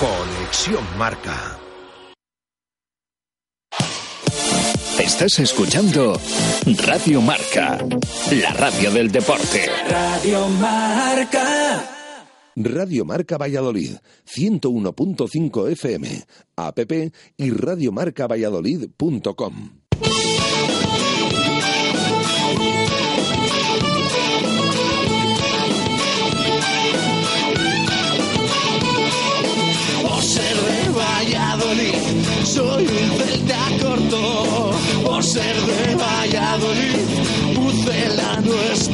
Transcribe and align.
Conexión 0.00 0.82
Marca. 0.96 1.58
Estás 4.98 5.38
escuchando 5.40 6.18
Radio 6.86 7.20
Marca, 7.20 7.84
la 8.32 8.54
radio 8.54 8.90
del 8.92 9.12
deporte. 9.12 9.66
Radio 9.90 10.48
Marca. 10.48 11.84
Radio 12.56 13.04
Marca 13.04 13.36
Valladolid, 13.36 13.98
101.5 14.24 15.68
FM, 15.68 16.24
app 16.56 16.78
y 17.36 17.50
radiomarcavalladolid.com. 17.50 19.79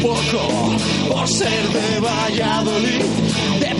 poco. 0.03 0.77
Por 1.09 1.29
ser 1.29 1.69
de 1.69 2.01
Valladolid, 2.01 3.03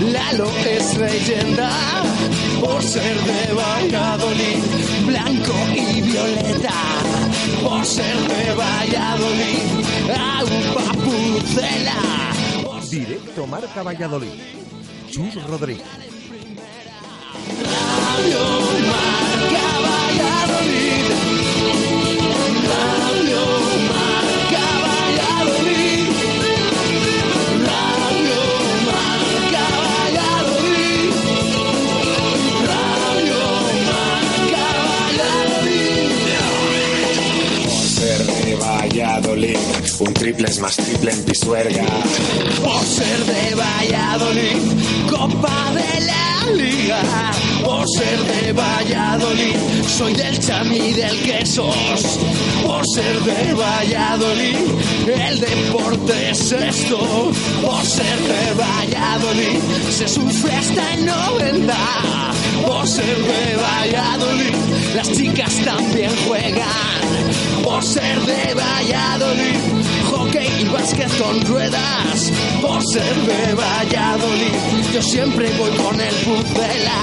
Lalo 0.00 0.50
es 0.66 0.96
leyenda. 0.96 1.70
Por 2.60 2.82
ser 2.82 3.16
de 3.24 3.52
Valladolid, 3.52 4.62
blanco 5.06 5.54
y 5.74 6.00
violeta. 6.00 6.72
Por 7.62 7.84
ser 7.84 8.16
de 8.16 8.54
Valladolid, 8.54 9.84
agua 10.08 10.92
pucela. 11.04 12.00
Directo 12.90 13.46
Marca 13.46 13.82
Valladolid. 13.82 14.40
Chus 15.10 15.34
Rodríguez. 15.46 15.86
Radio 17.58 18.40
Marca 18.90 19.66
Valladolid. 19.86 21.04
Radio 22.68 23.09
un 40.00 40.14
triple 40.14 40.48
es 40.48 40.58
más 40.60 40.76
triple 40.76 41.12
en 41.12 41.22
Pisuerga. 41.24 41.84
Ser 42.84 43.24
de 43.24 43.54
Valladolid, 43.54 45.10
Copa 45.10 45.72
de 45.74 46.00
la 46.06 46.52
Liga. 46.52 47.02
Por 47.64 47.86
ser 47.88 48.18
de 48.18 48.52
Valladolid, 48.52 49.56
soy 49.86 50.14
del 50.14 50.38
Chami 50.40 50.92
del 50.92 51.20
Quesos. 51.22 52.18
Por 52.66 52.82
ser 52.94 53.20
de 53.20 53.54
Valladolid, 53.54 54.56
el 55.06 55.40
deporte 55.40 56.30
es 56.30 56.52
esto. 56.52 57.32
Por 57.62 57.84
ser 57.84 58.18
de 58.18 58.54
Valladolid, 58.54 59.60
se 59.90 60.08
sufre 60.08 60.52
hasta 60.52 60.94
en 60.94 61.06
90. 61.06 61.74
Por 62.66 62.86
ser 62.86 63.16
de 63.16 63.56
Valladolid, 63.56 64.54
las 64.96 65.12
chicas 65.12 65.54
también 65.64 66.10
juegan. 66.26 67.00
Por 67.62 67.82
ser 67.84 68.20
de 68.20 68.54
Valladolid, 68.54 69.79
hockey 70.30 70.62
y 70.62 70.64
básquet 70.68 71.10
con 71.18 71.40
ruedas. 71.42 72.32
Por 72.60 72.82
ser 72.92 73.14
de 73.14 73.54
Valladolid, 73.54 74.92
yo 74.92 75.02
siempre 75.02 75.50
voy 75.58 75.70
con 75.76 76.00
el 76.00 76.14
pucela. 76.16 77.00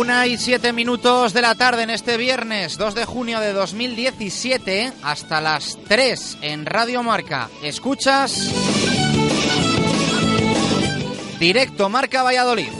Una 0.00 0.26
y 0.26 0.38
siete 0.38 0.72
minutos 0.72 1.34
de 1.34 1.42
la 1.42 1.54
tarde 1.54 1.82
en 1.82 1.90
este 1.90 2.16
viernes 2.16 2.78
2 2.78 2.94
de 2.94 3.04
junio 3.04 3.38
de 3.38 3.52
2017 3.52 4.94
hasta 5.02 5.42
las 5.42 5.76
3 5.88 6.38
en 6.40 6.64
Radio 6.64 7.02
Marca. 7.02 7.50
Escuchas 7.62 8.50
directo 11.38 11.90
Marca 11.90 12.22
Valladolid. 12.22 12.79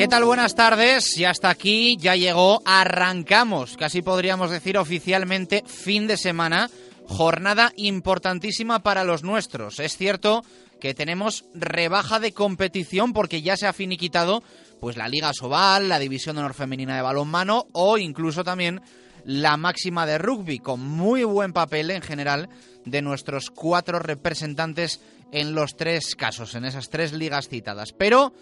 ¿Qué 0.00 0.08
tal? 0.08 0.24
Buenas 0.24 0.54
tardes. 0.54 1.14
Ya 1.14 1.30
está 1.30 1.50
aquí, 1.50 1.98
ya 1.98 2.16
llegó, 2.16 2.62
arrancamos, 2.64 3.76
casi 3.76 4.00
podríamos 4.00 4.50
decir 4.50 4.78
oficialmente 4.78 5.62
fin 5.66 6.06
de 6.06 6.16
semana, 6.16 6.70
jornada 7.06 7.70
importantísima 7.76 8.82
para 8.82 9.04
los 9.04 9.24
nuestros. 9.24 9.78
Es 9.78 9.98
cierto 9.98 10.42
que 10.80 10.94
tenemos 10.94 11.44
rebaja 11.52 12.18
de 12.18 12.32
competición 12.32 13.12
porque 13.12 13.42
ya 13.42 13.58
se 13.58 13.66
ha 13.66 13.74
finiquitado 13.74 14.42
pues 14.80 14.96
la 14.96 15.06
Liga 15.06 15.34
Sobal, 15.34 15.90
la 15.90 15.98
División 15.98 16.36
de 16.36 16.40
Honor 16.40 16.54
Femenina 16.54 16.96
de 16.96 17.02
Balonmano 17.02 17.66
o 17.72 17.98
incluso 17.98 18.42
también 18.42 18.80
la 19.26 19.58
máxima 19.58 20.06
de 20.06 20.16
rugby, 20.16 20.60
con 20.60 20.80
muy 20.80 21.24
buen 21.24 21.52
papel 21.52 21.90
en 21.90 22.00
general 22.00 22.48
de 22.86 23.02
nuestros 23.02 23.50
cuatro 23.50 23.98
representantes 23.98 25.02
en 25.30 25.54
los 25.54 25.76
tres 25.76 26.14
casos, 26.16 26.54
en 26.54 26.64
esas 26.64 26.88
tres 26.88 27.12
ligas 27.12 27.50
citadas. 27.50 27.92
Pero 27.92 28.32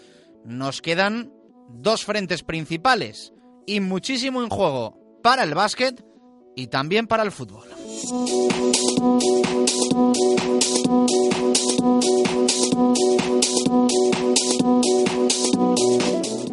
nos 0.45 0.81
quedan 0.81 1.33
dos 1.69 2.03
frentes 2.03 2.43
principales 2.43 3.33
y 3.65 3.79
muchísimo 3.79 4.41
en 4.41 4.49
juego 4.49 4.97
para 5.23 5.43
el 5.43 5.53
básquet 5.53 6.03
y 6.55 6.67
también 6.67 7.07
para 7.07 7.23
el 7.23 7.31
fútbol. 7.31 7.67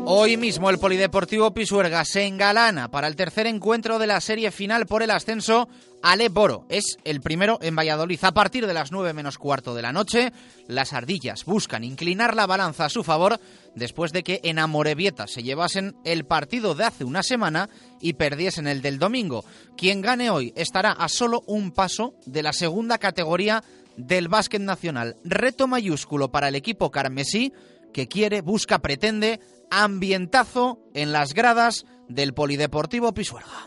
Hoy 0.08 0.36
mismo 0.36 0.70
el 0.70 0.78
Polideportivo 0.78 1.52
Pisuerga 1.52 2.04
se 2.04 2.26
engalana 2.26 2.90
para 2.90 3.08
el 3.08 3.16
tercer 3.16 3.46
encuentro 3.46 3.98
de 3.98 4.06
la 4.06 4.20
serie 4.20 4.50
final 4.50 4.86
por 4.86 5.02
el 5.02 5.10
ascenso 5.10 5.68
al 6.06 6.28
Boro. 6.28 6.66
Es 6.68 6.98
el 7.02 7.20
primero 7.20 7.58
en 7.60 7.74
Valladolid. 7.74 8.20
A 8.22 8.32
partir 8.32 8.64
de 8.68 8.74
las 8.74 8.92
9 8.92 9.12
menos 9.12 9.38
cuarto 9.38 9.74
de 9.74 9.82
la 9.82 9.92
noche, 9.92 10.32
las 10.68 10.92
ardillas 10.92 11.44
buscan 11.44 11.82
inclinar 11.82 12.36
la 12.36 12.46
balanza 12.46 12.84
a 12.84 12.90
su 12.90 13.02
favor 13.02 13.40
después 13.74 14.12
de 14.12 14.22
que 14.22 14.40
en 14.44 14.60
Amorebieta 14.60 15.26
se 15.26 15.42
llevasen 15.42 15.96
el 16.04 16.24
partido 16.24 16.76
de 16.76 16.84
hace 16.84 17.02
una 17.02 17.24
semana 17.24 17.68
y 18.00 18.12
perdiesen 18.12 18.68
el 18.68 18.82
del 18.82 19.00
domingo. 19.00 19.44
Quien 19.76 20.00
gane 20.00 20.30
hoy 20.30 20.52
estará 20.54 20.92
a 20.92 21.08
solo 21.08 21.42
un 21.48 21.72
paso 21.72 22.14
de 22.24 22.44
la 22.44 22.52
segunda 22.52 22.98
categoría 22.98 23.64
del 23.96 24.28
básquet 24.28 24.62
nacional. 24.62 25.16
Reto 25.24 25.66
mayúsculo 25.66 26.30
para 26.30 26.46
el 26.46 26.54
equipo 26.54 26.92
carmesí 26.92 27.52
que 27.92 28.06
quiere, 28.06 28.42
busca, 28.42 28.78
pretende 28.78 29.40
ambientazo 29.72 30.78
en 30.94 31.10
las 31.10 31.34
gradas 31.34 31.84
del 32.08 32.34
Polideportivo 32.34 33.12
Pisuerga. 33.12 33.66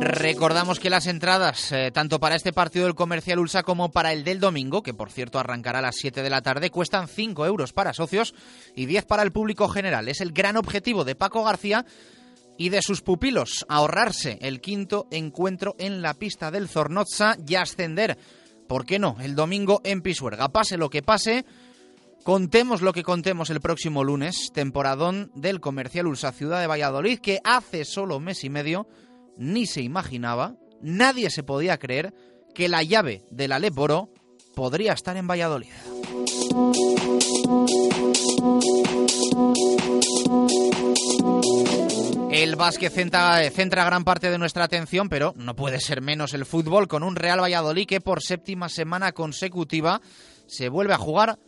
Recordamos 0.00 0.80
que 0.80 0.90
las 0.90 1.06
entradas, 1.06 1.72
eh, 1.72 1.90
tanto 1.92 2.18
para 2.18 2.36
este 2.36 2.52
partido 2.52 2.86
del 2.86 2.94
Comercial 2.94 3.38
Ulsa 3.38 3.62
como 3.62 3.90
para 3.90 4.12
el 4.12 4.24
del 4.24 4.40
domingo, 4.40 4.82
que 4.82 4.94
por 4.94 5.10
cierto 5.10 5.38
arrancará 5.38 5.78
a 5.78 5.82
las 5.82 5.96
7 5.96 6.22
de 6.22 6.30
la 6.30 6.42
tarde, 6.42 6.70
cuestan 6.70 7.08
5 7.08 7.46
euros 7.46 7.72
para 7.72 7.92
socios 7.92 8.34
y 8.74 8.86
10 8.86 9.04
para 9.04 9.22
el 9.22 9.32
público 9.32 9.68
general. 9.68 10.08
Es 10.08 10.20
el 10.20 10.32
gran 10.32 10.56
objetivo 10.56 11.04
de 11.04 11.14
Paco 11.14 11.44
García 11.44 11.84
y 12.58 12.70
de 12.70 12.82
sus 12.82 13.02
pupilos 13.02 13.64
ahorrarse 13.68 14.38
el 14.40 14.60
quinto 14.60 15.06
encuentro 15.10 15.74
en 15.78 16.02
la 16.02 16.14
pista 16.14 16.50
del 16.50 16.68
Zornoza 16.68 17.36
y 17.46 17.54
ascender, 17.54 18.18
¿por 18.68 18.84
qué 18.86 18.98
no?, 18.98 19.16
el 19.20 19.34
domingo 19.34 19.80
en 19.84 20.02
Pisuerga. 20.02 20.48
Pase 20.48 20.76
lo 20.76 20.90
que 20.90 21.02
pase, 21.02 21.44
contemos 22.24 22.82
lo 22.82 22.92
que 22.92 23.02
contemos 23.02 23.50
el 23.50 23.60
próximo 23.60 24.04
lunes, 24.04 24.50
temporadón 24.52 25.30
del 25.34 25.60
Comercial 25.60 26.06
Ulsa 26.06 26.32
Ciudad 26.32 26.60
de 26.60 26.66
Valladolid, 26.66 27.18
que 27.18 27.40
hace 27.44 27.84
solo 27.84 28.20
mes 28.20 28.44
y 28.44 28.50
medio 28.50 28.86
ni 29.36 29.66
se 29.66 29.82
imaginaba, 29.82 30.56
nadie 30.80 31.30
se 31.30 31.42
podía 31.42 31.78
creer 31.78 32.14
que 32.54 32.68
la 32.68 32.82
llave 32.82 33.22
del 33.30 33.52
Aleporo 33.52 34.08
podría 34.54 34.94
estar 34.94 35.16
en 35.16 35.26
Valladolid. 35.26 35.68
El 42.36 42.54
básquet 42.54 42.92
centra, 42.92 43.50
centra, 43.50 43.86
gran 43.86 44.04
parte 44.04 44.30
de 44.30 44.36
nuestra 44.36 44.64
atención, 44.64 45.08
pero 45.08 45.32
no 45.38 45.56
puede 45.56 45.80
ser 45.80 46.02
menos 46.02 46.34
el 46.34 46.44
fútbol 46.44 46.86
con 46.86 47.02
un 47.02 47.16
Real 47.16 47.40
Valladolid 47.40 47.86
que 47.86 48.02
por 48.02 48.22
séptima 48.22 48.68
semana 48.68 49.12
consecutiva 49.12 50.02
se 50.46 50.68
vuelve 50.68 50.92
a 50.92 50.98
jugar 50.98 51.38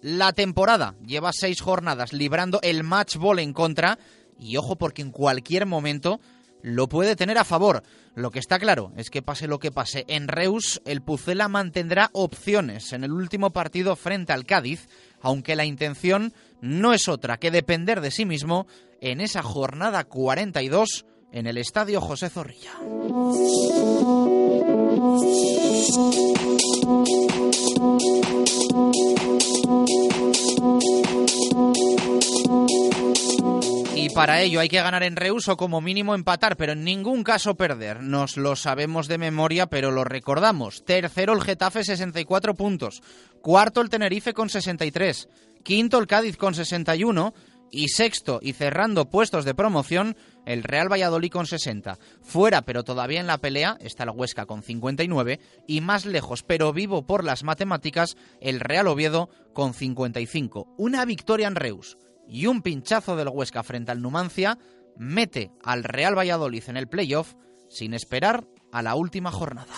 la 0.00 0.32
temporada. 0.32 0.94
Lleva 1.04 1.34
seis 1.34 1.60
jornadas 1.60 2.14
librando 2.14 2.60
el 2.62 2.82
match 2.82 3.16
ball 3.16 3.40
en 3.40 3.52
contra 3.52 3.98
y 4.40 4.56
ojo 4.56 4.76
porque 4.76 5.02
en 5.02 5.10
cualquier 5.10 5.66
momento 5.66 6.18
lo 6.62 6.88
puede 6.88 7.14
tener 7.14 7.36
a 7.36 7.44
favor. 7.44 7.82
Lo 8.14 8.30
que 8.30 8.38
está 8.38 8.58
claro 8.58 8.90
es 8.96 9.10
que 9.10 9.20
pase 9.20 9.48
lo 9.48 9.58
que 9.58 9.70
pase 9.70 10.06
en 10.08 10.28
Reus, 10.28 10.80
el 10.86 11.02
Pucela 11.02 11.48
mantendrá 11.48 12.08
opciones 12.14 12.94
en 12.94 13.04
el 13.04 13.12
último 13.12 13.50
partido 13.50 13.96
frente 13.96 14.32
al 14.32 14.46
Cádiz, 14.46 14.88
aunque 15.20 15.56
la 15.56 15.66
intención 15.66 16.32
no 16.60 16.92
es 16.92 17.08
otra 17.08 17.38
que 17.38 17.50
depender 17.50 18.00
de 18.00 18.10
sí 18.10 18.24
mismo 18.24 18.66
en 19.00 19.20
esa 19.20 19.42
jornada 19.42 20.04
42 20.04 21.06
en 21.32 21.46
el 21.46 21.58
Estadio 21.58 22.00
José 22.00 22.30
Zorrilla. 22.30 22.72
Y 33.94 34.10
para 34.10 34.40
ello 34.40 34.60
hay 34.60 34.68
que 34.68 34.80
ganar 34.80 35.02
en 35.02 35.16
Reus 35.16 35.48
o 35.48 35.56
como 35.56 35.80
mínimo 35.80 36.14
empatar, 36.14 36.56
pero 36.56 36.72
en 36.72 36.84
ningún 36.84 37.24
caso 37.24 37.56
perder. 37.56 38.02
Nos 38.02 38.36
lo 38.36 38.56
sabemos 38.56 39.08
de 39.08 39.18
memoria, 39.18 39.66
pero 39.66 39.90
lo 39.90 40.04
recordamos. 40.04 40.84
Tercero 40.84 41.34
el 41.34 41.42
Getafe 41.42 41.84
64 41.84 42.54
puntos. 42.54 43.02
Cuarto 43.42 43.80
el 43.80 43.90
Tenerife 43.90 44.32
con 44.32 44.48
63. 44.48 45.28
Quinto 45.62 45.98
el 45.98 46.06
Cádiz 46.06 46.36
con 46.36 46.54
61 46.54 47.34
y 47.70 47.88
sexto 47.88 48.40
y 48.42 48.52
cerrando 48.52 49.10
puestos 49.10 49.44
de 49.44 49.54
promoción 49.54 50.16
el 50.46 50.62
Real 50.62 50.90
Valladolid 50.90 51.30
con 51.30 51.46
60. 51.46 51.98
Fuera 52.22 52.62
pero 52.62 52.84
todavía 52.84 53.20
en 53.20 53.26
la 53.26 53.38
pelea 53.38 53.76
está 53.80 54.04
el 54.04 54.10
Huesca 54.10 54.46
con 54.46 54.62
59 54.62 55.40
y 55.66 55.80
más 55.80 56.06
lejos 56.06 56.42
pero 56.42 56.72
vivo 56.72 57.06
por 57.06 57.24
las 57.24 57.44
matemáticas 57.44 58.16
el 58.40 58.60
Real 58.60 58.86
Oviedo 58.88 59.28
con 59.52 59.74
55. 59.74 60.74
Una 60.78 61.04
victoria 61.04 61.48
en 61.48 61.56
Reus 61.56 61.98
y 62.28 62.46
un 62.46 62.62
pinchazo 62.62 63.16
del 63.16 63.28
Huesca 63.28 63.62
frente 63.62 63.92
al 63.92 64.02
Numancia 64.02 64.58
mete 64.96 65.50
al 65.62 65.84
Real 65.84 66.16
Valladolid 66.16 66.64
en 66.68 66.76
el 66.76 66.88
playoff 66.88 67.34
sin 67.68 67.94
esperar 67.94 68.46
a 68.72 68.82
la 68.82 68.94
última 68.94 69.30
jornada. 69.30 69.74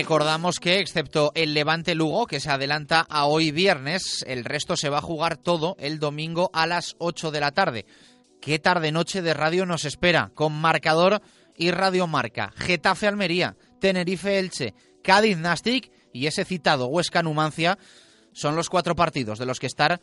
Recordamos 0.00 0.60
que, 0.60 0.78
excepto 0.78 1.30
el 1.34 1.52
Levante 1.52 1.94
Lugo, 1.94 2.26
que 2.26 2.40
se 2.40 2.50
adelanta 2.50 3.06
a 3.10 3.26
hoy 3.26 3.50
viernes, 3.50 4.24
el 4.26 4.46
resto 4.46 4.74
se 4.74 4.88
va 4.88 4.96
a 4.96 5.02
jugar 5.02 5.36
todo 5.36 5.76
el 5.78 5.98
domingo 5.98 6.48
a 6.54 6.66
las 6.66 6.96
8 7.00 7.30
de 7.30 7.40
la 7.40 7.52
tarde. 7.52 7.84
¿Qué 8.40 8.58
tarde-noche 8.58 9.20
de 9.20 9.34
radio 9.34 9.66
nos 9.66 9.84
espera? 9.84 10.32
Con 10.34 10.54
marcador 10.54 11.20
y 11.54 11.70
radiomarca. 11.70 12.50
Getafe 12.56 13.08
Almería, 13.08 13.58
Tenerife 13.78 14.38
Elche, 14.38 14.72
Cádiz 15.04 15.36
Nastic 15.36 15.92
y 16.14 16.28
ese 16.28 16.46
citado 16.46 16.86
Huesca 16.86 17.22
Numancia 17.22 17.76
son 18.32 18.56
los 18.56 18.70
cuatro 18.70 18.96
partidos 18.96 19.38
de 19.38 19.44
los 19.44 19.60
que 19.60 19.66
estar 19.66 20.00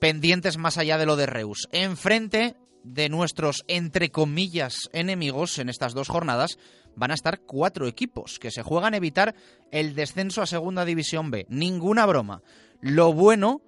pendientes 0.00 0.56
más 0.56 0.78
allá 0.78 0.98
de 0.98 1.06
lo 1.06 1.16
de 1.16 1.26
Reus. 1.26 1.66
Enfrente 1.72 2.54
de 2.84 3.08
nuestros, 3.08 3.64
entre 3.66 4.10
comillas, 4.12 4.88
enemigos 4.92 5.58
en 5.58 5.68
estas 5.68 5.94
dos 5.94 6.08
jornadas 6.08 6.58
van 6.96 7.10
a 7.10 7.14
estar 7.14 7.40
cuatro 7.40 7.86
equipos 7.86 8.38
que 8.38 8.50
se 8.50 8.62
juegan 8.62 8.94
a 8.94 8.96
evitar 8.96 9.34
el 9.70 9.94
descenso 9.94 10.42
a 10.42 10.46
Segunda 10.46 10.84
División 10.84 11.30
B. 11.30 11.46
Ninguna 11.48 12.06
broma. 12.06 12.42
Lo 12.80 13.12
bueno 13.12 13.62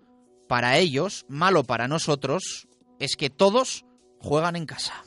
para 0.49 0.79
ellos, 0.79 1.25
malo 1.29 1.65
para 1.65 1.89
nosotros, 1.89 2.69
es 2.99 3.17
que 3.17 3.31
todos 3.31 3.85
juegan 4.19 4.57
en 4.57 4.67
casa. 4.67 5.05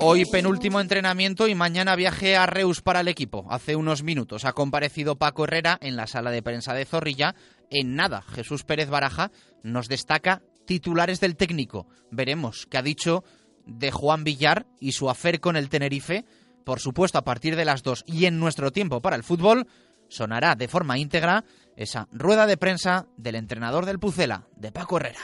Hoy 0.00 0.24
penúltimo 0.26 0.80
entrenamiento 0.80 1.48
y 1.48 1.54
mañana 1.54 1.96
viaje 1.96 2.36
a 2.36 2.46
Reus 2.46 2.80
para 2.80 3.00
el 3.00 3.08
equipo. 3.08 3.46
Hace 3.50 3.76
unos 3.76 4.02
minutos 4.02 4.44
ha 4.44 4.52
comparecido 4.52 5.16
Paco 5.16 5.44
Herrera 5.44 5.76
en 5.80 5.96
la 5.96 6.06
sala 6.06 6.30
de 6.30 6.42
prensa 6.42 6.72
de 6.72 6.84
Zorrilla. 6.84 7.34
En 7.70 7.96
nada, 7.96 8.22
Jesús 8.22 8.64
Pérez 8.64 8.88
Baraja 8.88 9.30
nos 9.62 9.88
destaca 9.88 10.42
titulares 10.68 11.18
del 11.18 11.34
técnico. 11.34 11.86
Veremos 12.10 12.66
qué 12.66 12.76
ha 12.76 12.82
dicho 12.82 13.24
de 13.64 13.90
Juan 13.90 14.22
Villar 14.22 14.66
y 14.78 14.92
su 14.92 15.08
afer 15.08 15.40
con 15.40 15.56
el 15.56 15.70
Tenerife. 15.70 16.26
Por 16.62 16.78
supuesto, 16.78 17.16
a 17.16 17.24
partir 17.24 17.56
de 17.56 17.64
las 17.64 17.82
dos 17.82 18.04
y 18.06 18.26
en 18.26 18.38
nuestro 18.38 18.70
tiempo 18.70 19.00
para 19.00 19.16
el 19.16 19.24
fútbol, 19.24 19.66
sonará 20.08 20.56
de 20.56 20.68
forma 20.68 20.98
íntegra 20.98 21.42
esa 21.74 22.06
rueda 22.12 22.46
de 22.46 22.58
prensa 22.58 23.06
del 23.16 23.36
entrenador 23.36 23.86
del 23.86 23.98
Pucela, 23.98 24.46
de 24.56 24.70
Paco 24.70 24.98
Herrera. 24.98 25.20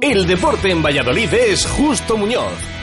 El 0.00 0.26
deporte 0.28 0.70
en 0.70 0.80
Valladolid 0.80 1.34
es 1.34 1.66
Justo 1.66 2.16
Muñoz 2.16 2.77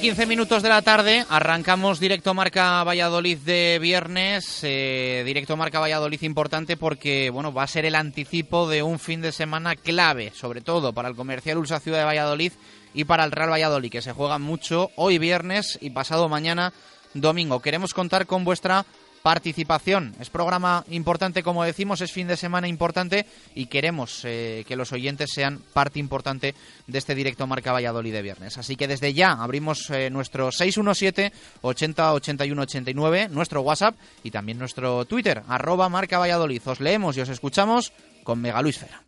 Una 0.00 0.06
y 0.06 0.08
quince 0.12 0.24
minutos 0.24 0.62
de 0.62 0.70
la 0.70 0.80
tarde, 0.80 1.26
arrancamos 1.28 2.00
directo 2.00 2.32
Marca 2.32 2.82
Valladolid 2.84 3.36
de 3.36 3.78
viernes, 3.82 4.60
eh, 4.62 5.22
directo 5.26 5.58
Marca 5.58 5.78
Valladolid 5.78 6.22
importante 6.22 6.78
porque 6.78 7.28
bueno 7.28 7.52
va 7.52 7.64
a 7.64 7.66
ser 7.66 7.84
el 7.84 7.94
anticipo 7.94 8.66
de 8.66 8.82
un 8.82 8.98
fin 8.98 9.20
de 9.20 9.30
semana 9.30 9.76
clave, 9.76 10.32
sobre 10.34 10.62
todo 10.62 10.94
para 10.94 11.10
el 11.10 11.16
comercial 11.16 11.58
Ulsa 11.58 11.80
Ciudad 11.80 11.98
de 11.98 12.06
Valladolid 12.06 12.52
y 12.94 13.04
para 13.04 13.24
el 13.24 13.30
Real 13.30 13.50
Valladolid, 13.50 13.90
que 13.90 14.00
se 14.00 14.12
juega 14.12 14.38
mucho 14.38 14.88
hoy 14.96 15.18
viernes 15.18 15.76
y 15.82 15.90
pasado 15.90 16.30
mañana 16.30 16.72
domingo. 17.12 17.60
Queremos 17.60 17.92
contar 17.92 18.24
con 18.24 18.42
vuestra 18.42 18.86
participación. 19.22 20.14
Es 20.20 20.30
programa 20.30 20.84
importante, 20.90 21.42
como 21.42 21.64
decimos, 21.64 22.00
es 22.00 22.12
fin 22.12 22.26
de 22.26 22.36
semana 22.36 22.68
importante 22.68 23.26
y 23.54 23.66
queremos 23.66 24.22
eh, 24.24 24.64
que 24.66 24.76
los 24.76 24.92
oyentes 24.92 25.30
sean 25.32 25.60
parte 25.72 25.98
importante 25.98 26.54
de 26.86 26.98
este 26.98 27.14
directo 27.14 27.46
Marca 27.46 27.72
Valladolid 27.72 28.12
de 28.12 28.22
viernes. 28.22 28.58
Así 28.58 28.76
que 28.76 28.88
desde 28.88 29.12
ya 29.12 29.32
abrimos 29.32 29.90
eh, 29.90 30.10
nuestro 30.10 30.50
617 30.50 31.32
80 31.62 32.12
81 32.14 32.62
89, 32.62 33.28
nuestro 33.30 33.62
WhatsApp 33.62 33.96
y 34.22 34.30
también 34.30 34.58
nuestro 34.58 35.04
Twitter, 35.04 35.42
arroba 35.48 35.88
Marca 35.88 36.18
Valladolid. 36.18 36.62
Os 36.64 36.80
leemos 36.80 37.16
y 37.16 37.20
os 37.20 37.28
escuchamos 37.28 37.92
con 38.24 38.40
Mega 38.40 38.62
Luisfera. 38.62 39.02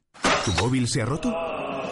¿Tu 0.45 0.52
móvil 0.62 0.88
se 0.88 1.02
ha 1.02 1.04
roto? 1.04 1.91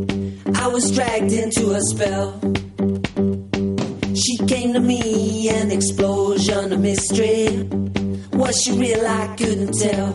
I 0.55 0.67
was 0.67 0.91
dragged 0.91 1.31
into 1.31 1.71
a 1.71 1.81
spell. 1.81 2.39
She 4.15 4.37
came 4.47 4.73
to 4.73 4.79
me, 4.79 5.49
an 5.49 5.71
explosion 5.71 6.73
of 6.73 6.79
mystery. 6.79 7.67
Was 8.33 8.61
she 8.61 8.71
real? 8.73 9.05
I 9.05 9.35
couldn't 9.37 9.73
tell. 9.79 10.11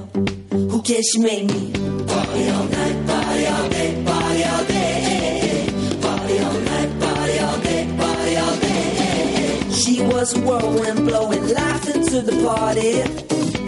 Who 0.50 0.82
cares? 0.82 1.06
She 1.12 1.18
made 1.20 1.46
me 1.50 1.72
party 2.06 2.50
all 2.50 2.64
night, 2.64 3.06
party 3.06 3.46
all 3.46 3.68
day, 3.68 4.04
party 4.04 4.44
all 4.44 4.64
day. 4.64 5.98
Party 6.00 6.38
all 6.38 6.60
night, 6.72 7.00
party 7.00 7.38
all 7.38 7.58
day, 7.58 7.96
party 7.98 8.36
all 8.36 8.56
day. 8.56 9.70
She 9.72 10.02
was 10.02 10.36
a 10.36 10.40
whirlwind 10.40 11.06
blowing 11.08 11.48
life 11.54 11.94
into 11.94 12.20
the 12.22 12.44
party. 12.44 13.02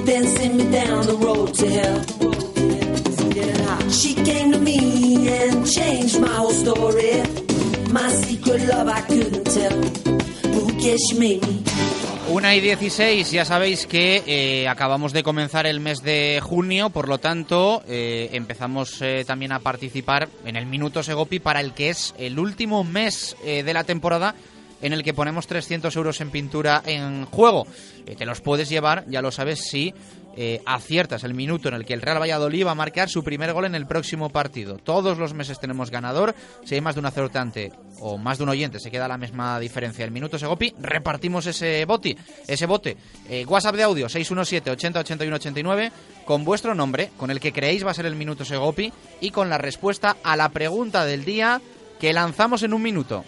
Sent 0.09 0.55
me 0.57 0.71
down 0.71 1.07
the 1.07 1.15
road 1.15 1.55
to 1.55 1.69
hell. 1.69 2.01
She 3.91 4.15
came 4.15 4.53
to 4.53 4.59
me 4.59 4.98
and. 5.29 5.69
Una 12.31 12.55
y 12.55 12.61
16, 12.61 13.31
ya 13.31 13.45
sabéis 13.45 13.87
que 13.87 14.23
eh, 14.27 14.69
acabamos 14.69 15.13
de 15.13 15.23
comenzar 15.23 15.67
el 15.67 15.81
mes 15.81 16.03
de 16.03 16.41
junio, 16.43 16.91
por 16.91 17.09
lo 17.09 17.19
tanto 17.19 17.83
eh, 17.89 18.31
empezamos 18.33 19.03
eh, 19.03 19.25
también 19.27 19.53
a 19.53 19.61
participar 19.61 20.29
en 20.45 20.57
el 20.57 20.67
Minuto 20.67 21.03
Segopi 21.03 21.41
para 21.41 21.61
el 21.61 21.73
que 21.73 21.91
es 21.91 22.15
el 22.19 22.39
último 22.39 22.85
mes 22.85 23.37
de 23.45 23.73
la 23.75 23.85
temporada 23.85 24.35
en 24.83 24.93
el 24.93 25.03
que 25.03 25.15
ponemos 25.15 25.47
300 25.47 25.95
euros 25.97 26.21
en 26.21 26.31
pintura 26.31 26.83
en 26.87 27.25
juego. 27.27 27.67
Te 28.17 28.25
los 28.25 28.41
puedes 28.41 28.69
llevar, 28.69 29.05
ya 29.09 29.23
lo 29.23 29.31
sabes, 29.31 29.69
si 29.69 29.93
eh, 30.41 30.63
aciertas 30.67 31.25
el 31.25 31.35
minuto 31.35 31.67
en 31.67 31.75
el 31.75 31.85
que 31.85 31.95
el 31.95 32.01
Real 32.01 32.21
Valladolid 32.21 32.65
va 32.65 32.71
a 32.71 32.77
marcar 32.77 33.09
su 33.09 33.25
primer 33.25 33.53
gol 33.53 33.65
en 33.65 33.75
el 33.75 33.89
próximo 33.89 34.31
partido. 34.31 34.77
Todos 34.77 35.19
los 35.19 35.35
meses 35.35 35.59
tenemos 35.59 35.91
ganador. 35.91 36.33
Si 36.65 36.77
hay 36.77 36.81
más 36.81 36.95
de 36.95 37.01
un 37.01 37.07
acertante 37.07 37.73
o 37.99 38.19
más 38.19 38.39
de 38.39 38.45
un 38.45 38.51
oyente, 38.51 38.79
se 38.79 38.93
queda 38.93 39.09
la 39.09 39.19
misma 39.19 39.59
diferencia. 39.59 40.05
El 40.05 40.13
minuto 40.13 40.39
Segopi, 40.39 40.73
repartimos 40.79 41.47
ese 41.47 41.85
boti, 41.87 42.17
ese 42.47 42.67
bote. 42.67 42.97
Eh, 43.29 43.45
WhatsApp 43.47 43.75
de 43.75 43.83
audio 43.83 44.09
617 44.09 44.71
80 44.71 45.01
81 45.01 45.37
89 45.37 45.93
con 46.25 46.45
vuestro 46.45 46.73
nombre, 46.73 47.11
con 47.17 47.33
el 47.33 47.41
que 47.41 47.53
creéis 47.53 47.85
va 47.85 47.91
a 47.91 47.95
ser 47.95 48.07
el 48.07 48.15
minuto 48.15 48.45
Segopi 48.45 48.93
y 49.21 49.33
con 49.33 49.49
la 49.49 49.59
respuesta 49.59 50.19
a 50.23 50.37
la 50.37 50.51
pregunta 50.51 51.05
del 51.05 51.25
día 51.25 51.61
que 51.99 52.13
lanzamos 52.13 52.63
en 52.63 52.75
un 52.75 52.83
minuto. 52.83 53.25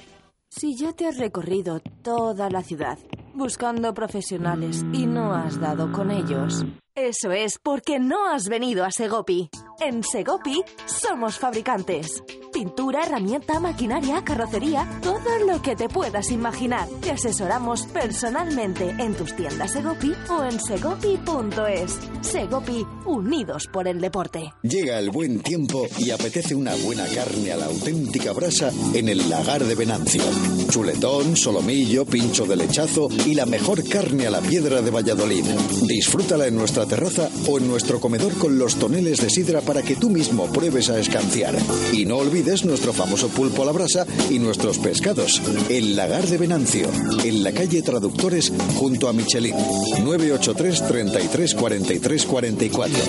Si 0.49 0.76
ya 0.76 0.93
te 0.93 1.09
has 1.09 1.17
recorrido 1.17 1.81
toda 2.02 2.50
la 2.50 2.62
ciudad 2.62 2.99
buscando 3.35 3.95
profesionales 3.95 4.85
y 4.93 5.07
no 5.07 5.35
has 5.35 5.59
dado 5.59 5.90
con 5.93 6.11
ellos, 6.11 6.64
eso 7.09 7.33
es 7.33 7.59
porque 7.62 7.99
no 7.99 8.28
has 8.28 8.49
venido 8.49 8.85
a 8.85 8.90
Segopi. 8.90 9.49
En 9.80 10.02
Segopi 10.02 10.62
somos 10.87 11.38
fabricantes. 11.38 12.23
Pintura, 12.52 13.04
herramienta, 13.04 13.61
maquinaria, 13.61 14.23
carrocería, 14.25 14.87
todo 15.02 15.38
lo 15.47 15.62
que 15.62 15.76
te 15.76 15.88
puedas 15.88 16.30
imaginar. 16.30 16.88
Te 17.00 17.12
asesoramos 17.12 17.87
personalmente 17.87 18.90
en 18.99 19.14
tus 19.14 19.35
tiendas 19.35 19.73
Segopi 19.73 20.12
o 20.28 20.45
en 20.45 20.61
segopi.es. 20.61 21.99
Segopi, 22.21 22.85
unidos 23.07 23.69
por 23.73 23.88
el 23.88 24.00
deporte. 24.00 24.52
Llega 24.62 24.99
el 24.99 25.11
buen 25.11 25.40
tiempo 25.40 25.87
y 25.99 26.11
apetece 26.11 26.54
una 26.54 26.75
buena 26.75 27.07
carne 27.07 27.52
a 27.52 27.57
la 27.57 27.66
auténtica 27.66 28.33
brasa 28.33 28.71
en 28.92 29.09
el 29.09 29.30
lagar 29.30 29.64
de 29.64 29.75
Venancio. 29.75 30.23
Chuletón, 30.69 31.37
solomillo, 31.37 32.04
pincho 32.04 32.45
de 32.45 32.57
lechazo 32.57 33.09
y 33.25 33.35
la 33.35 33.47
mejor 33.47 33.88
carne 33.88 34.26
a 34.26 34.30
la 34.30 34.40
piedra 34.40 34.83
de 34.83 34.90
Valladolid. 34.90 35.45
Disfrútala 35.87 36.49
en 36.49 36.57
nuestra 36.57 36.85
terraza 36.91 37.31
o 37.49 37.59
en 37.59 37.69
nuestro 37.69 38.01
comedor 38.01 38.37
con 38.37 38.59
los 38.59 38.75
toneles 38.77 39.21
de 39.21 39.31
sidra 39.31 39.61
para 39.61 39.81
que 39.81 39.95
tú 39.95 40.11
mismo 40.11 40.53
pruebes 40.53 40.91
a 40.91 40.99
escanciar. 40.99 41.55
Y 41.93 42.05
no 42.05 42.17
olvides 42.17 42.65
nuestro 42.65 42.93
famoso 42.93 43.29
pulpo 43.29 43.63
a 43.63 43.67
la 43.67 43.73
brasa 43.73 44.05
y 44.29 44.41
nuestros 44.41 44.79
pescados. 44.79 45.41
El 45.69 45.95
lagar 45.95 46.27
de 46.27 46.37
Venancio, 46.37 46.91
en 47.25 47.45
la 47.45 47.53
calle 47.53 47.83
Traductores 47.83 48.53
junto 48.77 49.09
a 49.09 49.13
Michelin. 49.13 49.55
983 50.03 50.89
33 50.89 51.55
43 51.55 52.27
44. 52.27 53.05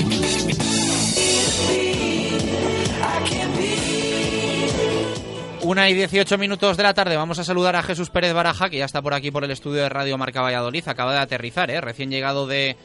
Una 5.64 5.90
y 5.90 5.94
18 5.96 6.38
minutos 6.38 6.78
de 6.78 6.84
la 6.84 6.94
tarde. 6.94 7.16
Vamos 7.16 7.40
a 7.40 7.44
saludar 7.44 7.76
a 7.76 7.84
Jesús 7.84 8.10
Pérez 8.12 8.34
Baraja, 8.34 8.70
que 8.70 8.78
ya 8.78 8.86
está 8.86 9.02
por 9.02 9.16
aquí 9.16 9.32
por 9.32 9.44
el 9.44 9.52
estudio 9.52 9.82
de 9.82 9.90
Radio 9.90 10.18
Marca 10.18 10.42
Valladolid. 10.42 10.88
Acaba 10.88 11.14
de 11.14 11.20
aterrizar, 11.20 11.72
¿eh? 11.72 11.82
recién 11.82 12.12
llegado 12.12 12.46
de 12.46 12.76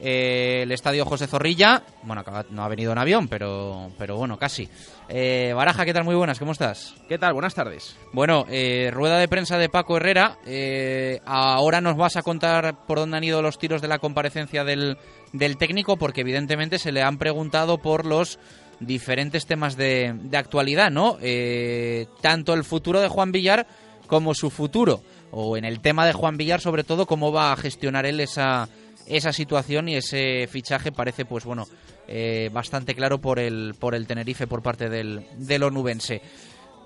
eh, 0.00 0.60
el 0.62 0.72
estadio 0.72 1.04
José 1.04 1.26
Zorrilla. 1.26 1.82
Bueno, 2.02 2.24
no 2.50 2.64
ha 2.64 2.68
venido 2.68 2.92
en 2.92 2.98
avión, 2.98 3.28
pero, 3.28 3.90
pero 3.98 4.16
bueno, 4.16 4.38
casi. 4.38 4.68
Eh, 5.08 5.52
Baraja, 5.54 5.84
¿qué 5.84 5.94
tal? 5.94 6.04
Muy 6.04 6.14
buenas, 6.14 6.38
¿cómo 6.38 6.52
estás? 6.52 6.94
¿Qué 7.08 7.18
tal? 7.18 7.32
Buenas 7.32 7.54
tardes. 7.54 7.96
Bueno, 8.12 8.46
eh, 8.50 8.90
rueda 8.92 9.18
de 9.18 9.28
prensa 9.28 9.58
de 9.58 9.68
Paco 9.68 9.96
Herrera. 9.96 10.38
Eh, 10.46 11.20
ahora 11.24 11.80
nos 11.80 11.96
vas 11.96 12.16
a 12.16 12.22
contar 12.22 12.86
por 12.86 12.98
dónde 12.98 13.16
han 13.16 13.24
ido 13.24 13.42
los 13.42 13.58
tiros 13.58 13.82
de 13.82 13.88
la 13.88 13.98
comparecencia 13.98 14.64
del, 14.64 14.98
del 15.32 15.56
técnico, 15.56 15.96
porque 15.96 16.20
evidentemente 16.20 16.78
se 16.78 16.92
le 16.92 17.02
han 17.02 17.18
preguntado 17.18 17.78
por 17.78 18.06
los 18.06 18.38
diferentes 18.80 19.46
temas 19.46 19.76
de, 19.76 20.14
de 20.22 20.36
actualidad, 20.36 20.90
¿no? 20.90 21.18
Eh, 21.20 22.06
tanto 22.20 22.54
el 22.54 22.64
futuro 22.64 23.00
de 23.00 23.08
Juan 23.08 23.32
Villar 23.32 23.66
como 24.06 24.34
su 24.34 24.50
futuro, 24.50 25.02
o 25.32 25.56
en 25.56 25.64
el 25.64 25.80
tema 25.80 26.06
de 26.06 26.12
Juan 26.12 26.36
Villar, 26.36 26.60
sobre 26.60 26.84
todo, 26.84 27.06
cómo 27.06 27.32
va 27.32 27.52
a 27.52 27.56
gestionar 27.56 28.06
él 28.06 28.20
esa, 28.20 28.68
esa 29.08 29.32
situación 29.32 29.88
y 29.88 29.96
ese 29.96 30.46
fichaje 30.46 30.92
parece, 30.92 31.24
pues 31.24 31.44
bueno, 31.44 31.66
eh, 32.06 32.50
bastante 32.52 32.94
claro 32.94 33.18
por 33.18 33.38
el, 33.38 33.74
por 33.78 33.94
el 33.94 34.06
Tenerife 34.06 34.46
por 34.46 34.62
parte 34.62 34.88
del, 34.88 35.26
del 35.36 35.62
onubense. 35.62 36.22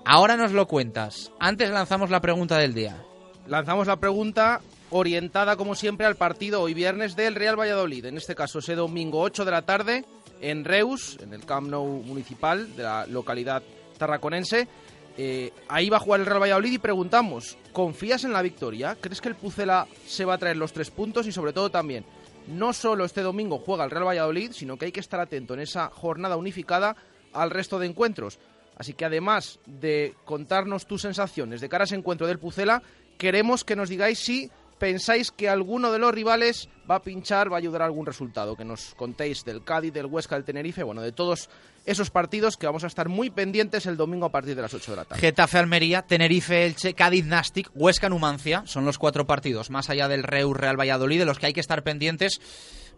Ahora 0.05 0.35
nos 0.35 0.51
lo 0.51 0.67
cuentas. 0.67 1.31
Antes 1.39 1.69
lanzamos 1.69 2.09
la 2.09 2.21
pregunta 2.21 2.57
del 2.57 2.73
día. 2.73 3.03
Lanzamos 3.47 3.87
la 3.87 3.97
pregunta 3.97 4.61
orientada, 4.89 5.55
como 5.55 5.75
siempre, 5.75 6.05
al 6.05 6.15
partido 6.15 6.61
hoy 6.61 6.73
viernes 6.73 7.15
del 7.15 7.35
Real 7.35 7.59
Valladolid. 7.59 8.05
En 8.05 8.17
este 8.17 8.35
caso, 8.35 8.59
ese 8.59 8.75
domingo 8.75 9.21
8 9.21 9.45
de 9.45 9.51
la 9.51 9.63
tarde 9.63 10.05
en 10.41 10.65
Reus, 10.65 11.17
en 11.21 11.33
el 11.33 11.45
Camp 11.45 11.69
Nou 11.69 12.03
municipal 12.03 12.75
de 12.75 12.83
la 12.83 13.07
localidad 13.07 13.63
tarraconense. 13.97 14.67
Eh, 15.17 15.51
ahí 15.67 15.89
va 15.89 15.97
a 15.97 15.99
jugar 15.99 16.21
el 16.21 16.25
Real 16.25 16.41
Valladolid 16.41 16.73
y 16.73 16.77
preguntamos, 16.79 17.57
¿confías 17.71 18.23
en 18.23 18.33
la 18.33 18.41
victoria? 18.41 18.97
¿Crees 18.99 19.21
que 19.21 19.29
el 19.29 19.35
Pucela 19.35 19.87
se 20.07 20.25
va 20.25 20.33
a 20.35 20.37
traer 20.37 20.57
los 20.57 20.73
tres 20.73 20.89
puntos? 20.89 21.27
Y 21.27 21.31
sobre 21.31 21.53
todo 21.53 21.69
también, 21.69 22.03
no 22.47 22.73
solo 22.73 23.05
este 23.05 23.21
domingo 23.21 23.59
juega 23.59 23.83
el 23.83 23.91
Real 23.91 24.07
Valladolid, 24.07 24.51
sino 24.53 24.77
que 24.77 24.85
hay 24.85 24.91
que 24.91 24.99
estar 24.99 25.19
atento 25.19 25.53
en 25.53 25.59
esa 25.59 25.89
jornada 25.89 26.35
unificada 26.35 26.95
al 27.31 27.51
resto 27.51 27.77
de 27.77 27.87
encuentros. 27.87 28.39
Así 28.75 28.93
que 28.93 29.05
además 29.05 29.59
de 29.67 30.15
contarnos 30.25 30.87
tus 30.87 31.03
sensaciones 31.03 31.61
de 31.61 31.69
cara 31.69 31.83
a 31.83 31.85
ese 31.85 31.95
encuentro 31.95 32.25
del 32.25 32.39
Pucela, 32.39 32.81
queremos 33.17 33.63
que 33.63 33.75
nos 33.75 33.89
digáis 33.89 34.17
si 34.17 34.49
pensáis 34.83 35.31
que 35.31 35.47
alguno 35.47 35.93
de 35.93 35.97
los 35.99 36.13
rivales 36.13 36.67
va 36.91 36.95
a 36.95 37.01
pinchar, 37.01 37.49
va 37.49 37.55
a 37.55 37.59
ayudar 37.59 37.83
a 37.83 37.85
algún 37.85 38.05
resultado. 38.05 38.57
Que 38.57 38.65
nos 38.65 38.93
contéis 38.95 39.45
del 39.45 39.63
Cádiz, 39.63 39.93
del 39.93 40.07
Huesca, 40.07 40.35
del 40.35 40.43
Tenerife, 40.43 40.83
bueno, 40.83 41.01
de 41.01 41.13
todos 41.13 41.49
esos 41.85 42.09
partidos 42.09 42.57
que 42.57 42.65
vamos 42.65 42.83
a 42.83 42.87
estar 42.87 43.07
muy 43.07 43.29
pendientes 43.29 43.85
el 43.85 43.95
domingo 43.95 44.25
a 44.25 44.29
partir 44.29 44.57
de 44.57 44.61
las 44.61 44.73
8 44.73 44.91
de 44.91 44.97
la 44.97 45.05
tarde. 45.05 45.21
Getafe 45.21 45.57
Almería, 45.57 46.01
Tenerife 46.01 46.65
Elche, 46.65 46.95
Cádiz 46.95 47.23
Nastic, 47.23 47.71
Huesca 47.73 48.09
Numancia, 48.09 48.63
son 48.65 48.83
los 48.83 48.97
cuatro 48.97 49.25
partidos, 49.25 49.69
más 49.69 49.89
allá 49.89 50.09
del 50.09 50.23
Reus 50.23 50.57
Real 50.57 50.77
Valladolid, 50.77 51.19
de 51.19 51.25
los 51.25 51.39
que 51.39 51.45
hay 51.45 51.53
que 51.53 51.61
estar 51.61 51.83
pendientes. 51.83 52.41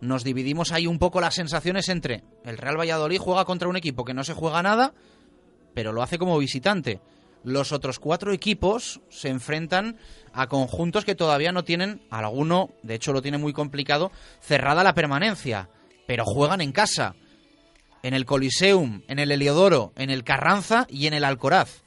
Nos 0.01 0.23
dividimos 0.23 0.71
ahí 0.71 0.87
un 0.87 0.97
poco 0.97 1.21
las 1.21 1.35
sensaciones 1.35 1.87
entre 1.89 2.23
el 2.45 2.57
Real 2.57 2.79
Valladolid 2.79 3.19
juega 3.19 3.45
contra 3.45 3.69
un 3.69 3.77
equipo 3.77 4.05
que 4.05 4.15
no 4.15 4.23
se 4.23 4.33
juega 4.33 4.63
nada, 4.63 4.95
pero 5.75 5.93
lo 5.93 6.01
hace 6.01 6.17
como 6.17 6.35
visitante. 6.39 6.99
Los 7.45 7.71
otros 7.71 7.99
cuatro 7.99 8.33
equipos 8.33 9.01
se 9.09 9.29
enfrentan 9.29 9.97
a 10.33 10.47
conjuntos 10.47 11.05
que 11.05 11.13
todavía 11.13 11.51
no 11.51 11.63
tienen, 11.63 12.01
alguno, 12.09 12.71
de 12.81 12.95
hecho 12.95 13.13
lo 13.13 13.21
tiene 13.21 13.37
muy 13.37 13.53
complicado, 13.53 14.11
cerrada 14.41 14.83
la 14.83 14.95
permanencia, 14.95 15.69
pero 16.07 16.25
juegan 16.25 16.59
en 16.59 16.71
casa, 16.71 17.13
en 18.01 18.15
el 18.15 18.25
Coliseum, 18.25 19.03
en 19.07 19.19
el 19.19 19.31
Heliodoro, 19.31 19.93
en 19.95 20.09
el 20.09 20.23
Carranza 20.23 20.87
y 20.89 21.05
en 21.05 21.13
el 21.13 21.23
Alcoraz. 21.23 21.83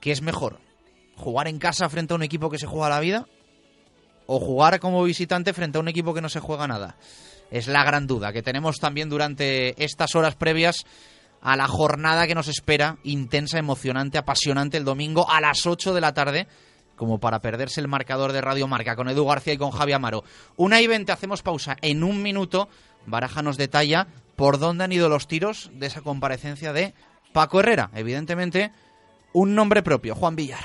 ¿Qué 0.00 0.10
es 0.10 0.20
mejor? 0.20 0.58
¿Jugar 1.14 1.46
en 1.46 1.60
casa 1.60 1.88
frente 1.88 2.12
a 2.12 2.16
un 2.16 2.24
equipo 2.24 2.50
que 2.50 2.58
se 2.58 2.66
juega 2.66 2.88
la 2.88 2.98
vida? 2.98 3.28
¿O 4.26 4.40
jugar 4.40 4.80
como 4.80 5.04
visitante 5.04 5.52
frente 5.52 5.78
a 5.78 5.80
un 5.80 5.88
equipo 5.88 6.12
que 6.12 6.20
no 6.20 6.28
se 6.28 6.40
juega 6.40 6.66
nada? 6.66 6.96
Es 7.52 7.68
la 7.68 7.84
gran 7.84 8.08
duda 8.08 8.32
que 8.32 8.42
tenemos 8.42 8.78
también 8.80 9.08
durante 9.08 9.80
estas 9.84 10.16
horas 10.16 10.34
previas 10.34 10.84
a 11.44 11.56
la 11.56 11.68
jornada 11.68 12.26
que 12.26 12.34
nos 12.34 12.48
espera, 12.48 12.96
intensa, 13.04 13.58
emocionante, 13.58 14.18
apasionante 14.18 14.78
el 14.78 14.84
domingo 14.84 15.30
a 15.30 15.40
las 15.40 15.66
8 15.66 15.92
de 15.94 16.00
la 16.00 16.14
tarde 16.14 16.48
como 16.96 17.18
para 17.20 17.40
perderse 17.40 17.80
el 17.80 17.88
marcador 17.88 18.32
de 18.32 18.40
Radio 18.40 18.66
Marca 18.66 18.96
con 18.96 19.08
Edu 19.08 19.26
García 19.26 19.52
y 19.52 19.58
con 19.58 19.70
Javi 19.70 19.92
Amaro. 19.92 20.24
Una 20.56 20.80
y 20.80 20.86
veinte, 20.86 21.12
hacemos 21.12 21.42
pausa. 21.42 21.76
En 21.82 22.02
un 22.02 22.22
minuto, 22.22 22.68
Baraja 23.06 23.42
nos 23.42 23.58
detalla 23.58 24.06
por 24.36 24.58
dónde 24.58 24.84
han 24.84 24.92
ido 24.92 25.08
los 25.08 25.28
tiros 25.28 25.70
de 25.74 25.86
esa 25.86 26.00
comparecencia 26.00 26.72
de 26.72 26.94
Paco 27.32 27.60
Herrera. 27.60 27.90
Evidentemente, 27.94 28.72
un 29.32 29.54
nombre 29.54 29.82
propio, 29.82 30.14
Juan 30.14 30.36
Villar. 30.36 30.64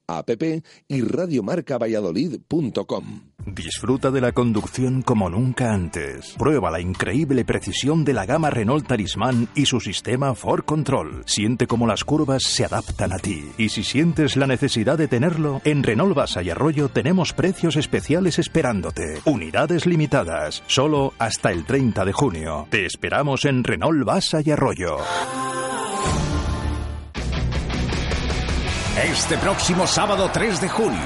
app 0.17 0.41
y 0.87 1.01
radiomarcavalladolid.com. 1.01 3.31
Disfruta 3.45 4.11
de 4.11 4.21
la 4.21 4.33
conducción 4.33 5.01
como 5.01 5.29
nunca 5.29 5.73
antes. 5.73 6.35
Prueba 6.37 6.69
la 6.69 6.79
increíble 6.79 7.43
precisión 7.43 8.05
de 8.05 8.13
la 8.13 8.27
gama 8.27 8.51
Renault 8.51 8.87
Talismán 8.87 9.47
y 9.55 9.65
su 9.65 9.79
sistema 9.79 10.35
For 10.35 10.63
Control. 10.63 11.23
Siente 11.25 11.65
cómo 11.65 11.87
las 11.87 12.03
curvas 12.03 12.43
se 12.43 12.65
adaptan 12.65 13.13
a 13.13 13.17
ti. 13.17 13.43
Y 13.57 13.69
si 13.69 13.83
sientes 13.83 14.37
la 14.37 14.45
necesidad 14.45 14.97
de 14.97 15.07
tenerlo, 15.07 15.59
en 15.65 15.81
Renault 15.81 16.15
Basa 16.15 16.43
y 16.43 16.51
Arroyo 16.51 16.89
tenemos 16.89 17.33
precios 17.33 17.77
especiales 17.77 18.37
esperándote. 18.37 19.21
Unidades 19.25 19.87
limitadas, 19.87 20.61
solo 20.67 21.13
hasta 21.17 21.51
el 21.51 21.65
30 21.65 22.05
de 22.05 22.13
junio. 22.13 22.67
Te 22.69 22.85
esperamos 22.85 23.45
en 23.45 23.63
Renault 23.63 24.05
Basa 24.05 24.41
y 24.45 24.51
Arroyo. 24.51 24.97
Este 28.97 29.37
próximo 29.37 29.87
sábado 29.87 30.29
3 30.33 30.59
de 30.59 30.67
junio 30.67 30.99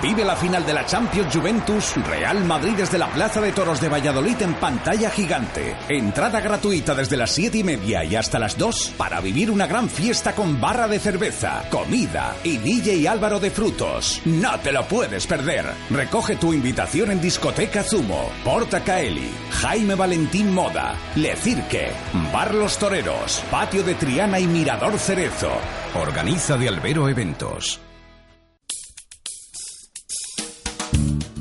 vive 0.00 0.24
la 0.24 0.36
final 0.36 0.64
de 0.64 0.74
la 0.74 0.86
Champions 0.86 1.34
Juventus 1.34 1.96
Real 2.08 2.44
Madrid 2.44 2.74
desde 2.76 2.98
la 2.98 3.08
Plaza 3.08 3.40
de 3.40 3.50
Toros 3.50 3.80
de 3.80 3.88
Valladolid 3.88 4.40
en 4.42 4.54
pantalla 4.54 5.10
gigante. 5.10 5.74
Entrada 5.88 6.40
gratuita 6.40 6.94
desde 6.94 7.16
las 7.16 7.32
7 7.32 7.58
y 7.58 7.64
media 7.64 8.04
y 8.04 8.14
hasta 8.14 8.38
las 8.38 8.56
2 8.56 8.94
para 8.96 9.20
vivir 9.20 9.50
una 9.50 9.66
gran 9.66 9.88
fiesta 9.90 10.36
con 10.36 10.60
barra 10.60 10.86
de 10.86 11.00
cerveza, 11.00 11.64
comida 11.68 12.36
y 12.44 12.58
DJ 12.58 13.08
Álvaro 13.08 13.40
de 13.40 13.50
Frutos. 13.50 14.22
No 14.24 14.60
te 14.60 14.70
lo 14.70 14.86
puedes 14.86 15.26
perder. 15.26 15.66
Recoge 15.90 16.36
tu 16.36 16.52
invitación 16.52 17.10
en 17.10 17.20
Discoteca 17.20 17.82
Zumo, 17.82 18.30
Porta 18.44 18.84
Caeli, 18.84 19.34
Jaime 19.50 19.96
Valentín 19.96 20.54
Moda, 20.54 20.94
Le 21.16 21.34
Cirque, 21.34 21.90
Bar 22.32 22.54
Los 22.54 22.78
Toreros, 22.78 23.42
Patio 23.50 23.82
de 23.82 23.96
Triana 23.96 24.38
y 24.38 24.46
Mirador 24.46 24.96
Cerezo. 24.96 25.50
Organiza 25.94 26.56
de 26.56 26.68
Albero 26.68 27.06
Eventos. 27.06 27.78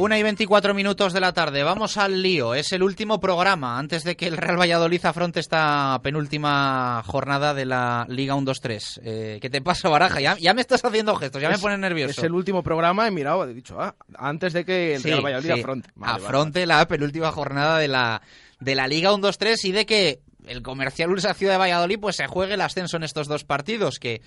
Una 0.00 0.18
y 0.18 0.22
24 0.22 0.72
minutos 0.72 1.12
de 1.12 1.20
la 1.20 1.34
tarde. 1.34 1.62
Vamos 1.62 1.98
al 1.98 2.22
lío. 2.22 2.54
Es 2.54 2.72
el 2.72 2.82
último 2.82 3.20
programa 3.20 3.78
antes 3.78 4.02
de 4.02 4.16
que 4.16 4.28
el 4.28 4.38
Real 4.38 4.58
Valladolid 4.58 5.04
afronte 5.04 5.40
esta 5.40 6.00
penúltima 6.02 7.02
jornada 7.06 7.52
de 7.52 7.66
la 7.66 8.06
Liga 8.08 8.34
1-2-3. 8.34 9.00
Eh, 9.04 9.38
¿Qué 9.42 9.50
te 9.50 9.60
pasa, 9.60 9.90
Baraja? 9.90 10.22
Ya, 10.22 10.38
ya 10.38 10.54
me 10.54 10.62
estás 10.62 10.82
haciendo 10.82 11.14
gestos, 11.16 11.42
ya 11.42 11.50
me 11.50 11.58
pone 11.58 11.76
nervioso. 11.76 12.12
Es 12.12 12.24
el 12.24 12.32
último 12.32 12.62
programa 12.62 13.08
y 13.08 13.10
mirado, 13.10 13.44
he 13.44 13.52
dicho, 13.52 13.78
ah, 13.78 13.94
antes 14.16 14.54
de 14.54 14.64
que 14.64 14.94
el 14.94 15.02
Sí, 15.02 15.10
Real 15.10 15.22
Valladolid 15.22 15.52
sí. 15.52 15.60
afronte. 15.60 15.90
Vale, 15.94 16.12
vale, 16.14 16.24
afronte 16.24 16.64
la 16.64 16.88
penúltima 16.88 17.30
jornada 17.30 17.76
de 17.76 17.88
la, 17.88 18.22
de 18.58 18.74
la 18.74 18.88
Liga 18.88 19.12
1-2-3 19.12 19.64
y 19.64 19.72
de 19.72 19.84
que 19.84 20.20
el 20.46 20.62
comercial 20.62 21.10
Ursa 21.10 21.34
Ciudad 21.34 21.54
de 21.54 21.58
Valladolid 21.58 21.98
pues 21.98 22.16
se 22.16 22.26
juegue 22.26 22.54
el 22.54 22.60
ascenso 22.60 22.96
en 22.96 23.02
estos 23.02 23.28
dos 23.28 23.44
partidos, 23.44 23.98
que 23.98 24.22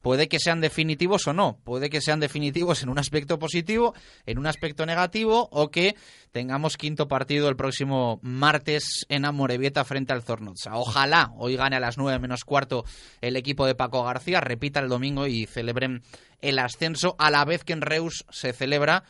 puede 0.00 0.28
que 0.28 0.38
sean 0.38 0.60
definitivos 0.60 1.26
o 1.26 1.32
no, 1.32 1.58
puede 1.64 1.90
que 1.90 2.00
sean 2.00 2.20
definitivos 2.20 2.82
en 2.82 2.88
un 2.88 2.98
aspecto 2.98 3.38
positivo, 3.38 3.94
en 4.26 4.38
un 4.38 4.46
aspecto 4.46 4.86
negativo, 4.86 5.48
o 5.50 5.70
que 5.70 5.96
tengamos 6.32 6.76
quinto 6.76 7.08
partido 7.08 7.48
el 7.48 7.56
próximo 7.56 8.20
martes 8.22 9.06
en 9.08 9.24
Amorebieta 9.24 9.84
frente 9.84 10.12
al 10.12 10.22
Zornotza. 10.22 10.76
Ojalá 10.76 11.32
hoy 11.36 11.56
gane 11.56 11.76
a 11.76 11.80
las 11.80 11.98
9 11.98 12.18
menos 12.18 12.44
cuarto 12.44 12.84
el 13.20 13.36
equipo 13.36 13.66
de 13.66 13.74
Paco 13.74 14.04
García, 14.04 14.40
repita 14.40 14.80
el 14.80 14.88
domingo 14.88 15.26
y 15.26 15.46
celebren 15.46 16.02
el 16.40 16.58
ascenso 16.58 17.16
a 17.18 17.30
la 17.30 17.44
vez 17.44 17.64
que 17.64 17.72
en 17.72 17.80
Reus 17.80 18.24
se 18.30 18.52
celebra 18.52 19.04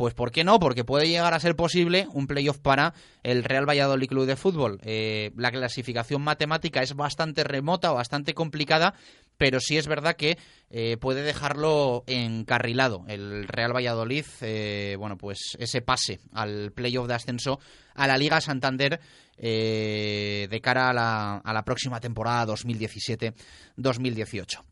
pues 0.00 0.14
¿por 0.14 0.32
qué 0.32 0.44
no? 0.44 0.58
Porque 0.58 0.82
puede 0.82 1.08
llegar 1.08 1.34
a 1.34 1.40
ser 1.40 1.54
posible 1.54 2.08
un 2.14 2.26
playoff 2.26 2.56
para 2.56 2.94
el 3.22 3.44
Real 3.44 3.68
Valladolid 3.68 4.08
Club 4.08 4.24
de 4.24 4.34
Fútbol. 4.34 4.80
Eh, 4.82 5.30
la 5.36 5.50
clasificación 5.50 6.22
matemática 6.22 6.80
es 6.80 6.96
bastante 6.96 7.44
remota 7.44 7.92
bastante 7.92 8.32
complicada, 8.32 8.94
pero 9.40 9.58
sí 9.58 9.76
es 9.78 9.86
verdad 9.86 10.16
que 10.16 10.36
eh, 10.68 10.98
puede 11.00 11.22
dejarlo 11.22 12.04
encarrilado 12.06 13.06
el 13.08 13.48
Real 13.48 13.74
Valladolid, 13.74 14.26
eh, 14.42 14.96
bueno, 14.98 15.16
pues 15.16 15.56
ese 15.58 15.80
pase 15.80 16.20
al 16.34 16.72
playoff 16.72 17.08
de 17.08 17.14
ascenso 17.14 17.58
a 17.94 18.06
la 18.06 18.18
Liga 18.18 18.42
Santander 18.42 19.00
eh, 19.38 20.46
de 20.50 20.60
cara 20.60 20.90
a 20.90 20.92
la, 20.92 21.36
a 21.38 21.54
la 21.54 21.64
próxima 21.64 22.00
temporada 22.00 22.52
2017-2018. 22.52 24.62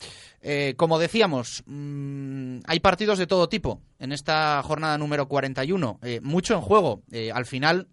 Eh, 0.42 0.74
como 0.76 0.98
decíamos, 0.98 1.64
mm, 1.64 2.58
hay 2.66 2.80
partidos 2.80 3.18
de 3.18 3.26
todo 3.26 3.48
tipo 3.48 3.80
en 3.98 4.12
esta 4.12 4.62
jornada 4.62 4.98
número 4.98 5.28
41, 5.28 5.98
eh, 6.02 6.20
mucho 6.22 6.52
en 6.52 6.60
juego. 6.60 7.04
Al 7.32 7.46
final 7.46 7.88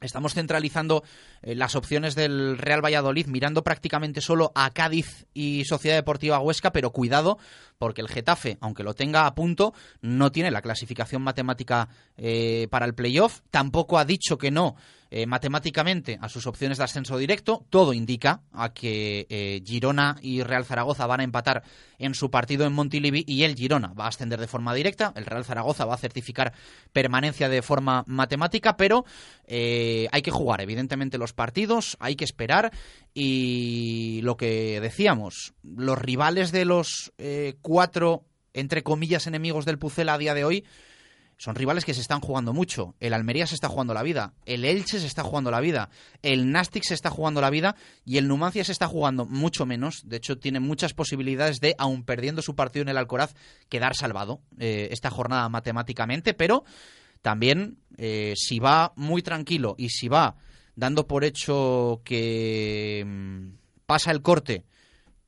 estamos 0.00 0.34
centralizando 0.34 1.02
eh, 1.42 1.54
las 1.54 1.74
opciones 1.74 2.14
del 2.14 2.58
Real 2.58 2.84
Valladolid 2.84 3.26
mirando 3.26 3.64
prácticamente 3.64 4.20
solo 4.20 4.52
a 4.54 4.70
Cádiz 4.70 5.26
y 5.34 5.64
Sociedad 5.64 5.96
Deportiva 5.96 6.40
Huesca, 6.40 6.72
pero 6.72 6.90
cuidado 6.90 7.38
porque 7.78 8.00
el 8.00 8.08
Getafe, 8.08 8.58
aunque 8.60 8.82
lo 8.82 8.94
tenga 8.94 9.26
a 9.26 9.34
punto, 9.34 9.72
no 10.00 10.32
tiene 10.32 10.50
la 10.50 10.62
clasificación 10.62 11.22
matemática 11.22 11.88
eh, 12.16 12.68
para 12.70 12.86
el 12.86 12.94
playoff, 12.94 13.40
tampoco 13.50 13.98
ha 13.98 14.04
dicho 14.04 14.38
que 14.38 14.50
no 14.50 14.76
eh, 15.10 15.24
matemáticamente 15.26 16.18
a 16.20 16.28
sus 16.28 16.46
opciones 16.46 16.78
de 16.78 16.84
ascenso 16.84 17.16
directo, 17.16 17.64
todo 17.70 17.94
indica 17.94 18.42
a 18.52 18.74
que 18.74 19.26
eh, 19.30 19.62
Girona 19.64 20.16
y 20.20 20.42
Real 20.42 20.66
Zaragoza 20.66 21.06
van 21.06 21.20
a 21.20 21.24
empatar 21.24 21.62
en 21.98 22.14
su 22.14 22.30
partido 22.30 22.66
en 22.66 22.74
Montilivi 22.74 23.24
y 23.26 23.44
el 23.44 23.54
Girona 23.54 23.94
va 23.94 24.04
a 24.04 24.08
ascender 24.08 24.38
de 24.38 24.46
forma 24.46 24.74
directa, 24.74 25.14
el 25.16 25.24
Real 25.24 25.46
Zaragoza 25.46 25.86
va 25.86 25.94
a 25.94 25.98
certificar 25.98 26.52
permanencia 26.92 27.48
de 27.48 27.62
forma 27.62 28.04
matemática, 28.06 28.76
pero 28.76 29.06
eh, 29.46 30.08
hay 30.12 30.20
que 30.20 30.30
jugar 30.30 30.60
evidentemente 30.60 31.16
los 31.16 31.32
partidos, 31.32 31.96
hay 32.00 32.14
que 32.14 32.24
esperar. 32.24 32.70
Y 33.14 34.20
lo 34.22 34.36
que 34.36 34.80
decíamos, 34.80 35.54
los 35.62 35.98
rivales 35.98 36.52
de 36.52 36.64
los 36.64 37.12
cuatro, 37.62 38.24
entre 38.52 38.82
comillas, 38.82 39.26
enemigos 39.26 39.64
del 39.64 39.78
Pucela 39.78 40.14
a 40.14 40.18
día 40.18 40.34
de 40.34 40.44
hoy, 40.44 40.64
son 41.38 41.54
rivales 41.54 41.84
que 41.84 41.94
se 41.94 42.00
están 42.00 42.20
jugando 42.20 42.52
mucho. 42.52 42.96
El 42.98 43.14
Almería 43.14 43.46
se 43.46 43.54
está 43.54 43.68
jugando 43.68 43.94
la 43.94 44.02
vida, 44.02 44.34
el 44.44 44.64
Elche 44.64 44.98
se 44.98 45.06
está 45.06 45.22
jugando 45.22 45.52
la 45.52 45.60
vida, 45.60 45.88
el 46.20 46.50
Nastic 46.50 46.82
se 46.82 46.94
está 46.94 47.10
jugando 47.10 47.40
la 47.40 47.48
vida 47.48 47.76
y 48.04 48.18
el 48.18 48.26
Numancia 48.26 48.64
se 48.64 48.72
está 48.72 48.88
jugando 48.88 49.24
mucho 49.24 49.64
menos. 49.64 50.02
De 50.04 50.16
hecho, 50.16 50.38
tiene 50.38 50.58
muchas 50.58 50.94
posibilidades 50.94 51.60
de, 51.60 51.76
aun 51.78 52.02
perdiendo 52.02 52.42
su 52.42 52.56
partido 52.56 52.82
en 52.82 52.88
el 52.88 52.98
Alcoraz, 52.98 53.34
quedar 53.68 53.94
salvado 53.94 54.40
eh, 54.58 54.88
esta 54.90 55.10
jornada 55.10 55.48
matemáticamente, 55.48 56.34
pero 56.34 56.64
también 57.22 57.78
eh, 57.96 58.34
si 58.36 58.58
va 58.58 58.92
muy 58.96 59.22
tranquilo 59.22 59.76
y 59.78 59.90
si 59.90 60.08
va 60.08 60.36
dando 60.74 61.06
por 61.06 61.24
hecho 61.24 62.02
que 62.04 63.04
mm, 63.06 63.48
pasa 63.86 64.10
el 64.10 64.22
corte, 64.22 64.64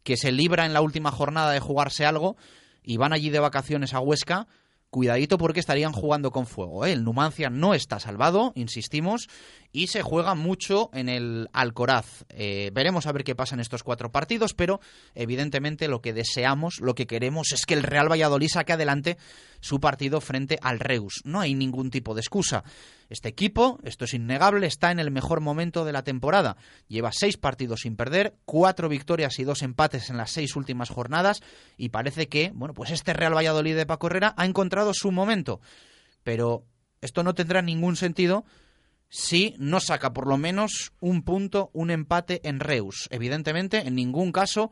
que 0.02 0.16
se 0.16 0.32
libra 0.32 0.66
en 0.66 0.72
la 0.72 0.80
última 0.80 1.12
jornada 1.12 1.52
de 1.52 1.60
jugarse 1.60 2.04
algo 2.04 2.36
y 2.82 2.96
van 2.96 3.12
allí 3.12 3.30
de 3.30 3.38
vacaciones 3.38 3.94
a 3.94 4.00
Huesca, 4.00 4.48
cuidadito 4.90 5.38
porque 5.38 5.60
estarían 5.60 5.92
jugando 5.92 6.30
con 6.30 6.46
fuego. 6.46 6.84
¿eh? 6.84 6.92
El 6.92 7.04
Numancia 7.04 7.48
no 7.48 7.74
está 7.74 8.00
salvado, 8.00 8.52
insistimos, 8.56 9.28
y 9.72 9.86
se 9.86 10.02
juega 10.02 10.34
mucho 10.34 10.90
en 10.92 11.08
el 11.08 11.48
Alcoraz. 11.52 12.24
Eh, 12.30 12.70
veremos 12.74 13.06
a 13.06 13.12
ver 13.12 13.24
qué 13.24 13.34
pasa 13.34 13.54
en 13.54 13.60
estos 13.60 13.82
cuatro 13.82 14.10
partidos, 14.10 14.52
pero 14.52 14.80
evidentemente 15.14 15.88
lo 15.88 16.00
que 16.00 16.12
deseamos, 16.12 16.80
lo 16.80 16.94
que 16.94 17.06
queremos 17.06 17.52
es 17.52 17.66
que 17.66 17.74
el 17.74 17.84
Real 17.84 18.10
Valladolid 18.10 18.48
saque 18.48 18.72
adelante 18.72 19.16
su 19.60 19.80
partido 19.80 20.20
frente 20.20 20.58
al 20.60 20.80
Reus. 20.80 21.20
No 21.24 21.40
hay 21.40 21.54
ningún 21.54 21.90
tipo 21.90 22.14
de 22.14 22.20
excusa. 22.20 22.64
Este 23.10 23.28
equipo, 23.28 23.78
esto 23.82 24.06
es 24.06 24.14
innegable, 24.14 24.66
está 24.66 24.90
en 24.90 25.00
el 25.00 25.10
mejor 25.10 25.40
momento 25.40 25.84
de 25.84 25.92
la 25.92 26.04
temporada. 26.04 26.56
Lleva 26.88 27.10
seis 27.12 27.36
partidos 27.36 27.80
sin 27.80 27.96
perder, 27.96 28.36
cuatro 28.46 28.88
victorias 28.88 29.38
y 29.38 29.44
dos 29.44 29.62
empates 29.62 30.08
en 30.08 30.16
las 30.16 30.30
seis 30.30 30.56
últimas 30.56 30.88
jornadas 30.88 31.42
y 31.76 31.90
parece 31.90 32.28
que, 32.28 32.52
bueno, 32.54 32.72
pues 32.72 32.90
este 32.90 33.12
Real 33.12 33.36
Valladolid 33.36 33.76
de 33.76 33.84
Paco 33.84 34.06
Herrera 34.06 34.32
ha 34.38 34.46
encontrado 34.46 34.94
su 34.94 35.10
momento. 35.10 35.60
Pero 36.22 36.64
esto 37.00 37.22
no 37.22 37.34
tendrá 37.34 37.62
ningún 37.62 37.96
sentido 37.96 38.44
si 39.08 39.56
no 39.58 39.80
saca 39.80 40.12
por 40.12 40.28
lo 40.28 40.38
menos 40.38 40.92
un 41.00 41.22
punto, 41.22 41.70
un 41.72 41.90
empate 41.90 42.40
en 42.48 42.60
Reus. 42.60 43.08
Evidentemente, 43.10 43.78
en 43.78 43.96
ningún 43.96 44.30
caso 44.30 44.70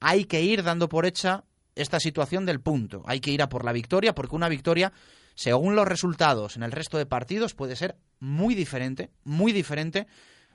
hay 0.00 0.24
que 0.24 0.42
ir 0.42 0.62
dando 0.64 0.88
por 0.88 1.06
hecha 1.06 1.44
esta 1.76 2.00
situación 2.00 2.46
del 2.46 2.60
punto. 2.60 3.02
Hay 3.06 3.20
que 3.20 3.30
ir 3.30 3.42
a 3.42 3.48
por 3.48 3.64
la 3.64 3.72
victoria 3.72 4.14
porque 4.14 4.34
una 4.34 4.48
victoria, 4.48 4.92
según 5.36 5.76
los 5.76 5.86
resultados 5.86 6.56
en 6.56 6.64
el 6.64 6.72
resto 6.72 6.98
de 6.98 7.06
partidos, 7.06 7.54
puede 7.54 7.76
ser 7.76 7.96
muy 8.18 8.54
diferente, 8.54 9.10
muy 9.22 9.52
diferente 9.52 10.08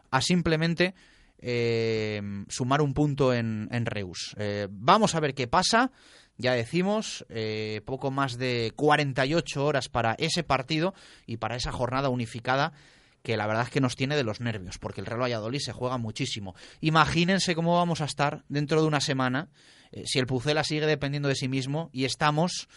a 0.10 0.22
simplemente 0.22 0.94
eh, 1.38 2.22
sumar 2.50 2.82
un 2.82 2.94
punto 2.94 3.34
en, 3.34 3.70
Reus. 3.86 4.36
Eh, 4.38 4.67
vamos 4.70 5.15
a 5.15 5.20
ver 5.20 5.34
qué 5.34 5.48
pasa. 5.48 5.91
Ya 6.38 6.54
decimos, 6.54 7.26
eh, 7.30 7.82
poco 7.86 8.10
más 8.10 8.38
de 8.38 8.74
48 8.76 9.63
horas 9.63 9.88
para 9.88 10.15
ese 10.15 10.44
partido 10.44 10.94
y 11.28 11.38
para 11.38 11.56
esa 11.56 11.72
jornada 11.72 12.10
unificada 12.10 12.74
que 13.22 13.38
la 13.38 13.46
verdad 13.46 13.65
es 13.65 13.70
que 13.70 13.82
nos 13.82 13.96
tiene 13.96 14.15
de 14.15 14.24
los 14.24 14.41
nervios, 14.41 14.80
porque 14.80 15.02
el 15.02 15.06
Real 15.06 15.22
Valladolid 15.22 15.60
se 15.60 15.74
juega 15.74 15.98
muchísimo. 15.98 16.56
Imagínense 16.80 17.54
cómo 17.54 17.76
vamos 17.76 18.02
a 18.02 18.06
estar 18.06 18.44
dentro 18.50 18.82
de 18.82 18.88
una 18.88 19.00
semana 19.00 19.50
eh, 19.91 20.04
si 20.06 20.20
el 20.20 20.26
Pucela 20.26 20.63
sigue 20.63 20.86
dependiendo 20.86 21.30
de 21.30 21.36
sí 21.36 21.48
mismo 21.48 21.89
y 21.94 22.06
estamos, 22.06 22.67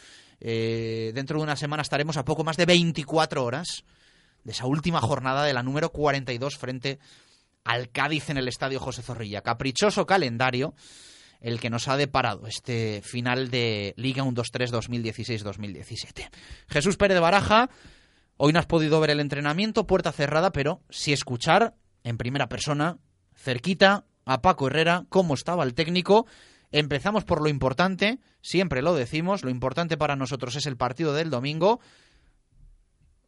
eh, 0.40 1.12
dentro 1.14 1.38
de 1.38 1.44
una 1.44 1.56
semana 1.56 1.82
estaremos 1.82 2.16
a 2.16 2.24
poco 2.24 2.44
más 2.44 2.56
de 2.56 2.66
24 2.66 3.44
horas 3.44 3.84
de 4.42 4.52
esa 4.52 4.66
última 4.66 5.00
jornada 5.00 5.44
de 5.44 5.52
la 5.52 5.62
número 5.62 5.90
42 5.90 6.56
frente 6.56 6.98
al 7.64 7.90
Cádiz 7.90 8.30
en 8.30 8.36
el 8.36 8.48
Estadio 8.48 8.80
José 8.80 9.02
Zorrilla. 9.02 9.42
Caprichoso 9.42 10.06
calendario 10.06 10.74
el 11.44 11.60
que 11.60 11.68
nos 11.68 11.88
ha 11.88 11.98
deparado 11.98 12.46
este 12.46 13.02
final 13.02 13.50
de 13.50 13.92
Liga 13.98 14.24
1-2-3 14.24 14.70
2016-2017. 14.70 16.30
Jesús 16.68 16.96
Pérez 16.96 17.16
de 17.16 17.20
Baraja, 17.20 17.68
hoy 18.38 18.54
no 18.54 18.58
has 18.58 18.66
podido 18.66 18.98
ver 18.98 19.10
el 19.10 19.20
entrenamiento, 19.20 19.86
puerta 19.86 20.10
cerrada, 20.10 20.52
pero 20.52 20.80
sí 20.88 21.12
escuchar 21.12 21.74
en 22.02 22.16
primera 22.16 22.48
persona, 22.48 22.96
cerquita, 23.34 24.06
a 24.24 24.40
Paco 24.40 24.68
Herrera, 24.68 25.04
cómo 25.10 25.34
estaba 25.34 25.64
el 25.64 25.74
técnico. 25.74 26.26
Empezamos 26.72 27.24
por 27.24 27.42
lo 27.42 27.48
importante, 27.48 28.18
siempre 28.40 28.82
lo 28.82 28.94
decimos, 28.94 29.44
lo 29.44 29.50
importante 29.50 29.96
para 29.96 30.16
nosotros 30.16 30.56
es 30.56 30.66
el 30.66 30.76
partido 30.76 31.12
del 31.14 31.30
domingo. 31.30 31.80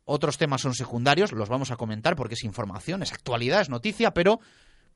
Otros 0.05 0.39
temas 0.39 0.61
son 0.61 0.75
secundarios, 0.75 1.33
los 1.33 1.49
vamos 1.49 1.71
a 1.71 1.77
comentar 1.77 2.17
porque 2.17 2.35
es 2.35 2.45
información, 2.45 3.03
es 3.03 3.13
actualidad, 3.13 3.61
es 3.61 3.69
noticia, 3.69 4.13
pero 4.13 4.41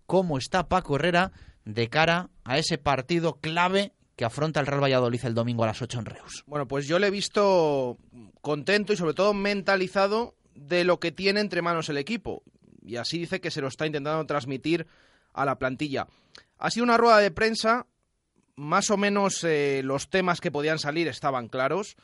cómo 0.06 0.38
está 0.38 0.68
Paco 0.68 0.96
Herrera 0.96 1.32
de 1.64 1.88
cara 1.88 2.30
a 2.44 2.58
ese 2.58 2.78
partido 2.78 3.34
clave 3.40 3.92
que 4.16 4.24
afronta 4.24 4.60
el 4.60 4.66
Real 4.66 4.82
Valladolid 4.82 5.24
el 5.24 5.34
domingo 5.34 5.64
a 5.64 5.68
las 5.68 5.80
8 5.80 5.98
en 6.00 6.04
Reus. 6.04 6.44
Bueno, 6.46 6.68
pues 6.68 6.86
yo 6.86 6.98
le 6.98 7.06
he 7.06 7.10
visto 7.10 7.96
contento 8.40 8.92
y 8.92 8.96
sobre 8.96 9.14
todo 9.14 9.32
mentalizado 9.32 10.34
de 10.54 10.84
lo 10.84 11.00
que 11.00 11.10
tiene 11.10 11.40
entre 11.40 11.62
manos 11.62 11.88
el 11.88 11.96
equipo. 11.96 12.42
Y 12.84 12.96
así 12.96 13.18
dice 13.18 13.40
que 13.40 13.50
se 13.50 13.60
lo 13.60 13.68
está 13.68 13.86
intentando 13.86 14.24
transmitir 14.26 14.86
a 15.32 15.44
la 15.44 15.58
plantilla. 15.58 16.06
Ha 16.58 16.70
sido 16.70 16.84
una 16.84 16.98
rueda 16.98 17.18
de 17.18 17.30
prensa, 17.30 17.86
más 18.60 18.90
o 18.90 18.96
menos 18.96 19.42
eh, 19.42 19.80
los 19.82 20.10
temas 20.10 20.40
que 20.40 20.52
podían 20.52 20.78
salir 20.78 21.08
estaban 21.08 21.48
claros. 21.48 21.96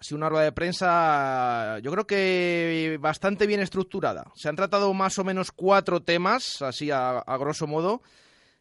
Sido 0.00 0.18
una 0.18 0.28
rueda 0.28 0.44
de 0.44 0.52
prensa, 0.52 1.78
yo 1.78 1.90
creo 1.92 2.06
que 2.06 2.98
bastante 3.00 3.46
bien 3.46 3.60
estructurada. 3.60 4.32
Se 4.34 4.48
han 4.48 4.56
tratado 4.56 4.92
más 4.92 5.18
o 5.18 5.24
menos 5.24 5.50
cuatro 5.50 6.02
temas, 6.02 6.60
así 6.60 6.90
a, 6.90 7.22
grosso 7.38 7.66
modo, 7.66 8.02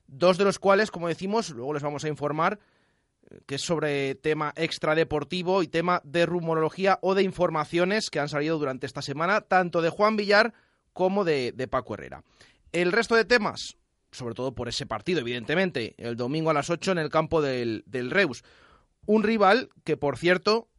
dos 0.07 0.37
de 0.37 0.45
los 0.45 0.59
cuales, 0.59 0.89
como 0.89 1.09
decimos, 1.09 1.49
luego 1.49 1.73
les 1.73 1.83
vamos 1.83 2.05
a 2.05 2.07
informar, 2.07 2.59
que 3.45 3.55
es 3.55 3.61
sobre 3.61 4.15
tema 4.15 4.53
extradeportivo 4.55 5.63
y 5.63 5.67
tema 5.67 6.01
de 6.05 6.25
rumorología 6.25 6.99
o 7.01 7.13
de 7.13 7.23
informaciones 7.23 8.09
que 8.09 8.19
han 8.19 8.29
salido 8.29 8.57
durante 8.57 8.85
esta 8.85 9.01
semana, 9.01 9.41
tanto 9.41 9.81
de 9.81 9.89
Juan 9.89 10.15
Villar 10.15 10.53
como 10.93 11.25
de 11.25 11.67
Paco 11.69 11.95
Herrera. 11.95 12.23
El 12.71 12.93
resto 12.93 13.15
de 13.15 13.25
temas, 13.25 13.75
sobre 14.13 14.35
todo 14.35 14.53
por 14.53 14.69
ese 14.69 14.85
partido, 14.85 15.19
evidentemente, 15.19 15.95
el 15.97 16.15
domingo 16.15 16.49
a 16.49 16.53
las 16.53 16.69
8 16.69 16.93
en 16.93 16.97
el 16.97 17.09
campo 17.09 17.41
del, 17.41 17.83
del 17.85 18.11
Reus. 18.11 18.43
Un 19.05 19.23
rival 19.23 19.69
que, 19.83 19.97
por 19.97 20.17
cierto, 20.17 20.69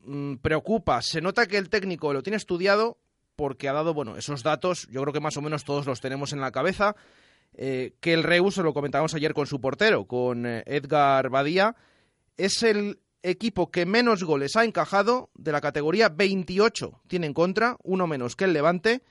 mm, 0.00 0.36
preocupa. 0.36 1.02
Se 1.02 1.20
nota 1.20 1.46
que 1.46 1.58
el 1.58 1.68
técnico 1.68 2.12
lo 2.12 2.22
tiene 2.22 2.36
estudiado 2.36 2.98
porque 3.36 3.68
ha 3.68 3.72
dado, 3.72 3.94
bueno, 3.94 4.16
esos 4.16 4.42
datos, 4.42 4.88
yo 4.90 5.00
creo 5.02 5.12
que 5.12 5.20
más 5.20 5.36
o 5.36 5.42
menos 5.42 5.64
todos 5.64 5.86
los 5.86 6.00
tenemos 6.00 6.32
en 6.32 6.40
la 6.40 6.50
cabeza, 6.50 6.96
eh, 7.54 7.94
que 8.00 8.12
el 8.12 8.24
Reus, 8.24 8.56
lo 8.56 8.74
comentábamos 8.74 9.14
ayer 9.14 9.32
con 9.32 9.46
su 9.46 9.60
portero, 9.60 10.06
con 10.06 10.44
eh, 10.44 10.64
Edgar 10.66 11.30
Badía, 11.30 11.76
es 12.36 12.62
el 12.62 13.00
equipo 13.22 13.70
que 13.70 13.86
menos 13.86 14.24
goles 14.24 14.56
ha 14.56 14.64
encajado 14.64 15.30
de 15.34 15.52
la 15.52 15.60
categoría 15.60 16.08
28 16.08 17.02
tiene 17.08 17.26
en 17.26 17.34
contra, 17.34 17.76
uno 17.82 18.06
menos 18.06 18.36
que 18.36 18.44
el 18.44 18.52
Levante, 18.52 19.02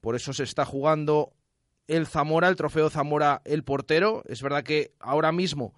por 0.00 0.16
eso 0.16 0.32
se 0.32 0.44
está 0.44 0.64
jugando 0.64 1.32
el 1.88 2.06
Zamora, 2.06 2.48
el 2.48 2.56
trofeo 2.56 2.90
Zamora, 2.90 3.42
el 3.44 3.64
portero. 3.64 4.22
Es 4.26 4.42
verdad 4.42 4.62
que 4.62 4.92
ahora 5.00 5.32
mismo 5.32 5.74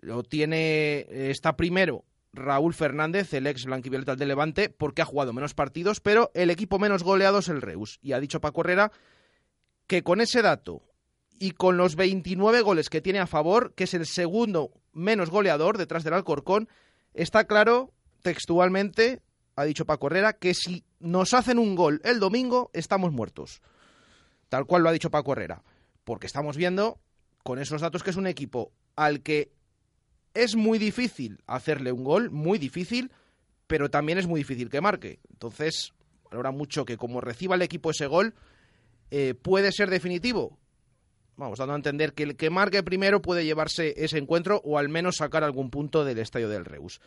lo 0.00 0.22
tiene, 0.22 1.00
eh, 1.08 1.30
está 1.30 1.56
primero 1.56 2.04
Raúl 2.32 2.74
Fernández, 2.74 3.32
el 3.34 3.46
ex 3.46 3.64
blanquivioleta 3.64 4.14
del 4.14 4.28
Levante, 4.28 4.68
porque 4.68 5.02
ha 5.02 5.06
jugado 5.06 5.32
menos 5.32 5.54
partidos, 5.54 6.00
pero 6.00 6.30
el 6.34 6.50
equipo 6.50 6.78
menos 6.78 7.02
goleado 7.02 7.38
es 7.38 7.48
el 7.48 7.62
Reus. 7.62 7.98
Y 8.02 8.12
ha 8.12 8.20
dicho 8.20 8.40
Paco 8.40 8.60
Herrera 8.60 8.92
que 9.86 10.02
con 10.02 10.20
ese 10.20 10.42
dato 10.42 10.82
y 11.38 11.52
con 11.52 11.76
los 11.76 11.96
29 11.96 12.60
goles 12.62 12.90
que 12.90 13.00
tiene 13.00 13.18
a 13.18 13.26
favor, 13.26 13.74
que 13.74 13.84
es 13.84 13.94
el 13.94 14.06
segundo 14.06 14.70
menos 14.92 15.30
goleador 15.30 15.78
detrás 15.78 16.04
del 16.04 16.14
Alcorcón, 16.14 16.68
está 17.14 17.46
claro 17.46 17.92
textualmente, 18.22 19.22
ha 19.54 19.64
dicho 19.64 19.86
Paco 19.86 20.08
Herrera, 20.08 20.34
que 20.34 20.54
si 20.54 20.84
nos 20.98 21.34
hacen 21.34 21.58
un 21.58 21.74
gol 21.74 22.00
el 22.04 22.20
domingo, 22.20 22.70
estamos 22.72 23.12
muertos. 23.12 23.62
Tal 24.48 24.66
cual 24.66 24.82
lo 24.82 24.88
ha 24.88 24.92
dicho 24.92 25.10
Paco 25.10 25.32
Herrera. 25.32 25.62
Porque 26.04 26.26
estamos 26.26 26.56
viendo 26.56 27.00
con 27.42 27.58
esos 27.58 27.80
datos 27.80 28.02
que 28.02 28.10
es 28.10 28.16
un 28.16 28.26
equipo 28.26 28.72
al 28.94 29.22
que 29.22 29.52
es 30.34 30.54
muy 30.54 30.78
difícil 30.78 31.38
hacerle 31.46 31.92
un 31.92 32.04
gol, 32.04 32.30
muy 32.30 32.58
difícil, 32.58 33.10
pero 33.66 33.90
también 33.90 34.18
es 34.18 34.26
muy 34.26 34.40
difícil 34.40 34.68
que 34.68 34.80
marque. 34.80 35.20
Entonces, 35.30 35.92
valora 36.30 36.50
mucho 36.50 36.84
que 36.84 36.96
como 36.96 37.20
reciba 37.20 37.54
el 37.54 37.62
equipo 37.62 37.90
ese 37.90 38.06
gol, 38.06 38.34
eh, 39.10 39.34
puede 39.34 39.72
ser 39.72 39.90
definitivo. 39.90 40.58
Vamos, 41.36 41.58
dando 41.58 41.74
a 41.74 41.76
entender 41.76 42.14
que 42.14 42.22
el 42.22 42.36
que 42.36 42.50
marque 42.50 42.82
primero 42.82 43.20
puede 43.20 43.44
llevarse 43.44 43.94
ese 43.96 44.18
encuentro 44.18 44.60
o 44.64 44.78
al 44.78 44.88
menos 44.88 45.16
sacar 45.16 45.44
algún 45.44 45.70
punto 45.70 46.04
del 46.04 46.18
estadio 46.18 46.48
del 46.48 46.64
Reus. 46.64 47.00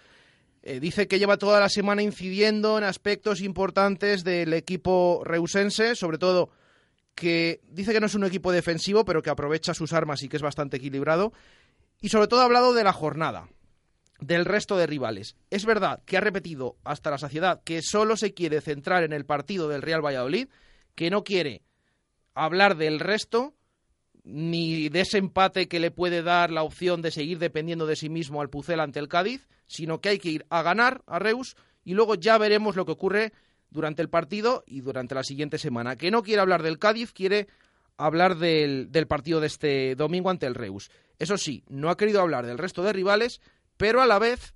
Eh, 0.62 0.80
dice 0.80 1.08
que 1.08 1.20
lleva 1.20 1.38
toda 1.38 1.60
la 1.60 1.70
semana 1.70 2.04
incidiendo 2.04 2.78
en 2.78 2.84
aspectos 2.84 3.42
importantes 3.42 4.24
del 4.24 4.54
equipo 4.54 5.22
reusense, 5.24 5.96
sobre 5.96 6.18
todo 6.18 6.50
que 7.16 7.62
dice 7.68 7.94
que 7.94 8.00
no 8.00 8.06
es 8.06 8.16
un 8.16 8.24
equipo 8.24 8.52
defensivo, 8.52 9.06
pero 9.06 9.22
que 9.22 9.30
aprovecha 9.30 9.74
sus 9.74 9.94
armas 9.94 10.24
y 10.24 10.30
que 10.30 10.38
es 10.38 10.44
bastante 10.44 10.78
equilibrado. 10.78 11.34
Y 12.02 12.10
sobre 12.10 12.28
todo 12.28 12.42
ha 12.42 12.46
hablado 12.46 12.74
de 12.74 12.84
la 12.84 12.94
jornada, 12.94 13.50
del 14.20 14.46
resto 14.46 14.78
de 14.78 14.88
rivales. 14.88 15.36
Es 15.50 15.66
verdad 15.66 16.02
que 16.06 16.18
ha 16.18 16.22
repetido 16.22 16.78
hasta 16.84 17.12
la 17.12 17.18
saciedad 17.18 17.62
que 17.64 17.82
solo 17.82 18.16
se 18.18 18.34
quiere 18.34 18.62
centrar 18.62 19.04
en 19.04 19.14
el 19.14 19.26
partido 19.26 19.68
del 19.68 19.82
Real 19.82 20.06
Valladolid, 20.06 20.48
que 20.96 21.10
no 21.10 21.24
quiere 21.24 21.64
hablar 22.34 22.78
del 22.78 23.00
resto, 23.00 23.54
ni 24.24 24.90
de 24.90 25.02
ese 25.02 25.18
empate 25.18 25.68
que 25.68 25.80
le 25.80 25.92
puede 25.92 26.22
dar 26.22 26.52
la 26.52 26.64
opción 26.64 27.02
de 27.02 27.12
seguir 27.12 27.40
dependiendo 27.40 27.86
de 27.86 27.96
sí 27.96 28.10
mismo 28.10 28.42
al 28.42 28.50
Pucel 28.50 28.80
ante 28.80 29.00
el 29.00 29.08
Cádiz, 29.08 29.48
sino 29.66 30.02
que 30.02 30.10
hay 30.10 30.20
que 30.20 30.30
ir 30.30 30.46
a 30.50 30.62
ganar 30.62 31.04
a 31.08 31.20
Reus 31.20 31.56
y 31.84 31.94
luego 31.94 32.16
ya 32.16 32.38
veremos 32.38 32.76
lo 32.76 32.86
que 32.86 32.92
ocurre 32.92 33.34
durante 33.70 34.02
el 34.02 34.10
partido 34.10 34.64
y 34.66 34.82
durante 34.82 35.16
la 35.16 35.24
siguiente 35.24 35.58
semana. 35.58 35.96
Que 35.96 36.12
no 36.12 36.24
quiere 36.24 36.42
hablar 36.42 36.64
del 36.64 36.80
Cádiz, 36.80 37.14
quiere 37.14 37.48
hablar 37.98 38.38
del, 38.38 38.92
del 38.92 39.08
partido 39.08 39.40
de 39.40 39.48
este 39.48 39.96
domingo 39.96 40.30
ante 40.30 40.46
el 40.46 40.56
Reus. 40.56 40.90
Eso 41.18 41.38
sí, 41.38 41.64
no 41.68 41.90
ha 41.90 41.98
querido 41.98 42.22
hablar 42.22 42.46
del 42.46 42.58
resto 42.58 42.82
de 42.84 42.94
rivales, 42.94 43.42
pero 43.78 44.02
a 44.02 44.06
la 44.06 44.20
vez 44.20 44.54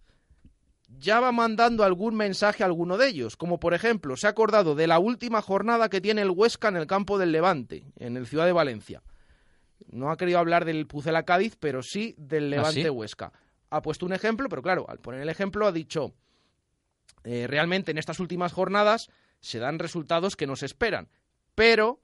ya 0.99 1.19
va 1.19 1.31
mandando 1.31 1.83
algún 1.83 2.15
mensaje 2.15 2.63
a 2.63 2.67
alguno 2.67 2.97
de 2.97 3.07
ellos, 3.07 3.35
como 3.35 3.59
por 3.59 3.73
ejemplo 3.73 4.15
se 4.15 4.27
ha 4.27 4.31
acordado 4.31 4.75
de 4.75 4.87
la 4.87 4.99
última 4.99 5.41
jornada 5.41 5.89
que 5.89 6.01
tiene 6.01 6.21
el 6.21 6.31
Huesca 6.31 6.67
en 6.67 6.77
el 6.77 6.87
campo 6.87 7.17
del 7.17 7.31
Levante, 7.31 7.83
en 7.97 8.17
el 8.17 8.27
Ciudad 8.27 8.45
de 8.45 8.51
Valencia. 8.53 9.01
No 9.91 10.11
ha 10.11 10.17
querido 10.17 10.39
hablar 10.39 10.65
del 10.65 10.87
Pucela 10.87 11.23
Cádiz, 11.23 11.57
pero 11.59 11.81
sí 11.81 12.15
del 12.17 12.49
Levante 12.49 12.83
sí? 12.83 12.89
Huesca. 12.89 13.33
Ha 13.69 13.81
puesto 13.81 14.05
un 14.05 14.13
ejemplo, 14.13 14.47
pero 14.49 14.61
claro, 14.61 14.85
al 14.87 14.99
poner 14.99 15.21
el 15.21 15.29
ejemplo 15.29 15.67
ha 15.67 15.71
dicho, 15.71 16.13
eh, 17.23 17.47
realmente 17.47 17.91
en 17.91 17.97
estas 17.97 18.19
últimas 18.19 18.53
jornadas 18.53 19.09
se 19.39 19.59
dan 19.59 19.79
resultados 19.79 20.35
que 20.35 20.47
nos 20.47 20.63
esperan, 20.63 21.07
pero 21.55 21.99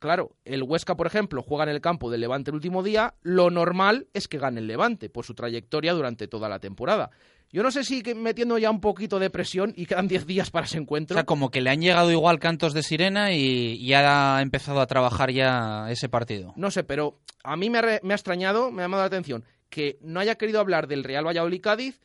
Claro, 0.00 0.36
el 0.44 0.62
Huesca, 0.62 0.96
por 0.96 1.08
ejemplo, 1.08 1.42
juega 1.42 1.64
en 1.64 1.70
el 1.70 1.80
campo 1.80 2.08
del 2.08 2.20
Levante 2.20 2.52
el 2.52 2.54
último 2.54 2.84
día, 2.84 3.14
lo 3.22 3.50
normal 3.50 4.06
es 4.14 4.28
que 4.28 4.38
gane 4.38 4.60
el 4.60 4.68
Levante 4.68 5.10
por 5.10 5.24
su 5.24 5.34
trayectoria 5.34 5.92
durante 5.92 6.28
toda 6.28 6.48
la 6.48 6.60
temporada. 6.60 7.10
Yo 7.50 7.64
no 7.64 7.72
sé 7.72 7.82
si 7.82 8.00
metiendo 8.14 8.58
ya 8.58 8.70
un 8.70 8.80
poquito 8.80 9.18
de 9.18 9.28
presión 9.28 9.72
y 9.74 9.86
quedan 9.86 10.06
10 10.06 10.24
días 10.24 10.50
para 10.52 10.66
ese 10.66 10.78
encuentro. 10.78 11.16
O 11.16 11.18
sea, 11.18 11.24
como 11.24 11.50
que 11.50 11.60
le 11.60 11.70
han 11.70 11.80
llegado 11.80 12.12
igual 12.12 12.38
cantos 12.38 12.74
de 12.74 12.84
sirena 12.84 13.32
y, 13.32 13.72
y 13.74 13.92
ha 13.92 14.40
empezado 14.40 14.80
a 14.80 14.86
trabajar 14.86 15.32
ya 15.32 15.90
ese 15.90 16.08
partido. 16.08 16.52
No 16.54 16.70
sé, 16.70 16.84
pero 16.84 17.18
a 17.42 17.56
mí 17.56 17.68
me 17.68 17.78
ha, 17.78 17.82
re- 17.82 18.00
me 18.04 18.14
ha 18.14 18.16
extrañado, 18.16 18.70
me 18.70 18.82
ha 18.82 18.84
llamado 18.84 19.02
la 19.02 19.08
atención 19.08 19.44
que 19.68 19.98
no 20.00 20.20
haya 20.20 20.36
querido 20.36 20.60
hablar 20.60 20.86
del 20.86 21.02
Real 21.02 21.26
Valladolid 21.26 21.60
Cádiz, 21.60 22.00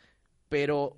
pero 0.49 0.97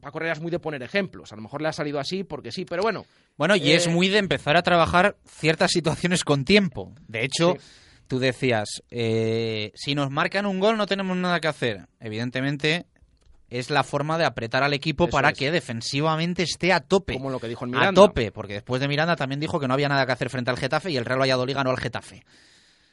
Paco 0.00 0.18
Herrera 0.18 0.34
es 0.34 0.40
muy 0.40 0.50
de 0.50 0.58
poner 0.58 0.82
ejemplos. 0.82 1.32
A 1.32 1.36
lo 1.36 1.42
mejor 1.42 1.62
le 1.62 1.68
ha 1.68 1.72
salido 1.72 1.98
así 1.98 2.24
porque 2.24 2.52
sí, 2.52 2.64
pero 2.64 2.82
bueno. 2.82 3.04
Bueno, 3.36 3.56
y 3.56 3.72
es 3.72 3.86
Eh, 3.86 3.90
muy 3.90 4.08
de 4.08 4.18
empezar 4.18 4.56
a 4.56 4.62
trabajar 4.62 5.16
ciertas 5.26 5.70
situaciones 5.72 6.24
con 6.24 6.44
tiempo. 6.44 6.92
De 7.06 7.24
hecho, 7.24 7.56
tú 8.06 8.18
decías, 8.18 8.82
eh, 8.90 9.72
si 9.74 9.94
nos 9.94 10.10
marcan 10.10 10.46
un 10.46 10.60
gol 10.60 10.76
no 10.76 10.86
tenemos 10.86 11.16
nada 11.16 11.40
que 11.40 11.48
hacer. 11.48 11.86
Evidentemente, 12.00 12.86
es 13.50 13.70
la 13.70 13.82
forma 13.82 14.18
de 14.18 14.24
apretar 14.24 14.62
al 14.62 14.74
equipo 14.74 15.04
Eso 15.04 15.10
para 15.12 15.30
es. 15.30 15.38
que 15.38 15.50
defensivamente 15.50 16.42
esté 16.42 16.72
a 16.72 16.80
tope. 16.80 17.14
Como 17.14 17.30
lo 17.30 17.40
que 17.40 17.48
dijo 17.48 17.64
en 17.64 17.74
a 17.74 17.78
Miranda. 17.78 18.00
tope, 18.02 18.30
porque 18.32 18.54
después 18.54 18.80
de 18.80 18.88
Miranda 18.88 19.16
también 19.16 19.40
dijo 19.40 19.58
que 19.58 19.66
no 19.68 19.74
había 19.74 19.88
nada 19.88 20.04
que 20.04 20.12
hacer 20.12 20.28
frente 20.30 20.50
al 20.50 20.58
Getafe 20.58 20.90
y 20.90 20.96
el 20.96 21.04
Real 21.04 21.20
Valladolid 21.20 21.54
ganó 21.54 21.70
al 21.70 21.78
Getafe. 21.78 22.24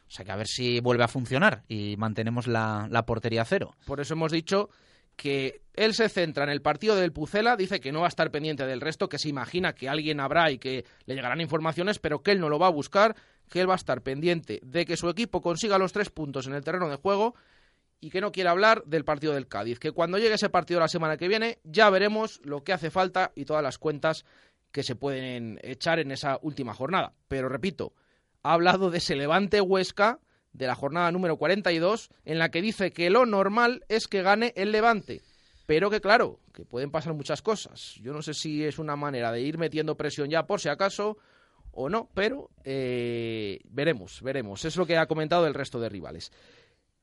O 0.07 0.11
sea 0.11 0.23
que 0.23 0.31
a 0.31 0.35
ver 0.35 0.47
si 0.47 0.79
vuelve 0.81 1.03
a 1.03 1.07
funcionar 1.07 1.63
y 1.67 1.97
mantenemos 1.97 2.45
la, 2.47 2.87
la 2.91 3.05
portería 3.05 3.41
a 3.41 3.45
cero. 3.45 3.75
Por 3.85 3.99
eso 3.99 4.13
hemos 4.13 4.31
dicho 4.31 4.69
que 5.15 5.61
él 5.73 5.93
se 5.93 6.09
centra 6.09 6.43
en 6.43 6.49
el 6.49 6.61
partido 6.61 6.95
del 6.95 7.11
Pucela, 7.11 7.55
dice 7.55 7.79
que 7.79 7.91
no 7.91 8.01
va 8.01 8.07
a 8.07 8.09
estar 8.09 8.31
pendiente 8.31 8.65
del 8.65 8.81
resto, 8.81 9.09
que 9.09 9.17
se 9.17 9.29
imagina 9.29 9.73
que 9.73 9.89
alguien 9.89 10.19
habrá 10.19 10.51
y 10.51 10.57
que 10.57 10.85
le 11.05 11.15
llegarán 11.15 11.41
informaciones, 11.41 11.99
pero 11.99 12.21
que 12.21 12.31
él 12.31 12.39
no 12.39 12.49
lo 12.49 12.59
va 12.59 12.67
a 12.67 12.71
buscar, 12.71 13.15
que 13.49 13.61
él 13.61 13.69
va 13.69 13.73
a 13.73 13.77
estar 13.77 14.01
pendiente 14.01 14.59
de 14.63 14.85
que 14.85 14.97
su 14.97 15.09
equipo 15.09 15.41
consiga 15.41 15.77
los 15.77 15.93
tres 15.93 16.09
puntos 16.09 16.47
en 16.47 16.53
el 16.53 16.63
terreno 16.63 16.89
de 16.89 16.95
juego 16.95 17.35
y 17.99 18.09
que 18.09 18.21
no 18.21 18.31
quiere 18.31 18.49
hablar 18.49 18.83
del 18.85 19.05
partido 19.05 19.33
del 19.33 19.47
Cádiz, 19.47 19.79
que 19.79 19.91
cuando 19.91 20.17
llegue 20.17 20.35
ese 20.35 20.49
partido 20.49 20.79
la 20.79 20.87
semana 20.87 21.17
que 21.17 21.27
viene 21.27 21.59
ya 21.63 21.89
veremos 21.89 22.41
lo 22.43 22.63
que 22.63 22.73
hace 22.73 22.91
falta 22.91 23.31
y 23.35 23.45
todas 23.45 23.63
las 23.63 23.77
cuentas 23.77 24.25
que 24.71 24.83
se 24.83 24.95
pueden 24.95 25.59
echar 25.63 25.99
en 25.99 26.11
esa 26.11 26.37
última 26.41 26.73
jornada. 26.73 27.13
Pero 27.27 27.47
repito, 27.47 27.93
ha 28.43 28.53
hablado 28.53 28.91
de 28.91 28.97
ese 28.97 29.15
Levante 29.15 29.61
Huesca 29.61 30.19
de 30.57 30.67
la 30.67 30.75
jornada 30.75 31.11
número 31.11 31.37
42, 31.37 32.09
en 32.23 32.39
la 32.39 32.49
que 32.49 32.61
dice 32.61 32.91
que 32.91 33.09
lo 33.09 33.25
normal 33.25 33.83
es 33.89 34.07
que 34.07 34.21
gane 34.21 34.53
el 34.55 34.71
Levante, 34.71 35.21
pero 35.65 35.89
que 35.89 36.01
claro, 36.01 36.39
que 36.53 36.65
pueden 36.65 36.91
pasar 36.91 37.13
muchas 37.13 37.41
cosas. 37.41 37.95
Yo 38.01 38.13
no 38.13 38.21
sé 38.21 38.33
si 38.33 38.63
es 38.63 38.79
una 38.79 38.95
manera 38.95 39.31
de 39.31 39.41
ir 39.41 39.57
metiendo 39.57 39.95
presión 39.95 40.29
ya 40.29 40.47
por 40.47 40.61
si 40.61 40.69
acaso 40.69 41.17
o 41.71 41.89
no, 41.89 42.09
pero 42.13 42.49
eh, 42.63 43.59
veremos, 43.65 44.21
veremos. 44.21 44.63
Es 44.63 44.77
lo 44.77 44.85
que 44.85 44.97
ha 44.97 45.07
comentado 45.07 45.45
el 45.45 45.53
resto 45.53 45.79
de 45.79 45.89
rivales. 45.89 46.31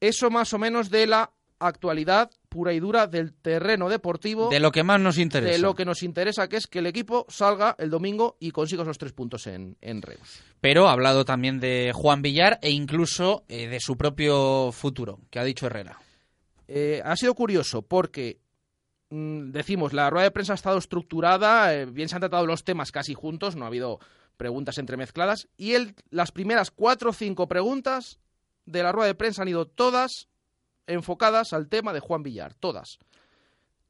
Eso 0.00 0.30
más 0.30 0.52
o 0.54 0.58
menos 0.58 0.90
de 0.90 1.06
la 1.06 1.30
actualidad 1.66 2.30
pura 2.48 2.72
y 2.72 2.80
dura 2.80 3.06
del 3.06 3.32
terreno 3.32 3.88
deportivo. 3.88 4.50
De 4.50 4.60
lo 4.60 4.72
que 4.72 4.82
más 4.82 5.00
nos 5.00 5.18
interesa. 5.18 5.52
De 5.52 5.58
lo 5.58 5.74
que 5.74 5.84
nos 5.84 6.02
interesa, 6.02 6.48
que 6.48 6.56
es 6.56 6.66
que 6.66 6.80
el 6.80 6.86
equipo 6.86 7.26
salga 7.28 7.74
el 7.78 7.90
domingo 7.90 8.36
y 8.40 8.50
consiga 8.50 8.82
esos 8.82 8.98
tres 8.98 9.12
puntos 9.12 9.46
en, 9.46 9.76
en 9.80 10.02
Reus. 10.02 10.42
Pero 10.60 10.88
ha 10.88 10.92
hablado 10.92 11.24
también 11.24 11.60
de 11.60 11.92
Juan 11.94 12.22
Villar 12.22 12.58
e 12.62 12.70
incluso 12.70 13.44
eh, 13.48 13.68
de 13.68 13.80
su 13.80 13.96
propio 13.96 14.70
futuro, 14.72 15.20
que 15.30 15.38
ha 15.38 15.44
dicho 15.44 15.66
Herrera. 15.66 15.98
Eh, 16.68 17.02
ha 17.04 17.16
sido 17.16 17.34
curioso 17.34 17.82
porque, 17.82 18.40
mm, 19.10 19.50
decimos, 19.50 19.92
la 19.92 20.10
rueda 20.10 20.24
de 20.24 20.30
prensa 20.30 20.52
ha 20.52 20.56
estado 20.56 20.78
estructurada, 20.78 21.74
eh, 21.74 21.86
bien 21.86 22.08
se 22.08 22.16
han 22.16 22.20
tratado 22.20 22.46
los 22.46 22.64
temas 22.64 22.92
casi 22.92 23.14
juntos, 23.14 23.56
no 23.56 23.64
ha 23.64 23.68
habido 23.68 23.98
preguntas 24.36 24.78
entremezcladas, 24.78 25.48
y 25.56 25.72
él, 25.72 25.94
las 26.10 26.32
primeras 26.32 26.70
cuatro 26.70 27.10
o 27.10 27.12
cinco 27.12 27.46
preguntas 27.46 28.20
de 28.64 28.82
la 28.82 28.92
rueda 28.92 29.08
de 29.08 29.14
prensa 29.14 29.42
han 29.42 29.48
ido 29.48 29.66
todas 29.66 30.28
enfocadas 30.86 31.52
al 31.52 31.68
tema 31.68 31.92
de 31.92 32.00
Juan 32.00 32.22
Villar, 32.22 32.54
todas. 32.54 32.98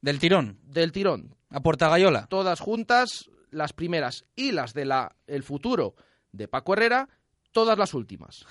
Del 0.00 0.18
tirón. 0.18 0.58
Del 0.64 0.92
tirón. 0.92 1.34
A 1.50 1.60
Puerta 1.60 1.88
Gallola. 1.88 2.26
Todas 2.28 2.60
juntas, 2.60 3.30
las 3.50 3.72
primeras 3.72 4.24
y 4.34 4.52
las 4.52 4.74
de 4.74 4.84
la 4.84 5.14
el 5.26 5.42
futuro 5.42 5.94
de 6.32 6.48
Paco 6.48 6.72
Herrera, 6.74 7.08
todas 7.52 7.78
las 7.78 7.94
últimas. 7.94 8.44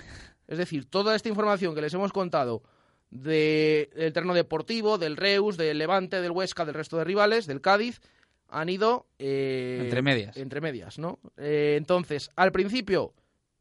Es 0.46 0.58
decir, 0.58 0.86
toda 0.88 1.14
esta 1.16 1.28
información 1.28 1.74
que 1.74 1.82
les 1.82 1.92
hemos 1.94 2.12
contado 2.12 2.62
de- 3.10 3.90
del 3.94 4.12
terreno 4.12 4.34
deportivo, 4.34 4.96
del 4.98 5.16
Reus, 5.16 5.56
del 5.56 5.78
Levante, 5.78 6.20
del 6.20 6.30
Huesca, 6.30 6.64
del 6.64 6.74
resto 6.74 6.96
de 6.96 7.04
rivales, 7.04 7.46
del 7.46 7.60
Cádiz, 7.60 8.00
han 8.48 8.68
ido... 8.68 9.06
eh, 9.18 9.80
Entre 9.82 10.02
medias. 10.02 10.36
Entre 10.36 10.60
medias, 10.60 10.98
¿no? 10.98 11.18
Eh, 11.36 11.74
entonces, 11.78 12.30
al 12.36 12.52
principio, 12.52 13.12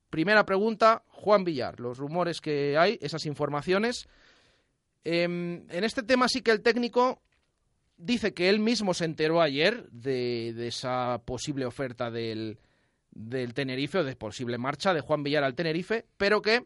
primera 0.09 0.45
pregunta, 0.45 1.03
Juan 1.07 1.43
Villar, 1.43 1.79
los 1.79 1.97
rumores 1.97 2.41
que 2.41 2.77
hay, 2.77 2.97
esas 3.01 3.25
informaciones. 3.25 4.07
Em, 5.03 5.65
en 5.69 5.83
este 5.83 6.03
tema 6.03 6.27
sí 6.27 6.41
que 6.41 6.51
el 6.51 6.61
técnico 6.61 7.21
dice 7.97 8.33
que 8.33 8.49
él 8.49 8.59
mismo 8.59 8.93
se 8.93 9.05
enteró 9.05 9.41
ayer 9.41 9.89
de, 9.91 10.53
de 10.55 10.67
esa 10.67 11.21
posible 11.25 11.65
oferta 11.65 12.11
del, 12.11 12.59
del 13.11 13.53
Tenerife 13.53 13.99
o 13.99 14.03
de 14.03 14.15
posible 14.15 14.57
marcha 14.57 14.93
de 14.93 15.01
Juan 15.01 15.23
Villar 15.23 15.43
al 15.43 15.55
Tenerife, 15.55 16.05
pero 16.17 16.41
que 16.41 16.65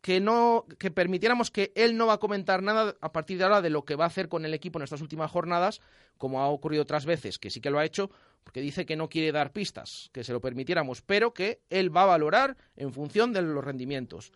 que 0.00 0.18
no 0.18 0.64
que 0.78 0.90
permitiéramos 0.90 1.50
que 1.50 1.72
él 1.74 1.96
no 1.96 2.06
va 2.06 2.14
a 2.14 2.18
comentar 2.18 2.62
nada 2.62 2.96
a 3.00 3.12
partir 3.12 3.36
de 3.36 3.44
ahora 3.44 3.60
de 3.60 3.70
lo 3.70 3.84
que 3.84 3.96
va 3.96 4.04
a 4.04 4.08
hacer 4.08 4.28
con 4.28 4.46
el 4.46 4.54
equipo 4.54 4.78
en 4.78 4.84
estas 4.84 5.02
últimas 5.02 5.30
jornadas, 5.30 5.80
como 6.16 6.40
ha 6.40 6.48
ocurrido 6.48 6.82
otras 6.82 7.04
veces, 7.04 7.38
que 7.38 7.50
sí 7.50 7.60
que 7.60 7.70
lo 7.70 7.78
ha 7.78 7.84
hecho, 7.84 8.10
porque 8.42 8.62
dice 8.62 8.86
que 8.86 8.96
no 8.96 9.08
quiere 9.08 9.30
dar 9.30 9.52
pistas, 9.52 10.08
que 10.12 10.24
se 10.24 10.32
lo 10.32 10.40
permitiéramos, 10.40 11.02
pero 11.02 11.34
que 11.34 11.60
él 11.68 11.94
va 11.94 12.04
a 12.04 12.06
valorar 12.06 12.56
en 12.76 12.92
función 12.92 13.32
de 13.32 13.42
los 13.42 13.62
rendimientos. 13.62 14.32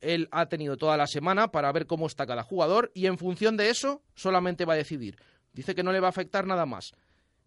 Él 0.00 0.28
ha 0.30 0.46
tenido 0.46 0.76
toda 0.76 0.96
la 0.96 1.06
semana 1.06 1.48
para 1.48 1.72
ver 1.72 1.86
cómo 1.86 2.06
está 2.06 2.26
cada 2.26 2.42
jugador 2.42 2.90
y 2.94 3.06
en 3.06 3.18
función 3.18 3.56
de 3.56 3.70
eso 3.70 4.02
solamente 4.14 4.64
va 4.64 4.74
a 4.74 4.76
decidir. 4.76 5.16
Dice 5.52 5.74
que 5.74 5.82
no 5.82 5.92
le 5.92 6.00
va 6.00 6.08
a 6.08 6.10
afectar 6.10 6.46
nada 6.46 6.66
más. 6.66 6.92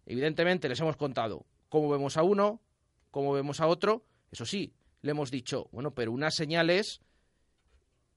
Evidentemente 0.06 0.68
les 0.68 0.80
hemos 0.80 0.96
contado 0.96 1.46
cómo 1.68 1.90
vemos 1.90 2.16
a 2.16 2.22
uno, 2.22 2.60
cómo 3.10 3.32
vemos 3.32 3.60
a 3.60 3.66
otro. 3.66 4.04
Eso 4.30 4.44
sí, 4.44 4.72
le 5.02 5.12
hemos 5.12 5.30
dicho, 5.30 5.68
bueno, 5.72 5.92
pero 5.92 6.12
unas 6.12 6.34
señales 6.34 7.00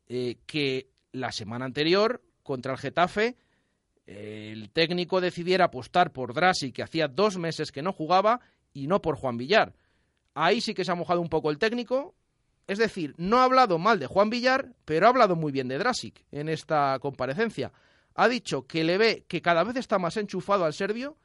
eh, 0.07 0.37
que 0.45 0.89
la 1.11 1.31
semana 1.31 1.65
anterior 1.65 2.21
contra 2.43 2.73
el 2.73 2.79
Getafe 2.79 3.37
el 4.05 4.69
técnico 4.71 5.21
decidiera 5.21 5.65
apostar 5.65 6.11
por 6.11 6.33
Drassi, 6.33 6.71
que 6.71 6.83
hacía 6.83 7.07
dos 7.07 7.37
meses 7.37 7.71
que 7.71 7.81
no 7.81 7.93
jugaba, 7.93 8.41
y 8.73 8.87
no 8.87 9.01
por 9.01 9.15
Juan 9.15 9.37
Villar. 9.37 9.73
Ahí 10.33 10.61
sí 10.61 10.73
que 10.73 10.83
se 10.83 10.91
ha 10.91 10.95
mojado 10.95 11.21
un 11.21 11.29
poco 11.29 11.51
el 11.51 11.59
técnico. 11.59 12.15
Es 12.67 12.77
decir, 12.77 13.13
no 13.17 13.39
ha 13.39 13.43
hablado 13.43 13.77
mal 13.77 13.99
de 13.99 14.07
Juan 14.07 14.29
Villar, 14.29 14.73
pero 14.85 15.05
ha 15.05 15.09
hablado 15.09 15.35
muy 15.35 15.51
bien 15.51 15.67
de 15.67 15.77
Drasic 15.77 16.23
en 16.31 16.47
esta 16.49 16.97
comparecencia. 16.99 17.71
Ha 18.15 18.27
dicho 18.29 18.65
que 18.67 18.83
le 18.83 18.97
ve 18.97 19.25
que 19.27 19.41
cada 19.41 19.63
vez 19.63 19.75
está 19.75 19.99
más 19.99 20.15
enchufado 20.17 20.63
al 20.65 20.73
serbio. 20.73 21.17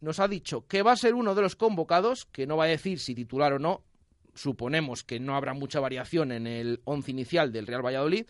Nos 0.00 0.18
ha 0.18 0.28
dicho 0.28 0.66
que 0.66 0.82
va 0.82 0.92
a 0.92 0.96
ser 0.96 1.14
uno 1.14 1.34
de 1.34 1.42
los 1.42 1.56
convocados, 1.56 2.26
que 2.32 2.46
no 2.46 2.56
va 2.56 2.64
a 2.64 2.68
decir 2.68 2.98
si 2.98 3.14
titular 3.14 3.52
o 3.52 3.58
no. 3.58 3.82
Suponemos 4.34 5.04
que 5.04 5.20
no 5.20 5.36
habrá 5.36 5.52
mucha 5.54 5.78
variación 5.80 6.32
en 6.32 6.46
el 6.46 6.80
once 6.84 7.10
inicial 7.10 7.52
del 7.52 7.66
Real 7.66 7.84
Valladolid, 7.84 8.26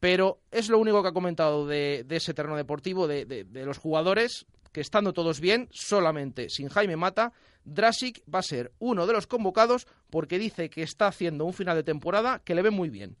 pero 0.00 0.40
es 0.50 0.68
lo 0.68 0.78
único 0.78 1.02
que 1.02 1.08
ha 1.08 1.12
comentado 1.12 1.66
de, 1.66 2.04
ese 2.10 2.34
terreno 2.34 2.56
deportivo, 2.56 3.06
de, 3.08 3.24
de- 3.24 3.44
de 3.44 3.64
los 3.64 3.78
jugadores, 3.78 4.46
que 4.72 4.80
estando 4.80 5.12
todos 5.12 5.40
bien, 5.40 5.68
solamente 5.70 6.48
sin 6.48 6.68
Jaime 6.68 6.96
Mata, 6.96 7.32
Drasic 7.64 8.22
va 8.32 8.40
a 8.40 8.42
ser 8.42 8.72
uno 8.78 9.06
de 9.06 9.12
los 9.12 9.26
convocados 9.26 9.86
porque 10.10 10.38
dice 10.38 10.70
que 10.70 10.82
está 10.82 11.06
haciendo 11.06 11.44
un 11.44 11.52
final 11.52 11.76
de 11.76 11.84
temporada 11.84 12.40
que 12.44 12.54
le 12.54 12.62
ve 12.62 12.70
muy 12.70 12.90
bien. 12.90 13.16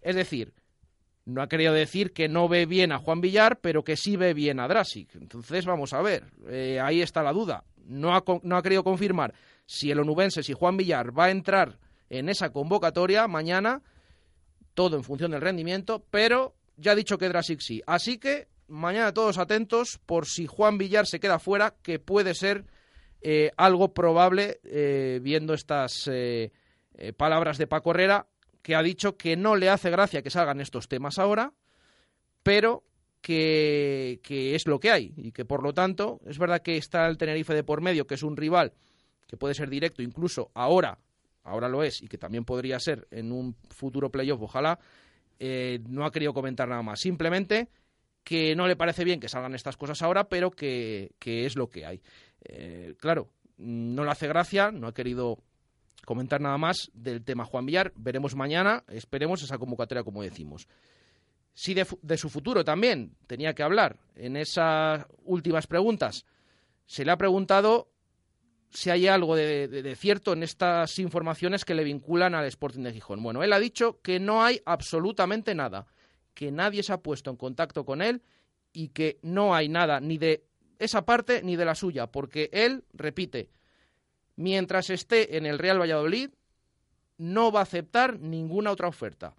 Es 0.00 0.16
decir, 0.16 0.54
no 1.24 1.42
ha 1.42 1.48
querido 1.48 1.72
decir 1.72 2.12
que 2.12 2.28
no 2.28 2.48
ve 2.48 2.66
bien 2.66 2.92
a 2.92 2.98
Juan 2.98 3.20
Villar, 3.20 3.60
pero 3.60 3.84
que 3.84 3.96
sí 3.96 4.16
ve 4.16 4.34
bien 4.34 4.58
a 4.58 4.68
Drasic. 4.68 5.14
Entonces, 5.16 5.66
vamos 5.66 5.92
a 5.92 6.02
ver, 6.02 6.24
eh, 6.48 6.80
ahí 6.80 7.02
está 7.02 7.22
la 7.22 7.32
duda. 7.32 7.64
No 7.86 8.14
ha, 8.14 8.62
querido 8.62 8.84
confirmar 8.84 9.34
si 9.66 9.90
el 9.90 10.00
onubense, 10.00 10.42
si 10.42 10.52
Juan 10.52 10.76
Villar 10.76 11.16
va 11.16 11.26
a 11.26 11.30
entrar 11.30 11.78
en 12.08 12.28
esa 12.28 12.50
convocatoria 12.50 13.28
mañana, 13.28 13.82
todo 14.74 14.96
en 14.96 15.04
función 15.04 15.32
del 15.32 15.40
rendimiento, 15.40 16.04
pero 16.10 16.54
ya 16.76 16.92
ha 16.92 16.96
dicho 16.96 17.18
que 17.18 17.28
Drasic 17.28 17.60
sí. 17.60 17.82
Así 17.86 18.18
que 18.18 18.48
mañana 18.70 19.12
todos 19.12 19.38
atentos 19.38 19.98
por 20.06 20.26
si 20.26 20.46
Juan 20.46 20.78
Villar 20.78 21.06
se 21.06 21.20
queda 21.20 21.38
fuera, 21.38 21.74
que 21.82 21.98
puede 21.98 22.34
ser 22.34 22.64
eh, 23.20 23.50
algo 23.56 23.92
probable 23.92 24.60
eh, 24.64 25.20
viendo 25.22 25.52
estas 25.52 26.08
eh, 26.10 26.52
palabras 27.16 27.58
de 27.58 27.66
Paco 27.66 27.90
Herrera, 27.90 28.26
que 28.62 28.74
ha 28.74 28.82
dicho 28.82 29.16
que 29.16 29.36
no 29.36 29.56
le 29.56 29.68
hace 29.68 29.90
gracia 29.90 30.22
que 30.22 30.30
salgan 30.30 30.60
estos 30.60 30.88
temas 30.88 31.18
ahora, 31.18 31.52
pero 32.42 32.84
que, 33.20 34.20
que 34.22 34.54
es 34.54 34.66
lo 34.66 34.80
que 34.80 34.90
hay 34.90 35.12
y 35.16 35.32
que 35.32 35.44
por 35.44 35.62
lo 35.62 35.74
tanto 35.74 36.20
es 36.24 36.38
verdad 36.38 36.62
que 36.62 36.76
está 36.76 37.06
el 37.06 37.18
Tenerife 37.18 37.54
de 37.54 37.64
por 37.64 37.82
medio, 37.82 38.06
que 38.06 38.14
es 38.14 38.22
un 38.22 38.36
rival 38.36 38.72
que 39.26 39.36
puede 39.36 39.54
ser 39.54 39.68
directo 39.68 40.02
incluso 40.02 40.50
ahora, 40.54 40.98
ahora 41.42 41.68
lo 41.68 41.82
es 41.82 42.02
y 42.02 42.08
que 42.08 42.18
también 42.18 42.44
podría 42.44 42.78
ser 42.80 43.06
en 43.10 43.32
un 43.32 43.54
futuro 43.68 44.10
playoff, 44.10 44.40
ojalá, 44.42 44.78
no 45.88 46.04
ha 46.04 46.10
querido 46.10 46.34
comentar 46.34 46.68
nada 46.68 46.82
más. 46.82 47.00
Simplemente 47.00 47.68
que 48.30 48.54
no 48.54 48.68
le 48.68 48.76
parece 48.76 49.02
bien 49.02 49.18
que 49.18 49.28
salgan 49.28 49.56
estas 49.56 49.76
cosas 49.76 50.00
ahora, 50.02 50.28
pero 50.28 50.52
que, 50.52 51.16
que 51.18 51.46
es 51.46 51.56
lo 51.56 51.68
que 51.68 51.84
hay. 51.84 52.00
Eh, 52.44 52.94
claro, 52.96 53.28
no 53.56 54.04
le 54.04 54.10
hace 54.12 54.28
gracia, 54.28 54.70
no 54.70 54.86
ha 54.86 54.94
querido 54.94 55.42
comentar 56.06 56.40
nada 56.40 56.56
más 56.56 56.92
del 56.94 57.24
tema 57.24 57.44
Juan 57.44 57.66
Villar. 57.66 57.92
Veremos 57.96 58.36
mañana, 58.36 58.84
esperemos 58.86 59.42
esa 59.42 59.58
convocatoria, 59.58 60.04
como 60.04 60.22
decimos. 60.22 60.68
Sí, 61.54 61.74
de, 61.74 62.16
su 62.16 62.30
futuro 62.30 62.64
también 62.64 63.16
tenía 63.26 63.52
que 63.52 63.64
hablar. 63.64 63.98
En 64.14 64.36
esas 64.36 65.06
últimas 65.24 65.66
preguntas 65.66 66.24
se 66.86 67.04
le 67.04 67.10
ha 67.10 67.18
preguntado 67.18 67.90
si 68.70 68.90
hay 68.90 69.08
algo 69.08 69.34
de 69.34 69.96
cierto 69.98 70.34
en 70.34 70.44
estas 70.44 71.00
informaciones 71.00 71.64
que 71.64 71.74
le 71.74 71.82
vinculan 71.82 72.36
al 72.36 72.46
Sporting 72.46 72.84
de 72.84 72.92
Gijón. 72.92 73.24
Bueno, 73.24 73.42
él 73.42 73.52
ha 73.52 73.58
dicho 73.58 74.00
que 74.02 74.20
no 74.20 74.44
hay 74.44 74.60
absolutamente 74.66 75.52
nada, 75.56 75.88
que 76.40 76.50
nadie 76.50 76.82
se 76.82 76.94
ha 76.94 77.02
puesto 77.02 77.28
en 77.28 77.36
contacto 77.36 77.84
con 77.84 78.00
él 78.00 78.22
y 78.72 78.88
que 78.88 79.18
no 79.20 79.54
hay 79.54 79.68
nada 79.68 80.00
ni 80.00 80.16
de 80.16 80.46
esa 80.78 81.04
parte 81.04 81.42
ni 81.42 81.54
de 81.54 81.66
la 81.66 81.74
suya, 81.74 82.06
porque 82.06 82.48
él, 82.54 82.82
repite, 82.94 83.50
mientras 84.36 84.88
esté 84.88 85.36
en 85.36 85.44
el 85.44 85.58
Real 85.58 85.78
Valladolid, 85.78 86.30
no 87.18 87.52
va 87.52 87.60
a 87.60 87.64
aceptar 87.64 88.18
ninguna 88.20 88.70
otra 88.70 88.88
oferta. 88.88 89.36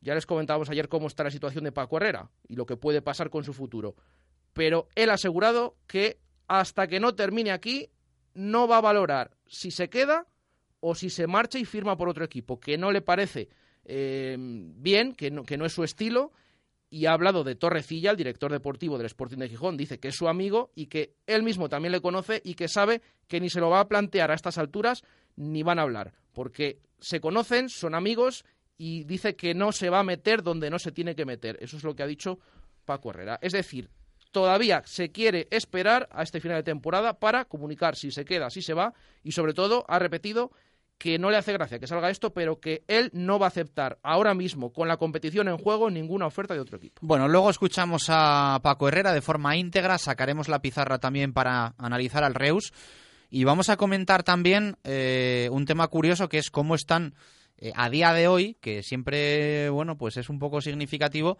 Ya 0.00 0.16
les 0.16 0.26
comentábamos 0.26 0.68
ayer 0.68 0.88
cómo 0.88 1.06
está 1.06 1.22
la 1.22 1.30
situación 1.30 1.62
de 1.62 1.70
Paco 1.70 1.96
Herrera 1.96 2.28
y 2.48 2.56
lo 2.56 2.66
que 2.66 2.76
puede 2.76 3.02
pasar 3.02 3.30
con 3.30 3.44
su 3.44 3.52
futuro. 3.52 3.94
Pero 4.52 4.88
él 4.96 5.10
ha 5.10 5.14
asegurado 5.14 5.76
que 5.86 6.18
hasta 6.48 6.88
que 6.88 6.98
no 6.98 7.14
termine 7.14 7.52
aquí, 7.52 7.88
no 8.34 8.66
va 8.66 8.78
a 8.78 8.80
valorar 8.80 9.36
si 9.46 9.70
se 9.70 9.88
queda 9.88 10.26
o 10.80 10.96
si 10.96 11.08
se 11.08 11.28
marcha 11.28 11.60
y 11.60 11.64
firma 11.64 11.96
por 11.96 12.08
otro 12.08 12.24
equipo, 12.24 12.58
que 12.58 12.78
no 12.78 12.90
le 12.90 13.00
parece 13.00 13.48
eh, 13.86 14.36
bien, 14.38 15.14
que 15.14 15.30
no, 15.30 15.44
que 15.44 15.56
no 15.56 15.64
es 15.64 15.72
su 15.72 15.84
estilo. 15.84 16.32
Y 16.88 17.06
ha 17.06 17.12
hablado 17.12 17.42
de 17.42 17.56
Torrecilla, 17.56 18.12
el 18.12 18.16
director 18.16 18.52
deportivo 18.52 18.96
del 18.96 19.06
Sporting 19.06 19.38
de 19.38 19.48
Gijón, 19.48 19.76
dice 19.76 19.98
que 19.98 20.08
es 20.08 20.14
su 20.14 20.28
amigo 20.28 20.70
y 20.74 20.86
que 20.86 21.14
él 21.26 21.42
mismo 21.42 21.68
también 21.68 21.92
le 21.92 22.00
conoce 22.00 22.40
y 22.44 22.54
que 22.54 22.68
sabe 22.68 23.02
que 23.26 23.40
ni 23.40 23.50
se 23.50 23.60
lo 23.60 23.70
va 23.70 23.80
a 23.80 23.88
plantear 23.88 24.30
a 24.30 24.34
estas 24.34 24.56
alturas 24.56 25.02
ni 25.34 25.62
van 25.64 25.80
a 25.80 25.82
hablar, 25.82 26.12
porque 26.32 26.78
se 27.00 27.20
conocen, 27.20 27.68
son 27.68 27.94
amigos 27.94 28.44
y 28.78 29.04
dice 29.04 29.34
que 29.34 29.52
no 29.52 29.72
se 29.72 29.90
va 29.90 30.00
a 30.00 30.04
meter 30.04 30.42
donde 30.42 30.70
no 30.70 30.78
se 30.78 30.92
tiene 30.92 31.16
que 31.16 31.24
meter. 31.24 31.58
Eso 31.60 31.76
es 31.76 31.82
lo 31.82 31.96
que 31.96 32.04
ha 32.04 32.06
dicho 32.06 32.38
Paco 32.84 33.10
Herrera. 33.10 33.38
Es 33.42 33.52
decir, 33.52 33.90
todavía 34.30 34.82
se 34.86 35.10
quiere 35.10 35.48
esperar 35.50 36.08
a 36.12 36.22
este 36.22 36.40
final 36.40 36.58
de 36.58 36.62
temporada 36.62 37.18
para 37.18 37.46
comunicar 37.46 37.96
si 37.96 38.10
se 38.10 38.24
queda, 38.24 38.50
si 38.50 38.62
se 38.62 38.74
va 38.74 38.94
y 39.22 39.32
sobre 39.32 39.54
todo 39.54 39.84
ha 39.88 39.98
repetido 39.98 40.52
que 40.98 41.18
no 41.18 41.30
le 41.30 41.36
hace 41.36 41.52
gracia 41.52 41.78
que 41.78 41.86
salga 41.86 42.10
esto, 42.10 42.32
pero 42.32 42.58
que 42.58 42.84
él 42.88 43.10
no 43.12 43.38
va 43.38 43.46
a 43.46 43.48
aceptar 43.48 43.98
ahora 44.02 44.34
mismo, 44.34 44.72
con 44.72 44.88
la 44.88 44.96
competición 44.96 45.48
en 45.48 45.58
juego, 45.58 45.90
ninguna 45.90 46.26
oferta 46.26 46.54
de 46.54 46.60
otro 46.60 46.78
equipo. 46.78 47.00
Bueno, 47.02 47.28
luego 47.28 47.50
escuchamos 47.50 48.06
a 48.08 48.60
Paco 48.62 48.88
Herrera 48.88 49.12
de 49.12 49.20
forma 49.20 49.56
íntegra, 49.56 49.98
sacaremos 49.98 50.48
la 50.48 50.60
pizarra 50.60 50.98
también 50.98 51.32
para 51.32 51.74
analizar 51.78 52.24
al 52.24 52.34
Reus 52.34 52.72
y 53.30 53.44
vamos 53.44 53.68
a 53.68 53.76
comentar 53.76 54.22
también 54.22 54.76
eh, 54.84 55.48
un 55.52 55.66
tema 55.66 55.88
curioso 55.88 56.28
que 56.28 56.38
es 56.38 56.50
cómo 56.50 56.74
están 56.74 57.14
eh, 57.58 57.72
a 57.74 57.90
día 57.90 58.12
de 58.12 58.28
hoy, 58.28 58.56
que 58.60 58.82
siempre, 58.82 59.68
bueno, 59.70 59.96
pues 59.96 60.16
es 60.16 60.28
un 60.28 60.38
poco 60.38 60.60
significativo, 60.60 61.38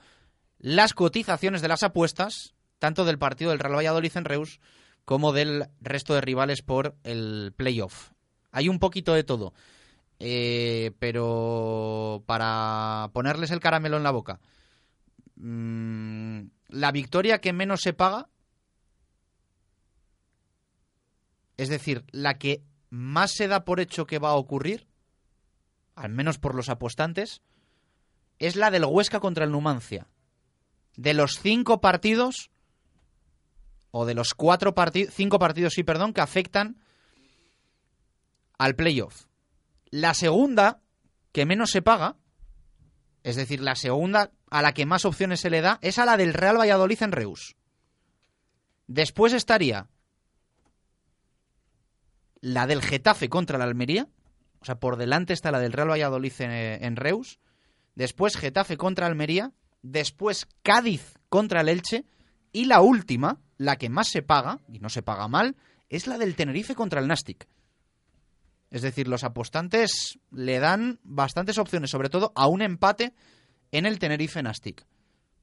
las 0.58 0.94
cotizaciones 0.94 1.62
de 1.62 1.68
las 1.68 1.82
apuestas, 1.82 2.54
tanto 2.78 3.04
del 3.04 3.18
partido 3.18 3.50
del 3.50 3.60
Real 3.60 3.76
Valladolid 3.76 4.16
en 4.16 4.24
Reus 4.24 4.60
como 5.04 5.32
del 5.32 5.68
resto 5.80 6.14
de 6.14 6.20
rivales 6.20 6.62
por 6.62 6.96
el 7.04 7.52
playoff. 7.56 8.10
Hay 8.56 8.70
un 8.70 8.78
poquito 8.78 9.12
de 9.12 9.22
todo. 9.22 9.52
Eh, 10.18 10.92
pero 10.98 12.22
para 12.24 13.10
ponerles 13.12 13.50
el 13.50 13.60
caramelo 13.60 13.98
en 13.98 14.02
la 14.02 14.12
boca, 14.12 14.40
mm, 15.34 16.40
la 16.68 16.90
victoria 16.90 17.42
que 17.42 17.52
menos 17.52 17.82
se 17.82 17.92
paga, 17.92 18.30
es 21.58 21.68
decir, 21.68 22.06
la 22.12 22.38
que 22.38 22.62
más 22.88 23.32
se 23.32 23.46
da 23.46 23.66
por 23.66 23.78
hecho 23.78 24.06
que 24.06 24.18
va 24.18 24.30
a 24.30 24.36
ocurrir, 24.36 24.86
al 25.94 26.12
menos 26.12 26.38
por 26.38 26.54
los 26.54 26.70
apostantes, 26.70 27.42
es 28.38 28.56
la 28.56 28.70
del 28.70 28.86
Huesca 28.86 29.20
contra 29.20 29.44
el 29.44 29.52
Numancia. 29.52 30.06
De 30.96 31.12
los 31.12 31.40
cinco 31.42 31.82
partidos, 31.82 32.50
o 33.90 34.06
de 34.06 34.14
los 34.14 34.32
cuatro 34.32 34.74
partidos, 34.74 35.12
cinco 35.12 35.38
partidos, 35.38 35.74
sí, 35.74 35.82
perdón, 35.82 36.14
que 36.14 36.22
afectan 36.22 36.78
al 38.58 38.74
playoff. 38.76 39.26
La 39.90 40.14
segunda, 40.14 40.80
que 41.32 41.46
menos 41.46 41.70
se 41.70 41.82
paga, 41.82 42.16
Es 43.22 43.34
decir, 43.34 43.60
la 43.60 43.74
segunda 43.74 44.30
a 44.50 44.62
la 44.62 44.72
que 44.72 44.86
más 44.86 45.04
opciones 45.04 45.40
se 45.40 45.50
le 45.50 45.60
da 45.60 45.80
es 45.82 45.98
a 45.98 46.04
la 46.04 46.16
del 46.16 46.32
Real 46.32 46.58
Valladolid 46.58 47.02
en 47.02 47.10
Reus. 47.10 47.56
Después 48.86 49.32
estaría 49.32 49.88
la 52.40 52.68
del 52.68 52.82
Getafe 52.82 53.28
contra 53.28 53.58
la 53.58 53.64
Almería. 53.64 54.08
O 54.60 54.64
sea, 54.64 54.78
por 54.78 54.96
delante 54.96 55.32
está 55.32 55.50
la 55.50 55.58
del 55.58 55.72
Real 55.72 55.90
Valladolid 55.90 56.32
en, 56.38 56.50
en 56.52 56.96
Reus. 56.96 57.40
Después 57.96 58.36
Getafe 58.36 58.76
contra 58.76 59.06
Almería. 59.06 59.52
Después 59.82 60.46
Cádiz 60.62 61.18
contra 61.28 61.62
el 61.62 61.68
Elche. 61.68 62.04
Y 62.52 62.66
la 62.66 62.80
última, 62.80 63.40
la 63.58 63.76
que 63.76 63.88
más 63.88 64.08
se 64.08 64.22
paga, 64.22 64.60
y 64.68 64.78
no 64.78 64.88
se 64.88 65.02
paga 65.02 65.26
mal, 65.26 65.56
es 65.88 66.06
la 66.06 66.16
del 66.16 66.36
Tenerife 66.36 66.76
contra 66.76 67.00
el 67.00 67.08
Nastic. 67.08 67.48
Es 68.76 68.82
decir, 68.82 69.08
los 69.08 69.24
apostantes 69.24 70.18
le 70.30 70.58
dan 70.58 71.00
bastantes 71.02 71.56
opciones, 71.56 71.88
sobre 71.88 72.10
todo 72.10 72.32
a 72.34 72.46
un 72.46 72.60
empate 72.60 73.14
en 73.72 73.86
el 73.86 73.98
Tenerife 73.98 74.42
Nastic. 74.42 74.84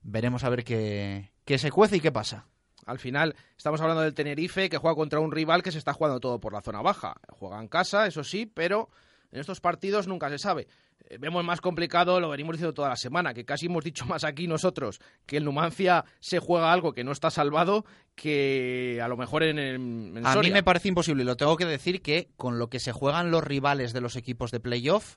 Veremos 0.03 0.43
a 0.43 0.49
ver 0.49 0.63
qué, 0.63 1.31
qué 1.43 1.57
se 1.57 1.71
cuece 1.71 1.97
y 1.97 1.99
qué 1.99 2.11
pasa. 2.11 2.45
Al 2.85 2.99
final, 2.99 3.35
estamos 3.57 3.81
hablando 3.81 4.03
del 4.03 4.13
Tenerife 4.13 4.69
que 4.69 4.77
juega 4.77 4.93
contra 4.93 5.19
un 5.19 5.31
rival 5.31 5.63
que 5.63 5.71
se 5.71 5.79
está 5.79 5.93
jugando 5.93 6.19
todo 6.19 6.39
por 6.39 6.53
la 6.53 6.61
zona 6.61 6.83
baja. 6.83 7.15
Juega 7.29 7.59
en 7.59 7.69
casa, 7.69 8.05
eso 8.05 8.23
sí, 8.23 8.45
pero 8.45 8.91
en 9.33 9.39
estos 9.39 9.59
partidos 9.59 10.07
nunca 10.07 10.29
se 10.29 10.37
sabe. 10.37 10.67
Eh, 11.09 11.17
vemos 11.19 11.43
más 11.43 11.59
complicado, 11.59 12.19
lo 12.19 12.29
venimos 12.29 12.53
diciendo 12.53 12.73
toda 12.73 12.89
la 12.89 12.95
semana, 12.95 13.33
que 13.33 13.45
casi 13.45 13.65
hemos 13.65 13.83
dicho 13.83 14.05
más 14.05 14.23
aquí 14.23 14.47
nosotros 14.47 15.01
que 15.25 15.37
el 15.37 15.43
Numancia 15.43 16.05
se 16.19 16.39
juega 16.39 16.71
algo 16.71 16.93
que 16.93 17.03
no 17.03 17.11
está 17.11 17.29
salvado 17.31 17.83
que 18.15 18.99
a 19.03 19.07
lo 19.07 19.17
mejor 19.17 19.43
en, 19.43 19.57
en, 19.57 20.17
en 20.17 20.25
A 20.25 20.29
mí 20.29 20.33
Soria. 20.35 20.53
me 20.53 20.63
parece 20.63 20.87
imposible, 20.87 21.23
y 21.23 21.25
lo 21.25 21.35
tengo 21.35 21.57
que 21.57 21.65
decir, 21.65 22.01
que 22.01 22.29
con 22.37 22.59
lo 22.59 22.69
que 22.69 22.79
se 22.79 22.91
juegan 22.91 23.31
los 23.31 23.43
rivales 23.43 23.91
de 23.91 24.01
los 24.01 24.15
equipos 24.15 24.51
de 24.51 24.59
playoff, 24.59 25.15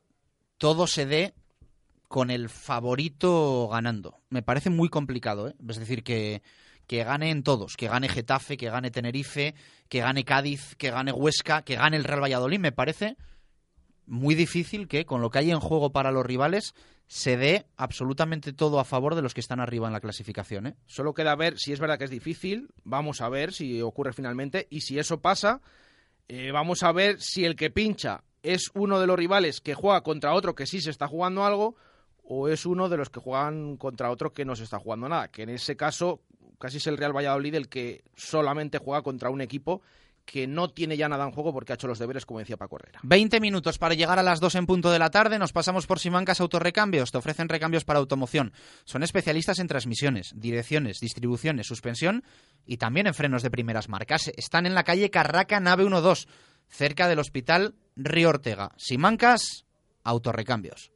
todo 0.59 0.87
se 0.87 1.05
dé 1.05 1.35
con 2.09 2.31
el 2.31 2.49
favorito 2.49 3.69
ganando. 3.71 4.21
Me 4.31 4.43
parece 4.43 4.71
muy 4.71 4.89
complicado, 4.89 5.49
¿eh? 5.49 5.55
Es 5.69 5.77
decir, 5.77 6.03
que, 6.05 6.43
que 6.87 7.05
ganen 7.05 7.43
todos, 7.43 7.77
que 7.77 7.89
gane 7.89 8.09
Getafe, 8.09 8.57
que 8.57 8.71
gane 8.71 8.91
Tenerife, 8.91 9.55
que 9.89 10.01
gane 10.01 10.25
Cádiz, 10.25 10.75
que 10.77 10.91
gane 10.91 11.13
Huesca, 11.13 11.63
que 11.63 11.77
gane 11.77 11.97
el 11.97 12.05
Real 12.05 12.23
Valladolid. 12.23 12.61
Me 12.61 12.73
parece 12.73 13.17
muy 14.07 14.35
difícil 14.35 14.89
que 14.89 15.05
con 15.05 15.21
lo 15.21 15.31
que 15.31 15.39
hay 15.39 15.51
en 15.51 15.61
juego 15.61 15.91
para 15.91 16.11
los 16.11 16.25
rivales 16.25 16.75
se 17.09 17.37
dé 17.37 17.67
absolutamente 17.77 18.53
todo 18.53 18.81
a 18.81 18.85
favor 18.85 19.15
de 19.15 19.23
los 19.23 19.35
que 19.35 19.41
están 19.41 19.61
arriba 19.61 19.87
en 19.87 19.93
la 19.93 20.01
clasificación. 20.01 20.67
¿eh? 20.67 20.75
Solo 20.87 21.15
queda 21.15 21.37
ver 21.37 21.59
si 21.59 21.73
es 21.73 21.81
verdad 21.81 21.99
que 21.99 22.05
es 22.05 22.11
difícil, 22.11 22.69
vamos 22.85 23.21
a 23.21 23.29
ver 23.29 23.53
si 23.53 23.81
ocurre 23.81 24.13
finalmente, 24.13 24.67
y 24.71 24.81
si 24.81 24.99
eso 24.99 25.21
pasa, 25.21 25.61
eh, 26.29 26.51
vamos 26.53 26.83
a 26.83 26.93
ver 26.93 27.21
si 27.21 27.45
el 27.45 27.55
que 27.55 27.71
pincha 27.71 28.25
es 28.43 28.71
uno 28.75 29.01
de 29.01 29.07
los 29.07 29.19
rivales 29.19 29.61
que 29.61 29.75
juega 29.75 30.03
contra 30.03 30.35
otro 30.35 30.55
que 30.55 30.67
sí 30.67 30.81
se 30.81 30.91
está 30.91 31.07
jugando 31.07 31.45
algo, 31.45 31.77
o 32.23 32.49
es 32.49 32.67
uno 32.67 32.89
de 32.89 32.97
los 32.97 33.09
que 33.09 33.21
juegan 33.21 33.77
contra 33.77 34.11
otro 34.11 34.33
que 34.33 34.45
no 34.45 34.57
se 34.57 34.65
está 34.65 34.79
jugando 34.79 35.09
nada, 35.09 35.29
que 35.29 35.43
en 35.43 35.51
ese 35.51 35.77
caso 35.77 36.23
casi 36.59 36.79
es 36.79 36.87
el 36.87 36.97
Real 36.97 37.17
Valladolid 37.17 37.55
el 37.55 37.69
que 37.69 38.03
solamente 38.17 38.79
juega 38.79 39.03
contra 39.03 39.31
un 39.31 39.41
equipo 39.41 39.83
que 40.27 40.47
no 40.47 40.69
tiene 40.69 40.97
ya 40.97 41.09
nada 41.09 41.25
en 41.25 41.31
juego 41.31 41.53
porque 41.53 41.73
ha 41.73 41.77
hecho 41.77 41.87
los 41.87 41.99
deberes, 41.99 42.27
como 42.27 42.41
decía 42.41 42.57
Paco 42.57 42.77
Herrera. 42.77 43.01
20 43.05 43.41
minutos 43.41 43.79
para 43.79 43.95
llegar 43.95 44.19
a 44.19 44.23
las 44.23 44.41
2 44.41 44.57
en 44.57 44.67
punto 44.67 44.91
de 44.91 44.99
la 44.99 45.11
tarde. 45.11 45.39
Nos 45.39 45.53
pasamos 45.53 45.87
por 45.87 46.01
Simancas 46.01 46.41
Autorrecambios. 46.41 47.13
Te 47.13 47.19
ofrecen 47.19 47.49
recambios 47.49 47.85
para 47.85 48.01
automoción. 48.01 48.53
Son 48.85 49.03
especialistas 49.03 49.61
en 49.61 49.69
transmisiones, 49.69 50.33
direcciones, 50.35 50.99
distribuciones, 51.01 51.69
suspensión 51.69 52.25
y 52.67 52.77
también 52.77 53.07
en 53.07 53.15
frenos 53.15 53.43
de 53.43 53.51
primeras 53.51 53.89
marcas. 53.89 54.31
Están 54.37 54.67
en 54.67 54.75
la 54.75 54.85
calle 54.85 55.11
Carraca, 55.11 55.61
nave 55.61 55.85
12, 55.89 56.27
cerca 56.69 57.07
del 57.09 57.21
Hospital 57.21 57.77
Río 57.95 58.31
Ortega. 58.31 58.73
Simancas 58.77 59.65
Autorrecambios. 60.03 60.96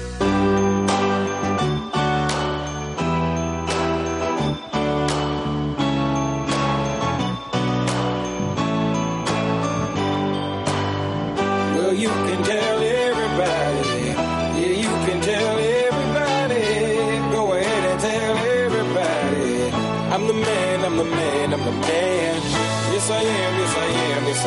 I 23.11 23.23
am, 23.23 23.57
yes, 23.57 24.45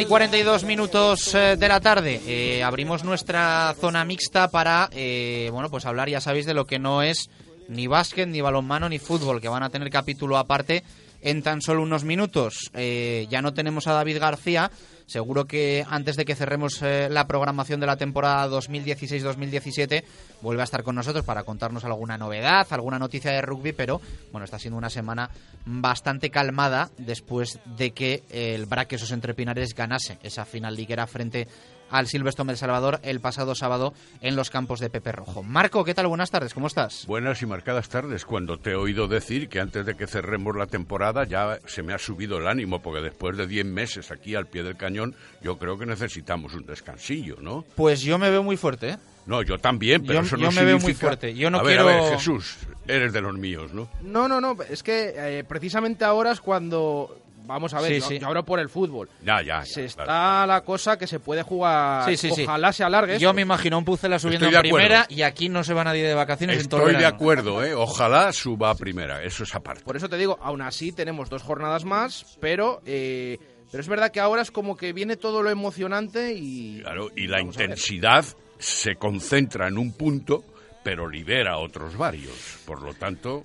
y 0.00 0.04
42 0.04 0.64
minutos 0.64 1.34
eh, 1.34 1.56
de 1.58 1.68
la 1.68 1.80
tarde. 1.80 2.20
Eh, 2.26 2.62
abrimos 2.62 3.04
nuestra 3.04 3.74
zona 3.80 4.04
mixta 4.04 4.48
para, 4.48 4.88
eh, 4.92 5.50
bueno, 5.52 5.70
pues 5.70 5.86
hablar, 5.86 6.08
ya 6.08 6.20
sabéis, 6.20 6.46
de 6.46 6.54
lo 6.54 6.66
que 6.66 6.78
no 6.78 7.02
es 7.02 7.28
ni 7.68 7.86
básquet, 7.88 8.28
ni 8.28 8.40
balonmano, 8.40 8.88
ni 8.88 8.98
fútbol, 8.98 9.40
que 9.40 9.48
van 9.48 9.62
a 9.62 9.70
tener 9.70 9.90
capítulo 9.90 10.38
aparte 10.38 10.84
en 11.22 11.42
tan 11.42 11.60
solo 11.60 11.82
unos 11.82 12.04
minutos. 12.04 12.70
Eh, 12.74 13.26
ya 13.30 13.42
no 13.42 13.54
tenemos 13.54 13.86
a 13.86 13.92
David 13.92 14.18
García. 14.18 14.70
Seguro 15.06 15.46
que 15.46 15.86
antes 15.88 16.16
de 16.16 16.26
que 16.26 16.34
cerremos 16.34 16.82
eh, 16.82 17.08
la 17.10 17.26
programación 17.26 17.80
de 17.80 17.86
la 17.86 17.96
temporada 17.96 18.46
2016-2017 18.48 20.04
vuelve 20.42 20.60
a 20.60 20.64
estar 20.64 20.82
con 20.82 20.96
nosotros 20.96 21.24
para 21.24 21.44
contarnos 21.44 21.84
alguna 21.84 22.18
novedad, 22.18 22.66
alguna 22.70 22.98
noticia 22.98 23.32
de 23.32 23.40
rugby, 23.40 23.72
pero 23.72 24.02
bueno, 24.32 24.44
está 24.44 24.58
siendo 24.58 24.76
una 24.76 24.90
semana 24.90 25.30
bastante 25.64 26.28
calmada 26.28 26.90
después 26.98 27.58
de 27.64 27.92
que 27.92 28.22
el 28.28 28.66
Braquesos 28.66 29.10
entre 29.12 29.32
Pinares 29.32 29.74
ganase 29.74 30.18
esa 30.22 30.44
final 30.44 30.76
liguera 30.76 31.06
frente 31.06 31.48
al 31.90 32.06
Silverstone 32.06 32.52
del 32.52 32.56
Salvador 32.58 33.00
el 33.02 33.20
pasado 33.20 33.54
sábado 33.54 33.94
en 34.20 34.36
los 34.36 34.50
campos 34.50 34.80
de 34.80 34.90
Pepe 34.90 35.12
Rojo. 35.12 35.42
Marco, 35.42 35.84
¿qué 35.84 35.94
tal? 35.94 36.06
Buenas 36.08 36.30
tardes, 36.30 36.54
¿cómo 36.54 36.66
estás? 36.66 37.04
Buenas 37.06 37.42
y 37.42 37.46
marcadas 37.46 37.88
tardes. 37.88 38.24
Cuando 38.24 38.58
te 38.58 38.70
he 38.70 38.74
oído 38.74 39.08
decir 39.08 39.48
que 39.48 39.60
antes 39.60 39.86
de 39.86 39.94
que 39.94 40.06
cerremos 40.06 40.56
la 40.56 40.66
temporada 40.66 41.24
ya 41.24 41.58
se 41.66 41.82
me 41.82 41.94
ha 41.94 41.98
subido 41.98 42.38
el 42.38 42.46
ánimo, 42.48 42.80
porque 42.82 43.00
después 43.00 43.36
de 43.36 43.46
10 43.46 43.66
meses 43.66 44.10
aquí 44.10 44.34
al 44.34 44.46
pie 44.46 44.62
del 44.62 44.76
cañón, 44.76 45.14
yo 45.42 45.58
creo 45.58 45.78
que 45.78 45.86
necesitamos 45.86 46.54
un 46.54 46.66
descansillo, 46.66 47.36
¿no? 47.40 47.64
Pues 47.76 48.02
yo 48.02 48.18
me 48.18 48.30
veo 48.30 48.42
muy 48.42 48.56
fuerte, 48.56 48.90
¿eh? 48.90 48.98
No, 49.26 49.42
yo 49.42 49.58
también, 49.58 50.02
pero 50.06 50.20
Yo- 50.20 50.26
eso 50.26 50.36
no 50.38 50.44
yo 50.44 50.52
me 50.52 50.64
veo 50.64 50.74
muy 50.76 50.80
significa- 50.80 51.06
fuerte. 51.08 51.34
Yo 51.34 51.50
no 51.50 51.58
a 51.58 51.62
ver, 51.62 51.76
quiero- 51.76 51.88
a 51.90 52.00
ver, 52.08 52.12
Jesús, 52.14 52.56
eres 52.86 53.12
de 53.12 53.20
los 53.20 53.34
míos, 53.36 53.74
¿no? 53.74 53.88
No, 54.02 54.26
no, 54.26 54.40
no, 54.40 54.56
es 54.70 54.82
que 54.82 55.12
eh, 55.16 55.44
precisamente 55.44 56.04
ahora 56.04 56.32
es 56.32 56.40
cuando... 56.40 57.14
Vamos 57.48 57.72
a 57.74 57.80
ver, 57.80 57.94
Sí, 57.94 58.00
yo, 58.00 58.06
sí. 58.06 58.18
yo 58.18 58.26
hablo 58.28 58.44
por 58.44 58.60
el 58.60 58.68
fútbol. 58.68 59.08
Ya, 59.24 59.42
ya. 59.42 59.64
Se 59.64 59.80
ya, 59.80 59.86
está 59.86 60.04
claro. 60.04 60.46
la 60.46 60.60
cosa 60.60 60.96
que 60.98 61.06
se 61.06 61.18
puede 61.18 61.42
jugar. 61.42 62.04
Sí, 62.08 62.16
sí, 62.16 62.30
sí. 62.30 62.42
Ojalá 62.44 62.72
se 62.72 62.84
alargue. 62.84 63.14
Yo 63.18 63.30
esto. 63.30 63.34
me 63.34 63.42
imagino 63.42 63.78
un 63.78 63.84
Pucela 63.84 64.18
subiendo 64.18 64.46
acuerdo. 64.46 64.60
primera 64.60 65.06
y 65.08 65.22
aquí 65.22 65.48
no 65.48 65.64
se 65.64 65.72
va 65.74 65.82
nadie 65.82 66.06
de 66.06 66.14
vacaciones 66.14 66.60
en 66.62 66.68
todo 66.68 66.82
el 66.82 66.88
Estoy 66.90 67.00
de 67.00 67.06
acuerdo, 67.06 67.64
¿eh? 67.64 67.74
Ojalá 67.74 68.32
suba 68.32 68.70
a 68.70 68.74
primera, 68.74 69.22
eso 69.24 69.42
es 69.44 69.54
aparte. 69.54 69.82
Por 69.82 69.96
eso 69.96 70.08
te 70.08 70.18
digo, 70.18 70.38
aún 70.42 70.60
así 70.62 70.92
tenemos 70.92 71.30
dos 71.30 71.42
jornadas 71.42 71.84
más, 71.86 72.36
pero 72.40 72.82
eh, 72.84 73.38
pero 73.72 73.80
es 73.80 73.88
verdad 73.88 74.10
que 74.12 74.20
ahora 74.20 74.42
es 74.42 74.50
como 74.50 74.76
que 74.76 74.92
viene 74.92 75.16
todo 75.16 75.42
lo 75.42 75.50
emocionante 75.50 76.34
y 76.34 76.80
Claro, 76.82 77.08
y 77.16 77.26
la 77.26 77.40
intensidad 77.40 78.24
se 78.58 78.96
concentra 78.96 79.68
en 79.68 79.78
un 79.78 79.92
punto, 79.92 80.44
pero 80.84 81.08
libera 81.08 81.58
otros 81.58 81.96
varios. 81.96 82.58
Por 82.66 82.82
lo 82.82 82.92
tanto, 82.94 83.44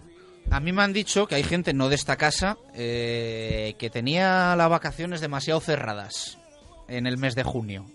A 0.50 0.60
mí 0.60 0.72
me 0.72 0.84
han 0.84 0.94
dicho 0.94 1.28
que 1.28 1.36
hay 1.36 1.44
gente 1.44 1.74
no 1.74 1.90
de 1.90 1.96
esta 1.96 2.16
casa 2.16 2.58
eh, 2.76 3.76
que 3.78 3.90
tenía 3.90 4.56
las 4.56 4.70
vacaciones 4.70 5.22
demasiado 5.22 5.60
cerradas 5.60 6.38
en 6.88 7.08
el 7.08 7.18
mes 7.18 7.36
de 7.36 7.44
junio. 7.44 7.86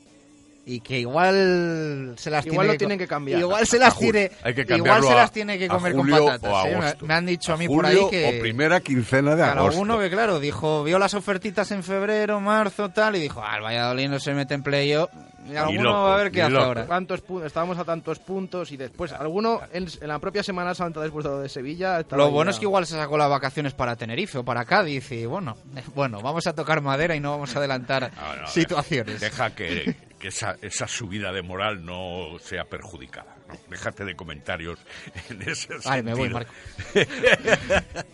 Y 0.70 0.80
que 0.80 0.98
igual 1.00 2.14
se 2.16 2.30
las 2.30 2.44
Igual 2.46 2.66
tiene 2.66 2.72
lo 2.74 2.78
tienen 2.78 2.98
que 2.98 3.06
cambiar. 3.08 3.40
Igual 3.40 3.66
se 3.66 3.78
las 3.78 3.98
tiene 3.98 4.30
hay 4.42 4.54
que 4.54 4.66
igual 4.76 5.02
se 5.02 5.14
las 5.14 5.32
tiene 5.32 5.58
que 5.58 5.66
comer 5.68 5.94
julio 5.94 6.18
con 6.18 6.26
patatas. 6.38 6.66
¿eh? 6.66 6.96
Me- 7.02 7.14
han 7.14 7.26
dicho 7.26 7.52
a 7.52 7.56
mí 7.56 7.64
A 7.64 7.68
por 7.68 7.86
ahí 7.86 7.94
julio 7.96 8.10
que 8.10 8.38
o 8.38 8.40
primera 8.40 8.80
quincena 8.80 9.30
de 9.30 9.36
Claro, 9.42 9.60
agosto. 9.60 9.80
alguno 9.80 9.98
que 9.98 10.10
claro, 10.10 10.40
dijo, 10.40 10.84
vio 10.84 10.98
las 10.98 11.14
ofertitas 11.14 11.70
en 11.72 11.82
febrero, 11.82 12.40
marzo, 12.40 12.90
tal, 12.90 13.16
y 13.16 13.20
dijo, 13.20 13.42
ah, 13.42 13.56
el 13.56 13.62
Valladolid 13.62 14.08
no 14.08 14.20
se 14.20 14.34
mete 14.34 14.54
en 14.54 14.62
playoff. 14.62 15.10
Y 15.50 15.56
alguno 15.56 15.82
loco, 15.84 16.02
va 16.02 16.14
a 16.14 16.16
ver 16.18 16.30
qué 16.30 16.42
hace 16.42 16.50
loco. 16.52 16.64
ahora. 16.66 16.86
Tantos 16.86 17.22
estábamos 17.46 17.78
a 17.78 17.84
tantos 17.84 18.18
puntos 18.18 18.70
y 18.70 18.76
después 18.76 19.12
alguno 19.12 19.62
en, 19.72 19.86
en 19.98 20.08
la 20.08 20.18
propia 20.18 20.42
Semana 20.42 20.74
Santa 20.74 21.00
después 21.00 21.24
de 21.24 21.30
lo 21.30 21.38
de 21.40 21.48
Sevilla. 21.48 22.04
Lo 22.10 22.30
bueno 22.30 22.50
ya- 22.50 22.54
es 22.56 22.58
que 22.58 22.66
igual 22.66 22.84
se 22.86 22.96
sacó 22.96 23.16
las 23.16 23.30
vacaciones 23.30 23.72
para 23.72 23.96
Tenerife 23.96 24.36
o 24.36 24.44
para 24.44 24.66
Cádiz 24.66 25.10
y 25.10 25.24
bueno, 25.24 25.56
bueno, 25.94 26.20
vamos 26.20 26.46
a 26.46 26.52
tocar 26.52 26.82
madera 26.82 27.16
y 27.16 27.20
no 27.20 27.30
vamos 27.30 27.54
a 27.56 27.60
adelantar 27.60 28.10
No, 28.14 28.42
no, 28.42 28.46
situaciones. 28.46 29.20
Deja 29.22 29.54
que, 29.54 29.96
que 30.18 30.28
esa, 30.28 30.56
esa 30.62 30.88
subida 30.88 31.32
de 31.32 31.42
moral 31.42 31.84
no 31.84 32.38
sea 32.40 32.64
perjudicada. 32.64 33.36
¿no? 33.48 33.54
Déjate 33.70 34.04
de 34.04 34.14
comentarios 34.14 34.78
en 35.30 35.42
ese 35.42 35.68
Vale, 35.84 36.02
me 36.02 36.14
voy, 36.14 36.30
sentido. 36.30 36.38
Marco. 36.38 38.08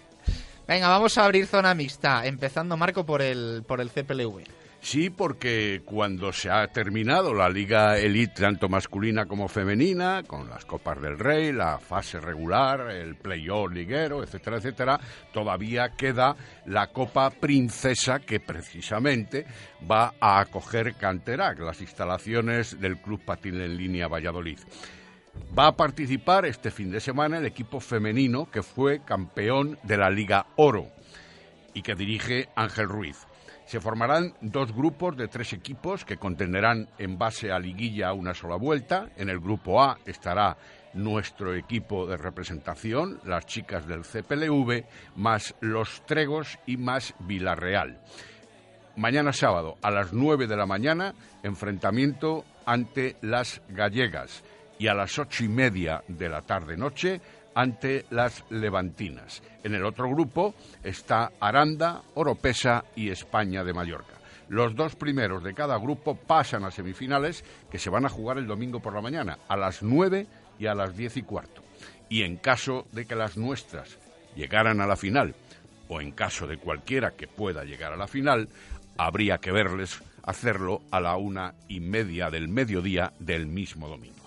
Venga, 0.66 0.88
vamos 0.88 1.18
a 1.18 1.24
abrir 1.24 1.46
zona 1.46 1.74
mixta, 1.74 2.26
empezando 2.26 2.76
Marco 2.76 3.04
por 3.04 3.20
el 3.20 3.64
por 3.66 3.80
el 3.80 3.90
CPLV. 3.90 4.44
Sí, 4.84 5.08
porque 5.08 5.80
cuando 5.82 6.30
se 6.30 6.50
ha 6.50 6.68
terminado 6.68 7.32
la 7.32 7.48
Liga 7.48 7.98
Elite, 7.98 8.42
tanto 8.42 8.68
masculina 8.68 9.24
como 9.24 9.48
femenina, 9.48 10.24
con 10.24 10.50
las 10.50 10.66
Copas 10.66 11.00
del 11.00 11.18
Rey, 11.18 11.52
la 11.52 11.78
fase 11.78 12.20
regular, 12.20 12.90
el 12.90 13.16
playoff 13.16 13.72
liguero, 13.72 14.22
etcétera, 14.22 14.58
etcétera, 14.58 15.00
todavía 15.32 15.92
queda 15.96 16.36
la 16.66 16.88
Copa 16.88 17.30
Princesa 17.30 18.20
que 18.20 18.40
precisamente 18.40 19.46
va 19.90 20.12
a 20.20 20.38
acoger 20.38 20.96
Canterac, 20.96 21.60
las 21.60 21.80
instalaciones 21.80 22.78
del 22.78 22.98
Club 22.98 23.24
Patín 23.24 23.62
en 23.62 23.78
Línea 23.78 24.06
Valladolid. 24.06 24.58
Va 25.58 25.68
a 25.68 25.76
participar 25.76 26.44
este 26.44 26.70
fin 26.70 26.90
de 26.90 27.00
semana 27.00 27.38
el 27.38 27.46
equipo 27.46 27.80
femenino 27.80 28.50
que 28.50 28.62
fue 28.62 29.02
campeón 29.02 29.78
de 29.82 29.96
la 29.96 30.10
Liga 30.10 30.48
Oro 30.56 30.88
y 31.72 31.80
que 31.80 31.94
dirige 31.94 32.50
Ángel 32.54 32.86
Ruiz. 32.86 33.26
Se 33.66 33.80
formarán 33.80 34.34
dos 34.40 34.74
grupos 34.74 35.16
de 35.16 35.28
tres 35.28 35.52
equipos 35.52 36.04
que 36.04 36.18
contenderán 36.18 36.88
en 36.98 37.18
base 37.18 37.50
a 37.50 37.58
liguilla 37.58 38.12
una 38.12 38.34
sola 38.34 38.56
vuelta. 38.56 39.08
En 39.16 39.30
el 39.30 39.40
grupo 39.40 39.82
A 39.82 39.98
estará 40.04 40.56
nuestro 40.92 41.54
equipo 41.54 42.06
de 42.06 42.16
representación, 42.16 43.20
las 43.24 43.46
chicas 43.46 43.86
del 43.86 44.02
CPLV, 44.02 44.84
más 45.16 45.54
los 45.60 46.04
Tregos 46.06 46.58
y 46.66 46.76
más 46.76 47.14
Villarreal. 47.20 48.00
Mañana 48.96 49.32
sábado 49.32 49.76
a 49.82 49.90
las 49.90 50.12
9 50.12 50.46
de 50.46 50.56
la 50.56 50.66
mañana, 50.66 51.14
enfrentamiento 51.42 52.44
ante 52.64 53.16
las 53.22 53.60
gallegas 53.68 54.44
y 54.78 54.86
a 54.86 54.94
las 54.94 55.18
ocho 55.18 55.44
y 55.44 55.48
media 55.48 56.04
de 56.06 56.28
la 56.28 56.42
tarde-noche 56.42 57.20
ante 57.54 58.04
las 58.10 58.44
levantinas. 58.50 59.42
En 59.62 59.74
el 59.74 59.84
otro 59.84 60.08
grupo 60.08 60.54
está 60.82 61.32
Aranda, 61.40 62.02
Oropesa 62.14 62.84
y 62.96 63.10
España 63.10 63.64
de 63.64 63.72
Mallorca. 63.72 64.14
Los 64.48 64.74
dos 64.76 64.94
primeros 64.94 65.42
de 65.42 65.54
cada 65.54 65.78
grupo 65.78 66.16
pasan 66.16 66.64
a 66.64 66.70
semifinales 66.70 67.44
que 67.70 67.78
se 67.78 67.90
van 67.90 68.04
a 68.04 68.10
jugar 68.10 68.38
el 68.38 68.46
domingo 68.46 68.80
por 68.80 68.94
la 68.94 69.00
mañana, 69.00 69.38
a 69.48 69.56
las 69.56 69.82
9 69.82 70.26
y 70.58 70.66
a 70.66 70.74
las 70.74 70.96
10 70.96 71.16
y 71.18 71.22
cuarto. 71.22 71.62
Y 72.08 72.22
en 72.22 72.36
caso 72.36 72.86
de 72.92 73.06
que 73.06 73.14
las 73.14 73.36
nuestras 73.36 73.98
llegaran 74.36 74.80
a 74.80 74.86
la 74.86 74.96
final, 74.96 75.34
o 75.88 76.00
en 76.00 76.12
caso 76.12 76.46
de 76.46 76.58
cualquiera 76.58 77.12
que 77.12 77.26
pueda 77.26 77.64
llegar 77.64 77.92
a 77.92 77.96
la 77.96 78.06
final, 78.06 78.48
habría 78.98 79.38
que 79.38 79.52
verles 79.52 80.02
hacerlo 80.22 80.82
a 80.90 81.00
la 81.00 81.16
una 81.16 81.54
y 81.68 81.80
media 81.80 82.30
del 82.30 82.48
mediodía 82.48 83.12
del 83.18 83.46
mismo 83.46 83.88
domingo. 83.88 84.23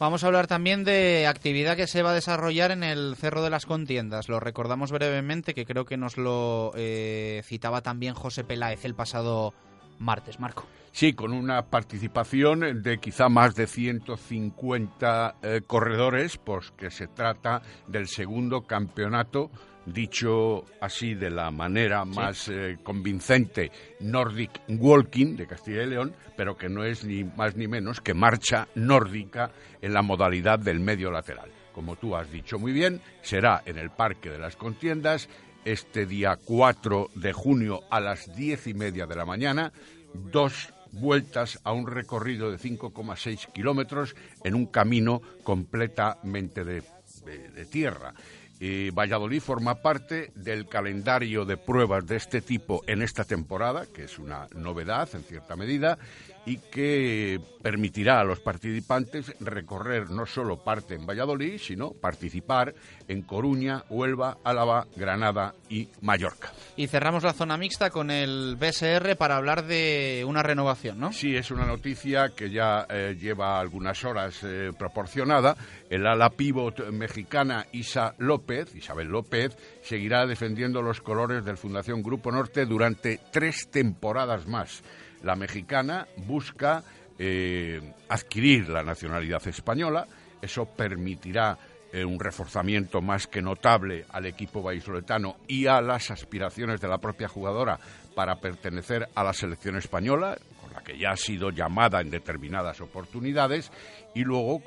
Vamos 0.00 0.22
a 0.22 0.28
hablar 0.28 0.46
también 0.46 0.84
de 0.84 1.26
actividad 1.26 1.76
que 1.76 1.88
se 1.88 2.02
va 2.02 2.10
a 2.10 2.14
desarrollar 2.14 2.70
en 2.70 2.84
el 2.84 3.16
Cerro 3.16 3.42
de 3.42 3.50
las 3.50 3.66
Contiendas. 3.66 4.28
Lo 4.28 4.38
recordamos 4.38 4.92
brevemente, 4.92 5.54
que 5.54 5.66
creo 5.66 5.84
que 5.84 5.96
nos 5.96 6.16
lo 6.16 6.70
eh, 6.76 7.42
citaba 7.44 7.80
también 7.80 8.14
José 8.14 8.44
Peláez 8.44 8.84
el 8.84 8.94
pasado 8.94 9.54
martes, 9.98 10.38
Marco. 10.38 10.66
Sí, 10.92 11.14
con 11.14 11.32
una 11.32 11.66
participación 11.66 12.82
de 12.82 12.98
quizá 12.98 13.28
más 13.28 13.56
de 13.56 13.66
150 13.66 15.34
eh, 15.42 15.60
corredores, 15.66 16.38
pues 16.38 16.70
que 16.70 16.90
se 16.90 17.08
trata 17.08 17.62
del 17.88 18.06
segundo 18.06 18.62
campeonato, 18.62 19.50
dicho 19.92 20.64
así 20.80 21.14
de 21.14 21.30
la 21.30 21.50
manera 21.50 22.04
más 22.04 22.48
eh, 22.48 22.78
convincente, 22.82 23.70
Nordic 24.00 24.50
Walking 24.68 25.36
de 25.36 25.46
Castilla 25.46 25.82
y 25.82 25.86
León, 25.90 26.14
pero 26.36 26.56
que 26.56 26.68
no 26.68 26.84
es 26.84 27.04
ni 27.04 27.24
más 27.24 27.56
ni 27.56 27.66
menos 27.68 28.00
que 28.00 28.14
marcha 28.14 28.68
nórdica 28.74 29.50
en 29.82 29.92
la 29.92 30.02
modalidad 30.02 30.58
del 30.58 30.80
medio 30.80 31.10
lateral. 31.10 31.50
Como 31.72 31.96
tú 31.96 32.16
has 32.16 32.30
dicho 32.30 32.58
muy 32.58 32.72
bien, 32.72 33.00
será 33.22 33.62
en 33.66 33.78
el 33.78 33.90
Parque 33.90 34.30
de 34.30 34.38
las 34.38 34.56
Contiendas 34.56 35.28
este 35.64 36.06
día 36.06 36.36
4 36.44 37.10
de 37.14 37.32
junio 37.32 37.80
a 37.90 38.00
las 38.00 38.34
diez 38.34 38.66
y 38.66 38.74
media 38.74 39.06
de 39.06 39.16
la 39.16 39.24
mañana, 39.24 39.72
dos 40.14 40.72
vueltas 40.90 41.60
a 41.64 41.72
un 41.72 41.86
recorrido 41.86 42.50
de 42.50 42.56
5,6 42.58 43.52
kilómetros 43.52 44.16
en 44.42 44.54
un 44.54 44.66
camino 44.66 45.20
completamente 45.44 46.64
de, 46.64 46.82
de- 47.24 47.48
de 47.50 47.66
tierra. 47.66 48.14
Eh, 48.60 48.90
Valladolid 48.92 49.40
forma 49.40 49.76
parte 49.76 50.32
del 50.34 50.68
calendario 50.68 51.44
de 51.44 51.56
pruebas 51.56 52.06
de 52.06 52.16
este 52.16 52.40
tipo 52.40 52.82
en 52.86 53.02
esta 53.02 53.24
temporada, 53.24 53.86
que 53.86 54.04
es 54.04 54.18
una 54.18 54.48
novedad 54.54 55.08
en 55.14 55.22
cierta 55.22 55.54
medida, 55.54 55.98
y 56.46 56.58
que 56.58 57.40
permitirá 57.62 58.20
a 58.20 58.24
los 58.24 58.40
participantes 58.40 59.34
recorrer 59.40 60.10
no 60.10 60.26
solo 60.26 60.56
parte 60.56 60.94
en 60.94 61.06
Valladolid, 61.06 61.58
sino 61.58 61.90
participar 61.90 62.74
en 63.06 63.22
Coruña, 63.22 63.84
Huelva, 63.90 64.38
Álava, 64.44 64.86
Granada 64.96 65.54
y 65.68 65.88
Mallorca. 66.00 66.52
Y 66.76 66.86
cerramos 66.86 67.24
la 67.24 67.32
zona 67.32 67.56
mixta 67.56 67.90
con 67.90 68.10
el 68.10 68.56
BSR 68.56 69.16
para 69.16 69.36
hablar 69.36 69.66
de 69.66 70.24
una 70.26 70.42
renovación, 70.42 70.98
¿no? 70.98 71.12
Sí, 71.12 71.36
es 71.36 71.50
una 71.50 71.66
noticia 71.66 72.30
que 72.34 72.50
ya 72.50 72.86
eh, 72.88 73.16
lleva 73.18 73.60
algunas 73.60 74.04
horas 74.04 74.40
eh, 74.44 74.70
proporcionada. 74.78 75.56
El 75.90 76.06
ala 76.06 76.30
pívot 76.30 76.90
mexicana 76.90 77.66
Isa 77.72 78.14
López, 78.18 78.74
Isabel 78.74 79.08
López, 79.08 79.56
seguirá 79.82 80.26
defendiendo 80.26 80.82
los 80.82 81.00
colores 81.00 81.44
del 81.44 81.56
Fundación 81.56 82.02
Grupo 82.02 82.30
Norte 82.30 82.66
durante 82.66 83.20
tres 83.32 83.68
temporadas 83.70 84.46
más. 84.46 84.82
La 85.22 85.34
mexicana 85.36 86.06
busca 86.16 86.82
eh, 87.18 87.80
adquirir 88.08 88.68
la 88.68 88.82
nacionalidad 88.82 89.46
española. 89.48 90.06
Eso 90.40 90.66
permitirá 90.66 91.58
eh, 91.92 92.04
un 92.04 92.20
reforzamiento 92.20 93.00
más 93.00 93.26
que 93.26 93.42
notable 93.42 94.04
al 94.10 94.26
equipo 94.26 94.62
vallisoletano 94.62 95.36
y 95.48 95.66
a 95.66 95.80
las 95.80 96.10
aspiraciones 96.10 96.80
de 96.80 96.88
la 96.88 96.98
propia 96.98 97.28
jugadora 97.28 97.78
para 98.14 98.36
pertenecer 98.36 99.08
a 99.14 99.24
la 99.24 99.32
selección 99.32 99.76
española, 99.76 100.36
con 100.60 100.72
la 100.72 100.82
que 100.82 100.98
ya 100.98 101.12
ha 101.12 101.16
sido 101.16 101.50
llamada 101.50 102.00
en 102.00 102.10
determinadas 102.10 102.80
oportunidades, 102.80 103.72
y 104.14 104.22
luego, 104.22 104.62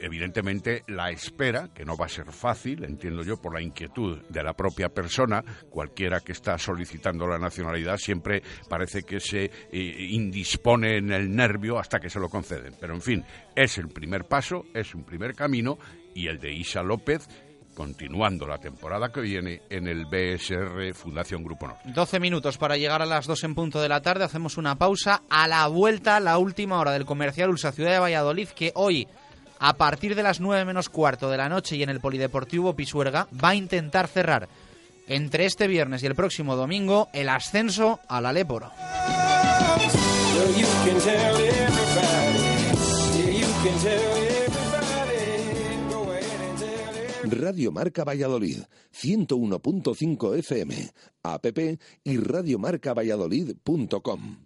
evidentemente, 0.00 0.82
la 0.88 1.10
espera, 1.10 1.68
que 1.74 1.84
no 1.84 1.96
va 1.96 2.06
a 2.06 2.10
ser 2.10 2.32
fácil, 2.32 2.84
entiendo 2.84 3.22
yo, 3.22 3.40
por 3.40 3.54
la 3.54 3.62
inquietud 3.62 4.22
de 4.28 4.42
la 4.42 4.54
propia 4.54 4.88
persona, 4.88 5.42
cualquiera 5.70 6.20
que 6.20 6.32
está 6.32 6.58
solicitando 6.58 7.26
la 7.26 7.38
nacionalidad 7.38 7.96
siempre 7.96 8.42
parece 8.68 9.02
que 9.02 9.20
se 9.20 9.44
eh, 9.44 9.50
indispone 9.70 10.98
en 10.98 11.12
el 11.12 11.34
nervio 11.34 11.78
hasta 11.78 11.98
que 11.98 12.10
se 12.10 12.20
lo 12.20 12.28
conceden. 12.28 12.74
Pero, 12.80 12.94
en 12.94 13.02
fin, 13.02 13.24
es 13.54 13.78
el 13.78 13.88
primer 13.88 14.24
paso, 14.24 14.64
es 14.74 14.94
un 14.94 15.04
primer 15.04 15.34
camino, 15.34 15.78
y 16.14 16.28
el 16.28 16.38
de 16.38 16.52
Isa 16.52 16.82
López 16.82 17.28
continuando 17.76 18.46
la 18.46 18.58
temporada 18.58 19.12
que 19.12 19.20
viene 19.20 19.62
en 19.68 19.86
el 19.86 20.06
BSR 20.06 20.94
Fundación 20.94 21.44
Grupo 21.44 21.68
Norte. 21.68 21.92
12 21.94 22.18
minutos 22.18 22.56
para 22.56 22.76
llegar 22.76 23.02
a 23.02 23.06
las 23.06 23.26
2 23.26 23.44
en 23.44 23.54
punto 23.54 23.80
de 23.80 23.88
la 23.88 24.00
tarde. 24.00 24.24
Hacemos 24.24 24.56
una 24.56 24.76
pausa. 24.76 25.22
A 25.28 25.46
la 25.46 25.66
vuelta, 25.68 26.18
la 26.18 26.38
última 26.38 26.80
hora 26.80 26.92
del 26.92 27.04
comercial 27.04 27.50
Ulsa 27.50 27.72
Ciudad 27.72 27.92
de 27.92 27.98
Valladolid, 27.98 28.48
que 28.48 28.72
hoy, 28.74 29.06
a 29.58 29.76
partir 29.76 30.14
de 30.14 30.22
las 30.22 30.40
9 30.40 30.64
menos 30.64 30.88
cuarto 30.88 31.30
de 31.30 31.36
la 31.36 31.48
noche 31.48 31.76
y 31.76 31.82
en 31.82 31.90
el 31.90 32.00
Polideportivo 32.00 32.74
Pisuerga, 32.74 33.28
va 33.32 33.50
a 33.50 33.54
intentar 33.54 34.08
cerrar 34.08 34.48
entre 35.08 35.46
este 35.46 35.68
viernes 35.68 36.02
y 36.02 36.06
el 36.06 36.14
próximo 36.14 36.56
domingo 36.56 37.08
el 37.12 37.28
ascenso 37.28 38.00
a 38.08 38.20
la 38.20 38.32
Léporo. 38.32 38.72
Well, 40.36 40.52
you 40.54 40.66
can 40.84 40.98
tell 41.00 41.36
everybody. 41.36 42.38
Yeah, 43.16 43.30
you 43.30 43.46
can 43.62 43.78
tell 43.80 44.26
everybody. 44.26 45.88
Go 45.90 46.12
ahead 46.12 46.40
and 46.42 46.58
tell 46.58 47.30
Radio 47.40 47.72
Marca 47.72 48.04
Valladolid, 48.04 48.64
101.5 48.92 50.34
FM, 50.36 50.92
app 51.22 51.46
y 52.04 52.18
radiomarcavalladolid.com. 52.18 54.45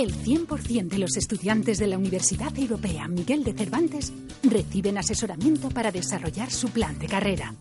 El 0.00 0.12
100% 0.14 0.88
de 0.88 0.98
los 0.98 1.16
estudiantes 1.18 1.78
de 1.78 1.86
la 1.86 1.98
Universidad 1.98 2.58
Europea 2.58 3.06
Miguel 3.06 3.44
de 3.44 3.52
Cervantes 3.52 4.14
reciben 4.42 4.96
asesoramiento 4.96 5.68
para 5.68 5.92
desarrollar 5.92 6.50
su 6.50 6.70
plan 6.70 6.98
de 6.98 7.06
carrera. 7.06 7.54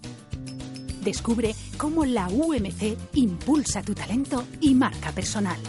Descubre 1.03 1.53
cómo 1.75 2.05
la 2.05 2.29
UMC 2.29 2.95
impulsa 3.15 3.81
tu 3.81 3.93
talento 3.93 4.45
y 4.61 4.73
marca 4.73 5.11
personal. 5.11 5.59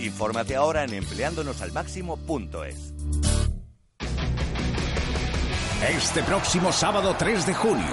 Infórmate 0.00 0.56
ahora 0.56 0.82
en 0.82 0.94
empleándonosalmáximo.es. 0.94 2.93
Este 5.86 6.22
próximo 6.22 6.72
sábado 6.72 7.14
3 7.18 7.44
de 7.44 7.52
junio 7.52 7.84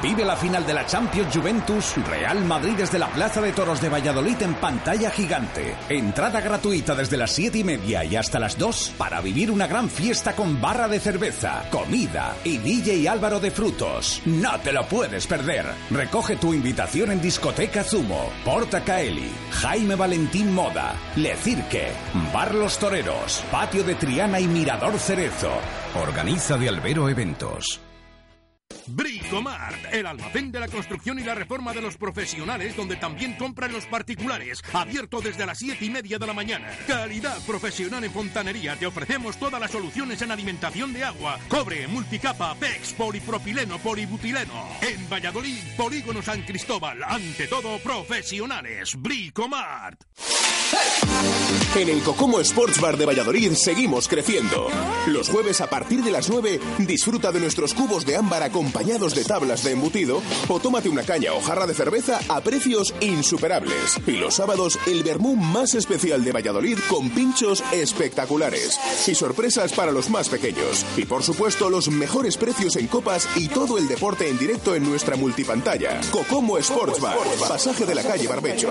vive 0.00 0.24
la 0.24 0.36
final 0.36 0.64
de 0.64 0.72
la 0.72 0.86
Champions 0.86 1.34
Juventus 1.34 1.96
Real 2.08 2.44
Madrid 2.44 2.74
desde 2.76 2.96
la 2.96 3.08
Plaza 3.08 3.40
de 3.40 3.52
Toros 3.52 3.80
de 3.80 3.88
Valladolid 3.88 4.40
en 4.40 4.54
pantalla 4.54 5.10
gigante. 5.10 5.74
Entrada 5.88 6.40
gratuita 6.40 6.94
desde 6.94 7.16
las 7.16 7.32
7 7.32 7.58
y 7.58 7.64
media 7.64 8.04
y 8.04 8.14
hasta 8.14 8.38
las 8.38 8.56
2 8.56 8.94
para 8.96 9.20
vivir 9.20 9.50
una 9.50 9.66
gran 9.66 9.90
fiesta 9.90 10.36
con 10.36 10.60
barra 10.60 10.86
de 10.86 11.00
cerveza, 11.00 11.64
comida 11.72 12.36
y 12.44 12.58
DJ 12.58 13.08
Álvaro 13.08 13.40
de 13.40 13.50
Frutos. 13.50 14.22
No 14.26 14.60
te 14.60 14.72
lo 14.72 14.86
puedes 14.86 15.26
perder. 15.26 15.66
Recoge 15.90 16.36
tu 16.36 16.54
invitación 16.54 17.10
en 17.10 17.20
Discoteca 17.20 17.82
Zumo, 17.82 18.30
Porta 18.44 18.84
Caeli, 18.84 19.28
Jaime 19.50 19.96
Valentín 19.96 20.54
Moda, 20.54 20.94
Le 21.16 21.34
Cirque, 21.34 21.90
Bar 22.32 22.54
Los 22.54 22.78
Toreros, 22.78 23.42
Patio 23.50 23.82
de 23.82 23.96
Triana 23.96 24.38
y 24.38 24.46
Mirador 24.46 24.96
Cerezo. 25.00 25.50
Organiza 25.94 26.56
de 26.56 26.68
Albero 26.68 27.08
Eventos. 27.08 27.80
Bricomart, 28.86 29.92
el 29.92 30.06
almacén 30.06 30.50
de 30.50 30.60
la 30.60 30.68
construcción 30.68 31.18
y 31.18 31.22
la 31.22 31.34
reforma 31.34 31.72
de 31.72 31.80
los 31.80 31.96
profesionales, 31.96 32.76
donde 32.76 32.96
también 32.96 33.34
compran 33.34 33.72
los 33.72 33.86
particulares. 33.86 34.62
Abierto 34.72 35.20
desde 35.20 35.46
las 35.46 35.58
7 35.58 35.84
y 35.84 35.90
media 35.90 36.18
de 36.18 36.26
la 36.26 36.32
mañana. 36.32 36.68
Calidad 36.86 37.38
profesional 37.46 38.02
en 38.04 38.12
fontanería. 38.12 38.76
Te 38.76 38.86
ofrecemos 38.86 39.36
todas 39.36 39.60
las 39.60 39.70
soluciones 39.70 40.20
en 40.22 40.30
alimentación 40.30 40.92
de 40.92 41.04
agua, 41.04 41.38
cobre, 41.48 41.86
multicapa, 41.86 42.54
PEX, 42.56 42.94
polipropileno, 42.94 43.78
polibutileno. 43.78 44.68
En 44.80 45.08
Valladolid, 45.08 45.62
Polígono 45.76 46.22
San 46.22 46.42
Cristóbal. 46.42 47.02
Ante 47.04 47.46
todo, 47.46 47.78
profesionales. 47.78 48.94
Bricomart. 48.96 50.00
En 51.74 51.88
el 51.88 52.00
Cocomo 52.02 52.40
Sports 52.40 52.80
Bar 52.80 52.96
de 52.96 53.06
Valladolid 53.06 53.52
seguimos 53.52 54.08
creciendo. 54.08 54.68
Los 55.06 55.28
jueves 55.28 55.60
a 55.60 55.68
partir 55.68 56.02
de 56.02 56.10
las 56.10 56.28
9 56.28 56.60
disfruta 56.78 57.32
de 57.32 57.40
nuestros 57.40 57.74
cubos 57.74 58.06
de 58.06 58.16
ámbar 58.16 58.42
acompañados 58.60 59.14
de 59.14 59.24
tablas 59.24 59.64
de 59.64 59.70
embutido 59.70 60.20
o 60.48 60.60
tómate 60.60 60.90
una 60.90 61.02
caña 61.02 61.32
o 61.32 61.40
jarra 61.40 61.66
de 61.66 61.72
cerveza 61.72 62.20
a 62.28 62.42
precios 62.42 62.94
insuperables. 63.00 63.96
Y 64.06 64.12
los 64.12 64.34
sábados 64.34 64.78
el 64.86 65.02
vermú 65.02 65.34
más 65.34 65.74
especial 65.74 66.22
de 66.22 66.32
Valladolid 66.32 66.76
con 66.90 67.08
pinchos 67.08 67.64
espectaculares 67.72 68.78
y 69.06 69.14
sorpresas 69.14 69.72
para 69.72 69.92
los 69.92 70.10
más 70.10 70.28
pequeños. 70.28 70.84
Y 70.98 71.06
por 71.06 71.22
supuesto 71.22 71.70
los 71.70 71.88
mejores 71.88 72.36
precios 72.36 72.76
en 72.76 72.86
copas 72.86 73.26
y 73.34 73.48
todo 73.48 73.78
el 73.78 73.88
deporte 73.88 74.28
en 74.28 74.38
directo 74.38 74.74
en 74.74 74.84
nuestra 74.84 75.16
multipantalla. 75.16 75.98
Cocomo 76.10 76.58
Sports 76.58 77.00
Bar, 77.00 77.16
pasaje 77.48 77.86
de 77.86 77.94
la 77.94 78.02
calle 78.02 78.28
Barbecho. 78.28 78.70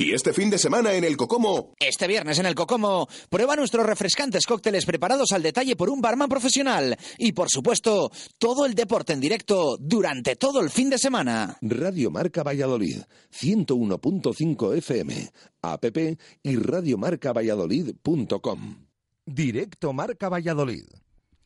Y 0.00 0.14
este 0.14 0.32
fin 0.32 0.48
de 0.48 0.58
semana 0.58 0.92
en 0.92 1.02
el 1.02 1.16
Cocomo. 1.16 1.74
Este 1.80 2.06
viernes 2.06 2.38
en 2.38 2.46
el 2.46 2.54
Cocomo, 2.54 3.08
prueba 3.28 3.56
nuestros 3.56 3.84
refrescantes 3.84 4.46
cócteles 4.46 4.86
preparados 4.86 5.32
al 5.32 5.42
detalle 5.42 5.74
por 5.74 5.90
un 5.90 6.00
barman 6.00 6.28
profesional. 6.28 6.96
Y 7.18 7.32
por 7.32 7.50
supuesto, 7.50 8.12
todo 8.38 8.64
el 8.64 8.74
deporte 8.74 9.07
en 9.12 9.20
directo 9.20 9.76
durante 9.78 10.34
todo 10.36 10.60
el 10.60 10.70
fin 10.70 10.88
de 10.90 10.98
semana. 10.98 11.56
Radio 11.60 12.10
Marca 12.10 12.42
Valladolid, 12.42 13.02
101.5 13.32 14.76
FM, 14.76 15.30
app 15.62 15.84
y 16.42 16.56
radiomarcavalladolid.com. 16.56 18.86
Directo 19.26 19.92
Marca 19.92 20.28
Valladolid. 20.28 20.84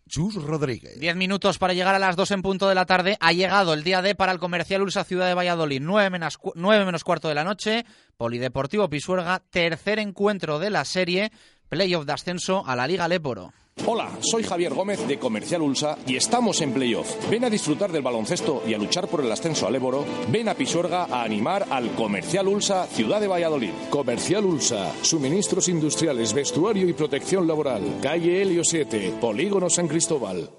Chus 0.08 0.34
Rodríguez. 0.34 0.98
Diez 1.00 1.16
minutos 1.16 1.58
para 1.58 1.72
llegar 1.72 1.94
a 1.94 1.98
las 1.98 2.16
dos 2.16 2.30
en 2.32 2.42
punto 2.42 2.68
de 2.68 2.74
la 2.74 2.84
tarde. 2.84 3.16
Ha 3.20 3.32
llegado 3.32 3.72
el 3.72 3.82
día 3.82 4.02
D 4.02 4.14
para 4.14 4.32
el 4.32 4.38
Comercial 4.38 4.82
Ulsa 4.82 5.04
Ciudad 5.04 5.26
de 5.26 5.32
Valladolid. 5.34 5.80
Nueve 5.80 6.10
menos, 6.10 6.38
nueve 6.54 6.84
menos 6.84 7.02
cuarto 7.02 7.28
de 7.28 7.34
la 7.34 7.44
noche. 7.44 7.86
Polideportivo 8.18 8.90
Pisuerga. 8.90 9.42
Tercer 9.50 9.98
encuentro 9.98 10.58
de 10.58 10.68
la 10.68 10.84
serie. 10.84 11.32
Playoff 11.68 12.04
de 12.04 12.12
ascenso 12.12 12.62
a 12.66 12.76
la 12.76 12.86
Liga 12.86 13.08
Leporo. 13.08 13.54
Hola, 13.84 14.10
soy 14.20 14.44
Javier 14.44 14.74
Gómez 14.74 15.08
de 15.08 15.18
Comercial 15.18 15.62
Ulsa 15.62 15.98
y 16.06 16.14
estamos 16.14 16.60
en 16.60 16.72
playoff. 16.72 17.28
Ven 17.28 17.44
a 17.44 17.50
disfrutar 17.50 17.90
del 17.90 18.02
baloncesto 18.02 18.62
y 18.66 18.74
a 18.74 18.78
luchar 18.78 19.08
por 19.08 19.24
el 19.24 19.32
ascenso 19.32 19.66
al 19.66 19.74
Éboro. 19.74 20.04
Ven 20.28 20.48
a 20.48 20.54
Pisuerga 20.54 21.06
a 21.10 21.24
animar 21.24 21.66
al 21.68 21.90
Comercial 21.94 22.46
Ulsa 22.46 22.86
Ciudad 22.86 23.20
de 23.20 23.26
Valladolid. 23.26 23.72
Comercial 23.90 24.44
Ulsa, 24.44 24.92
suministros 25.02 25.68
industriales, 25.68 26.32
vestuario 26.32 26.88
y 26.88 26.92
protección 26.92 27.46
laboral. 27.48 27.98
Calle 28.00 28.40
Helio 28.40 28.62
7, 28.62 29.14
Polígono 29.20 29.68
San 29.68 29.88
Cristóbal. 29.88 30.50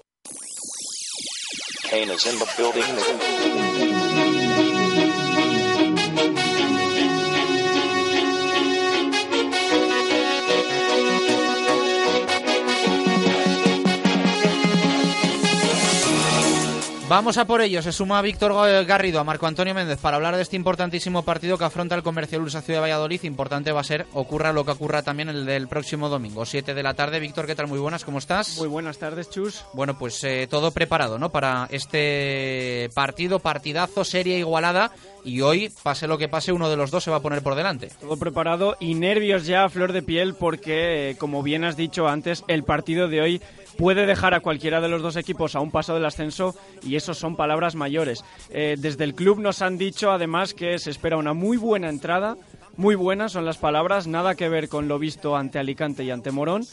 Vamos 17.14 17.38
a 17.38 17.44
por 17.44 17.60
ello. 17.60 17.80
Se 17.80 17.92
suma 17.92 18.20
Víctor 18.22 18.52
Garrido, 18.86 19.20
a 19.20 19.24
Marco 19.24 19.46
Antonio 19.46 19.72
Méndez 19.72 20.00
para 20.00 20.16
hablar 20.16 20.34
de 20.34 20.42
este 20.42 20.56
importantísimo 20.56 21.22
partido 21.22 21.56
que 21.56 21.62
afronta 21.62 21.94
el 21.94 22.02
Comercial 22.02 22.42
Ulsa 22.42 22.60
Ciudad 22.60 22.78
de 22.78 22.86
Valladolid. 22.88 23.22
Importante 23.22 23.70
va 23.70 23.82
a 23.82 23.84
ser, 23.84 24.06
ocurra 24.14 24.52
lo 24.52 24.64
que 24.64 24.72
ocurra 24.72 25.00
también 25.02 25.28
el 25.28 25.46
del 25.46 25.68
próximo 25.68 26.08
domingo, 26.08 26.44
7 26.44 26.74
de 26.74 26.82
la 26.82 26.94
tarde. 26.94 27.20
Víctor, 27.20 27.46
¿qué 27.46 27.54
tal? 27.54 27.68
Muy 27.68 27.78
buenas, 27.78 28.04
¿cómo 28.04 28.18
estás? 28.18 28.58
Muy 28.58 28.66
buenas 28.66 28.98
tardes, 28.98 29.30
Chus. 29.30 29.64
Bueno, 29.74 29.96
pues 29.96 30.24
eh, 30.24 30.48
todo 30.50 30.72
preparado, 30.72 31.16
¿no? 31.16 31.30
Para 31.30 31.68
este 31.70 32.90
partido, 32.96 33.38
partidazo, 33.38 34.02
serie 34.02 34.36
igualada. 34.38 34.90
Y 35.24 35.40
hoy, 35.40 35.70
pase 35.82 36.06
lo 36.06 36.18
que 36.18 36.28
pase, 36.28 36.52
uno 36.52 36.68
de 36.68 36.76
los 36.76 36.90
dos 36.90 37.02
se 37.02 37.10
va 37.10 37.16
a 37.16 37.22
poner 37.22 37.42
por 37.42 37.54
delante. 37.54 37.88
Todo 38.00 38.18
preparado 38.18 38.76
y 38.78 38.94
nervios 38.94 39.46
ya 39.46 39.64
a 39.64 39.68
flor 39.70 39.92
de 39.92 40.02
piel 40.02 40.34
porque, 40.34 41.10
eh, 41.10 41.16
como 41.16 41.42
bien 41.42 41.64
has 41.64 41.76
dicho 41.76 42.06
antes, 42.06 42.44
el 42.46 42.62
partido 42.62 43.08
de 43.08 43.22
hoy 43.22 43.42
puede 43.78 44.06
dejar 44.06 44.34
a 44.34 44.40
cualquiera 44.40 44.80
de 44.80 44.88
los 44.88 45.02
dos 45.02 45.16
equipos 45.16 45.56
a 45.56 45.60
un 45.60 45.70
paso 45.70 45.94
del 45.94 46.04
ascenso 46.04 46.54
y 46.82 46.96
eso 46.96 47.14
son 47.14 47.36
palabras 47.36 47.74
mayores. 47.74 48.22
Eh, 48.50 48.76
desde 48.78 49.04
el 49.04 49.14
club 49.14 49.40
nos 49.40 49.62
han 49.62 49.78
dicho 49.78 50.12
además 50.12 50.52
que 50.52 50.78
se 50.78 50.90
espera 50.90 51.16
una 51.16 51.32
muy 51.32 51.56
buena 51.56 51.88
entrada, 51.88 52.36
muy 52.76 52.94
buenas 52.94 53.32
son 53.32 53.44
las 53.44 53.58
palabras, 53.58 54.06
nada 54.06 54.34
que 54.34 54.48
ver 54.48 54.68
con 54.68 54.88
lo 54.88 54.98
visto 54.98 55.36
ante 55.36 55.58
Alicante 55.58 56.04
y 56.04 56.10
ante 56.10 56.32
Morón. 56.32 56.64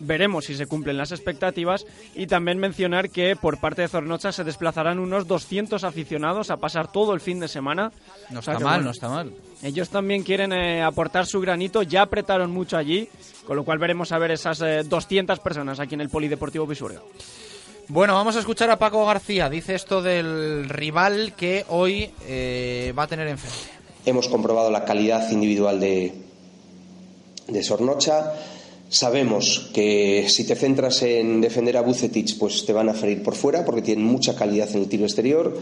Veremos 0.00 0.44
si 0.44 0.54
se 0.54 0.66
cumplen 0.66 0.96
las 0.96 1.10
expectativas 1.10 1.84
y 2.14 2.26
también 2.26 2.58
mencionar 2.58 3.10
que 3.10 3.34
por 3.34 3.58
parte 3.58 3.82
de 3.82 3.88
Zornocha 3.88 4.30
se 4.32 4.44
desplazarán 4.44 4.98
unos 4.98 5.26
200 5.26 5.82
aficionados 5.82 6.50
a 6.50 6.56
pasar 6.58 6.92
todo 6.92 7.14
el 7.14 7.20
fin 7.20 7.40
de 7.40 7.48
semana. 7.48 7.90
No 8.30 8.38
O 8.38 8.42
sea 8.42 8.54
está 8.54 8.64
mal, 8.64 8.74
bueno, 8.74 8.84
no 8.84 8.90
está 8.92 9.08
mal. 9.08 9.32
Ellos 9.62 9.88
también 9.88 10.22
quieren 10.22 10.52
eh, 10.52 10.82
aportar 10.82 11.26
su 11.26 11.40
granito, 11.40 11.82
ya 11.82 12.02
apretaron 12.02 12.52
mucho 12.52 12.76
allí, 12.76 13.08
con 13.46 13.56
lo 13.56 13.64
cual 13.64 13.78
veremos 13.78 14.12
a 14.12 14.18
ver 14.18 14.30
esas 14.30 14.60
eh, 14.60 14.82
200 14.84 15.40
personas 15.40 15.80
aquí 15.80 15.94
en 15.94 16.00
el 16.00 16.08
Polideportivo 16.08 16.66
Pisuerga. 16.66 17.00
Bueno, 17.88 18.14
vamos 18.14 18.36
a 18.36 18.40
escuchar 18.40 18.70
a 18.70 18.78
Paco 18.78 19.04
García. 19.06 19.48
Dice 19.48 19.74
esto 19.74 20.02
del 20.02 20.68
rival 20.68 21.32
que 21.34 21.64
hoy 21.70 22.12
eh, 22.26 22.92
va 22.96 23.04
a 23.04 23.06
tener 23.06 23.26
enfrente. 23.26 23.58
Hemos 24.04 24.28
comprobado 24.28 24.70
la 24.70 24.84
calidad 24.84 25.30
individual 25.30 25.80
de, 25.80 26.12
de 27.46 27.62
Sornocha. 27.62 28.34
Sabemos 28.90 29.70
que 29.74 30.26
si 30.28 30.46
te 30.46 30.56
centras 30.56 31.02
en 31.02 31.42
defender 31.42 31.76
a 31.76 31.82
Bucetich, 31.82 32.38
pues 32.38 32.64
te 32.64 32.72
van 32.72 32.88
a 32.88 32.94
ferir 32.94 33.22
por 33.22 33.34
fuera 33.34 33.64
porque 33.64 33.82
tienen 33.82 34.04
mucha 34.04 34.34
calidad 34.34 34.70
en 34.70 34.82
el 34.82 34.88
tiro 34.88 35.04
exterior. 35.04 35.58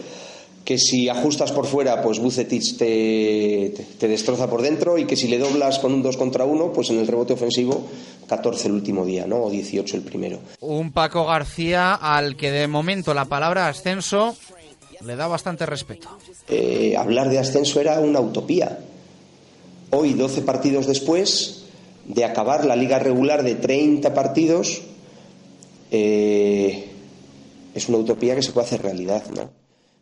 Que 0.64 0.78
si 0.78 1.08
ajustas 1.08 1.52
por 1.52 1.66
fuera, 1.66 2.02
pues 2.02 2.18
Bucetich 2.18 2.76
te, 2.76 3.72
te, 3.76 3.84
te 3.98 4.08
destroza 4.08 4.48
por 4.48 4.62
dentro. 4.62 4.98
Y 4.98 5.06
que 5.06 5.16
si 5.16 5.28
le 5.28 5.38
doblas 5.38 5.78
con 5.80 5.92
un 5.92 6.02
2 6.02 6.16
contra 6.16 6.44
1, 6.44 6.72
pues 6.72 6.90
en 6.90 6.98
el 6.98 7.06
rebote 7.06 7.32
ofensivo, 7.32 7.86
14 8.28 8.68
el 8.68 8.74
último 8.74 9.04
día, 9.04 9.26
¿no? 9.26 9.42
O 9.42 9.50
18 9.50 9.96
el 9.96 10.02
primero. 10.02 10.38
Un 10.60 10.92
Paco 10.92 11.24
García 11.26 11.94
al 11.94 12.36
que 12.36 12.50
de 12.50 12.68
momento 12.68 13.12
la 13.14 13.26
palabra 13.26 13.68
ascenso 13.68 14.36
le 15.04 15.16
da 15.16 15.26
bastante 15.26 15.66
respeto. 15.66 16.08
Eh, 16.48 16.94
hablar 16.96 17.28
de 17.28 17.38
ascenso 17.38 17.80
era 17.80 18.00
una 18.00 18.20
utopía. 18.20 18.78
Hoy, 19.90 20.14
12 20.14 20.42
partidos 20.42 20.86
después 20.86 21.65
de 22.08 22.24
acabar 22.24 22.64
la 22.64 22.76
liga 22.76 22.98
regular 22.98 23.42
de 23.42 23.54
30 23.54 24.14
partidos, 24.14 24.82
eh, 25.90 26.90
es 27.74 27.88
una 27.88 27.98
utopía 27.98 28.34
que 28.34 28.42
se 28.42 28.52
puede 28.52 28.66
hacer 28.66 28.82
realidad, 28.82 29.24
¿no? 29.34 29.50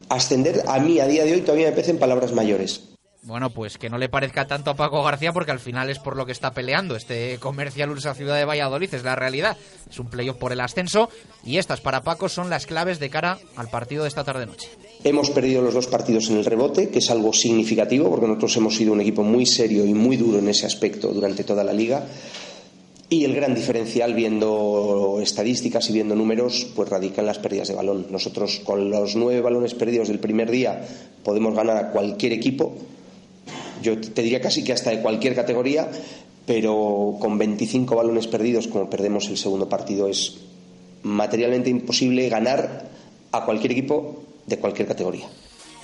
Ascender 0.09 0.63
a 0.67 0.79
mí 0.81 1.01
a 1.01 1.07
día 1.07 1.25
de 1.25 1.33
hoy 1.33 1.41
todavía 1.41 1.67
me 1.67 1.73
parecen 1.73 1.99
palabras 1.99 2.33
mayores. 2.33 2.95
Bueno, 3.23 3.49
pues 3.49 3.79
que 3.79 3.89
no 3.89 3.97
le 3.97 4.11
parezca 4.11 4.47
tanto 4.47 4.71
a 4.71 4.75
Paco 4.75 5.03
García 5.03 5.33
porque 5.33 5.51
al 5.51 5.59
final 5.59 5.89
es 5.89 5.99
por 5.99 6.15
lo 6.15 6.27
que 6.27 6.33
está 6.33 6.51
peleando 6.51 6.95
este 6.95 7.39
comercial 7.39 7.89
Ursa 7.89 8.15
Ciudad 8.15 8.37
de 8.37 8.45
Valladolid, 8.45 8.93
es 8.93 9.03
la 9.03 9.17
realidad. 9.17 9.57
Es 9.89 9.99
un 9.99 10.11
playoff 10.11 10.37
por 10.37 10.53
el 10.53 10.61
ascenso 10.61 11.09
y 11.43 11.57
estas 11.57 11.81
para 11.81 12.03
Paco 12.03 12.29
son 12.29 12.51
las 12.51 12.67
claves 12.67 13.01
de 13.01 13.09
cara 13.09 13.39
al 13.57 13.71
partido 13.71 14.03
de 14.03 14.09
esta 14.09 14.25
tarde-noche. 14.25 14.69
Hemos 15.07 15.29
perdido 15.29 15.61
los 15.61 15.75
dos 15.75 15.87
partidos 15.87 16.31
en 16.31 16.39
el 16.39 16.47
rebote, 16.47 16.89
que 16.89 17.01
es 17.01 17.11
algo 17.11 17.35
significativo 17.35 18.09
porque 18.09 18.27
nosotros 18.27 18.57
hemos 18.57 18.75
sido 18.75 18.95
un 18.95 19.03
equipo 19.03 19.23
muy 19.23 19.45
serio 19.45 19.85
y 19.85 19.93
muy 19.93 20.17
duro 20.17 20.39
en 20.39 20.49
ese 20.49 20.65
aspecto 20.65 21.09
durante 21.09 21.45
toda 21.45 21.63
la 21.63 21.75
liga. 21.75 22.07
Y 23.11 23.27
el 23.27 23.35
gran 23.35 23.55
diferencial, 23.55 24.15
viendo 24.15 25.19
estadísticas 25.21 25.91
y 25.91 25.93
viendo 25.93 26.17
números, 26.17 26.69
pues 26.75 26.89
radica 26.89 27.21
en 27.21 27.27
las 27.27 27.39
pérdidas 27.39 27.69
de 27.69 27.75
balón. 27.75 28.07
Nosotros, 28.11 28.63
con 28.65 28.89
los 28.89 29.15
nueve 29.15 29.43
balones 29.43 29.75
perdidos 29.75 30.09
del 30.09 30.21
primer 30.21 30.51
día, 30.51 30.83
podemos 31.23 31.55
ganar 31.55 31.77
a 31.77 31.91
cualquier 31.91 32.33
equipo. 32.33 32.73
Yo 33.83 34.01
te 34.01 34.23
diría 34.23 34.41
casi 34.41 34.65
que 34.65 34.73
hasta 34.73 34.89
de 34.89 35.03
cualquier 35.03 35.35
categoría, 35.35 35.87
pero 36.47 37.17
con 37.21 37.37
25 37.37 37.95
balones 37.95 38.27
perdidos, 38.27 38.69
como 38.69 38.89
perdemos 38.89 39.29
el 39.29 39.37
segundo 39.37 39.69
partido, 39.69 40.09
es 40.09 40.39
materialmente 41.03 41.69
imposible 41.69 42.27
ganar 42.31 42.89
a 43.33 43.45
cualquier 43.45 43.73
equipo 43.73 44.25
de 44.47 44.59
cualquier 44.59 44.89
categoría. 44.89 45.27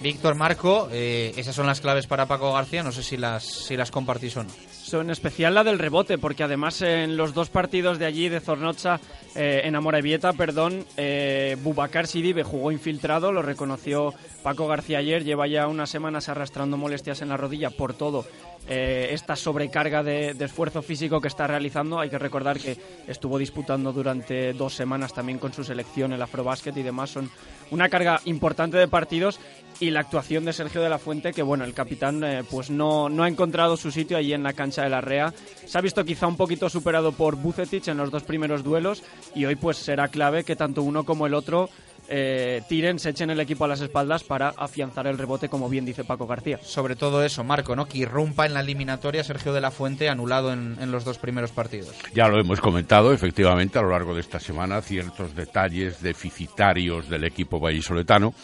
Víctor 0.01 0.35
Marco, 0.35 0.89
eh, 0.91 1.33
esas 1.37 1.55
son 1.55 1.67
las 1.67 1.81
claves 1.81 2.07
para 2.07 2.27
Paco 2.27 2.53
García, 2.53 2.83
no 2.83 2.93
sé 2.93 3.03
si 3.03 3.17
las, 3.17 3.45
si 3.45 3.77
las 3.77 3.91
compartís 3.91 4.37
o 4.37 4.45
no 4.45 4.51
en 4.99 5.11
especial 5.11 5.55
la 5.55 5.65
del 5.65 5.79
rebote, 5.79 6.19
porque 6.19 6.43
además 6.43 6.83
en 6.83 7.17
los 7.17 7.35
dos 7.35 7.51
partidos 7.51 7.99
de 7.99 8.07
allí, 8.07 8.29
de 8.29 8.41
Zornocha, 8.41 9.01
eh, 9.37 9.63
en 9.65 9.77
Amorebieta, 9.77 10.33
perdón, 10.33 10.85
eh, 10.97 11.57
Bubacar 11.63 12.07
Sidibe 12.07 12.43
jugó 12.43 12.73
infiltrado, 12.73 13.31
lo 13.31 13.43
reconoció 13.43 14.15
Paco 14.43 14.67
García 14.67 14.99
ayer, 14.99 15.25
lleva 15.25 15.47
ya 15.47 15.69
unas 15.69 15.91
semanas 15.91 16.29
arrastrando 16.29 16.77
molestias 16.77 17.23
en 17.23 17.29
la 17.29 17.37
rodilla 17.37 17.71
por 17.71 17.95
todo 17.95 18.25
eh, 18.69 19.09
esta 19.13 19.37
sobrecarga 19.37 20.03
de, 20.03 20.31
esfuerzo 20.31 20.83
físico 20.83 21.21
que 21.21 21.29
está 21.29 21.47
realizando. 21.47 21.99
Hay 21.99 22.11
que 22.11 22.19
recordar 22.19 22.59
que 22.59 22.77
estuvo 23.09 23.39
disputando 23.39 23.93
durante 23.93 24.53
dos 24.53 24.75
semanas 24.75 25.13
también 25.13 25.39
con 25.39 25.53
su 25.53 25.65
selección 25.65 26.13
el 26.13 26.23
Afrobásquet 26.23 26.77
y 26.77 26.83
demás. 26.83 27.11
Son 27.11 27.31
una 27.71 27.89
carga 27.89 28.21
importante 28.25 28.77
de 28.77 28.89
partidos 28.89 29.41
y 29.81 29.91
la 29.91 30.01
actuación 30.01 30.45
de 30.45 30.53
Sergio 30.53 30.83
de 30.83 30.91
la 30.91 30.99
Fuente, 30.99 31.33
que 31.33 31.43
bueno, 31.43 31.65
el 31.65 31.73
capitán 31.73 32.23
eh, 32.23 32.45
pues 32.49 32.71
no, 32.71 33.09
no 33.09 33.23
ha 33.23 33.29
encontrado 33.29 33.77
su 33.77 33.91
sitio 33.91 34.19
allí 34.19 34.35
en 34.35 34.43
la 34.43 34.53
cancha 34.53 34.83
de 34.83 34.91
la 34.91 35.01
Rea. 35.01 35.33
Se 35.67 35.79
ha 35.79 35.81
visto 35.81 36.05
quizá 36.05 36.27
un 36.27 36.37
poquito 36.37 36.69
superado 36.69 37.13
por 37.13 37.37
Bucetich 37.37 37.89
en 37.89 37.97
los 37.97 38.11
dos 38.11 38.23
primeros 38.23 38.63
duelos 38.63 39.03
y 39.35 39.47
hoy 39.47 39.57
pues 39.57 39.79
será 39.79 40.09
clave 40.09 40.45
que 40.45 40.57
tanto 40.57 40.83
uno 40.83 41.05
como 41.05 41.27
el 41.27 41.35
otro 41.35 41.71
eh, 42.11 42.63
tiren, 42.69 42.99
se 42.99 43.11
echen 43.11 43.31
el 43.31 43.41
equipo 43.41 43.65
a 43.65 43.69
las 43.69 43.81
espaldas 43.81 44.25
para 44.25 44.51
afianzar 44.51 45.07
el 45.07 45.17
rebote, 45.17 45.49
como 45.49 45.69
bien 45.69 45.85
dice 45.85 46.05
Paco 46.05 46.27
García. 46.27 46.59
Sobre 46.63 46.97
todo 46.97 47.25
eso, 47.25 47.45
Marco, 47.45 47.77
¿no? 47.77 47.87
Que 47.87 47.99
irrumpa 47.99 48.47
en 48.47 48.55
la 48.55 48.61
eliminatoria 48.61 49.25
Sergio 49.25 49.53
de 49.53 49.61
la 49.61 49.71
Fuente, 49.71 50.09
anulado 50.09 50.53
en, 50.53 50.77
en 50.81 50.91
los 50.91 51.05
dos 51.05 51.19
primeros 51.19 51.53
partidos. 51.53 51.95
Ya 52.13 52.29
lo 52.29 52.39
hemos 52.39 52.61
comentado, 52.61 53.13
efectivamente, 53.13 53.79
a 53.79 53.83
lo 53.83 53.91
largo 53.91 54.15
de 54.15 54.21
esta 54.21 54.41
semana, 54.41 54.83
ciertos 54.83 55.35
detalles 55.35 56.03
deficitarios 56.03 57.09
del 57.09 57.25
equipo 57.25 57.61
vallisoletano 57.61 58.35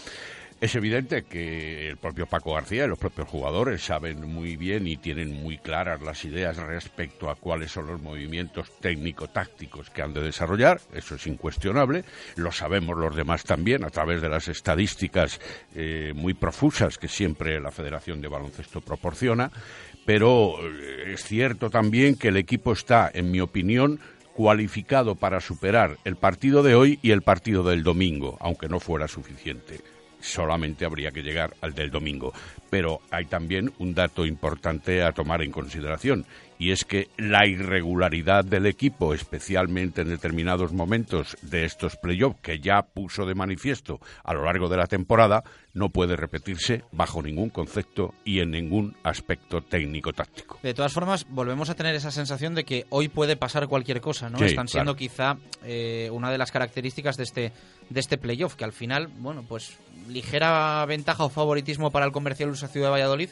es 0.59 0.75
evidente 0.75 1.25
que 1.25 1.89
el 1.89 1.99
propio 1.99 2.27
Paco 2.27 2.55
García 2.55 2.85
y 2.85 2.89
los 2.89 2.99
propios 2.99 3.29
jugadores 3.29 3.85
saben 3.85 4.27
muy 4.27 4.57
bien 4.57 4.87
y 4.87 4.97
tienen 4.97 5.43
muy 5.43 5.59
claras 5.59 6.01
las 6.01 6.25
ideas 6.25 6.57
respecto 6.57 7.29
a 7.29 7.35
cuáles 7.35 7.73
son 7.73 7.87
los 7.87 8.01
movimientos 8.01 8.73
técnico-tácticos 8.81 9.91
que 9.91 10.01
han 10.01 10.15
de 10.15 10.23
desarrollar, 10.23 10.81
eso 10.95 11.17
es 11.17 11.27
incuestionable, 11.27 12.05
lo 12.37 12.53
sabemos 12.53 12.97
los 12.97 13.15
demás 13.15 13.45
también 13.45 13.85
a 13.85 13.91
través 13.91 14.23
de 14.23 14.31
las 14.31 14.49
estadísticas 14.49 15.41
eh, 15.75 16.13
muy 16.15 16.33
profusas 16.33 16.97
que 16.97 17.09
siempre 17.09 17.61
la 17.61 17.71
Federación 17.71 18.23
de 18.23 18.29
Baloncesto 18.29 18.81
proporciona, 18.81 19.51
pero 20.07 20.57
eh, 20.63 21.13
es 21.13 21.23
cierto 21.23 21.69
también 21.69 22.17
que 22.17 22.29
el 22.29 22.39
equipo 22.39 22.73
está, 22.73 23.11
en 23.13 23.31
mi 23.31 23.41
opinión, 23.41 24.01
cualificado 24.33 25.17
para 25.17 25.41
superar 25.41 25.99
el 26.05 26.17
partido 26.17 26.63
de 26.63 26.75
hoy 26.75 26.99
y 27.03 27.11
el 27.11 27.21
partido 27.21 27.63
del 27.63 27.83
domingo, 27.83 28.39
aunque 28.41 28.69
no 28.69 28.81
fuera 28.81 29.07
suficiente 29.07 29.81
solamente 30.21 30.85
habría 30.85 31.11
que 31.11 31.23
llegar 31.23 31.55
al 31.61 31.75
del 31.75 31.91
domingo. 31.91 32.33
Pero 32.71 33.01
hay 33.11 33.27
también 33.27 33.73
un 33.79 33.95
dato 33.95 34.27
importante 34.27 35.03
a 35.03 35.13
tomar 35.13 35.43
en 35.43 35.53
consideración 35.53 36.27
y 36.59 36.73
es 36.73 36.85
que 36.85 37.09
la 37.17 37.47
irregularidad 37.47 38.45
del 38.45 38.67
equipo, 38.67 39.15
especialmente 39.15 40.03
en 40.03 40.09
determinados 40.09 40.73
momentos 40.73 41.37
de 41.43 41.65
estos 41.65 41.97
playoffs 41.97 42.41
que 42.41 42.59
ya 42.61 42.83
puso 42.83 43.27
de 43.27 43.35
manifiesto 43.35 44.01
a 44.25 44.35
lo 44.35 44.45
largo 44.45 44.69
de 44.69 44.77
la 44.77 44.87
temporada, 44.87 45.45
no 45.75 45.91
puede 45.91 46.17
repetirse 46.17 46.85
bajo 46.93 47.23
ningún 47.23 47.51
concepto 47.51 48.15
y 48.25 48.41
en 48.41 48.51
ningún 48.51 48.97
aspecto 49.03 49.61
técnico-táctico. 49.61 50.59
De 50.63 50.73
todas 50.73 50.93
formas, 50.93 51.27
volvemos 51.29 51.69
a 51.69 51.75
tener 51.75 51.95
esa 51.95 52.11
sensación 52.11 52.55
de 52.55 52.65
que 52.65 52.87
hoy 52.89 53.09
puede 53.09 53.37
pasar 53.37 53.69
cualquier 53.69 54.01
cosa, 54.01 54.31
¿no? 54.31 54.39
Están 54.39 54.69
siendo 54.69 54.97
quizá 54.97 55.37
eh, 55.65 56.09
una 56.13 56.31
de 56.31 56.39
las 56.39 56.51
características 56.51 57.17
de 57.17 57.25
este, 57.25 57.53
de 57.91 58.01
este 58.01 58.17
playoff, 58.17 58.55
que 58.55 58.65
al 58.65 58.73
final, 58.73 59.09
bueno, 59.19 59.45
pues 59.47 59.79
ligera 60.09 60.85
ventaja 60.87 61.25
o 61.25 61.29
favoritismo 61.29 61.91
para 61.91 62.07
el 62.07 62.13
comercial 62.13 62.49
Ciudad 62.57 62.89
de 62.89 62.93
Valladolid 62.93 63.31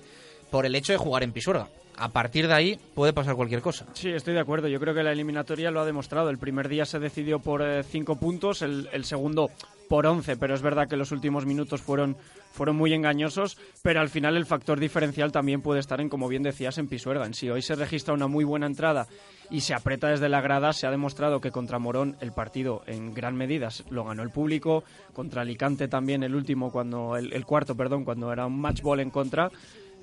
por 0.51 0.67
el 0.67 0.75
hecho 0.75 0.93
de 0.93 0.99
jugar 0.99 1.23
en 1.23 1.33
Pisuerga 1.33 1.69
a 1.97 2.09
partir 2.09 2.49
de 2.49 2.55
ahí 2.55 2.79
puede 2.95 3.13
pasar 3.13 3.35
cualquier 3.35 3.61
cosa. 3.61 3.87
Sí, 3.95 4.11
estoy 4.11 4.35
de 4.35 4.41
acuerdo. 4.41 4.69
Yo 4.69 4.81
creo 4.81 4.95
que 4.95 5.03
la 5.03 5.13
eliminatoria 5.13 5.71
lo 5.71 5.81
ha 5.81 5.85
demostrado. 5.85 6.31
El 6.31 6.39
primer 6.39 6.69
día 6.69 6.85
se 6.85 6.99
decidió 6.99 7.39
por 7.39 7.63
eh, 7.63 7.83
cinco 7.85 8.17
puntos, 8.17 8.63
el, 8.63 9.05
segundo 9.05 9.51
por 9.89 10.07
once, 10.07 10.37
pero 10.37 10.55
es 10.55 10.63
verdad 10.63 10.89
que 10.89 10.97
los 10.97 11.13
últimos 11.13 11.47
minutos 11.47 11.81
fueron, 11.81 12.17
fueron 12.55 12.77
muy 12.77 12.95
engañosos, 12.95 13.59
pero 13.83 14.01
al 14.01 14.09
final 14.09 14.37
el 14.37 14.47
factor 14.47 14.79
diferencial 14.79 15.33
también 15.33 15.61
puede 15.61 15.81
estar 15.81 16.01
en, 16.01 16.09
como 16.09 16.29
bien 16.29 16.45
decías, 16.45 16.79
en 16.79 16.87
Pisuerga. 16.87 17.27
En 17.27 17.35
sí, 17.35 17.51
hoy 17.51 17.63
se 17.63 17.75
registra 17.75 18.15
una 18.15 18.29
muy 18.29 18.45
buena 18.45 18.67
entrada 18.67 19.09
y 19.51 19.63
se 19.63 19.75
aprieta 19.75 20.09
desde 20.09 20.29
la 20.29 20.41
grada. 20.41 20.73
Se 20.73 20.87
ha 20.87 20.91
demostrado 20.93 21.41
que 21.41 21.51
contra 21.51 21.81
Morón 21.81 22.17
el 22.21 22.31
partido 22.31 22.85
en 22.87 23.13
gran 23.13 23.35
medida 23.35 23.71
lo 23.91 24.05
ganó 24.05 24.23
el 24.23 24.31
público, 24.31 24.85
contra 25.13 25.43
Alicante 25.43 25.89
también 25.89 26.23
el 26.23 26.37
último, 26.37 26.71
cuando 26.71 27.17
el, 27.17 27.33
el 27.33 27.45
cuarto, 27.45 27.77
perdón, 27.77 28.05
cuando 28.05 28.33
era 28.33 28.47
un 28.47 28.61
match 28.61 28.83
ball 28.83 29.01
en 29.01 29.11
contra. 29.11 29.51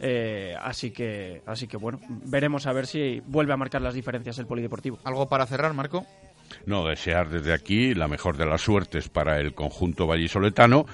Eh, 0.03 0.53
así 0.59 0.91
que, 0.91 1.43
así 1.45 1.67
que 1.67 1.77
bueno, 1.77 1.99
veremos 2.09 2.67
a 2.67 2.73
ver 2.73 2.85
si 2.85 3.21
vuelve 3.27 3.53
a 3.53 3.57
marcar 3.57 3.81
las 3.81 3.93
diferencias 3.93 4.37
el 4.39 4.45
polideportivo. 4.47 4.99
¿Algo 5.05 5.29
para 5.29 5.45
cerrar, 5.45 5.73
Marco? 5.73 6.05
No, 6.65 6.85
desear 6.85 7.29
desde 7.29 7.53
aquí 7.53 7.93
la 7.93 8.07
mejor 8.07 8.37
de 8.37 8.45
las 8.45 8.61
suertes 8.61 9.09
para 9.09 9.39
el 9.39 9.53
conjunto 9.53 10.07
vallisoletano 10.07 10.85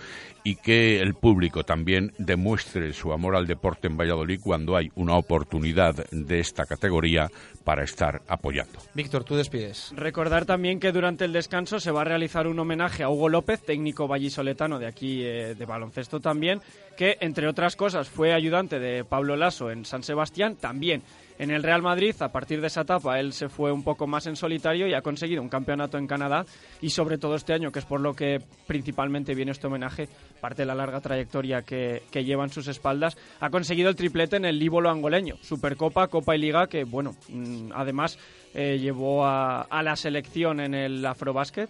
y 0.47 0.55
que 0.55 1.01
el 1.01 1.13
público 1.13 1.65
también 1.65 2.13
demuestre 2.17 2.93
su 2.93 3.11
amor 3.11 3.35
al 3.35 3.47
deporte 3.47 3.87
en 3.87 3.97
Valladolid 3.97 4.39
cuando 4.41 4.77
hay 4.77 4.89
una 4.95 5.17
oportunidad 5.17 6.07
de 6.09 6.39
esta 6.39 6.65
categoría 6.65 7.29
para 7.65 7.83
estar 7.83 8.21
apoyando. 8.29 8.79
Víctor, 8.93 9.25
tú 9.25 9.35
despides. 9.35 9.91
Recordar 9.93 10.45
también 10.45 10.79
que 10.79 10.93
durante 10.93 11.25
el 11.25 11.33
descanso 11.33 11.81
se 11.81 11.91
va 11.91 11.99
a 12.01 12.05
realizar 12.05 12.47
un 12.47 12.59
homenaje 12.59 13.03
a 13.03 13.09
Hugo 13.09 13.27
López, 13.27 13.61
técnico 13.61 14.07
vallisoletano 14.07 14.79
de 14.79 14.87
aquí 14.87 15.21
eh, 15.21 15.53
de 15.53 15.65
baloncesto 15.65 16.21
también, 16.21 16.61
que 16.95 17.17
entre 17.19 17.49
otras 17.49 17.75
cosas 17.75 18.07
fue 18.07 18.33
ayudante 18.33 18.79
de 18.79 19.03
Pablo 19.03 19.35
Lasso 19.35 19.69
en 19.69 19.83
San 19.83 20.01
Sebastián, 20.01 20.55
también 20.55 21.03
en 21.39 21.51
el 21.51 21.61
Real 21.61 21.81
Madrid, 21.81 22.15
a 22.19 22.31
partir 22.31 22.61
de 22.61 22.67
esa 22.67 22.81
etapa, 22.81 23.19
él 23.19 23.31
se 23.31 23.47
fue 23.47 23.71
un 23.71 23.83
poco 23.83 24.07
más 24.07 24.25
en 24.25 24.35
solitario 24.35 24.87
y 24.87 24.93
ha 24.93 25.01
conseguido 25.01 25.41
un 25.41 25.49
campeonato 25.49 25.97
en 25.97 26.07
Canadá 26.07 26.45
y 26.81 26.89
sobre 26.89 27.17
todo 27.17 27.35
este 27.35 27.53
año, 27.53 27.71
que 27.71 27.79
es 27.79 27.85
por 27.85 28.01
lo 28.01 28.15
que 28.15 28.41
principalmente 28.65 29.35
viene 29.35 29.51
este 29.51 29.67
homenaje, 29.67 30.09
parte 30.41 30.63
de 30.63 30.65
la 30.65 30.75
larga 30.75 30.99
trayectoria 30.99 31.61
que, 31.61 32.01
lleva 32.11 32.43
en 32.43 32.49
sus 32.49 32.67
espaldas, 32.67 33.15
ha 33.39 33.49
conseguido 33.49 33.89
el 33.89 33.95
triplete 33.95 34.37
en 34.37 34.45
el 34.45 34.57
líbolo 34.57 34.89
angoleño, 34.89 35.35
Supercopa, 35.41 36.07
Copa 36.07 36.35
y 36.35 36.39
Liga, 36.39 36.67
que 36.67 36.83
bueno, 36.83 37.15
mm, 37.29 37.71
además 37.75 38.17
eh, 38.55 38.79
llevó 38.79 39.25
a, 39.25 39.67
la 39.83 39.95
selección 39.95 40.59
en 40.59 40.73
el 40.73 41.05
Afrobásquet, 41.05 41.69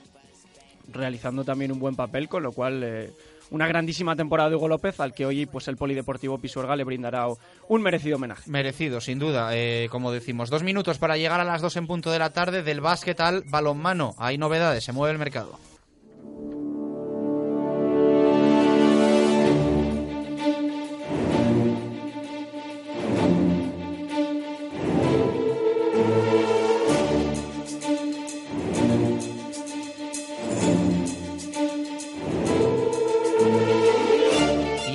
realizando 0.92 1.44
también 1.44 1.74
un 1.74 1.80
buen 1.80 1.96
papel, 1.96 2.30
con 2.30 2.44
lo 2.44 2.52
cual... 2.52 2.84
Eh, 2.84 3.14
una 3.52 3.68
grandísima 3.68 4.16
temporada 4.16 4.50
de 4.50 4.56
Hugo 4.56 4.68
López, 4.68 5.00
al 5.00 5.14
que 5.14 5.26
hoy 5.26 5.46
pues 5.46 5.68
el 5.68 5.78
Polideportivo 5.78 6.38
Pisuerga 6.38 6.76
le 6.76 6.84
brindará 6.84 7.28
un 7.68 7.82
merecido 7.82 8.18
homenaje. 8.18 8.50
Merecido, 8.50 9.02
sin 9.02 9.20
duda, 9.20 9.50
eh, 9.54 9.88
como 9.92 10.12
decimos. 10.12 10.50
Dos 10.50 10.64
minutos 10.64 10.98
para 10.98 11.18
llegar 11.18 11.40
a 11.40 11.44
las 11.46 11.62
dos 11.62 11.76
en 11.78 11.88
punto 11.88 12.12
de 12.12 12.20
la 12.20 12.32
tarde 12.32 12.64
del 12.64 12.82
básquet 12.82 13.20
al 13.20 13.44
balonmano. 13.44 14.16
Hay 14.18 14.38
novedades, 14.38 14.84
se 14.84 14.92
mueve 14.92 15.14
el 15.14 15.20
mercado. 15.20 15.60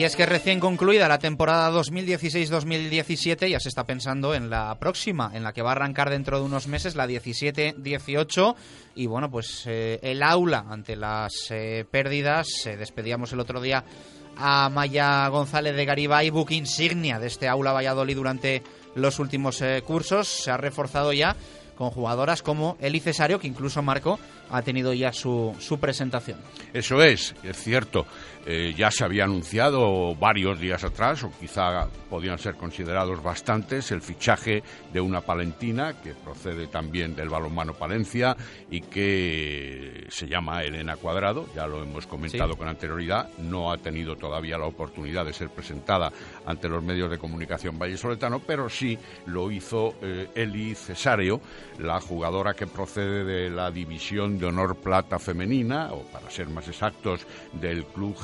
Es 0.04 0.16
que 0.16 0.26
recién 0.26 0.58
concluida 0.58 1.06
la 1.06 1.18
temporada 1.18 1.70
2016-2017 1.70 3.48
ya 3.48 3.60
se 3.60 3.68
está 3.68 3.84
pensando 3.84 4.34
en 4.34 4.48
la 4.48 4.74
próxima, 4.78 5.30
en 5.34 5.42
la 5.42 5.52
que 5.52 5.62
va 5.62 5.70
a 5.70 5.72
arrancar 5.72 6.08
dentro 6.10 6.38
de 6.38 6.44
unos 6.44 6.66
meses, 6.66 6.96
la 6.96 7.06
17-18. 7.06 8.54
Y 8.94 9.06
bueno, 9.06 9.30
pues 9.30 9.64
eh, 9.66 10.00
el 10.02 10.22
aula 10.22 10.64
ante 10.68 10.96
las 10.96 11.32
eh, 11.50 11.84
pérdidas, 11.90 12.66
eh, 12.66 12.76
despedíamos 12.76 13.32
el 13.32 13.40
otro 13.40 13.60
día 13.60 13.84
a 14.36 14.68
Maya 14.70 15.28
González 15.28 15.76
de 15.76 15.84
Garibay, 15.84 16.30
book 16.30 16.52
insignia 16.52 17.18
de 17.18 17.26
este 17.26 17.46
aula 17.46 17.72
Valladolid 17.72 18.16
durante 18.16 18.62
los 18.94 19.18
últimos 19.18 19.62
cursos. 19.84 20.26
Se 20.26 20.50
ha 20.50 20.56
reforzado 20.56 21.12
ya 21.12 21.36
con 21.76 21.90
jugadoras 21.90 22.42
como 22.42 22.76
Eli 22.80 23.00
Cesario, 23.00 23.38
que 23.38 23.46
incluso 23.46 23.82
Marco 23.82 24.18
ha 24.50 24.62
tenido 24.62 24.92
ya 24.92 25.12
su, 25.12 25.54
su 25.58 25.78
presentación. 25.78 26.38
Eso 26.72 27.02
es, 27.02 27.34
es 27.42 27.56
cierto. 27.56 28.06
Eh, 28.44 28.74
ya 28.76 28.90
se 28.90 29.04
había 29.04 29.24
anunciado 29.24 30.16
varios 30.16 30.58
días 30.58 30.82
atrás, 30.82 31.22
o 31.22 31.30
quizá 31.38 31.88
podían 32.10 32.38
ser 32.38 32.56
considerados 32.56 33.22
bastantes, 33.22 33.92
el 33.92 34.02
fichaje 34.02 34.62
de 34.92 35.00
una 35.00 35.20
palentina 35.20 35.94
que 36.02 36.14
procede 36.14 36.66
también 36.66 37.14
del 37.14 37.28
balonmano 37.28 37.74
Palencia 37.74 38.36
y 38.70 38.80
que 38.80 40.06
se 40.08 40.26
llama 40.26 40.64
Elena 40.64 40.96
Cuadrado, 40.96 41.46
ya 41.54 41.66
lo 41.66 41.82
hemos 41.82 42.06
comentado 42.06 42.56
con 42.56 42.68
anterioridad, 42.68 43.30
no 43.38 43.70
ha 43.70 43.78
tenido 43.78 44.16
todavía 44.16 44.58
la 44.58 44.66
oportunidad 44.66 45.24
de 45.24 45.32
ser 45.32 45.48
presentada 45.50 46.12
ante 46.44 46.68
los 46.68 46.82
medios 46.82 47.10
de 47.10 47.18
comunicación 47.18 47.78
vallesoletano, 47.78 48.40
pero 48.40 48.68
sí 48.68 48.98
lo 49.26 49.50
hizo 49.50 49.94
eh, 50.02 50.28
Eli 50.34 50.74
Cesario, 50.74 51.40
la 51.78 52.00
jugadora 52.00 52.54
que 52.54 52.66
procede 52.66 53.24
de 53.24 53.50
la 53.50 53.70
división 53.70 54.38
de 54.38 54.46
honor 54.46 54.76
plata 54.76 55.18
femenina, 55.18 55.92
o 55.92 56.02
para 56.02 56.28
ser 56.30 56.48
más 56.48 56.66
exactos, 56.66 57.26
del 57.52 57.84
club 57.86 58.16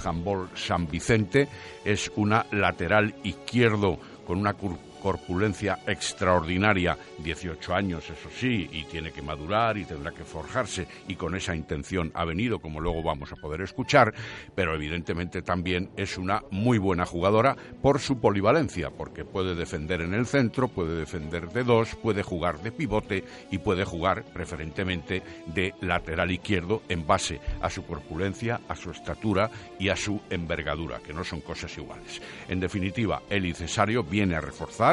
San 0.54 0.88
Vicente. 0.88 1.48
Es 1.84 2.10
una 2.16 2.46
lateral 2.50 3.14
izquierdo 3.22 3.98
con 4.26 4.38
una 4.38 4.54
corpulencia 4.98 5.78
extraordinaria, 5.86 6.96
18 7.18 7.74
años, 7.74 8.04
eso 8.10 8.28
sí, 8.30 8.68
y 8.72 8.84
tiene 8.84 9.12
que 9.12 9.22
madurar 9.22 9.76
y 9.76 9.84
tendrá 9.84 10.12
que 10.12 10.24
forjarse, 10.24 10.86
y 11.06 11.14
con 11.14 11.34
esa 11.34 11.54
intención 11.54 12.10
ha 12.14 12.24
venido, 12.24 12.58
como 12.58 12.80
luego 12.80 13.02
vamos 13.02 13.32
a 13.32 13.36
poder 13.36 13.62
escuchar, 13.62 14.14
pero 14.54 14.74
evidentemente 14.74 15.42
también 15.42 15.90
es 15.96 16.18
una 16.18 16.42
muy 16.50 16.78
buena 16.78 17.06
jugadora 17.06 17.56
por 17.82 18.00
su 18.00 18.18
polivalencia, 18.20 18.90
porque 18.90 19.24
puede 19.24 19.54
defender 19.54 20.00
en 20.00 20.14
el 20.14 20.26
centro, 20.26 20.68
puede 20.68 20.96
defender 20.96 21.48
de 21.48 21.64
dos, 21.64 21.94
puede 21.96 22.22
jugar 22.22 22.60
de 22.62 22.72
pivote 22.72 23.24
y 23.50 23.58
puede 23.58 23.84
jugar 23.84 24.24
preferentemente 24.32 25.22
de 25.46 25.74
lateral 25.80 26.30
izquierdo 26.30 26.82
en 26.88 27.06
base 27.06 27.40
a 27.60 27.70
su 27.70 27.84
corpulencia, 27.84 28.60
a 28.68 28.74
su 28.74 28.90
estatura 28.90 29.50
y 29.78 29.88
a 29.88 29.96
su 29.96 30.20
envergadura, 30.30 31.00
que 31.00 31.12
no 31.12 31.24
son 31.24 31.40
cosas 31.40 31.76
iguales. 31.76 32.20
En 32.48 32.60
definitiva, 32.60 33.22
Eli 33.28 33.52
Cesario 33.52 34.02
viene 34.02 34.36
a 34.36 34.40
reforzar 34.40 34.87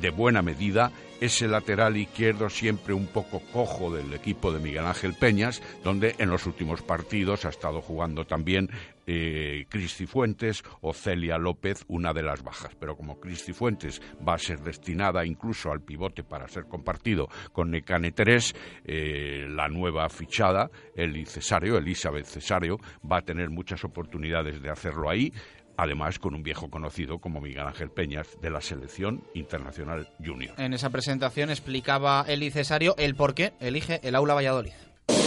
de 0.00 0.10
buena 0.10 0.42
medida 0.42 0.92
ese 1.20 1.48
lateral 1.48 1.96
izquierdo 1.96 2.50
siempre 2.50 2.92
un 2.92 3.06
poco 3.06 3.40
cojo 3.52 3.94
del 3.94 4.12
equipo 4.12 4.52
de 4.52 4.60
Miguel 4.60 4.84
Ángel 4.84 5.14
Peñas, 5.14 5.62
donde 5.82 6.14
en 6.18 6.28
los 6.28 6.46
últimos 6.46 6.82
partidos 6.82 7.44
ha 7.44 7.48
estado 7.48 7.80
jugando 7.80 8.26
también 8.26 8.68
eh, 9.06 9.66
Cristi 9.68 10.04
Fuentes 10.06 10.62
o 10.80 10.92
Celia 10.92 11.38
López, 11.38 11.84
una 11.88 12.12
de 12.12 12.22
las 12.22 12.42
bajas. 12.42 12.74
Pero 12.78 12.96
como 12.96 13.18
Cristi 13.18 13.52
Fuentes 13.52 14.02
va 14.26 14.34
a 14.34 14.38
ser 14.38 14.60
destinada 14.60 15.24
incluso 15.24 15.70
al 15.70 15.80
pivote 15.80 16.22
para 16.22 16.48
ser 16.48 16.64
compartido 16.64 17.28
con 17.52 17.70
Necane 17.70 18.12
Terés, 18.12 18.54
eh, 18.84 19.46
la 19.48 19.68
nueva 19.68 20.08
fichada, 20.08 20.70
Eli 20.94 21.24
Cesario, 21.24 21.78
Elizabeth 21.78 22.26
Cesario, 22.26 22.78
va 23.10 23.18
a 23.18 23.22
tener 23.22 23.48
muchas 23.48 23.84
oportunidades 23.84 24.60
de 24.60 24.70
hacerlo 24.70 25.08
ahí 25.08 25.32
además 25.76 26.18
con 26.18 26.34
un 26.34 26.42
viejo 26.42 26.70
conocido 26.70 27.18
como 27.18 27.40
Miguel 27.40 27.66
Ángel 27.66 27.90
Peñas 27.90 28.28
de 28.40 28.50
la 28.50 28.60
Selección 28.60 29.22
Internacional 29.34 30.08
Junior. 30.24 30.54
En 30.58 30.74
esa 30.74 30.90
presentación 30.90 31.50
explicaba 31.50 32.24
Eli 32.28 32.50
Cesario 32.50 32.94
el 32.98 33.14
por 33.14 33.34
qué 33.34 33.52
elige 33.60 34.00
el 34.02 34.14
Aula 34.14 34.34
Valladolid. 34.34 34.72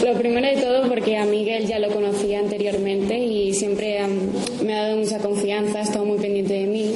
Lo 0.03 0.13
primero 0.17 0.47
de 0.47 0.61
todo 0.61 0.87
porque 0.87 1.17
a 1.17 1.25
Miguel 1.25 1.65
ya 1.65 1.79
lo 1.79 1.89
conocía 1.89 2.39
anteriormente 2.39 3.17
y 3.17 3.53
siempre 3.53 3.99
me 4.63 4.77
ha 4.77 4.83
dado 4.83 4.97
mucha 4.97 5.19
confianza, 5.19 5.79
ha 5.79 5.81
estado 5.81 6.05
muy 6.05 6.17
pendiente 6.19 6.53
de 6.53 6.65
mí, 6.67 6.95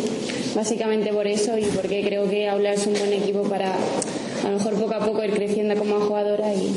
básicamente 0.55 1.11
por 1.13 1.27
eso 1.27 1.57
y 1.57 1.63
porque 1.63 2.03
creo 2.05 2.29
que 2.29 2.49
Aula 2.49 2.73
es 2.73 2.85
un 2.87 2.93
buen 2.93 3.13
equipo 3.13 3.43
para 3.43 3.73
a 3.73 4.49
lo 4.49 4.57
mejor 4.57 4.73
poco 4.75 4.95
a 4.95 4.99
poco 4.99 5.23
ir 5.23 5.31
creciendo 5.31 5.75
como 5.75 5.99
jugadora 6.01 6.53
y 6.53 6.75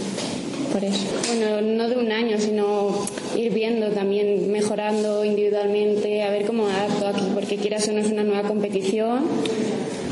Bueno, 0.79 1.63
no 1.63 1.89
de 1.89 1.97
un 1.97 2.13
año, 2.13 2.39
sino 2.39 2.91
ir 3.35 3.51
viendo 3.53 3.89
también, 3.89 4.51
mejorando 4.53 5.25
individualmente, 5.25 6.23
a 6.23 6.31
ver 6.31 6.45
cómo 6.45 6.67
adapto 6.67 7.07
aquí, 7.07 7.25
porque 7.33 7.57
quieras 7.57 7.89
o 7.89 7.93
no 7.93 8.01
es 8.01 8.11
una 8.11 8.25
nueva 8.25 8.47
competición. 8.47 9.25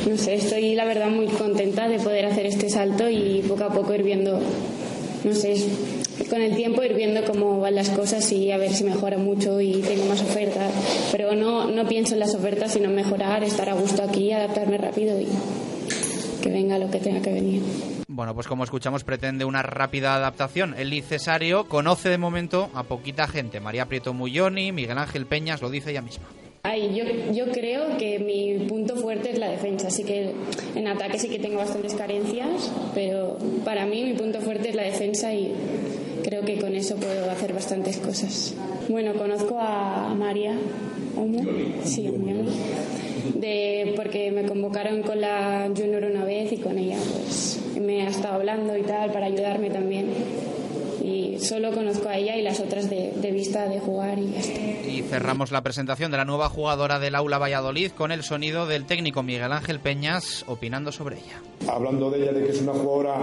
No 0.09 0.17
sé, 0.17 0.35
estoy 0.35 0.75
la 0.75 0.87
verdad 0.87 1.09
muy 1.09 1.27
contenta 1.27 1.89
de 1.89 1.99
poder 1.99 2.25
hacer 2.27 2.47
este 2.47 2.71
salto 2.71 3.11
y 3.11 3.45
poco 3.47 3.65
a 3.65 3.73
poco 3.75 3.95
ir 3.95 4.03
viendo, 4.03 4.41
no 5.25 5.35
sé, 5.35 5.55
con 6.31 6.41
el 6.41 6.57
tiempo 6.57 6.83
ir 6.83 6.95
viendo 6.95 7.25
cómo 7.25 7.61
van 7.61 7.75
las 7.75 7.91
cosas 7.91 8.31
y 8.33 8.51
a 8.51 8.57
ver 8.57 8.73
si 8.73 8.85
mejora 8.85 9.19
mucho 9.19 9.61
y 9.61 9.83
tengo 9.83 10.07
más 10.07 10.23
ofertas. 10.23 10.73
Pero 11.12 11.35
no, 11.35 11.71
no 11.71 11.87
pienso 11.87 12.15
en 12.15 12.21
las 12.21 12.35
ofertas, 12.35 12.73
sino 12.73 12.89
mejorar, 12.89 13.45
estar 13.45 13.69
a 13.69 13.75
gusto 13.75 14.03
aquí, 14.03 14.33
adaptarme 14.33 14.79
rápido 14.79 15.21
y 15.21 15.27
que 16.43 16.49
venga 16.49 16.79
lo 16.79 16.91
que 16.91 17.01
tenga 17.01 17.21
que 17.21 17.33
venir. 17.33 17.62
Bueno, 18.15 18.33
pues 18.33 18.47
como 18.47 18.62
escuchamos, 18.62 19.03
pretende 19.03 19.45
una 19.45 19.62
rápida 19.62 20.15
adaptación. 20.15 20.77
El 20.79 21.03
Cesario 21.03 21.65
conoce 21.69 22.09
de 22.11 22.17
momento 22.17 22.71
a 22.73 22.85
poquita 22.85 23.27
gente. 23.27 23.59
María 23.59 23.87
Prieto 23.87 24.15
Mulloni, 24.15 24.71
Miguel 24.71 24.99
Ángel 24.99 25.27
Peñas, 25.27 25.61
lo 25.61 25.69
dice 25.69 25.91
ella 25.91 26.01
misma. 26.01 26.27
Ay, 26.62 26.95
yo, 26.95 27.05
yo 27.33 27.51
creo 27.51 27.99
que 27.99 28.21
mi 28.21 28.69
punto 28.69 28.95
fuerte 28.95 29.33
es 29.33 29.39
la 29.41 29.49
defensa, 29.49 29.89
así 29.89 30.05
que 30.05 30.31
en 30.77 30.87
ataque 30.87 31.19
sí 31.19 31.29
que 31.29 31.41
tengo 31.41 31.57
bastantes 31.57 31.95
carencias, 31.95 32.71
pero 32.95 33.37
para 33.65 33.85
mí 33.85 34.05
mi 34.05 34.15
punto 34.15 34.41
fuerte 34.41 34.69
es 34.69 34.77
la 34.77 34.85
defensa 34.85 35.35
y 35.35 35.53
creo 36.23 36.45
que 36.45 36.61
con 36.61 36.73
eso 36.77 36.95
puedo 36.95 37.29
hacer 37.33 37.53
bastantes 37.53 37.99
cosas. 37.99 38.55
Bueno, 38.89 39.15
conozco 39.15 39.59
a 39.59 40.15
María 40.15 40.57
sí, 41.83 42.09
de, 43.35 43.95
porque 43.97 44.31
me 44.31 44.45
convocaron 44.45 45.03
con 45.03 45.20
la 45.20 45.68
Junior 45.75 46.05
una 46.05 46.25
vez 46.25 46.53
y 46.53 46.59
con 46.59 46.79
ella 46.79 46.97
pues 46.97 47.61
me 47.81 48.03
ha 48.03 48.09
estado 48.09 48.35
hablando 48.35 48.77
y 48.77 48.83
tal 48.83 49.11
para 49.12 49.27
ayudarme 49.27 49.70
también 49.70 50.07
y 51.35 51.41
solo 51.41 51.72
conozco 51.72 52.09
a 52.09 52.16
ella 52.16 52.37
y 52.37 52.43
las 52.43 52.61
otras 52.61 52.89
de, 52.89 53.12
vista 53.32 53.68
de 53.68 53.80
jugar 53.80 54.18
y 54.18 54.32
ya 54.32 54.91
Y 54.91 55.03
cerramos 55.03 55.51
la 55.51 55.62
presentación 55.62 56.11
de 56.11 56.16
la 56.16 56.24
nueva 56.24 56.49
jugadora 56.49 56.99
del 56.99 57.14
Aula 57.14 57.39
Valladolid 57.39 57.91
con 57.93 58.12
el 58.12 58.22
sonido 58.22 58.66
del 58.66 58.85
técnico 58.85 59.22
Miguel 59.22 59.53
Ángel 59.53 59.80
Peñas 59.80 60.45
opinando 60.47 60.93
sobre 60.93 61.16
ella. 61.16 61.43
Hablando 61.66 62.11
de 62.11 62.22
ella, 62.22 62.32
de 62.32 62.45
que 62.45 62.53
es 62.53 62.61
una 62.61 62.72
jugadora 62.72 63.16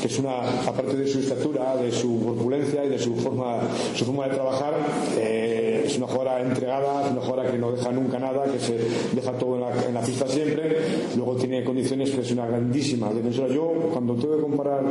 que 0.00 0.08
es 0.08 0.18
una, 0.18 0.40
aparte 0.66 0.96
de 0.96 1.06
su 1.06 1.20
estatura, 1.20 1.76
de 1.76 1.92
su 1.92 2.22
corpulencia 2.24 2.84
y 2.84 2.88
de 2.88 2.98
su 2.98 3.16
forma, 3.16 3.60
su 3.94 4.04
forma 4.04 4.28
de 4.28 4.34
trabajar, 4.34 4.74
eh, 5.16 5.84
es 5.86 5.96
una 5.98 6.06
jugadora 6.06 6.40
entregada, 6.40 7.04
es 7.04 7.12
una 7.12 7.20
jugadora 7.20 7.50
que 7.50 7.58
no 7.58 7.72
deja 7.72 7.92
nunca 7.92 8.18
nada, 8.18 8.44
que 8.44 8.58
se 8.58 8.78
deja 9.12 9.32
todo 9.32 9.56
en 9.56 9.94
la, 9.94 10.00
pista 10.00 10.26
siempre, 10.26 10.76
luego 11.16 11.36
tiene 11.36 11.62
condiciones 11.62 12.10
que 12.10 12.20
es 12.20 12.30
una 12.32 12.46
grandísima 12.46 13.12
defensora. 13.12 13.48
Yo, 13.48 13.72
cuando 13.92 14.14
tengo 14.14 14.36
que 14.36 14.42
comparar, 14.42 14.82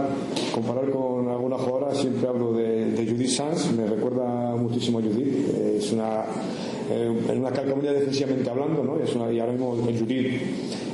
comparar 0.53 0.89
con 0.89 1.27
alguna 1.29 1.57
jugadora, 1.57 1.93
siempre 1.93 2.27
hablo 2.27 2.53
de, 2.53 2.62
Judith 3.07 3.29
Sanz, 3.29 3.71
me 3.71 3.85
recuerda 3.85 4.55
muchísimo 4.55 4.99
a 4.99 5.01
Judith, 5.01 5.49
es 5.77 5.91
una, 5.91 6.25
eh, 6.89 7.11
en 7.29 7.39
una 7.39 7.51
calcamonía 7.51 7.93
defensivamente 7.93 8.49
hablando, 8.49 8.83
¿no? 8.83 8.97
Es 8.99 9.15
una, 9.15 9.31
y 9.31 9.39
ahora 9.39 9.53
mismo 9.53 9.75
Judith 9.75 10.41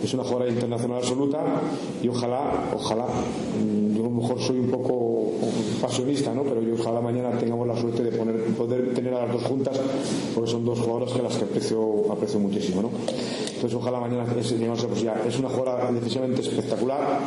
es 0.04 0.14
una 0.14 0.24
jugadora 0.24 0.50
internacional 0.50 0.98
absoluta 1.00 1.40
y 2.02 2.08
ojalá, 2.08 2.70
ojalá, 2.74 3.06
mm, 3.06 3.96
yo 3.96 4.02
a 4.02 4.10
lo 4.10 4.12
mejor 4.12 4.40
soy 4.40 4.60
un 4.60 4.70
poco 4.70 5.32
pasionista, 5.82 6.34
¿no? 6.34 6.44
Pero 6.44 6.62
yo 6.62 6.76
ojalá 6.76 7.02
mañana 7.02 7.32
tengamos 7.38 7.68
la 7.68 7.76
suerte 7.76 8.04
de 8.04 8.12
poner, 8.12 8.36
poder 8.56 8.94
tener 8.94 9.14
a 9.14 9.26
las 9.26 9.34
dos 9.34 9.44
juntas, 9.44 9.80
porque 10.36 10.52
son 10.52 10.66
dos 10.66 10.80
jugadoras 10.80 11.12
que 11.14 11.22
las 11.22 11.36
que 11.36 11.46
aprecio, 11.46 12.12
aprecio 12.12 12.40
muchísimo, 12.40 12.82
¿no? 12.82 12.92
Entonces 13.60 13.78
ojalá 13.78 14.00
mañana 14.00 14.24
es, 14.40 14.54
pues 14.54 15.02
ya, 15.02 15.22
es 15.28 15.38
una 15.38 15.50
jugadora 15.50 15.92
decisivamente 15.92 16.42
espectacular 16.42 17.20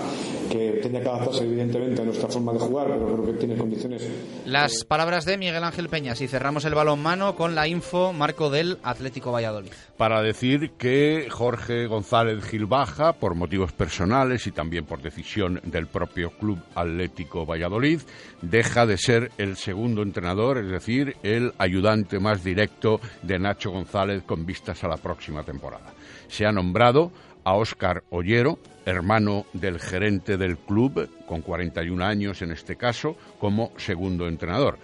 que 0.51 0.81
tenía 0.83 1.03
que 1.03 1.09
adaptarse 1.09 1.45
evidentemente 1.45 2.01
a 2.01 2.05
nuestra 2.05 2.29
forma 2.29 2.53
de 2.55 2.59
jugar, 2.59 2.87
pero 2.89 3.13
creo 3.13 3.27
que 3.27 3.33
tiene 3.35 3.57
condiciones. 3.57 4.03
Las 4.47 4.85
palabras 4.85 5.27
de 5.27 5.37
Miguel 5.37 5.63
Ángel 5.63 5.89
Peñas 5.89 6.21
y 6.23 6.29
cerramos 6.29 6.65
el 6.65 6.75
balón 6.75 7.01
mano 7.01 7.37
con 7.37 7.55
la 7.55 7.69
info 7.69 8.15
marco 8.15 8.49
del 8.53 8.79
Atlético 8.85 9.33
Valladolid. 9.33 9.73
Para 9.97 10.23
decir 10.23 10.71
que 10.79 11.27
Jorge 11.29 11.87
González 11.87 12.45
Gilbaja, 12.45 13.15
por 13.15 13.35
motivos 13.35 13.73
personales 13.73 14.47
y 14.47 14.53
también 14.53 14.85
por 14.85 15.03
decisión 15.03 15.61
del 15.65 15.89
propio 15.89 16.31
Club 16.31 16.61
Atlético 16.77 17.45
Valladolid, 17.45 18.01
deja 18.43 18.87
de 18.87 18.97
ser 18.97 19.33
el 19.39 19.57
segundo 19.57 20.03
entrenador, 20.03 20.59
es 20.59 20.71
decir, 20.71 21.17
el 21.25 21.53
ayudante 21.59 22.21
más 22.21 22.45
directo 22.45 23.01
de 23.23 23.41
Nacho 23.41 23.73
González 23.73 24.23
con 24.23 24.47
vistas 24.47 24.85
a 24.85 24.89
la 24.89 24.97
próxima 24.97 25.43
temporada 25.43 25.93
se 26.33 26.47
ha 26.47 26.53
nombrado 26.53 27.13
a 27.45 27.55
Óscar 27.55 28.05
Ollero, 28.09 28.59
hermano 28.87 29.45
del 29.53 29.79
gerente 29.79 30.39
del 30.39 30.57
club, 30.57 31.11
con 31.27 31.43
41 31.43 32.03
años 32.03 32.41
en 32.41 32.53
este 32.53 32.77
caso, 32.77 33.17
como 33.39 33.73
segundo 33.77 34.27
entrenador. 34.27 34.79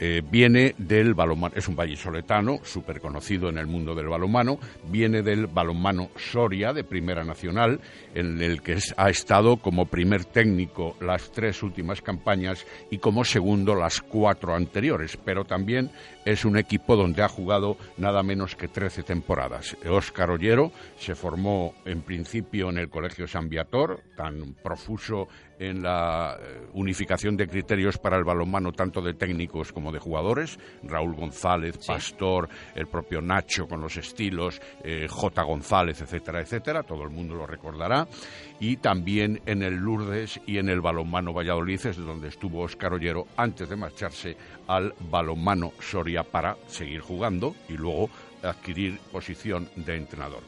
Eh, 0.00 0.22
viene 0.28 0.74
del 0.78 1.12
balonmano, 1.12 1.54
es 1.54 1.68
un 1.68 1.76
vallisoletano 1.76 2.60
súper 2.64 3.00
conocido 3.00 3.50
en 3.50 3.58
el 3.58 3.66
mundo 3.66 3.94
del 3.94 4.08
balonmano, 4.08 4.58
viene 4.84 5.22
del 5.22 5.46
balonmano 5.46 6.08
Soria 6.16 6.72
de 6.72 6.84
Primera 6.84 7.22
Nacional, 7.22 7.80
en 8.14 8.40
el 8.42 8.62
que 8.62 8.78
ha 8.96 9.10
estado 9.10 9.58
como 9.58 9.86
primer 9.86 10.24
técnico 10.24 10.96
las 11.00 11.30
tres 11.30 11.62
últimas 11.62 12.00
campañas 12.00 12.66
y 12.90 12.96
como 12.96 13.24
segundo 13.24 13.74
las 13.74 14.00
cuatro 14.00 14.54
anteriores, 14.54 15.18
pero 15.22 15.44
también 15.44 15.90
es 16.24 16.44
un 16.44 16.56
equipo 16.56 16.96
donde 16.96 17.22
ha 17.22 17.28
jugado 17.28 17.76
nada 17.96 18.22
menos 18.22 18.56
que 18.56 18.68
13 18.68 19.02
temporadas. 19.02 19.76
Óscar 19.88 20.30
Ollero 20.30 20.72
se 20.98 21.14
formó 21.14 21.74
en 21.84 22.02
principio 22.02 22.70
en 22.70 22.78
el 22.78 22.90
Colegio 22.90 23.26
San 23.26 23.48
Viator, 23.48 24.02
tan 24.16 24.54
profuso 24.62 25.28
en 25.58 25.82
la 25.82 26.38
eh, 26.40 26.68
unificación 26.72 27.36
de 27.36 27.46
criterios 27.46 27.98
para 27.98 28.16
el 28.16 28.24
balonmano 28.24 28.72
tanto 28.72 29.02
de 29.02 29.12
técnicos 29.12 29.72
como 29.72 29.92
de 29.92 29.98
jugadores. 29.98 30.58
Raúl 30.82 31.14
González, 31.14 31.78
Pastor, 31.86 32.48
el 32.74 32.86
propio 32.86 33.20
Nacho 33.20 33.68
con 33.68 33.80
los 33.80 33.96
estilos, 33.98 34.60
eh, 34.82 35.06
J. 35.08 35.42
González, 35.42 36.00
etcétera, 36.00 36.40
etcétera. 36.40 36.82
Todo 36.82 37.02
el 37.02 37.10
mundo 37.10 37.34
lo 37.34 37.46
recordará. 37.46 38.08
Y 38.60 38.76
también 38.76 39.40
en 39.46 39.62
el 39.62 39.76
Lourdes 39.76 40.38
y 40.46 40.58
en 40.58 40.68
el 40.68 40.82
balonmano 40.82 41.32
Valladolid, 41.32 41.86
es 41.86 41.96
donde 41.96 42.28
estuvo 42.28 42.60
Óscar 42.60 42.92
Ollero 42.92 43.26
antes 43.36 43.68
de 43.68 43.76
marcharse 43.76 44.36
al 44.68 44.94
balonmano 45.10 45.72
Soria 45.80 46.22
para 46.22 46.56
seguir 46.66 47.00
jugando 47.00 47.56
y 47.70 47.78
luego 47.78 48.10
adquirir 48.42 48.98
posición 49.10 49.68
de 49.76 49.96
entrenador. 49.96 50.42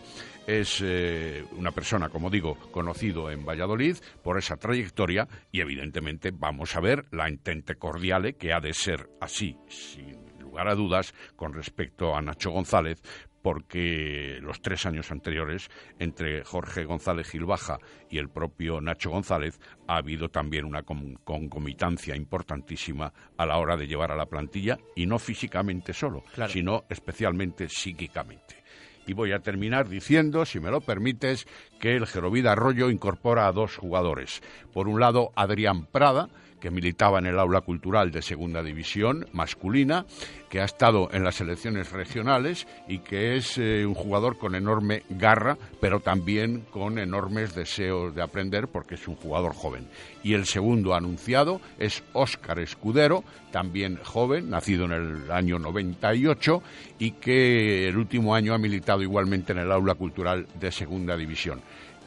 Es 0.46 0.82
eh, 0.84 1.44
una 1.52 1.70
persona, 1.70 2.08
como 2.08 2.28
digo, 2.28 2.56
conocido 2.70 3.30
en 3.30 3.46
Valladolid 3.46 3.96
por 4.22 4.38
esa 4.38 4.56
trayectoria 4.56 5.26
y 5.50 5.60
evidentemente 5.60 6.32
vamos 6.32 6.74
a 6.76 6.80
ver 6.80 7.06
la 7.12 7.28
entente 7.28 7.76
cordiale 7.76 8.34
que 8.34 8.52
ha 8.52 8.60
de 8.60 8.74
ser 8.74 9.08
así, 9.20 9.56
sin 9.68 10.16
lugar 10.40 10.68
a 10.68 10.74
dudas, 10.74 11.14
con 11.36 11.54
respecto 11.54 12.14
a 12.14 12.20
Nacho 12.20 12.50
González, 12.50 13.00
porque 13.43 14.38
los 14.40 14.62
tres 14.62 14.86
años 14.86 15.11
anteriores, 15.11 15.68
entre 15.99 16.45
Jorge 16.45 16.84
González 16.84 17.28
Gilbaja 17.28 17.78
y 18.09 18.18
el 18.18 18.30
propio 18.30 18.80
Nacho 18.80 19.11
González, 19.11 19.61
ha 19.88 19.97
habido 19.97 20.28
también 20.28 20.64
una 20.64 20.82
concomitancia 20.82 22.16
importantísima 22.16 23.12
a 23.36 23.45
la 23.45 23.59
hora 23.59 23.76
de 23.76 23.86
llevar 23.86 24.12
a 24.12 24.16
la 24.16 24.26
plantilla, 24.26 24.78
y 24.95 25.07
no 25.07 25.18
físicamente 25.18 25.93
solo, 25.93 26.22
sino 26.49 26.84
especialmente 26.88 27.68
psíquicamente. 27.68 28.62
Y 29.07 29.14
voy 29.14 29.32
a 29.32 29.40
terminar 29.40 29.88
diciendo, 29.88 30.45
si 30.45 30.61
me 30.61 30.70
lo 30.70 30.80
permites, 30.80 31.47
que 31.80 31.97
el 31.97 32.07
Gerovida 32.07 32.53
Arroyo 32.53 32.88
incorpora 32.88 33.49
a 33.49 33.53
dos 33.53 33.76
jugadores. 33.76 34.40
Por 34.72 34.86
un 34.86 35.01
lado, 35.01 35.32
Adrián 35.34 35.86
Prada, 35.86 36.28
que 36.62 36.70
militaba 36.70 37.18
en 37.18 37.26
el 37.26 37.40
aula 37.40 37.60
cultural 37.60 38.12
de 38.12 38.22
segunda 38.22 38.62
división 38.62 39.26
masculina, 39.32 40.06
que 40.48 40.60
ha 40.60 40.64
estado 40.64 41.08
en 41.12 41.24
las 41.24 41.34
selecciones 41.34 41.90
regionales 41.90 42.68
y 42.86 43.00
que 43.00 43.34
es 43.34 43.58
eh, 43.58 43.84
un 43.84 43.94
jugador 43.94 44.38
con 44.38 44.54
enorme 44.54 45.02
garra, 45.08 45.58
pero 45.80 45.98
también 45.98 46.60
con 46.70 47.00
enormes 47.00 47.56
deseos 47.56 48.14
de 48.14 48.22
aprender 48.22 48.68
porque 48.68 48.94
es 48.94 49.08
un 49.08 49.16
jugador 49.16 49.54
joven. 49.54 49.88
Y 50.22 50.34
el 50.34 50.46
segundo 50.46 50.94
anunciado 50.94 51.60
es 51.80 52.04
Óscar 52.12 52.60
Escudero, 52.60 53.24
también 53.50 53.98
joven, 54.04 54.48
nacido 54.48 54.84
en 54.84 54.92
el 54.92 55.32
año 55.32 55.58
98 55.58 56.62
y 57.00 57.10
que 57.12 57.88
el 57.88 57.96
último 57.96 58.36
año 58.36 58.54
ha 58.54 58.58
militado 58.58 59.02
igualmente 59.02 59.50
en 59.50 59.58
el 59.58 59.72
aula 59.72 59.96
cultural 59.96 60.46
de 60.60 60.70
segunda 60.70 61.16
división 61.16 61.60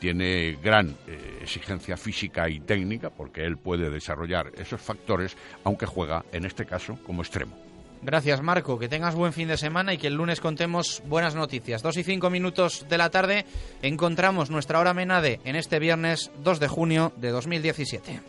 tiene 0.06 0.60
gran 0.62 0.96
eh, 1.08 1.40
exigencia 1.42 1.98
física 1.98 2.48
y 2.48 2.60
técnica 2.60 3.10
porque 3.10 3.44
él 3.44 3.58
puede 3.58 3.90
desarrollar 3.90 4.52
esos 4.56 4.80
factores, 4.80 5.36
aunque 5.64 5.88
juega 5.88 6.24
en 6.32 6.46
este 6.46 6.68
caso 6.68 7.00
como 7.08 7.24
extremo. 7.24 7.58
Gracias, 8.04 8.40
Marco. 8.44 8.78
Que 8.78 8.88
tengas 8.88 9.16
buen 9.16 9.34
fin 9.34 9.48
de 9.48 9.58
semana 9.58 9.96
y 9.96 9.98
que 9.98 10.06
el 10.06 10.14
lunes 10.14 10.42
contemos 10.42 11.02
buenas 11.08 11.34
noticias. 11.34 11.82
Dos 11.82 11.98
y 11.98 12.04
cinco 12.04 12.30
minutos 12.30 12.86
de 12.88 13.00
la 13.00 13.10
tarde 13.10 13.48
encontramos 13.82 14.52
nuestra 14.52 14.80
hora 14.80 14.94
Menade 14.94 15.40
en 15.44 15.56
este 15.56 15.80
viernes 15.80 16.30
2 16.44 16.60
de 16.60 16.68
junio 16.68 17.12
de 17.18 17.32
2017. 17.32 18.22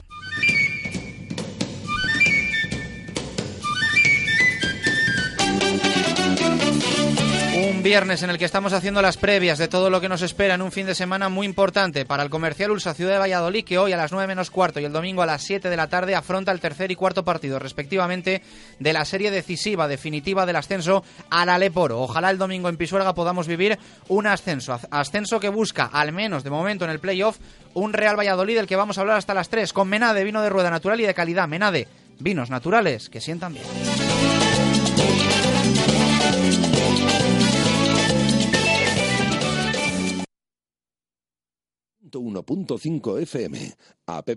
Un 7.68 7.82
viernes 7.82 8.22
en 8.22 8.30
el 8.30 8.38
que 8.38 8.44
estamos 8.44 8.72
haciendo 8.72 9.02
las 9.02 9.16
previas 9.16 9.58
de 9.58 9.66
todo 9.66 9.90
lo 9.90 10.00
que 10.00 10.08
nos 10.08 10.22
espera 10.22 10.54
en 10.54 10.62
un 10.62 10.70
fin 10.70 10.86
de 10.86 10.94
semana 10.94 11.28
muy 11.28 11.46
importante 11.46 12.04
para 12.04 12.22
el 12.22 12.30
comercial 12.30 12.70
Ulsa 12.70 12.94
Ciudad 12.94 13.14
de 13.14 13.18
Valladolid, 13.18 13.64
que 13.64 13.78
hoy 13.78 13.92
a 13.92 13.96
las 13.96 14.12
9 14.12 14.28
menos 14.28 14.50
cuarto 14.50 14.78
y 14.78 14.84
el 14.84 14.92
domingo 14.92 15.22
a 15.22 15.26
las 15.26 15.42
7 15.42 15.68
de 15.68 15.76
la 15.76 15.88
tarde 15.88 16.14
afronta 16.14 16.52
el 16.52 16.60
tercer 16.60 16.92
y 16.92 16.94
cuarto 16.94 17.24
partido, 17.24 17.58
respectivamente, 17.58 18.42
de 18.78 18.92
la 18.92 19.04
serie 19.04 19.32
decisiva, 19.32 19.88
definitiva 19.88 20.46
del 20.46 20.56
ascenso 20.56 21.02
al 21.28 21.48
Aleporo. 21.48 22.00
Ojalá 22.00 22.30
el 22.30 22.38
domingo 22.38 22.68
en 22.68 22.76
Pisuerga 22.76 23.14
podamos 23.14 23.48
vivir 23.48 23.78
un 24.08 24.28
ascenso, 24.28 24.78
ascenso 24.90 25.40
que 25.40 25.48
busca, 25.48 25.90
al 25.92 26.12
menos 26.12 26.44
de 26.44 26.50
momento 26.50 26.84
en 26.84 26.92
el 26.92 27.00
playoff, 27.00 27.38
un 27.74 27.92
Real 27.92 28.16
Valladolid 28.16 28.56
del 28.56 28.68
que 28.68 28.76
vamos 28.76 28.96
a 28.96 29.00
hablar 29.00 29.16
hasta 29.16 29.34
las 29.34 29.48
3, 29.48 29.72
con 29.72 29.88
Menade, 29.88 30.22
vino 30.22 30.40
de 30.40 30.50
rueda 30.50 30.70
natural 30.70 31.00
y 31.00 31.06
de 31.06 31.14
calidad. 31.14 31.48
Menade, 31.48 31.88
vinos 32.20 32.48
naturales 32.48 33.10
que 33.10 33.20
sientan 33.20 33.54
bien. 33.54 33.66
1.5 42.10 43.22
FM, 43.22 43.76
app 44.06 44.28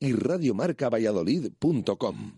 y 0.00 0.12
radiomarcavalladolid.com. 0.12 2.32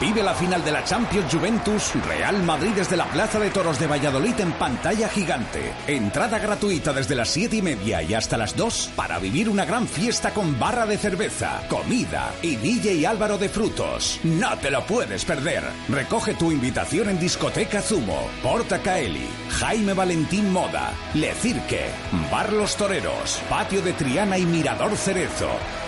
vive 0.00 0.22
la 0.22 0.32
final 0.32 0.64
de 0.64 0.70
la 0.70 0.84
Champions 0.84 1.34
Juventus 1.34 1.90
Real 2.06 2.40
Madrid 2.44 2.70
desde 2.76 2.96
la 2.96 3.06
Plaza 3.06 3.40
de 3.40 3.50
Toros 3.50 3.80
de 3.80 3.88
Valladolid 3.88 4.38
en 4.38 4.52
pantalla 4.52 5.08
gigante. 5.08 5.72
Entrada 5.88 6.38
gratuita 6.38 6.92
desde 6.92 7.16
las 7.16 7.30
7 7.30 7.56
y 7.56 7.62
media 7.62 8.00
y 8.00 8.14
hasta 8.14 8.38
las 8.38 8.56
2 8.56 8.92
para 8.94 9.18
vivir 9.18 9.48
una 9.48 9.64
gran 9.64 9.88
fiesta 9.88 10.32
con 10.32 10.56
barra 10.60 10.86
de 10.86 10.96
cerveza, 10.96 11.62
comida 11.68 12.32
y 12.42 12.54
DJ 12.54 13.08
Álvaro 13.08 13.38
de 13.38 13.48
Frutos. 13.48 14.20
No 14.22 14.56
te 14.58 14.70
lo 14.70 14.86
puedes 14.86 15.24
perder. 15.24 15.64
Recoge 15.88 16.34
tu 16.34 16.52
invitación 16.52 17.08
en 17.08 17.18
Discoteca 17.18 17.82
Zumo, 17.82 18.22
Porta 18.40 18.78
Caeli, 18.78 19.26
Jaime 19.58 19.94
Valentín 19.94 20.52
Moda, 20.52 20.92
Le 21.14 21.34
Cirque, 21.34 21.90
Bar 22.30 22.52
Los 22.52 22.76
Toreros, 22.76 23.42
Patio 23.50 23.82
de 23.82 23.94
Triana 23.94 24.38
y 24.38 24.46
Mirador 24.46 24.96
Cerezo. 24.96 25.50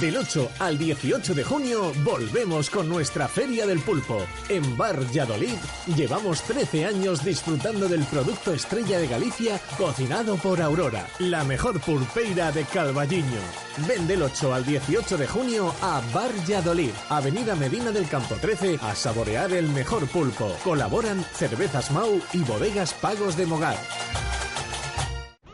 Del 0.00 0.16
8 0.16 0.50
al 0.58 0.78
18 0.78 1.34
de 1.34 1.44
junio 1.44 1.92
volvemos 2.02 2.70
con 2.70 2.88
nuestra 2.88 3.28
Feria 3.28 3.66
del 3.66 3.80
Pulpo. 3.80 4.26
En 4.48 4.76
Bar 4.76 4.98
Yadolid 5.10 5.56
llevamos 5.94 6.42
13 6.42 6.86
años 6.86 7.22
disfrutando 7.22 7.86
del 7.86 8.02
producto 8.04 8.52
estrella 8.52 8.98
de 8.98 9.06
Galicia 9.06 9.60
cocinado 9.76 10.36
por 10.36 10.60
Aurora, 10.62 11.06
la 11.18 11.44
mejor 11.44 11.80
pulpeira 11.80 12.50
de 12.50 12.64
Calvalliño. 12.64 13.40
Ven 13.86 14.06
del 14.06 14.22
8 14.22 14.54
al 14.54 14.64
18 14.64 15.16
de 15.16 15.28
junio 15.28 15.74
a 15.82 16.00
Bar 16.12 16.32
Yadolid, 16.46 16.92
Avenida 17.10 17.54
Medina 17.54 17.92
del 17.92 18.08
Campo 18.08 18.36
13, 18.40 18.78
a 18.82 18.94
saborear 18.94 19.52
el 19.52 19.68
mejor 19.68 20.08
pulpo. 20.08 20.56
Colaboran 20.64 21.24
Cervezas 21.34 21.90
Mau 21.90 22.20
y 22.32 22.38
Bodegas 22.38 22.94
Pagos 22.94 23.36
de 23.36 23.46
Mogar. 23.46 23.76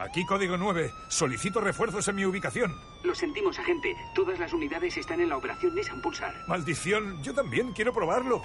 Aquí 0.01 0.25
código 0.25 0.57
9. 0.57 0.95
Solicito 1.09 1.61
refuerzos 1.61 2.09
en 2.09 2.17
mi 2.17 2.25
ubicación. 2.25 2.75
Lo 3.03 3.15
sentimos, 3.15 3.59
agente. 3.59 3.95
Todas 4.15 4.39
las 4.39 4.51
unidades 4.55 4.97
están 4.97 5.21
en 5.21 5.29
la 5.29 5.37
operación 5.37 5.75
Nissan 5.75 6.01
Pulsar. 6.01 6.35
Maldición, 6.49 7.23
yo 7.23 7.35
también 7.35 7.73
quiero 7.73 7.93
probarlo. 7.93 8.43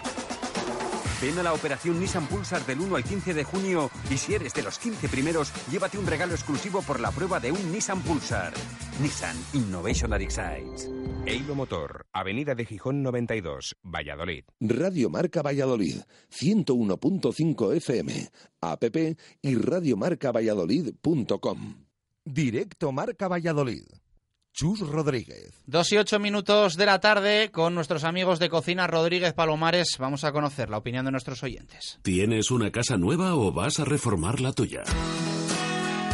Ven 1.21 1.39
a 1.39 1.43
la 1.43 1.53
operación 1.53 1.97
Nissan 1.99 2.27
Pulsar 2.27 2.65
del 2.65 2.81
1 2.81 2.95
al 2.95 3.03
15 3.03 3.33
de 3.33 3.43
junio 3.43 3.91
y 4.09 4.17
si 4.17 4.33
eres 4.33 4.53
de 4.53 4.63
los 4.63 4.77
15 4.77 5.07
primeros, 5.07 5.53
llévate 5.71 5.97
un 5.97 6.05
regalo 6.05 6.33
exclusivo 6.33 6.81
por 6.81 6.99
la 6.99 7.11
prueba 7.11 7.39
de 7.39 7.53
un 7.53 7.71
Nissan 7.71 8.01
Pulsar. 8.01 8.51
Nissan 9.01 9.37
Innovation 9.53 10.11
excites. 10.13 10.91
Eilo 11.25 11.55
Motor, 11.55 12.05
Avenida 12.13 12.53
de 12.53 12.65
Gijón 12.65 13.01
92, 13.01 13.77
Valladolid. 13.83 14.43
Radio 14.59 15.09
Marca 15.09 15.41
Valladolid, 15.41 16.01
101.5 16.31 17.75
FM, 17.77 18.29
app 18.61 18.83
y 19.41 19.55
radiomarcavalladolid.com. 19.55 21.85
Directo 22.25 22.91
Marca 22.91 23.27
Valladolid. 23.27 24.04
Chus 24.55 24.79
Rodríguez. 24.79 25.51
Dos 25.67 25.91
y 25.91 25.97
ocho 25.97 26.17
minutos 26.17 26.77
de 26.77 26.85
la 26.85 27.01
tarde 27.01 27.51
con 27.51 27.75
nuestros 27.75 28.05
amigos 28.05 28.39
de 28.39 28.47
Cocina 28.47 28.87
Rodríguez 28.87 29.33
Palomares. 29.33 29.97
Vamos 29.99 30.23
a 30.23 30.31
conocer 30.31 30.69
la 30.69 30.77
opinión 30.77 31.03
de 31.03 31.11
nuestros 31.11 31.43
oyentes. 31.43 31.99
¿Tienes 32.03 32.51
una 32.51 32.71
casa 32.71 32.95
nueva 32.95 33.35
o 33.35 33.51
vas 33.51 33.81
a 33.81 33.85
reformar 33.85 34.39
la 34.39 34.53
tuya? 34.53 34.83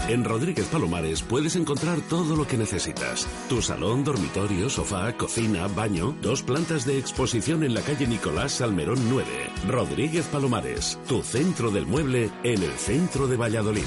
En 0.09 0.23
Rodríguez 0.23 0.65
Palomares 0.69 1.21
puedes 1.21 1.55
encontrar 1.55 2.01
todo 2.01 2.35
lo 2.35 2.47
que 2.47 2.57
necesitas. 2.57 3.27
Tu 3.47 3.61
salón, 3.61 4.03
dormitorio, 4.03 4.71
sofá, 4.71 5.15
cocina, 5.15 5.67
baño, 5.67 6.17
dos 6.23 6.41
plantas 6.41 6.83
de 6.87 6.97
exposición 6.97 7.63
en 7.63 7.75
la 7.75 7.81
calle 7.81 8.07
Nicolás 8.07 8.53
Salmerón 8.53 9.07
9. 9.07 9.29
Rodríguez 9.67 10.25
Palomares, 10.25 10.97
tu 11.07 11.21
centro 11.21 11.69
del 11.69 11.85
mueble 11.85 12.31
en 12.43 12.63
el 12.63 12.71
centro 12.71 13.27
de 13.27 13.37
Valladolid. 13.37 13.85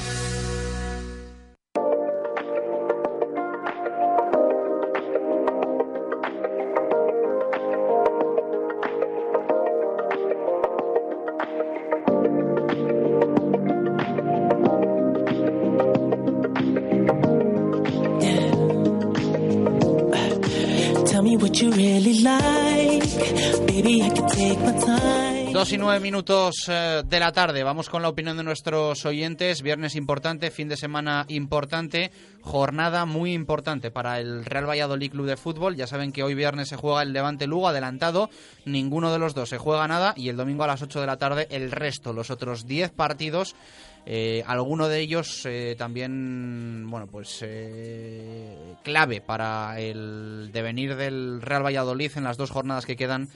Dos 25.64 25.72
y 25.72 25.78
nueve 25.78 25.98
minutos 25.98 26.68
eh, 26.68 27.02
de 27.06 27.18
la 27.18 27.32
tarde. 27.32 27.62
Vamos 27.62 27.88
con 27.88 28.02
la 28.02 28.10
opinión 28.10 28.36
de 28.36 28.42
nuestros 28.42 29.06
oyentes. 29.06 29.62
Viernes 29.62 29.94
importante, 29.94 30.50
fin 30.50 30.68
de 30.68 30.76
semana 30.76 31.24
importante, 31.28 32.12
jornada 32.42 33.06
muy 33.06 33.32
importante 33.32 33.90
para 33.90 34.20
el 34.20 34.44
Real 34.44 34.68
Valladolid 34.68 35.12
Club 35.12 35.24
de 35.24 35.38
Fútbol. 35.38 35.74
Ya 35.74 35.86
saben 35.86 36.12
que 36.12 36.22
hoy 36.22 36.34
viernes 36.34 36.68
se 36.68 36.76
juega 36.76 37.00
el 37.00 37.14
Levante 37.14 37.46
Lugo 37.46 37.68
adelantado. 37.68 38.28
Ninguno 38.66 39.10
de 39.10 39.18
los 39.18 39.34
dos 39.34 39.48
se 39.48 39.56
juega 39.56 39.88
nada 39.88 40.12
y 40.18 40.28
el 40.28 40.36
domingo 40.36 40.64
a 40.64 40.66
las 40.66 40.82
8 40.82 41.00
de 41.00 41.06
la 41.06 41.16
tarde 41.16 41.48
el 41.50 41.70
resto, 41.70 42.12
los 42.12 42.28
otros 42.28 42.66
10 42.66 42.90
partidos. 42.90 43.56
Eh, 44.04 44.44
alguno 44.46 44.88
de 44.88 45.00
ellos 45.00 45.46
eh, 45.46 45.76
también, 45.78 46.84
bueno, 46.90 47.06
pues 47.06 47.38
eh, 47.40 48.74
clave 48.82 49.22
para 49.22 49.80
el 49.80 50.50
devenir 50.52 50.94
del 50.94 51.40
Real 51.40 51.64
Valladolid 51.64 52.12
en 52.16 52.24
las 52.24 52.36
dos 52.36 52.50
jornadas 52.50 52.84
que 52.84 52.96
quedan 52.96 53.30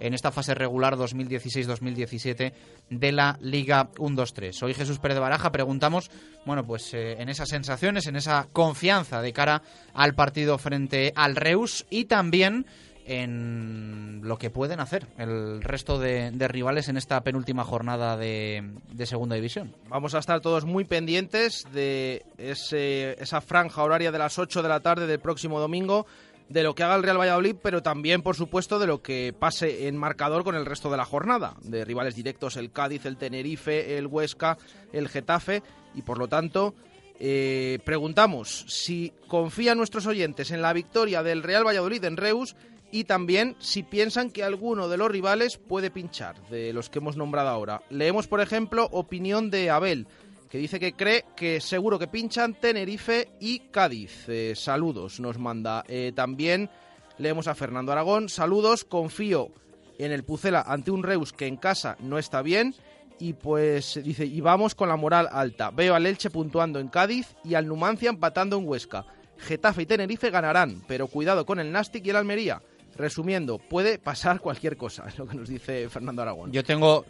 en 0.00 0.14
esta 0.14 0.30
fase 0.30 0.54
regular 0.54 0.96
2016-2017 0.96 2.52
de 2.90 3.12
la 3.12 3.38
Liga 3.40 3.90
1-2-3. 3.96 4.52
Soy 4.52 4.74
Jesús 4.74 4.98
Pérez 4.98 5.16
de 5.16 5.20
Baraja. 5.20 5.52
Preguntamos, 5.52 6.10
bueno, 6.44 6.64
pues 6.64 6.92
eh, 6.94 7.20
en 7.20 7.28
esas 7.28 7.48
sensaciones, 7.48 8.06
en 8.06 8.16
esa 8.16 8.48
confianza 8.52 9.22
de 9.22 9.32
cara 9.32 9.62
al 9.92 10.14
partido 10.14 10.58
frente 10.58 11.12
al 11.16 11.36
Reus 11.36 11.86
y 11.90 12.04
también 12.04 12.66
en 13.06 14.20
lo 14.22 14.38
que 14.38 14.50
pueden 14.50 14.80
hacer 14.80 15.06
el 15.18 15.62
resto 15.62 15.98
de, 15.98 16.30
de 16.30 16.48
rivales 16.48 16.88
en 16.88 16.96
esta 16.96 17.20
penúltima 17.22 17.64
jornada 17.64 18.16
de, 18.16 18.64
Segunda 19.04 19.36
División. 19.36 19.74
Vamos 19.88 20.14
a 20.14 20.18
estar 20.18 20.40
todos 20.40 20.64
muy 20.64 20.84
pendientes 20.84 21.66
de 21.72 22.24
ese, 22.38 23.22
esa 23.22 23.42
franja 23.42 23.82
horaria 23.82 24.10
de 24.10 24.18
las 24.18 24.38
8 24.38 24.62
de 24.62 24.68
la 24.68 24.80
tarde 24.80 25.06
del 25.06 25.20
próximo 25.20 25.60
domingo 25.60 26.06
de 26.48 26.62
lo 26.62 26.74
que 26.74 26.82
haga 26.82 26.96
el 26.96 27.02
Real 27.02 27.18
Valladolid, 27.18 27.56
pero 27.62 27.82
también, 27.82 28.22
por 28.22 28.36
supuesto, 28.36 28.78
de 28.78 28.86
lo 28.86 29.02
que 29.02 29.34
pase 29.38 29.88
en 29.88 29.96
marcador 29.96 30.44
con 30.44 30.54
el 30.54 30.66
resto 30.66 30.90
de 30.90 30.96
la 30.96 31.04
jornada, 31.04 31.56
de 31.62 31.84
rivales 31.84 32.14
directos 32.14 32.56
el 32.56 32.70
Cádiz, 32.70 33.06
el 33.06 33.16
Tenerife, 33.16 33.96
el 33.96 34.06
Huesca, 34.06 34.58
el 34.92 35.08
Getafe, 35.08 35.62
y 35.94 36.02
por 36.02 36.18
lo 36.18 36.28
tanto, 36.28 36.74
eh, 37.18 37.78
preguntamos 37.84 38.64
si 38.68 39.12
confían 39.28 39.78
nuestros 39.78 40.06
oyentes 40.06 40.50
en 40.50 40.62
la 40.62 40.72
victoria 40.72 41.22
del 41.22 41.42
Real 41.42 41.66
Valladolid 41.66 42.04
en 42.04 42.16
Reus 42.16 42.56
y 42.90 43.04
también 43.04 43.56
si 43.58 43.82
piensan 43.82 44.30
que 44.30 44.44
alguno 44.44 44.88
de 44.88 44.96
los 44.96 45.10
rivales 45.10 45.56
puede 45.58 45.90
pinchar, 45.90 46.40
de 46.48 46.72
los 46.72 46.90
que 46.90 46.98
hemos 46.98 47.16
nombrado 47.16 47.48
ahora. 47.48 47.82
Leemos, 47.90 48.28
por 48.28 48.40
ejemplo, 48.40 48.88
opinión 48.92 49.50
de 49.50 49.70
Abel 49.70 50.06
que 50.54 50.58
dice 50.58 50.78
que 50.78 50.92
cree 50.92 51.24
que 51.34 51.60
seguro 51.60 51.98
que 51.98 52.06
pinchan 52.06 52.54
Tenerife 52.54 53.32
y 53.40 53.58
Cádiz. 53.72 54.28
Eh, 54.28 54.52
saludos, 54.54 55.18
nos 55.18 55.36
manda. 55.36 55.82
Eh, 55.88 56.12
también 56.14 56.70
leemos 57.18 57.48
a 57.48 57.56
Fernando 57.56 57.90
Aragón. 57.90 58.28
Saludos, 58.28 58.84
confío 58.84 59.50
en 59.98 60.12
el 60.12 60.22
Pucela 60.22 60.60
ante 60.64 60.92
un 60.92 61.02
Reus 61.02 61.32
que 61.32 61.48
en 61.48 61.56
casa 61.56 61.96
no 61.98 62.20
está 62.20 62.40
bien. 62.40 62.72
Y 63.18 63.32
pues 63.32 64.00
dice, 64.04 64.26
y 64.26 64.40
vamos 64.42 64.76
con 64.76 64.88
la 64.88 64.94
moral 64.94 65.28
alta. 65.32 65.72
Veo 65.72 65.96
al 65.96 66.06
Elche 66.06 66.30
puntuando 66.30 66.78
en 66.78 66.86
Cádiz 66.86 67.34
y 67.42 67.54
al 67.54 67.66
Numancia 67.66 68.10
empatando 68.10 68.56
en 68.56 68.68
Huesca. 68.68 69.06
Getafe 69.38 69.82
y 69.82 69.86
Tenerife 69.86 70.30
ganarán, 70.30 70.84
pero 70.86 71.08
cuidado 71.08 71.44
con 71.44 71.58
el 71.58 71.72
Nastic 71.72 72.06
y 72.06 72.10
el 72.10 72.16
Almería. 72.16 72.62
Resumiendo, 72.96 73.58
puede 73.58 73.98
pasar 73.98 74.40
cualquier 74.40 74.76
cosa, 74.76 75.04
es 75.08 75.18
lo 75.18 75.26
que 75.26 75.36
nos 75.36 75.48
dice 75.48 75.88
Fernando 75.88 76.22
Aragón. 76.22 76.52
Yo 76.52 76.62
tengo, 76.62 77.04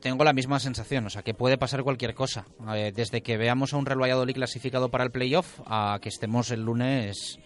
tengo 0.00 0.24
la 0.24 0.32
misma 0.32 0.58
sensación, 0.58 1.06
o 1.06 1.10
sea, 1.10 1.22
que 1.22 1.34
puede 1.34 1.58
pasar 1.58 1.82
cualquier 1.82 2.14
cosa. 2.14 2.46
Eh, 2.74 2.92
desde 2.94 3.22
que 3.22 3.36
veamos 3.36 3.74
a 3.74 3.76
un 3.76 3.86
Real 3.86 4.00
Valladolid 4.00 4.34
clasificado 4.34 4.90
para 4.90 5.04
el 5.04 5.10
playoff 5.10 5.60
a 5.66 5.98
que 6.00 6.08
estemos 6.08 6.50
el 6.50 6.64
lunes 6.64 7.38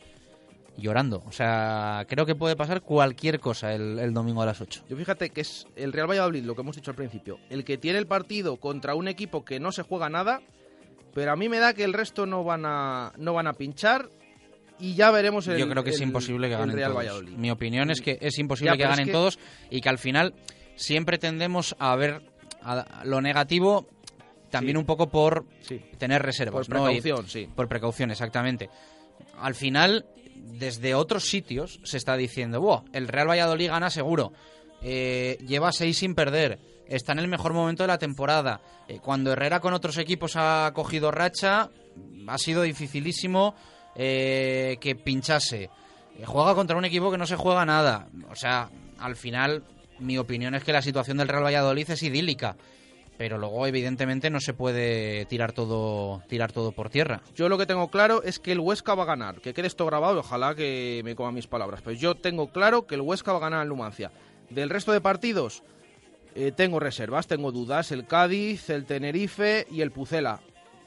llorando. 0.77 1.23
O 1.27 1.33
sea, 1.33 2.05
creo 2.09 2.27
que 2.27 2.35
puede 2.35 2.57
pasar 2.57 2.83
cualquier 2.83 3.41
cosa 3.41 3.73
el, 3.75 4.13
domingo 4.13 4.43
a 4.43 4.47
las 4.47 4.61
8. 4.61 4.85
Yo 4.89 4.97
fíjate 4.97 5.31
que 5.31 5.41
es 5.41 5.67
el 5.77 5.93
Real 5.93 6.09
Valladolid, 6.09 6.45
lo 6.45 6.55
que 6.55 6.63
hemos 6.63 6.77
dicho 6.77 6.91
al 6.91 6.97
principio, 6.97 7.39
el 7.51 7.65
que 7.65 7.79
tiene 7.79 7.99
el 7.99 8.07
partido 8.07 8.57
contra 8.57 8.95
un 8.95 9.09
equipo 9.09 9.45
que 9.45 9.61
no 9.61 9.73
se 9.73 9.83
juega 9.83 10.09
nada, 10.09 10.41
pero 11.13 11.33
a 11.33 11.37
mí 11.37 11.49
me 11.49 11.59
da 11.59 11.75
que 11.75 11.85
el 11.85 11.93
resto 11.93 12.27
no 12.27 12.45
van 12.45 12.65
a, 12.67 13.13
no 13.17 13.35
van 13.35 13.47
a 13.47 13.55
pinchar 13.55 14.09
y 14.79 14.95
ya 14.95 15.11
veremos 15.11 15.47
el 15.49 15.59
Yo 15.59 15.69
creo 15.69 15.85
que 15.85 15.91
es 15.91 16.01
imposible 16.01 16.49
que 16.49 16.57
ganen 16.57 16.77
todos. 16.77 17.25
Mi 17.31 17.51
opinión 17.51 17.91
es 17.91 18.01
que 18.01 18.19
es 18.21 18.39
imposible 18.39 18.77
que 18.77 18.85
ganen 18.85 19.13
todos 19.13 19.39
y 19.71 19.81
que 19.81 19.89
al 19.89 19.99
final 19.99 20.35
siempre 20.77 21.19
tendemos 21.19 21.77
a 21.79 21.95
ver 21.97 22.23
lo 23.05 23.21
negativo 23.21 23.87
también 24.51 24.77
un 24.77 24.87
poco 24.87 25.09
por 25.09 25.47
tener 25.99 26.23
reservas. 26.23 26.67
Por 26.69 26.85
precaución, 26.85 27.29
sí. 27.29 27.49
Por 27.55 27.69
precaución, 27.69 28.11
exactamente. 28.11 28.71
Al 29.41 29.55
final, 29.55 30.07
desde 30.35 30.95
otros 30.95 31.25
sitios 31.25 31.81
se 31.83 31.97
está 31.97 32.17
diciendo, 32.17 32.61
wow, 32.61 32.85
el 32.93 33.09
Real 33.09 33.29
Valladolid 33.29 33.69
gana 33.69 33.91
seguro, 33.91 34.33
eh, 34.81 35.39
lleva 35.47 35.73
seis 35.73 35.99
sin 35.99 36.15
perder, 36.15 36.59
está 36.87 37.13
en 37.13 37.19
el 37.19 37.29
mejor 37.29 37.53
momento 37.53 37.83
de 37.83 37.89
la 37.89 37.99
temporada. 37.99 38.61
Eh, 38.87 39.01
cuando 39.03 39.33
Herrera 39.33 39.61
con 39.61 39.75
otros 39.75 39.99
equipos 39.99 40.35
ha 40.37 40.71
cogido 40.73 41.11
racha, 41.11 41.71
ha 42.29 42.39
sido 42.39 42.63
dificilísimo 42.63 43.55
eh, 43.95 44.77
que 44.81 44.95
pinchase. 44.95 45.71
juega 46.25 46.55
contra 46.55 46.77
un 46.77 46.85
equipo 46.85 47.11
que 47.11 47.19
no 47.19 47.27
se 47.27 47.37
juega 47.37 47.65
nada. 47.65 48.09
O 48.31 48.37
sea, 48.37 48.71
al 48.99 49.17
final 49.17 49.63
mi 49.99 50.19
opinión 50.19 50.55
es 50.55 50.65
que 50.65 50.73
la 50.73 50.83
situación 50.83 51.19
del 51.19 51.29
Real 51.29 51.45
Valladolid 51.45 51.91
es 51.91 52.03
idílica. 52.03 52.57
Pero 53.17 53.39
luego, 53.39 53.67
evidentemente, 53.67 54.29
no 54.29 54.41
se 54.41 54.55
puede 54.55 55.25
tirar 55.27 55.53
todo, 55.53 56.23
tirar 56.29 56.51
todo 56.51 56.73
por 56.73 56.91
tierra. 56.91 57.23
Yo 57.37 57.49
lo 57.49 57.57
que 57.57 57.67
tengo 57.67 57.89
claro 57.89 58.25
es 58.25 58.41
que 58.41 58.51
el 58.51 58.59
Huesca 58.59 58.97
va 58.97 59.05
a 59.05 59.07
ganar. 59.07 59.41
Que 59.41 59.55
quede 59.55 59.69
esto 59.69 59.87
grabado 59.87 60.17
y 60.17 60.19
ojalá 60.19 60.55
que 60.57 61.01
me 61.05 61.15
coma 61.15 61.31
mis 61.31 61.47
palabras. 61.47 61.81
Pero 61.83 61.97
yo 61.97 62.17
tengo 62.17 62.49
claro 62.49 62.87
que 62.87 62.97
el 62.97 63.03
Huesca 63.03 63.31
va 63.33 63.39
a 63.39 63.43
ganar 63.43 63.61
al 63.61 63.69
Numancia. 63.69 64.11
Del 64.51 64.69
resto 64.69 64.91
de 64.91 65.01
partidos, 65.01 65.63
eh, 66.35 66.51
tengo 66.51 66.81
reservas, 66.81 67.29
tengo 67.29 67.53
dudas. 67.53 67.93
El 67.93 68.07
Cádiz, 68.07 68.69
el 68.69 68.85
Tenerife 68.85 69.67
y 69.71 69.81
el 69.83 69.93
Pucela. 69.93 70.41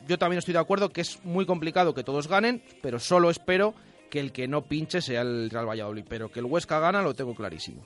Yo 0.08 0.18
también 0.18 0.40
estoy 0.40 0.54
de 0.54 0.60
acuerdo 0.60 0.90
que 0.90 1.02
es 1.02 1.24
muy 1.24 1.46
complicado 1.46 1.94
que 1.94 2.04
todos 2.04 2.28
ganen, 2.28 2.64
pero 2.82 3.00
solo 3.00 3.30
espero 3.30 3.74
que 4.10 4.20
el 4.20 4.32
que 4.32 4.48
no 4.48 4.64
pinche 4.64 5.02
sea 5.02 5.22
el 5.22 5.50
Real 5.50 5.68
Valladolid. 5.68 6.06
Pero 6.08 6.32
que 6.32 6.40
el 6.40 6.46
Huesca 6.46 6.80
gana 6.80 7.02
lo 7.02 7.14
tengo 7.14 7.36
clarísimo. 7.36 7.84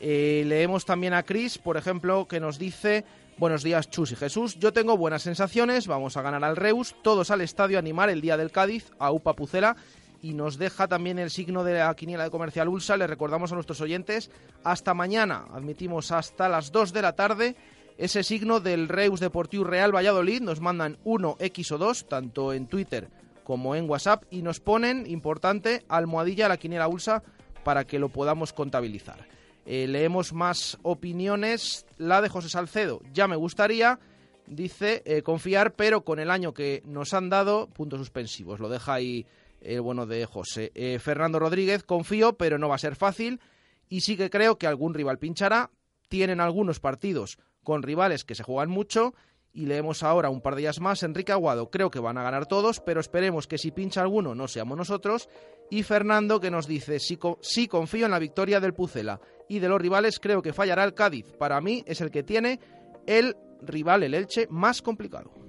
Eh, 0.00 0.44
leemos 0.46 0.84
también 0.84 1.14
a 1.14 1.22
Chris, 1.22 1.58
por 1.58 1.76
ejemplo, 1.76 2.26
que 2.28 2.40
nos 2.40 2.58
dice... 2.58 3.04
Buenos 3.38 3.62
días, 3.62 3.88
Chus 3.88 4.12
y 4.12 4.16
Jesús. 4.16 4.58
Yo 4.58 4.74
tengo 4.74 4.98
buenas 4.98 5.22
sensaciones. 5.22 5.86
Vamos 5.86 6.18
a 6.18 6.22
ganar 6.22 6.44
al 6.44 6.54
Reus. 6.54 6.94
Todos 7.02 7.30
al 7.30 7.40
estadio 7.40 7.78
animar 7.78 8.10
el 8.10 8.20
día 8.20 8.36
del 8.36 8.52
Cádiz 8.52 8.90
a 8.98 9.10
Upa 9.10 9.32
Pucela. 9.32 9.74
Y 10.20 10.34
nos 10.34 10.58
deja 10.58 10.86
también 10.86 11.18
el 11.18 11.30
signo 11.30 11.64
de 11.64 11.78
la 11.78 11.94
quiniela 11.94 12.24
de 12.24 12.30
comercial 12.30 12.68
Ulsa. 12.68 12.98
Le 12.98 13.06
recordamos 13.06 13.50
a 13.50 13.54
nuestros 13.54 13.80
oyentes. 13.80 14.30
Hasta 14.64 14.92
mañana. 14.92 15.46
Admitimos 15.50 16.12
hasta 16.12 16.50
las 16.50 16.72
2 16.72 16.92
de 16.92 17.02
la 17.02 17.14
tarde 17.14 17.56
ese 17.98 18.22
signo 18.22 18.60
del 18.60 18.88
Reus 18.88 19.20
Deportiu 19.20 19.64
Real 19.64 19.94
Valladolid. 19.94 20.40
Nos 20.40 20.60
mandan 20.60 20.98
uno 21.04 21.36
X 21.38 21.72
o 21.72 21.78
dos, 21.78 22.06
tanto 22.08 22.52
en 22.52 22.66
Twitter 22.66 23.08
como 23.44 23.74
en 23.74 23.90
WhatsApp, 23.90 24.24
y 24.30 24.42
nos 24.42 24.60
ponen, 24.60 25.04
importante, 25.06 25.84
almohadilla 25.88 26.46
a 26.46 26.48
la 26.50 26.56
quiniela 26.56 26.88
Ulsa 26.88 27.22
para 27.64 27.84
que 27.84 27.98
lo 27.98 28.08
podamos 28.08 28.52
contabilizar. 28.52 29.26
Eh, 29.66 29.86
leemos 29.86 30.32
más 30.32 30.78
opiniones. 30.82 31.86
La 31.98 32.20
de 32.20 32.28
José 32.28 32.48
Salcedo, 32.48 33.00
ya 33.12 33.28
me 33.28 33.36
gustaría, 33.36 33.98
dice, 34.46 35.02
eh, 35.04 35.22
confiar, 35.22 35.74
pero 35.74 36.04
con 36.04 36.18
el 36.18 36.30
año 36.30 36.52
que 36.52 36.82
nos 36.84 37.14
han 37.14 37.30
dado, 37.30 37.68
puntos 37.68 38.00
suspensivos. 38.00 38.60
Lo 38.60 38.68
deja 38.68 38.94
ahí 38.94 39.26
el 39.60 39.80
bueno 39.80 40.06
de 40.06 40.26
José. 40.26 40.72
Eh, 40.74 40.98
Fernando 40.98 41.38
Rodríguez, 41.38 41.84
confío, 41.84 42.34
pero 42.34 42.58
no 42.58 42.68
va 42.68 42.76
a 42.76 42.78
ser 42.78 42.96
fácil. 42.96 43.40
Y 43.88 44.00
sí 44.00 44.16
que 44.16 44.30
creo 44.30 44.58
que 44.58 44.66
algún 44.66 44.94
rival 44.94 45.18
pinchará. 45.18 45.70
Tienen 46.08 46.40
algunos 46.40 46.80
partidos 46.80 47.38
con 47.62 47.82
rivales 47.82 48.24
que 48.24 48.34
se 48.34 48.42
juegan 48.42 48.70
mucho. 48.70 49.14
Y 49.54 49.66
leemos 49.66 50.02
ahora 50.02 50.30
un 50.30 50.40
par 50.40 50.54
de 50.54 50.62
días 50.62 50.80
más. 50.80 51.02
Enrique 51.02 51.32
Aguado, 51.32 51.70
creo 51.70 51.90
que 51.90 51.98
van 51.98 52.16
a 52.16 52.22
ganar 52.22 52.46
todos, 52.46 52.80
pero 52.80 53.00
esperemos 53.00 53.46
que 53.46 53.58
si 53.58 53.70
pincha 53.70 54.00
alguno 54.00 54.34
no 54.34 54.48
seamos 54.48 54.78
nosotros. 54.78 55.28
Y 55.70 55.82
Fernando 55.82 56.40
que 56.40 56.50
nos 56.50 56.66
dice, 56.66 56.98
sí, 56.98 57.18
sí 57.40 57.68
confío 57.68 58.06
en 58.06 58.12
la 58.12 58.18
victoria 58.18 58.60
del 58.60 58.72
Pucela. 58.72 59.20
Y 59.48 59.58
de 59.58 59.68
los 59.68 59.80
rivales 59.80 60.18
creo 60.20 60.40
que 60.40 60.54
fallará 60.54 60.84
el 60.84 60.94
Cádiz. 60.94 61.32
Para 61.38 61.60
mí 61.60 61.82
es 61.86 62.00
el 62.00 62.10
que 62.10 62.22
tiene 62.22 62.60
el 63.06 63.36
rival, 63.60 64.02
el 64.02 64.14
Elche, 64.14 64.46
más 64.48 64.80
complicado. 64.80 65.41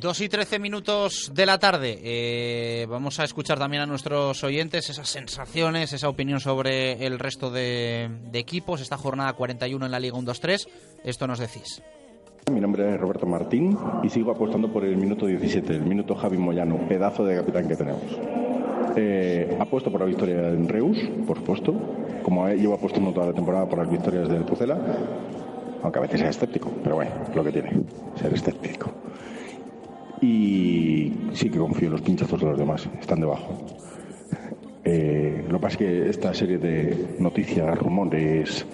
2 0.00 0.20
y 0.22 0.28
13 0.28 0.58
minutos 0.58 1.32
de 1.34 1.46
la 1.46 1.58
tarde. 1.58 1.98
Eh, 2.02 2.86
vamos 2.88 3.20
a 3.20 3.24
escuchar 3.24 3.58
también 3.58 3.82
a 3.82 3.86
nuestros 3.86 4.42
oyentes 4.42 4.88
esas 4.88 5.08
sensaciones, 5.08 5.92
esa 5.92 6.08
opinión 6.08 6.40
sobre 6.40 7.04
el 7.04 7.18
resto 7.18 7.50
de, 7.50 8.10
de 8.30 8.38
equipos. 8.38 8.80
Esta 8.80 8.96
jornada 8.96 9.32
41 9.34 9.84
en 9.84 9.92
la 9.92 10.00
Liga 10.00 10.16
1-2-3. 10.16 10.66
Esto 11.04 11.26
nos 11.26 11.38
decís. 11.38 11.82
Mi 12.50 12.60
nombre 12.60 12.94
es 12.94 13.00
Roberto 13.00 13.26
Martín 13.26 13.78
y 14.02 14.08
sigo 14.08 14.32
apostando 14.32 14.72
por 14.72 14.84
el 14.84 14.96
minuto 14.96 15.26
17, 15.26 15.74
el 15.74 15.82
minuto 15.82 16.14
Javi 16.14 16.38
Moyano, 16.38 16.88
pedazo 16.88 17.24
de 17.24 17.36
capitán 17.36 17.68
que 17.68 17.76
tenemos. 17.76 18.02
Eh, 18.96 19.56
apuesto 19.60 19.90
por 19.90 20.00
la 20.00 20.06
victoria 20.06 20.48
en 20.48 20.68
Reus, 20.68 20.98
por 21.26 21.38
supuesto, 21.38 21.74
como 22.22 22.48
llevo 22.48 22.74
apostando 22.74 23.12
toda 23.12 23.26
la 23.26 23.32
temporada 23.32 23.66
por 23.66 23.78
las 23.78 23.90
victorias 23.90 24.28
del 24.28 24.44
Pucela, 24.44 24.76
aunque 25.82 25.98
a 25.98 26.02
veces 26.02 26.20
es 26.22 26.30
escéptico, 26.30 26.72
pero 26.82 26.96
bueno, 26.96 27.12
lo 27.34 27.44
que 27.44 27.52
tiene, 27.52 27.70
ser 28.16 28.34
escéptico. 28.34 28.90
Y 30.22 31.12
sí 31.34 31.50
que 31.50 31.58
confío 31.58 31.88
en 31.88 31.92
los 31.92 32.02
pinchazos 32.02 32.40
de 32.40 32.46
los 32.46 32.58
demás, 32.58 32.88
están 33.00 33.20
debajo. 33.20 33.66
Eh, 34.84 35.44
lo 35.48 35.58
que 35.58 35.62
pasa 35.62 35.72
es 35.74 35.76
que 35.76 36.08
esta 36.08 36.32
serie 36.32 36.58
de 36.58 37.16
noticias, 37.18 37.76
rumores, 37.78 38.64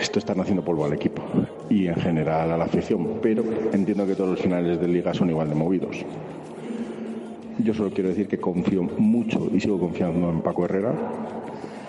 esto 0.00 0.18
están 0.18 0.40
haciendo 0.40 0.64
polvo 0.64 0.84
al 0.84 0.92
equipo 0.92 1.22
y 1.68 1.88
en 1.88 1.96
general 1.96 2.52
a 2.52 2.56
la 2.56 2.64
afición, 2.64 3.18
pero 3.20 3.44
entiendo 3.72 4.06
que 4.06 4.14
todos 4.14 4.30
los 4.30 4.40
finales 4.40 4.80
de 4.80 4.88
liga 4.88 5.12
son 5.12 5.30
igual 5.30 5.48
de 5.48 5.54
movidos. 5.54 6.04
Yo 7.58 7.74
solo 7.74 7.90
quiero 7.90 8.10
decir 8.10 8.28
que 8.28 8.38
confío 8.38 8.82
mucho 8.82 9.50
y 9.52 9.60
sigo 9.60 9.78
confiando 9.78 10.30
en 10.30 10.40
Paco 10.40 10.64
Herrera. 10.64 10.92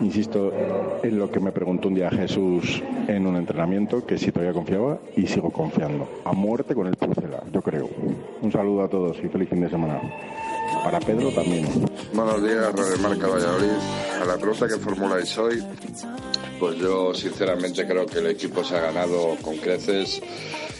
Insisto 0.02 0.52
en 1.04 1.18
lo 1.18 1.32
que 1.32 1.40
me 1.40 1.52
preguntó 1.52 1.88
un 1.88 1.96
día 1.96 2.10
Jesús 2.10 2.82
en 3.08 3.26
un 3.26 3.38
entrenamiento, 3.38 4.06
que 4.06 4.18
si 4.18 4.32
todavía 4.32 4.54
confiaba 4.54 5.00
y 5.16 5.28
sigo 5.28 5.52
confiando. 5.52 6.08
A 6.26 6.34
muerte 6.34 6.76
con 6.76 6.88
el 6.88 6.96
Pucela, 6.96 7.44
yo 7.52 7.62
creo. 7.62 7.90
Un 8.42 8.52
saludo 8.52 8.84
a 8.84 8.90
todos 8.90 9.18
y 9.24 9.30
feliz 9.30 9.50
fin 9.50 9.62
de 9.62 9.70
semana. 9.70 10.02
Para 10.84 11.00
Pedro 11.00 11.32
también. 11.32 11.66
Buenos 12.14 12.44
días, 12.44 12.74
Radio 12.74 12.98
Marca 13.02 13.28
Valladolid. 13.28 13.78
A 14.22 14.26
la 14.26 14.38
pregunta 14.38 14.68
que 14.68 14.76
formuláis 14.76 15.38
hoy, 15.38 15.64
pues 16.60 16.78
yo 16.78 17.14
sinceramente 17.14 17.88
creo 17.88 18.06
que 18.06 18.20
el 18.20 18.28
equipo 18.28 18.64
se 18.64 18.76
ha 18.76 18.82
ganado 18.82 19.36
con 19.42 19.58
creces 19.58 20.22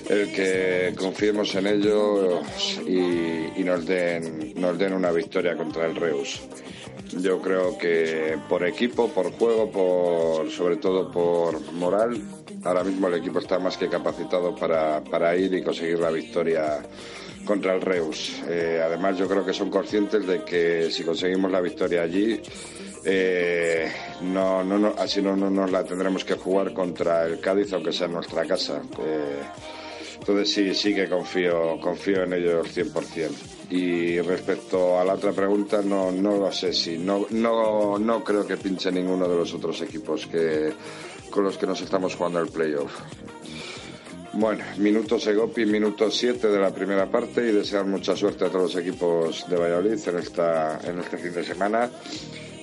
el 0.10 0.32
que 0.32 0.94
confiemos 0.98 1.56
en 1.56 1.68
ellos 1.68 2.80
y, 2.86 3.64
nos, 3.64 3.86
den, 3.86 4.54
nos 4.56 4.78
den 4.78 4.94
una 4.94 5.12
victoria 5.12 5.56
contra 5.58 5.86
el 5.86 5.96
Reus. 5.96 6.42
Yo 7.12 7.42
creo 7.42 7.78
que 7.78 8.38
por 8.50 8.66
equipo, 8.66 9.10
por 9.10 9.32
juego, 9.32 9.72
por 9.72 10.50
sobre 10.52 10.78
todo 10.78 11.12
por 11.12 11.72
moral, 11.74 12.22
ahora 12.64 12.84
mismo 12.84 13.08
el 13.08 13.16
equipo 13.16 13.40
está 13.40 13.60
más 13.60 13.78
que 13.78 13.88
capacitado 13.88 14.56
para, 14.56 15.04
para 15.04 15.36
ir 15.36 15.54
y 15.54 15.64
conseguir 15.64 16.00
la 16.00 16.12
victoria 16.12 16.82
contra 17.46 17.76
el 17.76 17.82
Reus. 17.82 18.42
Eh, 18.50 18.82
además, 18.84 19.18
yo 19.18 19.28
creo 19.28 19.46
que 19.46 19.54
son 19.54 19.70
conscientes 19.70 20.26
de 20.26 20.44
que 20.44 20.90
si 20.92 21.04
conseguimos 21.04 21.52
la 21.52 21.62
victoria 21.62 22.02
allí, 22.02 22.42
eh, 23.06 23.92
no, 24.22 24.64
no, 24.64 24.96
así 24.98 25.22
no, 25.22 25.36
no, 25.36 25.50
nos 25.50 25.72
la 25.72 25.84
tendremos 25.84 26.26
que 26.26 26.34
jugar 26.34 26.74
contra 26.74 27.26
el 27.26 27.40
Cádiz, 27.40 27.72
aunque 27.74 27.94
sea 27.94 28.08
en 28.08 28.14
nuestra 28.14 28.46
casa. 28.46 28.82
Eh, 29.00 29.42
entonces 30.20 30.52
sí, 30.52 30.74
sí 30.74 30.96
que 30.96 31.08
confío, 31.08 31.80
confío 31.80 32.24
en 32.24 32.34
ellos 32.34 32.76
100%. 32.76 33.55
Y 33.70 34.20
respecto 34.22 35.00
a 35.00 35.04
la 35.04 35.14
otra 35.14 35.32
pregunta, 35.32 35.82
no, 35.82 36.12
no 36.12 36.38
lo 36.38 36.52
sé 36.52 36.72
si, 36.72 36.98
no, 36.98 37.26
no, 37.32 37.98
no 37.98 38.24
creo 38.24 38.46
que 38.46 38.58
pinche 38.58 38.92
ninguno 38.92 39.28
de 39.28 39.36
los 39.36 39.54
otros 39.54 39.82
equipos 39.82 40.28
que, 40.28 40.72
con 41.30 41.44
los 41.44 41.58
que 41.58 41.66
nos 41.66 41.82
estamos 41.82 42.16
jugando 42.16 42.40
el 42.40 42.48
playoff. 42.50 42.92
Bueno, 44.34 44.66
minuto 44.78 45.18
Segopi, 45.18 45.66
minuto 45.66 46.12
7 46.12 46.50
de 46.50 46.60
la 46.60 46.74
primera 46.74 47.10
parte 47.10 47.48
y 47.48 47.54
desear 47.54 47.86
mucha 47.86 48.16
suerte 48.16 48.46
a 48.46 48.50
todos 48.50 48.74
los 48.74 48.76
equipos 48.76 49.50
de 49.50 49.56
Valladolid 49.56 50.08
en, 50.08 50.18
esta, 50.18 50.80
en 50.84 51.00
este 51.00 51.18
fin 51.18 51.34
de 51.34 51.44
semana 51.44 51.90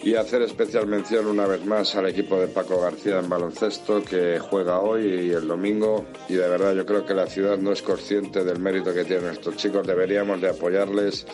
y 0.02 0.16
hacer 0.16 0.42
especial 0.42 0.86
mención 0.86 1.26
una 1.26 1.46
vez 1.46 1.64
más 1.64 1.94
al 1.94 2.08
equipo 2.08 2.40
de 2.40 2.48
Paco 2.48 2.80
García 2.80 3.20
en 3.20 3.28
baloncesto 3.28 4.02
que 4.02 4.38
juega 4.40 4.80
hoy 4.80 5.28
y 5.28 5.30
el 5.30 5.46
domingo. 5.46 6.06
Y 6.28 6.34
de 6.34 6.48
verdad 6.48 6.74
yo 6.74 6.84
creo 6.84 7.06
que 7.06 7.14
la 7.14 7.26
ciudad 7.26 7.56
no 7.56 7.72
es 7.72 7.82
consciente 7.82 8.44
del 8.44 8.58
mérito 8.58 8.92
que 8.92 9.04
tienen 9.04 9.30
estos 9.30 9.56
chicos. 9.56 9.86
Deberíamos 9.86 10.40
de 10.40 10.48
apoyarles 10.50 11.24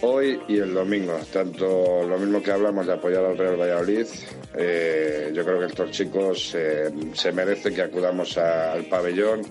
hoy 0.00 0.40
y 0.48 0.58
el 0.58 0.72
domingo. 0.72 1.18
Tanto 1.30 2.04
lo 2.04 2.18
mismo 2.18 2.42
que 2.42 2.52
hablamos 2.52 2.86
de 2.86 2.94
apoyar 2.94 3.24
al 3.24 3.36
Real 3.36 3.60
Valladolid 3.60 4.06
eh, 4.54 5.30
yo 5.34 5.44
creo 5.44 5.60
que 5.60 5.66
estos 5.66 5.90
chicos 5.90 6.54
eh, 6.54 6.90
se 7.12 7.32
merecen 7.32 7.74
que 7.74 7.82
acudamos 7.82 8.38
al 8.38 8.84
pabellón 8.86 9.42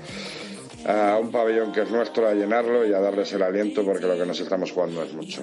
a 0.88 1.18
un 1.20 1.32
pabellón 1.32 1.72
que 1.72 1.82
es 1.82 1.92
nuestro 1.92 2.28
a 2.28 2.34
llenarlo 2.34 2.86
y 2.86 2.94
a 2.94 3.00
darles 3.00 3.34
el 3.34 3.42
aliento 3.42 3.84
porque 3.84 4.06
lo 4.06 4.16
que 4.18 4.26
nos 4.26 4.40
estamos 4.40 4.72
jugando 4.72 5.04
es 5.04 5.14
mucho. 5.14 5.42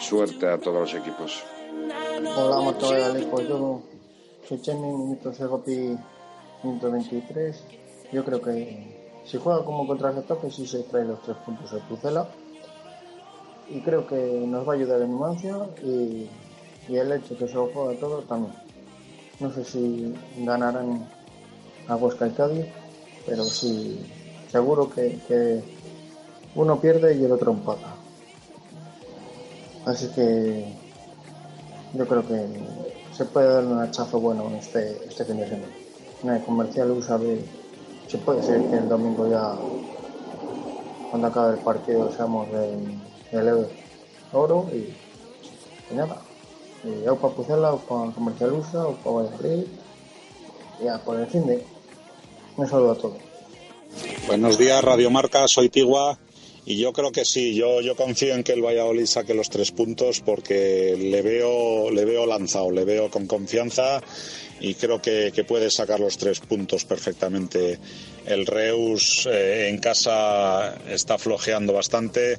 Suerte 0.00 0.48
a 0.48 0.58
todos 0.58 0.92
los 0.92 1.00
equipos 1.00 1.44
Hola, 1.84 2.60
motor 2.60 3.12
de 3.12 3.26
pues 3.26 3.46
yo 3.46 4.74
mi 4.74 4.88
minuto 4.88 5.34
Segopi, 5.34 5.94
minuto 6.62 6.90
23. 6.90 7.62
Yo 8.10 8.24
creo 8.24 8.40
que 8.40 9.20
si 9.26 9.36
juega 9.36 9.64
como 9.66 9.86
contra 9.86 10.14
Getafe, 10.14 10.50
sí 10.50 10.66
se 10.66 10.84
trae 10.84 11.04
los 11.04 11.20
tres 11.22 11.36
puntos 11.44 11.70
de 11.72 11.80
Pucela. 11.80 12.26
Y 13.68 13.80
creo 13.80 14.06
que 14.06 14.16
nos 14.16 14.66
va 14.66 14.72
a 14.72 14.76
ayudar 14.76 15.02
en 15.02 15.10
Numancia 15.10 15.58
y, 15.82 16.30
el 16.88 17.12
hecho 17.12 17.36
que 17.36 17.48
se 17.48 17.54
lo 17.54 17.66
juega 17.66 18.00
todo 18.00 18.22
también. 18.22 18.54
No 19.40 19.52
sé 19.52 19.64
si 19.64 20.14
ganarán 20.38 21.06
a 21.86 21.96
Huesca 21.96 22.28
y 22.28 22.30
Cádiz, 22.30 22.66
pero 23.26 23.44
sí, 23.44 24.06
seguro 24.50 24.88
que, 24.88 25.18
que 25.28 25.62
uno 26.54 26.80
pierde 26.80 27.14
y 27.14 27.24
el 27.24 27.32
otro 27.32 27.52
empata. 27.52 27.94
Así 29.84 30.08
que 30.14 30.83
yo 31.94 32.06
creo 32.06 32.26
que 32.26 32.46
se 33.16 33.24
puede 33.24 33.48
dar 33.48 33.64
un 33.64 33.80
hachazo 33.80 34.20
bueno 34.20 34.50
este, 34.58 35.00
este 35.06 35.24
fin 35.24 35.38
de 35.38 35.48
semana. 35.48 35.72
En 36.22 36.30
el 36.30 36.42
comercial 36.42 36.90
usa 36.90 37.18
se 38.08 38.18
puede 38.18 38.42
ser 38.42 38.60
que 38.68 38.76
el 38.76 38.88
domingo 38.88 39.28
ya, 39.28 39.54
cuando 41.10 41.28
acabe 41.28 41.54
el 41.54 41.60
partido, 41.60 42.12
seamos 42.12 42.50
del, 42.50 42.98
del 43.30 43.66
oro 44.32 44.68
y, 44.72 45.94
nada. 45.94 46.18
Y 46.84 47.06
o 47.08 47.16
para 47.16 47.34
Pucela, 47.34 47.72
o 47.72 47.78
para 47.78 48.10
Comercial 48.12 48.52
USA, 48.52 48.86
o 48.86 48.94
para 48.94 49.16
Valladolid, 49.16 49.66
ya 50.82 50.98
por 50.98 51.18
el 51.18 51.26
fin 51.26 51.46
de. 51.46 51.64
Un 52.56 52.68
saludo 52.68 52.92
a 52.92 52.96
todos. 52.96 53.16
Buenos 54.26 54.58
días, 54.58 54.82
Radio 54.82 55.10
Marca, 55.10 55.46
soy 55.48 55.68
Tigua 55.68 56.18
y 56.66 56.78
yo 56.78 56.92
creo 56.92 57.12
que 57.12 57.24
sí, 57.24 57.54
yo, 57.54 57.80
yo 57.80 57.94
confío 57.94 58.34
en 58.34 58.42
que 58.42 58.52
el 58.52 58.62
Valladolid 58.62 59.06
saque 59.06 59.34
los 59.34 59.50
tres 59.50 59.70
puntos 59.70 60.20
porque 60.20 60.96
le 60.98 61.20
veo, 61.20 61.90
le 61.90 62.04
veo 62.04 62.26
lanzado, 62.26 62.70
le 62.70 62.84
veo 62.84 63.10
con 63.10 63.26
confianza 63.26 64.00
y 64.60 64.74
creo 64.74 65.02
que, 65.02 65.44
puede 65.46 65.70
sacar 65.70 66.00
los 66.00 66.16
tres 66.16 66.40
puntos 66.40 66.86
perfectamente. 66.86 67.78
El 68.24 68.46
Reus 68.46 69.28
eh, 69.30 69.68
en 69.68 69.78
casa 69.78 70.74
está 70.88 71.18
flojeando 71.18 71.74
bastante 71.74 72.38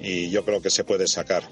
y 0.00 0.30
yo 0.30 0.44
creo 0.44 0.62
que 0.62 0.70
se 0.70 0.84
puede 0.84 1.08
sacar. 1.08 1.42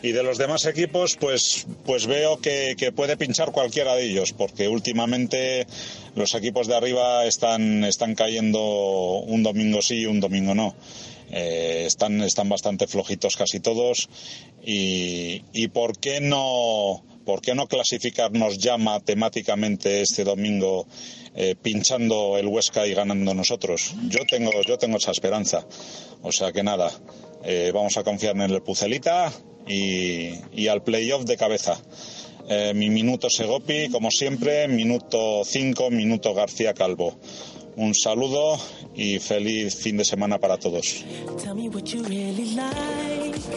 Y 0.00 0.12
de 0.12 0.22
los 0.22 0.38
demás 0.38 0.66
equipos, 0.66 1.16
pues, 1.18 1.66
pues 1.84 2.06
veo 2.06 2.38
que, 2.38 2.76
que, 2.78 2.92
puede 2.92 3.16
pinchar 3.16 3.50
cualquiera 3.50 3.96
de 3.96 4.04
ellos, 4.04 4.32
porque 4.32 4.68
últimamente 4.68 5.66
los 6.14 6.34
equipos 6.34 6.68
de 6.68 6.76
arriba 6.76 7.24
están, 7.24 7.82
están 7.82 8.14
cayendo 8.14 8.60
un 9.26 9.42
domingo 9.42 9.82
sí 9.82 10.00
y 10.00 10.06
un 10.06 10.20
domingo 10.20 10.54
no. 10.54 10.76
Eh, 11.30 11.84
están, 11.86 12.20
están 12.22 12.48
bastante 12.48 12.86
flojitos 12.86 13.36
casi 13.36 13.60
todos. 13.60 14.08
Y, 14.64 15.42
y 15.52 15.68
¿por 15.68 15.98
qué 15.98 16.20
no, 16.20 17.04
por 17.24 17.40
qué 17.40 17.54
no 17.54 17.66
clasificarnos 17.66 18.58
ya 18.58 18.76
matemáticamente 18.76 20.02
este 20.02 20.24
domingo 20.24 20.86
eh, 21.34 21.54
pinchando 21.60 22.38
el 22.38 22.46
Huesca 22.46 22.86
y 22.86 22.94
ganando 22.94 23.34
nosotros? 23.34 23.94
Yo 24.08 24.20
tengo, 24.28 24.50
yo 24.62 24.78
tengo 24.78 24.98
esa 24.98 25.10
esperanza. 25.10 25.66
O 26.22 26.32
sea 26.32 26.52
que 26.52 26.62
nada, 26.62 26.90
eh, 27.44 27.70
vamos 27.74 27.96
a 27.96 28.04
confiar 28.04 28.36
en 28.36 28.42
el 28.42 28.62
Pucelita 28.62 29.32
y, 29.66 30.30
y 30.52 30.68
al 30.68 30.82
playoff 30.82 31.24
de 31.24 31.36
cabeza. 31.36 31.80
Mi 32.74 32.90
minuto 32.90 33.30
Segopi, 33.30 33.88
como 33.88 34.10
siempre, 34.10 34.68
minuto 34.68 35.44
5, 35.46 35.90
minuto 35.90 36.34
García 36.34 36.74
Calvo. 36.74 37.18
Un 37.76 37.94
saludo 37.94 38.56
y 38.94 39.18
feliz 39.18 39.74
fin 39.74 39.96
de 39.96 40.04
semana 40.04 40.38
para 40.38 40.58
todos. 40.58 41.04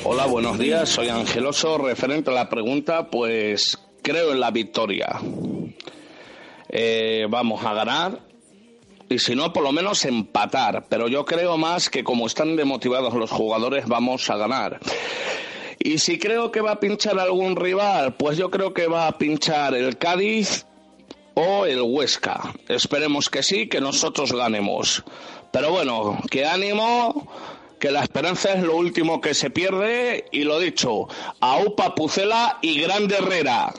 Hola, 0.04 0.26
buenos 0.26 0.58
días. 0.58 0.90
Soy 0.90 1.10
Angeloso. 1.10 1.78
Referente 1.78 2.32
a 2.32 2.34
la 2.34 2.50
pregunta, 2.50 3.10
pues 3.10 3.78
creo 4.02 4.32
en 4.32 4.40
la 4.40 4.52
victoria. 4.52 5.20
Eh, 6.70 7.28
vamos 7.30 7.64
a 7.64 7.74
ganar 7.74 8.28
y 9.10 9.20
si 9.20 9.36
no, 9.36 9.54
por 9.54 9.64
lo 9.64 9.72
menos 9.72 10.04
empatar. 10.06 10.86
Pero 10.90 11.08
yo 11.08 11.24
creo 11.26 11.58
más 11.58 11.90
que 11.90 12.04
como 12.04 12.28
están 12.28 12.56
demotivados 12.56 13.14
los 13.14 13.32
jugadores, 13.32 13.86
vamos 13.88 14.30
a 14.30 14.38
ganar. 14.38 14.80
Y 15.80 16.00
si 16.00 16.18
creo 16.20 16.52
que 16.52 16.62
va 16.62 16.72
a 16.72 16.80
pinchar 16.80 17.20
algún 17.20 17.56
rival, 17.56 18.16
pues 18.16 18.38
yo 18.38 18.50
creo 18.50 18.74
que 18.74 18.88
va 18.88 19.08
a 19.08 19.18
pinchar 19.18 19.76
el 19.76 19.98
Cádiz 19.98 20.67
o 21.40 21.68
el 21.68 21.82
Huesca. 21.84 22.52
Esperemos 22.68 23.30
que 23.30 23.44
sí, 23.44 23.68
que 23.68 23.80
nosotros 23.80 24.34
ganemos. 24.34 25.04
Pero 25.52 25.70
bueno, 25.70 26.18
que 26.32 26.48
ánimo, 26.48 27.28
que 27.80 27.92
la 27.92 28.02
esperanza 28.02 28.54
es 28.54 28.64
lo 28.64 28.76
último 28.76 29.22
que 29.22 29.36
se 29.36 29.52
pierde 29.52 30.26
y 30.32 30.44
lo 30.44 30.58
dicho, 30.60 31.08
AUPA 31.40 31.94
Pucela 31.94 32.58
y 32.64 32.82
Grande 32.82 33.18
Herrera. 33.18 33.72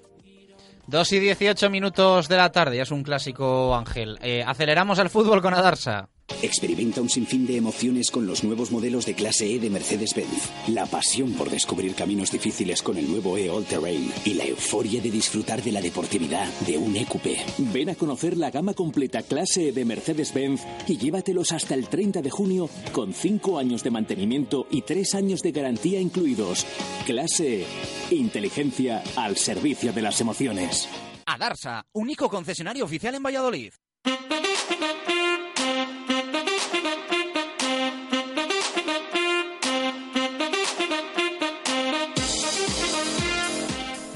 2 0.86 1.12
y 1.12 1.18
18 1.18 1.68
minutos 1.68 2.28
de 2.28 2.36
la 2.36 2.52
tarde, 2.52 2.80
es 2.80 2.92
un 2.92 3.02
clásico 3.02 3.74
Ángel. 3.74 4.18
Eh, 4.22 4.44
aceleramos 4.46 5.00
el 5.00 5.10
fútbol 5.10 5.42
con 5.42 5.52
Adarsa. 5.52 6.08
Experimenta 6.42 7.00
un 7.00 7.08
sinfín 7.08 7.46
de 7.46 7.56
emociones 7.56 8.10
con 8.12 8.26
los 8.26 8.44
nuevos 8.44 8.70
modelos 8.70 9.06
de 9.06 9.14
clase 9.14 9.52
E 9.52 9.58
de 9.58 9.70
Mercedes-Benz. 9.70 10.68
La 10.68 10.86
pasión 10.86 11.32
por 11.32 11.50
descubrir 11.50 11.94
caminos 11.94 12.30
difíciles 12.30 12.80
con 12.80 12.96
el 12.96 13.10
nuevo 13.10 13.36
E 13.36 13.50
All 13.50 13.64
Terrain 13.64 14.12
y 14.24 14.34
la 14.34 14.44
euforia 14.44 15.00
de 15.00 15.10
disfrutar 15.10 15.62
de 15.62 15.72
la 15.72 15.80
deportividad 15.80 16.46
de 16.60 16.78
un 16.78 16.96
EQP. 16.96 17.26
Ven 17.72 17.90
a 17.90 17.96
conocer 17.96 18.36
la 18.36 18.52
gama 18.52 18.74
completa 18.74 19.22
clase 19.22 19.68
E 19.68 19.72
de 19.72 19.84
Mercedes-Benz 19.84 20.62
y 20.86 20.96
llévatelos 20.96 21.50
hasta 21.50 21.74
el 21.74 21.88
30 21.88 22.22
de 22.22 22.30
junio 22.30 22.70
con 22.92 23.12
5 23.12 23.58
años 23.58 23.82
de 23.82 23.90
mantenimiento 23.90 24.66
y 24.70 24.82
3 24.82 25.16
años 25.16 25.42
de 25.42 25.50
garantía 25.50 26.00
incluidos. 26.00 26.66
Clase 27.04 27.62
E. 27.62 28.14
Inteligencia 28.14 29.02
al 29.16 29.36
servicio 29.36 29.92
de 29.92 30.02
las 30.02 30.20
emociones. 30.20 30.88
Adarsa, 31.26 31.84
único 31.92 32.28
concesionario 32.28 32.84
oficial 32.84 33.16
en 33.16 33.22
Valladolid. 33.22 33.72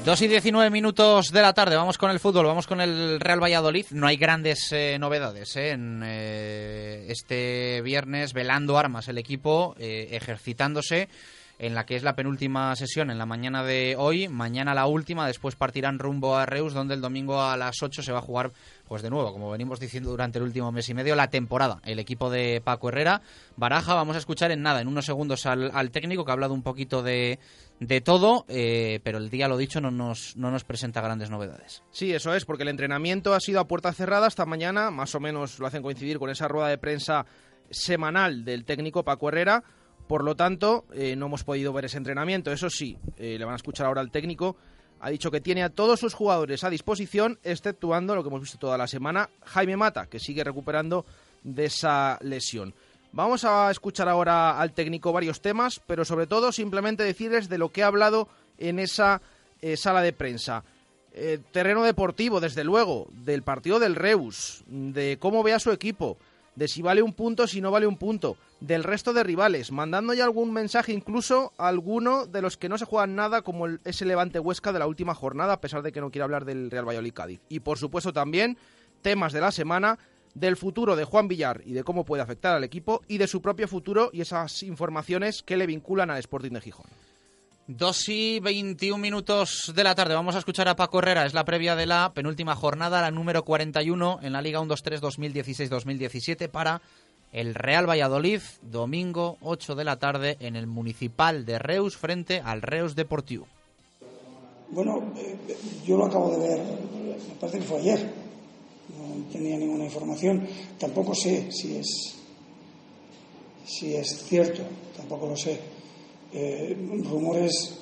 2 0.05 0.21
y 0.21 0.27
19 0.27 0.69
minutos 0.69 1.31
de 1.31 1.41
la 1.41 1.53
tarde, 1.53 1.77
vamos 1.77 1.97
con 1.97 2.11
el 2.11 2.19
fútbol, 2.19 2.45
vamos 2.45 2.67
con 2.67 2.81
el 2.81 3.21
Real 3.21 3.41
Valladolid. 3.41 3.85
No 3.91 4.05
hay 4.05 4.17
grandes 4.17 4.69
eh, 4.73 4.97
novedades 4.99 5.55
eh, 5.55 5.69
en 5.69 6.01
eh, 6.03 7.05
este 7.07 7.81
viernes, 7.81 8.33
velando 8.33 8.77
armas 8.77 9.07
el 9.07 9.17
equipo, 9.17 9.75
ejercitándose 9.79 11.07
en 11.59 11.75
la 11.75 11.85
que 11.85 11.95
es 11.95 12.03
la 12.03 12.15
penúltima 12.15 12.75
sesión 12.75 13.09
en 13.09 13.17
la 13.17 13.25
mañana 13.25 13.63
de 13.63 13.95
hoy, 13.97 14.27
mañana 14.27 14.73
la 14.73 14.87
última, 14.87 15.27
después 15.27 15.55
partirán 15.55 15.99
rumbo 15.99 16.35
a 16.35 16.45
Reus, 16.45 16.73
donde 16.73 16.95
el 16.95 17.01
domingo 17.01 17.41
a 17.41 17.55
las 17.55 17.81
8 17.81 18.01
se 18.01 18.11
va 18.11 18.19
a 18.19 18.23
jugar, 18.23 18.51
pues 18.87 19.01
de 19.01 19.09
nuevo, 19.09 19.31
como 19.31 19.51
venimos 19.51 19.79
diciendo 19.79 20.09
durante 20.09 20.39
el 20.39 20.43
último 20.43 20.71
mes 20.71 20.89
y 20.89 20.93
medio, 20.93 21.15
la 21.15 21.29
temporada. 21.29 21.79
El 21.85 21.99
equipo 21.99 22.29
de 22.29 22.61
Paco 22.61 22.89
Herrera, 22.89 23.21
Baraja, 23.55 23.93
vamos 23.93 24.15
a 24.15 24.19
escuchar 24.19 24.51
en 24.51 24.61
nada, 24.61 24.81
en 24.81 24.87
unos 24.87 25.05
segundos 25.05 25.45
al, 25.45 25.91
técnico 25.91 26.25
que 26.25 26.31
ha 26.31 26.33
hablado 26.33 26.53
un 26.53 26.63
poquito 26.63 27.03
de, 27.03 27.39
de 27.87 28.01
todo, 28.01 28.45
eh, 28.47 28.99
pero 29.03 29.17
el 29.17 29.29
día, 29.29 29.47
lo 29.47 29.57
dicho, 29.57 29.81
no 29.81 29.91
nos, 29.91 30.35
no 30.35 30.51
nos 30.51 30.63
presenta 30.63 31.01
grandes 31.01 31.29
novedades. 31.29 31.83
Sí, 31.91 32.13
eso 32.13 32.33
es, 32.33 32.45
porque 32.45 32.63
el 32.63 32.69
entrenamiento 32.69 33.33
ha 33.33 33.39
sido 33.39 33.59
a 33.59 33.67
puerta 33.67 33.93
cerrada 33.93 34.27
hasta 34.27 34.45
mañana, 34.45 34.91
más 34.91 35.15
o 35.15 35.19
menos 35.19 35.59
lo 35.59 35.67
hacen 35.67 35.81
coincidir 35.81 36.19
con 36.19 36.29
esa 36.29 36.47
rueda 36.47 36.67
de 36.67 36.77
prensa 36.77 37.25
semanal 37.69 38.45
del 38.45 38.65
técnico 38.65 39.03
Paco 39.03 39.29
Herrera 39.29 39.63
por 40.07 40.23
lo 40.23 40.35
tanto, 40.35 40.85
eh, 40.93 41.15
no 41.15 41.27
hemos 41.27 41.43
podido 41.43 41.71
ver 41.73 41.85
ese 41.85 41.97
entrenamiento. 41.97 42.51
Eso 42.51 42.69
sí, 42.69 42.97
eh, 43.17 43.37
le 43.37 43.45
van 43.45 43.53
a 43.53 43.57
escuchar 43.57 43.87
ahora 43.87 44.01
al 44.01 44.11
técnico. 44.11 44.57
Ha 44.99 45.09
dicho 45.09 45.31
que 45.31 45.41
tiene 45.41 45.63
a 45.63 45.69
todos 45.69 45.99
sus 45.99 46.13
jugadores 46.13 46.63
a 46.63 46.69
disposición, 46.69 47.39
exceptuando 47.43 48.15
lo 48.15 48.23
que 48.23 48.29
hemos 48.29 48.41
visto 48.41 48.57
toda 48.57 48.77
la 48.77 48.87
semana, 48.87 49.29
Jaime 49.43 49.75
Mata, 49.75 50.07
que 50.07 50.19
sigue 50.19 50.43
recuperando 50.43 51.05
de 51.43 51.65
esa 51.65 52.17
lesión. 52.21 52.73
Vamos 53.13 53.45
a 53.45 53.69
escuchar 53.69 54.09
ahora 54.09 54.59
al 54.59 54.73
técnico 54.73 55.13
varios 55.13 55.39
temas, 55.39 55.79
pero 55.85 56.03
sobre 56.03 56.25
todo 56.25 56.51
simplemente 56.51 57.03
decirles 57.03 57.47
de 57.47 57.59
lo 57.59 57.69
que 57.69 57.83
ha 57.83 57.87
hablado 57.87 58.27
en 58.57 58.79
esa 58.79 59.21
eh, 59.61 59.77
sala 59.77 60.01
de 60.01 60.13
prensa. 60.13 60.63
terreno 61.51 61.83
deportivo, 61.83 62.39
desde 62.39 62.63
luego, 62.63 63.07
del 63.11 63.43
partido 63.43 63.77
del 63.77 63.93
Reus, 63.95 64.63
de 64.65 65.17
cómo 65.19 65.43
ve 65.43 65.53
a 65.53 65.59
su 65.59 65.71
equipo, 65.71 66.17
de 66.55 66.67
si 66.67 66.81
vale 66.81 67.03
un 67.03 67.13
punto, 67.13 67.45
si 67.45 67.61
no 67.61 67.69
vale 67.69 67.85
un 67.85 67.97
punto, 67.97 68.35
del 68.59 68.83
resto 68.83 69.13
de 69.13 69.21
rivales, 69.21 69.71
mandando 69.71 70.15
ya 70.15 70.23
algún 70.23 70.51
mensaje 70.51 70.91
incluso 70.91 71.53
a 71.59 71.67
alguno 71.67 72.25
de 72.25 72.41
los 72.41 72.57
que 72.57 72.67
no 72.67 72.79
se 72.79 72.85
juegan 72.85 73.13
nada, 73.13 73.43
como 73.43 73.67
el, 73.67 73.79
ese 73.83 74.05
Levante 74.05 74.39
Huesca 74.39 74.73
de 74.73 74.79
la 74.79 74.87
última 74.87 75.13
jornada, 75.13 75.53
a 75.53 75.61
pesar 75.61 75.83
de 75.83 75.91
que 75.91 76.01
no 76.01 76.09
quiere 76.09 76.23
hablar 76.23 76.45
del 76.45 76.71
Real 76.71 76.87
Valladolid 76.87 77.13
Cádiz. 77.13 77.41
Y 77.47 77.59
por 77.59 77.77
supuesto 77.77 78.11
también 78.11 78.57
temas 79.03 79.33
de 79.33 79.41
la 79.41 79.51
semana, 79.51 79.99
del 80.33 80.57
futuro 80.57 80.95
de 80.95 81.03
Juan 81.03 81.27
Villar 81.27 81.61
y 81.65 81.73
de 81.73 81.83
cómo 81.83 82.05
puede 82.05 82.23
afectar 82.23 82.55
al 82.55 82.63
equipo, 82.63 83.01
y 83.07 83.17
de 83.17 83.27
su 83.27 83.41
propio 83.41 83.67
futuro 83.67 84.09
y 84.13 84.21
esas 84.21 84.63
informaciones 84.63 85.43
que 85.43 85.57
le 85.57 85.67
vinculan 85.67 86.09
al 86.09 86.19
Sporting 86.19 86.51
de 86.51 86.61
Gijón. 86.61 86.87
2 87.67 88.09
y 88.09 88.39
21 88.41 88.97
minutos 88.97 89.71
de 89.73 89.83
la 89.85 89.95
tarde. 89.95 90.15
Vamos 90.15 90.35
a 90.35 90.39
escuchar 90.39 90.67
a 90.67 90.75
Paco 90.75 90.99
Herrera. 90.99 91.25
Es 91.25 91.33
la 91.33 91.45
previa 91.45 91.77
de 91.77 91.85
la 91.85 92.11
penúltima 92.13 92.55
jornada, 92.55 93.01
la 93.01 93.09
número 93.09 93.45
41 93.45 94.19
en 94.21 94.33
la 94.33 94.41
Liga 94.41 94.59
1-2-3 94.59 94.99
2016-2017 94.99 96.49
para 96.49 96.81
el 97.31 97.55
Real 97.55 97.89
Valladolid, 97.89 98.41
domingo 98.61 99.37
8 99.41 99.75
de 99.75 99.83
la 99.85 99.95
tarde 99.97 100.37
en 100.41 100.57
el 100.57 100.67
Municipal 100.67 101.45
de 101.45 101.57
Reus 101.57 101.95
frente 101.95 102.41
al 102.43 102.61
Reus 102.61 102.95
Deportivo. 102.95 103.47
Bueno, 104.69 105.01
eh, 105.17 105.37
yo 105.85 105.97
lo 105.97 106.05
acabo 106.05 106.31
de 106.31 106.47
ver, 106.47 106.59
me 106.59 107.35
parece 107.39 107.59
que 107.59 107.63
fue 107.63 107.79
ayer. 107.79 108.11
No 109.03 109.31
tenía 109.31 109.57
ninguna 109.57 109.85
información. 109.85 110.47
Tampoco 110.79 111.13
sé 111.13 111.51
si 111.51 111.75
es, 111.75 112.15
si 113.65 113.95
es 113.95 114.23
cierto, 114.25 114.63
tampoco 114.95 115.27
lo 115.27 115.35
sé 115.35 115.59
eh, 116.33 116.75
rumores 117.03 117.77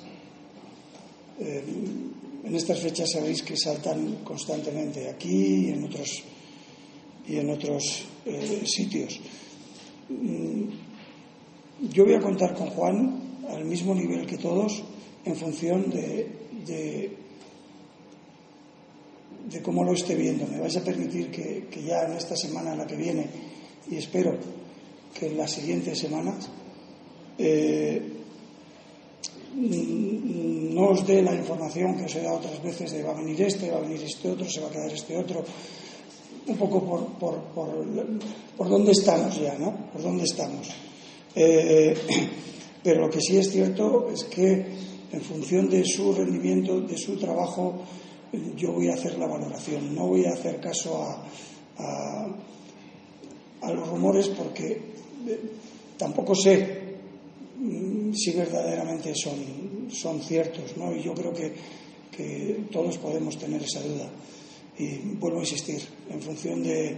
eh, 1.39 1.63
en 2.43 2.55
estas 2.55 2.79
fechas 2.79 3.09
sabéis 3.09 3.43
que 3.43 3.55
saltan 3.55 4.25
constantemente 4.25 5.07
aquí 5.07 5.67
y 5.67 5.69
en 5.69 5.85
otros 5.85 6.23
y 7.27 7.37
en 7.37 7.49
otros 7.49 8.05
eh, 8.25 8.63
sitios. 8.65 9.21
Mm, 10.09 10.63
yo 11.93 12.03
voy 12.03 12.15
a 12.15 12.19
contar 12.19 12.53
con 12.53 12.67
Juan 12.71 13.37
al 13.47 13.63
mismo 13.63 13.95
nivel 13.95 14.25
que 14.25 14.37
todos 14.37 14.83
en 15.23 15.35
función 15.35 15.89
de, 15.89 16.27
de, 16.65 17.17
cómo 19.63 19.83
lo 19.83 19.93
esté 19.93 20.15
viendo. 20.15 20.47
Me 20.47 20.59
vais 20.59 20.75
a 20.77 20.83
permitir 20.83 21.31
que, 21.31 21.67
que, 21.69 21.83
ya 21.83 22.03
en 22.03 22.13
esta 22.13 22.35
semana, 22.35 22.75
la 22.75 22.87
que 22.87 22.95
viene, 22.95 23.27
y 23.89 23.97
espero 23.97 24.37
que 25.13 25.27
en 25.27 25.37
las 25.37 25.51
siguientes 25.51 25.99
semanas, 25.99 26.49
Mm, 29.53 30.73
no 30.73 30.95
os 30.95 31.03
dé 31.05 31.21
la 31.21 31.35
información 31.35 31.97
que 31.97 32.07
os 32.07 32.15
he 32.15 32.23
dado 32.23 32.39
otras 32.39 32.63
veces 32.63 32.91
de 32.95 33.03
va 33.03 33.11
a 33.11 33.19
venir 33.19 33.41
este, 33.41 33.69
va 33.69 33.79
a 33.79 33.81
venir 33.81 33.99
este 34.01 34.31
otro, 34.31 34.47
se 34.47 34.61
va 34.61 34.67
a 34.67 34.71
quedar 34.71 34.91
este 34.93 35.17
otro, 35.17 35.43
un 36.47 36.55
poco 36.55 36.79
por, 36.79 37.05
por, 37.19 37.35
por, 37.51 37.67
por 38.55 38.69
dónde 38.69 38.91
estamos 38.91 39.35
ya, 39.35 39.57
¿no? 39.59 39.91
Por 39.91 40.01
dónde 40.01 40.23
estamos. 40.23 40.69
Eh, 41.35 41.93
pero 42.83 43.01
lo 43.01 43.09
que 43.09 43.19
sí 43.19 43.37
es 43.37 43.51
cierto 43.51 44.09
es 44.09 44.23
que 44.23 44.65
en 45.11 45.21
función 45.21 45.69
de 45.69 45.83
su 45.83 46.13
rendimiento, 46.13 46.79
de 46.79 46.97
su 46.97 47.17
trabajo, 47.17 47.83
yo 48.55 48.71
voy 48.71 48.89
a 48.89 48.93
hacer 48.93 49.17
la 49.17 49.27
valoración, 49.27 49.93
no 49.95 50.07
voy 50.07 50.25
a 50.25 50.33
hacer 50.33 50.59
caso 50.59 51.03
a, 51.03 51.25
a, 53.61 53.71
los 53.71 53.87
rumores 53.87 54.27
porque 54.29 54.81
eh, 55.27 55.39
tampoco 55.97 56.35
sé 56.35 56.81
Mm, 57.61 58.13
si 58.13 58.31
verdaderamente 58.31 59.13
son, 59.13 59.87
son 59.91 60.19
ciertos, 60.21 60.75
¿no? 60.77 60.95
Y 60.95 61.03
yo 61.03 61.13
creo 61.13 61.31
que, 61.31 61.53
que 62.11 62.65
todos 62.71 62.97
podemos 62.97 63.37
tener 63.37 63.61
esa 63.61 63.81
duda. 63.81 64.09
Y 64.79 64.97
vuelvo 65.19 65.37
a 65.37 65.41
insistir, 65.41 65.79
en 66.09 66.19
función 66.21 66.63
de, 66.63 66.97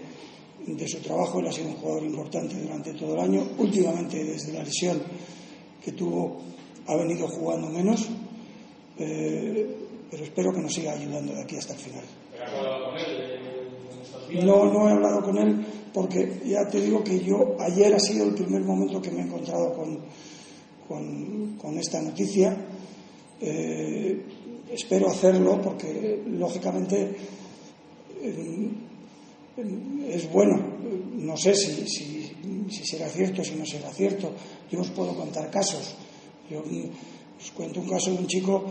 de 0.66 0.88
su 0.88 1.00
trabajo. 1.00 1.40
Él 1.40 1.48
ha 1.48 1.52
sido 1.52 1.68
un 1.68 1.76
jugador 1.76 2.04
importante 2.04 2.56
durante 2.56 2.94
todo 2.94 3.16
el 3.16 3.20
año. 3.20 3.46
Últimamente, 3.58 4.24
desde 4.24 4.54
la 4.54 4.64
lesión 4.64 5.02
que 5.84 5.92
tuvo, 5.92 6.42
ha 6.88 6.96
venido 6.96 7.28
jugando 7.28 7.68
menos. 7.68 8.08
Eh, 8.98 9.83
pero 10.14 10.26
espero 10.26 10.54
que 10.54 10.62
nos 10.62 10.72
siga 10.72 10.94
ayudando 10.94 11.34
de 11.34 11.42
aquí 11.42 11.56
hasta 11.58 11.74
el 11.74 11.80
final. 11.80 12.04
No, 14.46 14.66
no 14.72 14.88
he 14.88 14.92
hablado 14.92 15.24
con 15.24 15.40
él 15.40 15.66
porque 15.92 16.40
ya 16.46 16.68
te 16.68 16.82
digo 16.82 17.04
que 17.04 17.20
yo 17.20 17.56
ayer 17.60 17.96
ha 17.96 18.00
sido 18.00 18.26
el 18.28 18.36
primer 18.36 18.62
momento 18.62 19.02
que 19.02 19.10
me 19.10 19.22
he 19.22 19.24
encontrado 19.24 19.74
con, 19.74 21.58
con, 21.58 21.80
esta 21.80 22.00
noticia. 22.00 22.56
Eh, 23.42 24.22
espero 24.72 25.10
hacerlo 25.10 25.60
porque 25.60 26.22
lógicamente 26.28 27.16
eh, 28.22 28.70
es 30.10 30.32
bueno. 30.32 30.62
No 31.18 31.36
sé 31.38 31.56
si, 31.56 31.88
si, 31.88 32.32
si, 32.70 32.86
será 32.86 33.10
cierto, 33.10 33.44
si 33.44 33.56
no 33.56 33.66
será 33.66 33.92
cierto. 33.92 34.32
Yo 34.70 34.82
os 34.82 34.92
puedo 34.92 35.16
contar 35.16 35.50
casos. 35.50 35.96
Yo 36.52 36.60
os 36.60 37.50
cuento 37.50 37.80
un 37.80 37.90
caso 37.90 38.12
de 38.12 38.18
un 38.18 38.28
chico 38.28 38.66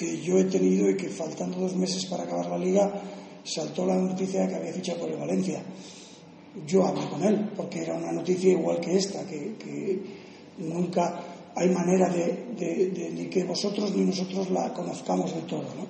que 0.00 0.18
yo 0.22 0.38
he 0.38 0.44
tenido 0.44 0.88
y 0.88 0.96
que 0.96 1.10
faltando 1.10 1.58
dos 1.58 1.76
meses 1.76 2.06
para 2.06 2.22
acabar 2.22 2.46
la 2.46 2.56
liga 2.56 2.90
saltó 3.44 3.84
la 3.84 3.96
noticia 3.96 4.40
de 4.40 4.48
que 4.48 4.54
había 4.54 4.72
fichado 4.72 5.00
por 5.00 5.10
el 5.10 5.18
Valencia. 5.18 5.62
Yo 6.66 6.86
hablé 6.86 7.06
con 7.06 7.22
él 7.22 7.50
porque 7.54 7.82
era 7.82 7.96
una 7.96 8.10
noticia 8.10 8.50
igual 8.50 8.80
que 8.80 8.96
esta, 8.96 9.26
que, 9.26 10.00
nunca 10.56 11.22
hay 11.54 11.68
manera 11.68 12.08
de, 12.08 13.12
ni 13.14 13.26
que 13.26 13.44
vosotros 13.44 13.94
ni 13.94 14.06
nosotros 14.06 14.48
la 14.48 14.72
conozcamos 14.72 15.34
del 15.34 15.44
todo. 15.44 15.68
¿no? 15.74 15.86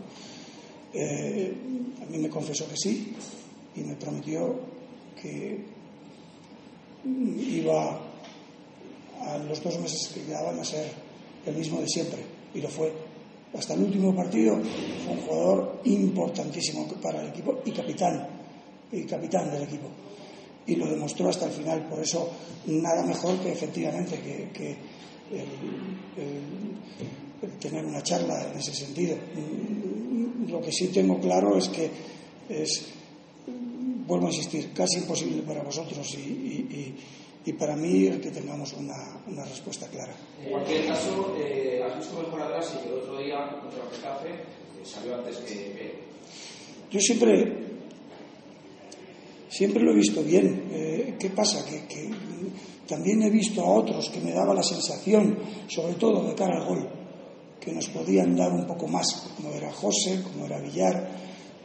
Eh, 0.93 1.55
a 2.03 2.07
mí 2.11 2.19
me 2.19 2.29
confesó 2.29 2.67
que 2.67 2.77
sí 2.77 3.15
y 3.77 3.81
me 3.83 3.95
prometió 3.95 4.59
que 5.23 5.65
iba 7.07 8.01
a 9.21 9.39
los 9.39 9.63
dos 9.63 9.79
meses 9.79 10.11
que 10.13 10.23
quedaban 10.23 10.59
a 10.59 10.65
ser 10.65 10.91
el 11.47 11.55
mismo 11.55 11.81
de 11.81 11.87
siempre 11.87 12.19
y 12.53 12.61
lo 12.61 12.69
fue 12.69 13.10
hasta 13.55 13.75
el 13.75 13.83
último 13.83 14.15
partido 14.15 14.59
fue 15.05 15.15
un 15.15 15.21
jugador 15.23 15.81
importantísimo 15.85 16.87
para 17.03 17.23
el 17.23 17.29
equipo 17.29 17.61
y 17.65 17.71
capitán, 17.73 18.29
y 18.93 19.05
capitán 19.05 19.51
del 19.51 19.65
equipo. 19.65 19.89
Y 20.67 20.77
lo 20.77 20.89
demostró 20.89 21.29
hasta 21.29 21.47
el 21.47 21.53
final. 21.53 21.89
Por 21.89 22.01
eso, 22.01 22.31
nada 22.67 23.05
mejor 23.05 23.39
que 23.41 23.53
efectivamente 23.53 24.21
que, 24.53 24.77
tener 27.59 27.85
una 27.85 28.03
charla 28.03 28.51
en 28.53 28.59
ese 28.59 28.75
sentido. 28.75 29.17
Lo 30.49 30.61
que 30.61 30.71
sí 30.73 30.89
tengo 30.89 31.19
claro 31.19 31.57
es 31.57 31.69
que 31.69 31.91
es, 32.49 32.87
vuelvo 34.07 34.27
a 34.27 34.31
insistir, 34.31 34.73
casi 34.73 34.99
imposible 34.99 35.43
para 35.43 35.63
vosotros 35.63 36.15
y 36.15 36.95
para 37.59 37.75
mí 37.75 38.07
el 38.07 38.21
que 38.21 38.31
tengamos 38.31 38.73
una, 38.75 39.45
respuesta 39.45 39.87
clara. 39.89 40.15
En 40.43 40.51
cualquier 40.51 40.87
caso, 40.87 41.35
eh, 41.39 41.83
has 41.83 41.99
visto 41.99 42.21
mejor 42.21 42.43
atrás 42.43 42.79
y 42.85 42.89
el 42.89 42.95
otro 42.95 43.19
día 43.19 43.59
contra 43.61 43.83
el 43.83 43.91
Getafe 43.91 44.29
eh, 44.29 44.85
salió 44.85 45.17
antes 45.17 45.39
que 45.39 45.95
Yo 46.91 47.01
siempre, 47.01 47.57
siempre 49.49 49.83
lo 49.83 49.93
he 49.93 49.97
visto 49.97 50.23
bien. 50.23 50.69
Eh, 50.71 51.17
¿Qué 51.19 51.31
pasa? 51.31 51.65
Que, 51.65 51.87
que, 51.87 52.11
también 52.87 53.23
he 53.23 53.31
visto 53.31 53.63
a 53.63 53.71
otros 53.71 54.11
que 54.11 54.21
me 54.21 54.33
daba 54.33 54.53
la 54.53 54.63
sensación, 54.63 55.39
sobre 55.69 55.95
todo 55.95 56.29
de 56.29 56.35
cara 56.35 56.61
al 56.61 56.67
gol, 56.67 56.89
que 57.59 57.73
nos 57.73 57.89
podían 57.89 58.37
dar 58.37 58.53
un 58.53 58.67
poco 58.67 58.87
más, 58.87 59.33
como 59.37 59.53
era 59.53 59.73
José, 59.73 60.23
como 60.23 60.45
era 60.45 60.61
Villar, 60.61 61.09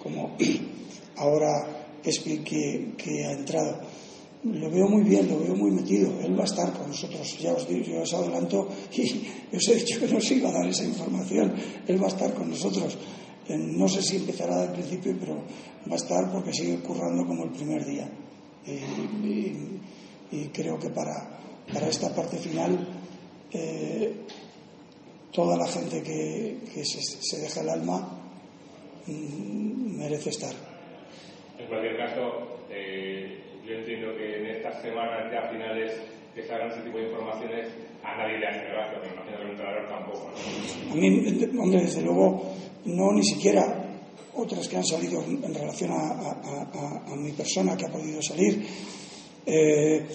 como 0.02 0.38
ahora 1.18 1.98
expliqué 2.04 2.94
que 2.98 3.26
ha 3.26 3.32
entrado 3.32 3.82
lo 4.46 4.70
veo 4.70 4.88
muy 4.88 5.04
bien, 5.04 5.28
lo 5.28 5.40
veo 5.40 5.56
muy 5.56 5.72
metido. 5.72 6.20
Él 6.22 6.38
va 6.38 6.44
a 6.44 6.46
estar 6.46 6.72
con 6.74 6.88
nosotros. 6.88 7.38
Ya 7.40 7.54
os 7.54 7.68
digo, 7.68 7.84
yo 7.84 8.02
os 8.02 8.14
adelanto 8.14 8.68
y 8.94 9.56
os 9.56 9.68
he 9.68 9.76
dicho 9.76 10.00
que 10.00 10.08
nos 10.08 10.32
iba 10.32 10.50
a 10.50 10.54
dar 10.54 10.68
esa 10.68 10.84
información. 10.84 11.54
Él 11.88 12.02
va 12.02 12.06
a 12.06 12.10
estar 12.10 12.34
con 12.34 12.50
nosotros. 12.50 12.98
No 13.50 13.88
sé 13.88 14.02
si 14.02 14.18
empezará 14.18 14.62
del 14.62 14.72
principio, 14.72 15.16
pero 15.20 15.36
va 15.90 15.94
a 15.94 15.96
estar 15.96 16.32
porque 16.32 16.54
sigue 16.54 16.80
currando 16.80 17.26
como 17.26 17.46
el 17.46 17.52
primer 17.52 17.86
día. 17.86 18.10
Y, 18.68 20.48
creo 20.52 20.78
que 20.80 20.90
para, 20.90 21.40
para, 21.72 21.88
esta 21.88 22.14
parte 22.14 22.38
final, 22.38 22.88
eh, 23.52 24.14
toda 25.32 25.56
la 25.56 25.68
gente 25.68 26.02
que, 26.02 26.84
se, 26.84 27.40
deja 27.40 27.62
el 27.62 27.70
alma 27.70 28.20
mm, 29.06 29.98
merece 29.98 30.30
estar. 30.32 30.54
En 31.58 31.68
cualquier 31.68 31.98
caso, 31.98 32.66
eh 32.70 33.46
yo 33.68 33.74
entiendo 33.74 34.16
que 34.16 34.38
en 34.40 34.46
estas 34.58 34.82
semanas 34.82 35.32
ya 35.32 35.50
finales 35.50 35.92
que 36.34 36.44
salgan 36.44 36.70
ese 36.72 36.82
tipo 36.82 36.98
de 36.98 37.06
informaciones 37.06 37.68
a 38.04 38.18
nadie 38.18 38.38
le 38.38 38.48
hace 38.48 38.66
gracia, 38.68 39.00
pero 39.02 39.14
imagino 39.14 39.38
que 39.38 39.44
el 39.44 39.52
entrenador 39.52 39.88
tampoco. 39.90 40.30
A 40.92 40.96
mí, 40.96 41.60
hombre, 41.60 41.82
desde 41.82 42.02
luego, 42.02 42.54
no 42.86 43.14
ni 43.14 43.24
siquiera 43.24 43.86
otras 44.36 44.68
que 44.68 44.78
han 44.78 44.86
salido 44.86 45.24
en 45.24 45.54
relación 45.54 45.92
a, 45.92 47.16
mi 47.16 47.32
persona 47.32 47.76
que 47.78 47.86
ha 47.86 47.92
podido 47.92 48.22
salir, 48.22 48.66
eh, 49.46 50.06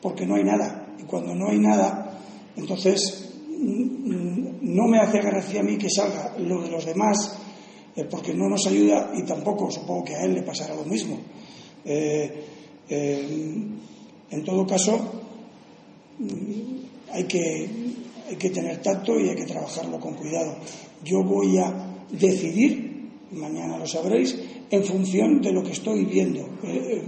porque 0.00 0.26
no 0.26 0.36
hay 0.36 0.44
nada. 0.44 0.94
Y 0.98 1.02
cuando 1.04 1.34
no 1.34 1.50
hay 1.50 1.58
nada, 1.58 2.18
entonces 2.56 3.34
mm, 3.46 4.58
no 4.62 4.88
me 4.88 4.98
hace 4.98 5.20
gracia 5.20 5.60
a 5.60 5.62
mí 5.62 5.76
que 5.76 5.90
salga 5.90 6.34
lo 6.38 6.62
de 6.62 6.70
los 6.70 6.86
demás, 6.86 7.38
eh, 7.94 8.06
porque 8.10 8.32
no 8.32 8.48
nos 8.48 8.66
ayuda 8.66 9.12
y 9.14 9.24
tampoco 9.24 9.70
supongo 9.70 10.04
que 10.04 10.16
a 10.16 10.24
él 10.24 10.34
le 10.34 10.42
pasará 10.42 10.74
lo 10.74 10.84
mismo. 10.84 11.20
Eh, 11.84 12.44
eh, 12.88 13.66
en 14.30 14.44
todo 14.44 14.66
caso, 14.66 14.98
hay 17.12 17.24
que, 17.24 17.68
hay 18.28 18.36
que 18.36 18.50
tener 18.50 18.82
tacto 18.82 19.18
y 19.18 19.28
hay 19.28 19.36
que 19.36 19.46
trabajarlo 19.46 19.98
con 19.98 20.14
cuidado. 20.14 20.56
Yo 21.04 21.22
voy 21.24 21.58
a 21.58 22.04
decidir, 22.10 23.08
mañana 23.32 23.78
lo 23.78 23.86
sabréis, 23.86 24.36
en 24.70 24.84
función 24.84 25.40
de 25.40 25.52
lo 25.52 25.62
que 25.62 25.72
estoy 25.72 26.04
viendo, 26.04 26.48
eh, 26.62 27.02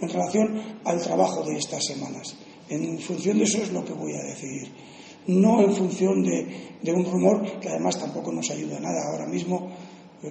en 0.00 0.08
relación 0.08 0.62
al 0.84 1.00
trabajo 1.00 1.42
de 1.44 1.58
estas 1.58 1.84
semanas. 1.84 2.36
En 2.68 2.98
función 2.98 3.38
de 3.38 3.44
eso 3.44 3.62
es 3.62 3.72
lo 3.72 3.84
que 3.84 3.92
voy 3.92 4.12
a 4.14 4.22
decidir. 4.22 4.68
No 5.26 5.60
en 5.60 5.74
función 5.74 6.22
de, 6.22 6.46
de 6.82 6.92
un 6.92 7.04
rumor 7.04 7.60
que 7.60 7.68
además 7.68 7.98
tampoco 7.98 8.32
nos 8.32 8.50
ayuda 8.50 8.80
nada. 8.80 9.10
Ahora 9.10 9.26
mismo 9.26 9.70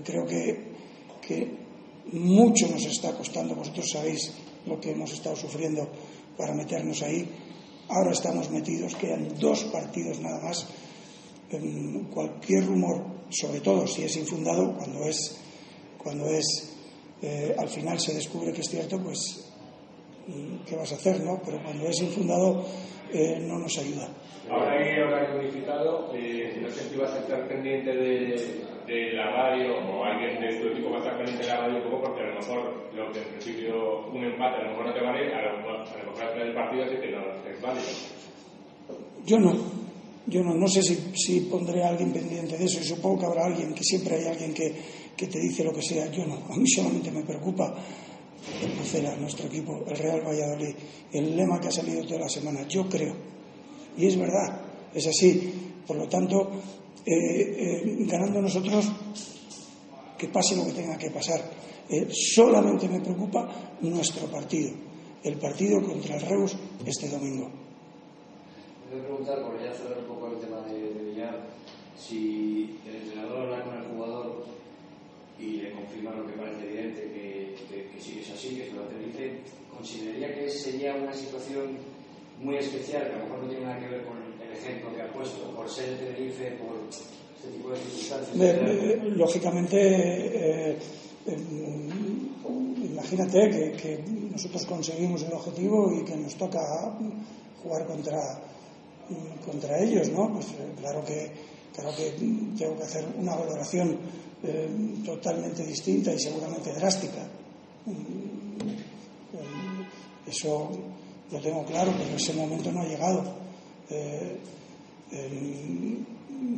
creo 0.04 0.26
que, 0.26 0.74
que 1.22 1.67
mucho 2.14 2.68
nos 2.68 2.86
está 2.86 3.12
costando, 3.14 3.56
vosotros 3.56 3.90
sabéis 3.92 4.34
lo 4.66 4.80
que 4.80 4.92
hemos 4.92 5.12
estado 5.12 5.36
sufriendo 5.36 5.88
para 6.38 6.54
meternos 6.54 7.02
ahí. 7.04 7.28
Ahora 7.90 8.12
estamos 8.12 8.50
metidos, 8.50 8.96
quedan 8.96 9.40
dos 9.40 9.64
partidos 9.66 10.20
nada 10.20 10.42
más. 10.44 10.68
Cualquier 12.14 12.66
rumor, 12.66 13.04
sobre 13.30 13.62
todo 13.62 13.88
si 13.88 14.04
es 14.04 14.18
infundado, 14.18 14.76
cuando 14.76 15.06
es, 15.06 15.40
cuando 15.98 16.28
es 16.28 16.76
eh, 17.22 17.56
al 17.58 17.70
final 17.70 18.00
se 18.00 18.14
descubre 18.14 18.52
que 18.52 18.62
es 18.62 18.70
cierto, 18.70 19.02
pues 19.02 19.50
¿qué 20.66 20.76
vas 20.76 20.92
a 20.92 20.96
hacer? 20.96 21.22
no? 21.22 21.42
Pero 21.44 21.64
cuando 21.64 21.88
es 21.88 22.02
infundado 22.02 22.66
eh, 23.12 23.40
no 23.40 23.58
nos 23.58 23.78
ayuda. 23.78 24.10
Ahora 24.50 24.74
hay 24.74 25.00
horario 25.00 25.40
unificado, 25.40 26.12
eh, 26.14 26.60
no 26.62 26.70
sé 26.70 26.90
si 26.90 26.96
vas 26.96 27.12
a 27.14 27.20
estar 27.20 27.48
pendiente 27.48 27.92
de, 27.92 28.66
de 28.88 29.14
la 29.14 29.30
radio 29.30 29.76
o 29.78 30.04
alguien 30.06 30.40
de 30.40 30.60
tu 30.62 30.70
equipo 30.70 30.92
va 30.92 30.98
a 30.98 31.00
estar 31.00 31.18
pendiente 31.18 31.44
de 31.44 31.50
la 31.50 31.60
radio 31.60 31.78
un 31.78 31.84
poco 31.84 32.04
porque 32.04 32.24
a 32.24 32.28
lo 32.28 32.36
mejor 32.40 32.90
lo 32.96 33.12
que 33.12 33.20
en 33.20 33.28
principio 33.36 34.08
un 34.08 34.24
empate 34.24 34.56
a 34.56 34.64
lo 34.64 34.70
mejor 34.70 34.86
no 34.88 34.94
te 34.94 35.02
vale, 35.02 35.34
a 35.34 35.42
lo 35.42 35.58
mejor, 35.58 35.76
a 35.76 36.04
lo 36.04 36.12
mejor 36.12 36.42
el 36.42 36.54
partido 36.54 36.86
sí 36.88 36.96
que 36.96 37.12
no 37.12 37.20
es 37.44 37.62
válido. 37.62 37.88
Yo 39.26 39.40
no, 39.40 39.52
yo 40.26 40.42
no, 40.42 40.56
no 40.56 40.68
sé 40.68 40.82
si, 40.82 40.96
si 41.16 41.42
pondré 41.42 41.84
a 41.84 41.90
alguien 41.90 42.14
pendiente 42.14 42.58
de 42.58 42.64
eso 42.64 42.80
y 42.80 42.84
supongo 42.84 43.20
que 43.20 43.26
habrá 43.26 43.46
alguien, 43.46 43.74
que 43.74 43.84
siempre 43.84 44.16
hay 44.16 44.26
alguien 44.26 44.54
que, 44.54 44.74
que 45.18 45.28
te 45.28 45.40
dice 45.40 45.66
lo 45.66 45.74
que 45.74 45.82
sea, 45.82 46.10
yo 46.10 46.26
no, 46.26 46.36
a 46.50 46.56
mí 46.56 46.68
solamente 46.68 47.12
me 47.12 47.24
preocupa 47.24 47.76
el 48.64 48.72
Pucela, 48.72 49.18
nuestro 49.18 49.48
equipo, 49.48 49.84
el 49.86 49.98
Real 49.98 50.22
Valladolid, 50.26 50.74
el 51.12 51.36
lema 51.36 51.60
que 51.60 51.68
ha 51.68 51.72
salido 51.72 52.06
toda 52.06 52.22
la 52.22 52.30
semana, 52.30 52.66
yo 52.70 52.88
creo, 52.88 53.14
y 53.98 54.08
es 54.08 54.18
verdad, 54.18 54.62
es 54.94 55.06
así, 55.08 55.54
por 55.86 55.98
lo 55.98 56.08
tanto, 56.08 56.52
eh, 57.10 57.56
eh, 57.56 58.06
ganando 58.06 58.42
nosotros, 58.42 58.92
que 60.18 60.28
pase 60.28 60.58
lo 60.58 60.66
que 60.66 60.74
tenga 60.74 60.98
que 60.98 61.10
pasar. 61.10 61.40
Eh, 61.88 62.06
solamente 62.12 62.90
me 62.90 63.00
preocupa 63.00 63.48
nuestro 63.80 64.28
partido, 64.28 64.76
el 65.24 65.38
partido 65.38 65.82
contra 65.82 66.18
el 66.18 66.22
Reus 66.22 66.58
este 66.86 67.08
domingo. 67.08 67.50
Quiero 68.90 69.06
preguntar, 69.06 69.42
por 69.42 69.56
ya 69.64 69.74
saber 69.74 70.00
un 70.00 70.06
poco 70.06 70.34
el 70.34 70.40
tema 70.40 70.60
de, 70.68 71.02
Villar, 71.02 71.48
si 71.98 72.78
el 72.86 72.96
entrenador 72.98 73.54
habla 73.54 73.64
con 73.64 73.78
el 73.78 73.88
jugador 73.88 74.46
y 75.40 75.62
le 75.62 75.72
confirma 75.72 76.12
lo 76.12 76.28
que 76.28 76.34
parece 76.34 76.66
evidente, 76.68 77.02
que, 77.04 77.56
que, 77.70 78.02
sí 78.02 78.16
que 78.16 78.20
es 78.20 78.32
así, 78.32 78.56
que 78.56 78.68
es 78.68 78.74
lo 78.74 78.90
que 78.90 78.98
dice, 78.98 79.40
¿consideraría 79.74 80.36
que 80.36 80.50
sería 80.50 80.94
una 80.96 81.14
situación 81.14 81.78
muy 82.42 82.58
especial, 82.58 83.08
que 83.08 83.16
a 83.16 83.20
lo 83.20 83.24
mejor 83.24 83.44
no 83.44 83.50
tiene 83.50 83.66
nada 83.66 83.80
que 83.80 83.88
ver 83.88 84.04
con 84.04 84.17
ejemplo 84.58 84.94
que 84.96 85.02
ha 85.02 85.12
puesto, 85.12 85.54
por 85.56 85.70
ser 85.70 85.98
Tenerife, 85.98 86.52
por 86.58 86.76
este 86.90 87.50
tipo 87.50 87.70
de 87.70 87.78
circunstancias? 87.78 89.16
lógicamente, 89.16 90.72
eh, 90.72 90.78
imagínate 92.84 93.50
que, 93.50 94.04
nosotros 94.32 94.66
conseguimos 94.68 95.24
el 95.24 95.34
objetivo 95.34 95.92
y 95.94 96.06
que 96.06 96.16
nos 96.16 96.36
toca 96.36 96.60
jugar 97.64 97.88
contra, 97.88 98.20
contra 99.44 99.80
ellos, 99.80 100.10
¿no? 100.10 100.32
Pues 100.34 100.46
eh, 100.52 100.74
claro 100.80 101.04
que, 101.04 101.32
claro 101.74 101.90
que 101.96 102.12
tengo 102.56 102.78
que 102.78 102.84
hacer 102.84 103.04
una 103.18 103.36
valoración 103.36 103.98
eh, 104.44 104.70
totalmente 105.04 105.66
distinta 105.66 106.14
y 106.14 106.20
seguramente 106.20 106.72
drástica. 106.74 107.28
Mm, 107.86 108.68
eso 110.28 110.70
lo 111.32 111.40
tengo 111.40 111.66
claro, 111.66 111.92
pero 111.98 112.16
ese 112.16 112.34
momento 112.34 112.72
no 112.72 112.82
ha 112.82 112.86
llegado. 112.86 113.47
Eh, 113.90 114.38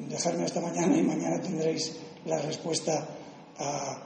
dejarme 0.10 0.44
hasta 0.44 0.60
mañana 0.60 0.98
y 0.98 1.04
mañana 1.04 1.42
tendréis 1.42 2.00
la 2.26 2.42
respuesta 2.42 3.08
a, 3.58 4.02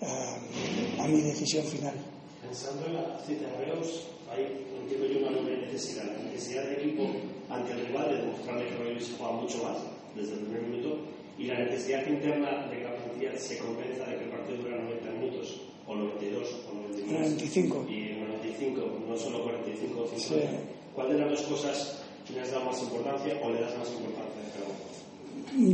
a, 0.00 1.08
mi 1.08 1.20
decisión 1.20 1.64
final. 1.64 1.94
Pensando 2.40 2.86
en 2.86 2.94
la 2.94 3.18
cita 3.26 3.46
de 3.50 3.64
Reus, 3.64 4.06
hay, 4.30 4.64
entiendo 4.80 5.06
yo, 5.06 5.18
una 5.26 5.36
doble 5.36 5.66
necesidad. 5.66 6.04
La 6.04 6.22
necesidad 6.30 6.64
del 6.64 6.80
equipo 6.80 7.04
ante 7.50 7.72
el 7.72 7.86
rival 7.86 8.10
de 8.10 8.16
demostrarle 8.18 8.68
que 8.68 8.76
Reus 8.76 9.04
se 9.06 9.16
juega 9.16 9.32
mucho 9.32 9.62
más 9.64 9.78
desde 10.14 10.34
el 10.34 10.40
primer 10.40 10.62
minuto 10.62 10.98
y 11.38 11.44
la 11.44 11.58
necesidad 11.58 12.06
interna 12.06 12.66
de 12.68 12.78
que 12.78 12.84
la 12.84 12.96
policía 12.96 13.38
se 13.38 13.58
convenza 13.58 14.04
de 14.06 14.18
que 14.18 14.24
el 14.24 14.30
partido 14.30 14.62
dura 14.62 14.76
90 14.76 15.10
minutos 15.12 15.60
o 15.86 15.94
92 15.94 16.48
o 16.70 16.74
95. 16.74 17.86
Y 17.88 18.10
en 18.10 18.28
95, 18.28 18.80
no 19.08 19.16
solo 19.16 19.42
45 19.44 20.00
o 20.00 20.06
50. 20.06 20.58
¿Cuál 20.94 21.08
de 21.10 21.18
las 21.18 21.30
dos 21.30 21.42
cosas 21.42 22.07
le 22.34 22.40
has 22.40 22.50
dado 22.50 22.64
más 22.66 22.82
importancia 22.82 23.34
o 23.42 23.50
le 23.50 23.60
das 23.60 23.78
más 23.78 23.88
importancia? 23.88 24.38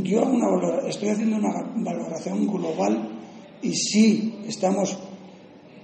Yo 0.03 0.23
una 0.23 0.87
estoy 0.87 1.09
haciendo 1.09 1.37
una 1.37 1.71
valoración 1.75 2.47
global 2.47 3.09
y 3.61 3.73
sí 3.75 4.39
estamos 4.47 4.97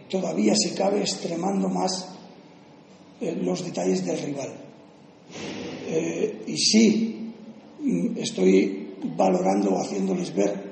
todavía, 0.10 0.54
si 0.56 0.72
cabe, 0.76 1.02
extremando 1.02 1.70
más 1.70 2.10
eh, 3.20 3.36
los 3.42 3.64
detalles 3.66 4.06
del 4.06 4.20
rival. 4.20 4.50
Eh, 5.88 6.44
y 6.48 6.58
sí 6.58 7.34
estoy 8.18 8.96
valorando 9.18 9.72
o 9.72 9.82
haciéndoles 9.82 10.34
ver 10.36 10.72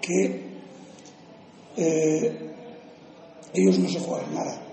que 0.00 0.40
eh, 1.76 2.52
ellos 3.54 3.78
no 3.78 3.88
se 3.88 4.00
juegan 4.00 4.34
nada. 4.34 4.69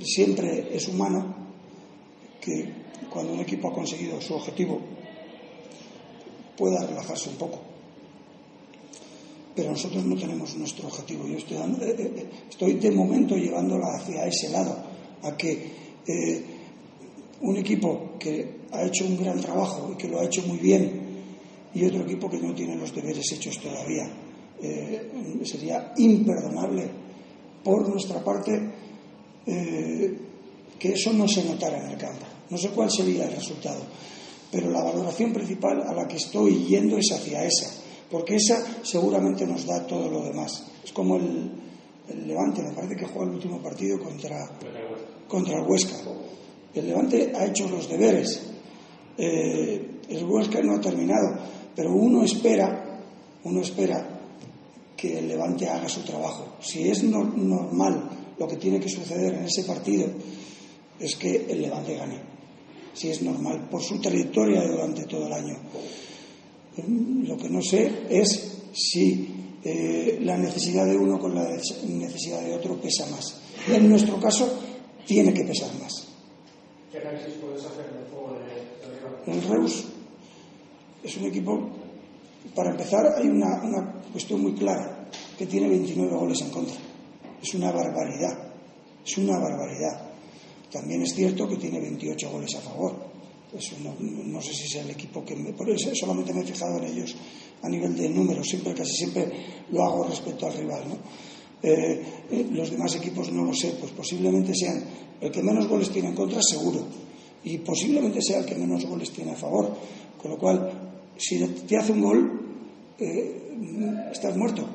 Siempre 0.00 0.74
es 0.74 0.88
humano 0.88 1.34
que 2.40 2.72
cuando 3.10 3.32
un 3.32 3.40
equipo 3.40 3.68
ha 3.68 3.72
conseguido 3.72 4.20
su 4.20 4.34
objetivo 4.34 4.80
pueda 6.56 6.86
relajarse 6.86 7.30
un 7.30 7.36
poco 7.36 7.74
pero 9.54 9.70
nosotros 9.70 10.04
no 10.04 10.16
tenemos 10.16 10.56
nuestro 10.56 10.88
objetivo. 10.88 11.26
Yo 11.28 11.38
estoy, 11.38 11.56
eh, 11.56 11.76
eh, 11.80 12.12
eh, 12.16 12.30
estoy 12.50 12.74
de 12.74 12.90
momento 12.90 13.36
llevándola 13.36 13.86
hacia 13.94 14.26
ese 14.26 14.50
lado, 14.50 14.76
a 15.22 15.36
que 15.36 15.84
un 17.40 17.56
equipo 17.56 18.12
que 18.18 18.66
ha 18.72 18.84
hecho 18.84 19.06
un 19.06 19.16
gran 19.16 19.40
trabajo 19.40 19.90
y 19.92 19.96
que 19.96 20.08
lo 20.08 20.20
ha 20.20 20.24
hecho 20.24 20.42
muy 20.42 20.58
bien 20.58 21.00
y 21.72 21.84
otro 21.86 22.02
equipo 22.02 22.28
que 22.28 22.38
no 22.38 22.54
tiene 22.54 22.76
los 22.76 22.94
deberes 22.94 23.32
hechos 23.32 23.58
todavía. 23.58 24.04
sería 25.44 25.94
imperdonable 25.96 26.90
por 27.62 27.88
nuestra 27.88 28.22
parte 28.22 28.52
que 29.44 30.92
eso 30.92 31.12
no 31.12 31.28
se 31.28 31.44
notara 31.44 31.78
en 31.84 31.90
el 31.92 31.98
campo. 31.98 32.26
No 32.50 32.58
sé 32.58 32.70
cuál 32.70 32.90
sería 32.90 33.24
el 33.24 33.34
resultado, 33.34 33.82
pero 34.50 34.70
la 34.70 34.82
valoración 34.82 35.32
principal 35.32 35.82
a 35.82 35.94
la 35.94 36.06
que 36.06 36.16
estoy 36.16 36.66
yendo 36.66 36.98
es 36.98 37.10
hacia 37.12 37.44
esa 37.44 37.84
porque 38.14 38.36
esa 38.36 38.64
seguramente 38.84 39.44
nos 39.44 39.66
da 39.66 39.84
todo 39.86 40.08
lo 40.08 40.22
demás. 40.22 40.64
Es 40.84 40.92
como 40.92 41.16
el, 41.16 41.50
Levante, 42.26 42.62
me 42.62 42.72
parece 42.72 42.96
que 42.96 43.06
juega 43.06 43.28
el 43.28 43.36
último 43.36 43.60
partido 43.60 43.98
contra, 43.98 44.46
contra 45.26 45.58
el 45.58 45.66
Huesca. 45.66 45.96
El 46.74 46.86
Levante 46.86 47.32
ha 47.34 47.46
hecho 47.46 47.66
los 47.68 47.88
deberes, 47.88 48.40
eh, 49.16 50.00
el 50.08 50.24
Huesca 50.24 50.60
no 50.62 50.74
ha 50.74 50.80
terminado, 50.80 51.38
pero 51.74 51.92
uno 51.92 52.22
espera, 52.22 53.00
uno 53.42 53.62
espera 53.62 54.06
que 54.96 55.18
el 55.18 55.28
Levante 55.28 55.66
haga 55.68 55.88
su 55.88 56.02
trabajo. 56.02 56.56
Si 56.60 56.88
es 56.88 57.02
normal 57.02 58.10
lo 58.38 58.48
que 58.48 58.56
tiene 58.56 58.80
que 58.80 58.88
suceder 58.88 59.34
en 59.34 59.44
ese 59.44 59.64
partido, 59.64 60.08
es 60.98 61.16
que 61.16 61.46
el 61.48 61.62
Levante 61.62 61.96
gane. 61.96 62.20
Si 62.92 63.10
es 63.10 63.22
normal, 63.22 63.68
por 63.68 63.82
su 63.82 64.00
trayectoria 64.00 64.66
durante 64.66 65.04
todo 65.04 65.26
el 65.26 65.32
año. 65.32 65.56
Lo 67.26 67.36
que 67.36 67.48
no 67.48 67.62
sé 67.62 68.06
es 68.08 68.62
si 68.72 69.28
eh, 69.62 70.18
la 70.22 70.36
necesidad 70.36 70.86
de 70.86 70.96
uno 70.96 71.18
con 71.18 71.34
la 71.34 71.48
necesidad 71.48 72.42
de 72.42 72.54
otro 72.54 72.80
pesa 72.80 73.06
más. 73.06 73.40
En 73.68 73.88
nuestro 73.88 74.20
caso, 74.20 74.60
tiene 75.06 75.32
que 75.32 75.44
pesar 75.44 75.70
más. 75.80 76.06
¿Qué 76.90 76.98
análisis 76.98 77.34
puedes 77.40 77.64
hacer 77.64 77.92
del 77.92 78.04
juego 78.10 78.38
de, 78.38 79.32
El 79.32 79.42
Reus 79.42 79.84
es 81.02 81.16
un 81.18 81.24
equipo, 81.24 81.70
para 82.54 82.70
empezar, 82.70 83.06
hay 83.16 83.28
una, 83.28 83.62
una 83.62 84.02
cuestión 84.12 84.40
muy 84.40 84.54
clara, 84.54 85.08
que 85.36 85.46
tiene 85.46 85.68
29 85.68 86.16
goles 86.16 86.40
en 86.40 86.50
contra. 86.50 86.76
Es 87.44 87.54
una 87.54 87.70
barbaridad, 87.70 88.52
es 89.04 89.18
una 89.18 89.38
barbaridad. 89.38 90.10
También 90.72 91.02
es 91.02 91.14
cierto 91.14 91.46
que 91.46 91.56
tiene 91.56 91.78
28 91.78 92.30
goles 92.30 92.54
a 92.56 92.60
favor 92.60 93.14
no, 93.80 94.42
sé 94.42 94.52
si 94.52 94.64
es 94.64 94.84
el 94.84 94.90
equipo 94.90 95.24
que 95.24 95.36
me. 95.36 95.52
Por 95.52 95.70
eso 95.70 95.94
solamente 95.94 96.32
me 96.32 96.40
he 96.40 96.44
fijado 96.44 96.78
en 96.78 96.84
ellos 96.84 97.14
a 97.62 97.68
nivel 97.68 97.96
de 97.96 98.08
números, 98.08 98.48
siempre, 98.48 98.74
casi 98.74 98.92
siempre 98.92 99.30
lo 99.70 99.84
hago 99.84 100.04
respecto 100.04 100.46
al 100.46 100.54
rival. 100.54 100.82
Eh, 101.62 102.02
eh, 102.30 102.46
los 102.50 102.70
demás 102.70 102.94
equipos 102.96 103.30
no 103.32 103.44
lo 103.44 103.54
sé, 103.54 103.76
pues 103.78 103.92
posiblemente 103.92 104.54
sean 104.54 104.84
el 105.20 105.30
que 105.30 105.42
menos 105.42 105.68
goles 105.68 105.90
tiene 105.90 106.08
en 106.08 106.14
contra, 106.14 106.42
seguro, 106.42 106.84
y 107.44 107.58
posiblemente 107.58 108.20
sea 108.20 108.40
el 108.40 108.44
que 108.44 108.56
menos 108.56 108.84
goles 108.84 109.10
tiene 109.10 109.32
a 109.32 109.36
favor. 109.36 109.72
Con 110.20 110.32
lo 110.32 110.38
cual, 110.38 110.90
si 111.16 111.38
te 111.38 111.76
hace 111.76 111.92
un 111.92 112.00
gol, 112.00 112.40
eh, 112.98 114.10
estás 114.10 114.36
muerto. 114.36 114.66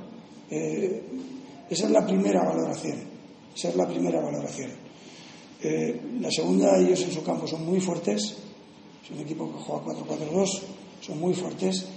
Esa 1.69 1.85
es 1.85 1.91
la 1.91 2.05
primera 2.05 2.43
valoración. 2.43 2.97
Esa 3.55 3.69
es 3.69 3.75
la 3.75 3.87
primera 3.87 4.19
valoración. 4.21 4.71
la 6.21 6.31
segunda, 6.31 6.77
ellos 6.77 7.01
en 7.01 7.11
su 7.11 7.23
campo 7.23 7.45
son 7.47 7.65
muy 7.65 7.81
fuertes, 7.81 8.37
es 9.03 9.11
un 9.11 9.19
equipo 9.19 9.51
que 9.51 9.57
juega 9.57 9.83
4-4-2, 9.85 10.61
son 11.01 11.19
muy 11.19 11.33
fuertes. 11.33 11.87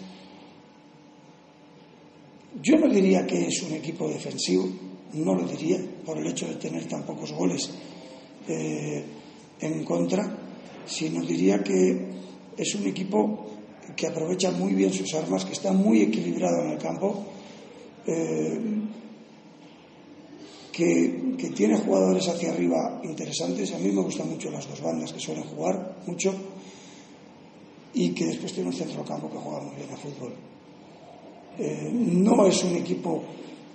Yo 2.63 2.77
no 2.77 2.89
diría 2.89 3.27
que 3.27 3.47
es 3.47 3.63
un 3.63 3.73
equipo 3.73 4.09
defensivo, 4.09 4.69
no 5.15 5.35
lo 5.35 5.47
diría, 5.47 5.79
por 6.05 6.19
el 6.19 6.27
hecho 6.27 6.47
de 6.47 6.57
tener 6.57 6.87
tan 6.87 7.05
pocos 7.05 7.33
goles 7.33 7.71
eh, 8.49 9.05
en 9.61 9.85
contra, 9.85 10.39
sino 10.87 11.25
diría 11.25 11.63
que 11.63 12.11
es 12.57 12.75
un 12.75 12.87
equipo 12.87 13.47
que 13.97 14.07
aprovecha 14.07 14.51
muy 14.51 14.75
bien 14.75 14.93
sus 14.93 15.13
armas, 15.15 15.45
que 15.45 15.53
está 15.53 15.73
muy 15.73 16.03
equilibrado 16.03 16.63
en 16.65 16.71
el 16.73 16.79
campo, 16.79 17.25
eh, 18.07 18.61
que, 20.73 21.53
tiene 21.55 21.77
jugadores 21.79 22.27
hacia 22.29 22.51
arriba 22.51 23.01
interesantes. 23.05 23.73
A 23.73 23.79
mí 23.79 23.93
me 23.93 24.03
gustan 24.03 24.31
mucho 24.31 24.51
las 24.51 24.67
dos 24.69 24.81
bandas 24.81 25.13
que 25.13 25.21
suelen 25.21 25.45
jugar 25.45 25.99
mucho 26.07 26.35
y 27.95 28.09
que 28.15 28.25
después 28.25 28.53
tiene 28.55 28.71
un 28.71 28.75
centrocampo 28.75 29.31
que 29.31 29.37
juega 29.37 29.61
muy 29.61 29.77
bien 29.77 29.91
a 29.93 29.97
fútbol. 29.97 30.33
Eh, 31.59 31.91
no 31.93 32.47
es 32.47 32.65
un 32.65 32.77
equipo 32.77 33.23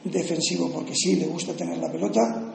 defensivo 0.03 0.71
porque 0.71 0.95
sí, 0.95 1.15
le 1.15 1.27
gusta 1.27 1.53
tener 1.53 1.77
la 1.77 1.91
pelota. 1.91 2.53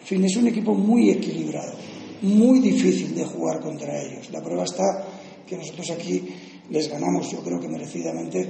En 0.00 0.06
fin, 0.06 0.24
es 0.24 0.36
un 0.36 0.46
equipo 0.46 0.74
muy 0.74 1.10
equilibrado, 1.10 1.74
muy 2.22 2.60
difícil 2.60 3.14
de 3.14 3.26
jugar 3.26 3.60
contra 3.60 4.00
ellos. 4.02 4.30
La 4.30 4.42
prueba 4.42 4.64
está 4.64 5.04
que 5.46 5.58
nosotros 5.58 5.90
aquí 5.90 6.26
les 6.70 6.88
ganamos, 6.88 7.30
yo 7.30 7.42
creo 7.42 7.60
que 7.60 7.68
merecidamente, 7.68 8.48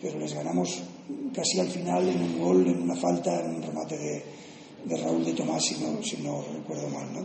pero 0.00 0.18
les 0.18 0.32
ganamos 0.32 0.80
casi 1.34 1.58
al 1.58 1.68
final 1.68 2.08
en 2.08 2.22
un 2.22 2.38
gol, 2.38 2.66
en 2.68 2.82
una 2.82 2.94
falta, 2.94 3.40
en 3.44 3.56
un 3.56 3.62
remate 3.62 3.98
de, 3.98 4.22
de 4.84 4.96
Raúl 4.96 5.24
de 5.24 5.32
Tomás, 5.32 5.64
si 5.64 5.82
no, 5.82 6.02
si 6.02 6.16
no 6.18 6.42
recuerdo 6.42 6.88
mal. 6.88 7.12
¿no? 7.12 7.24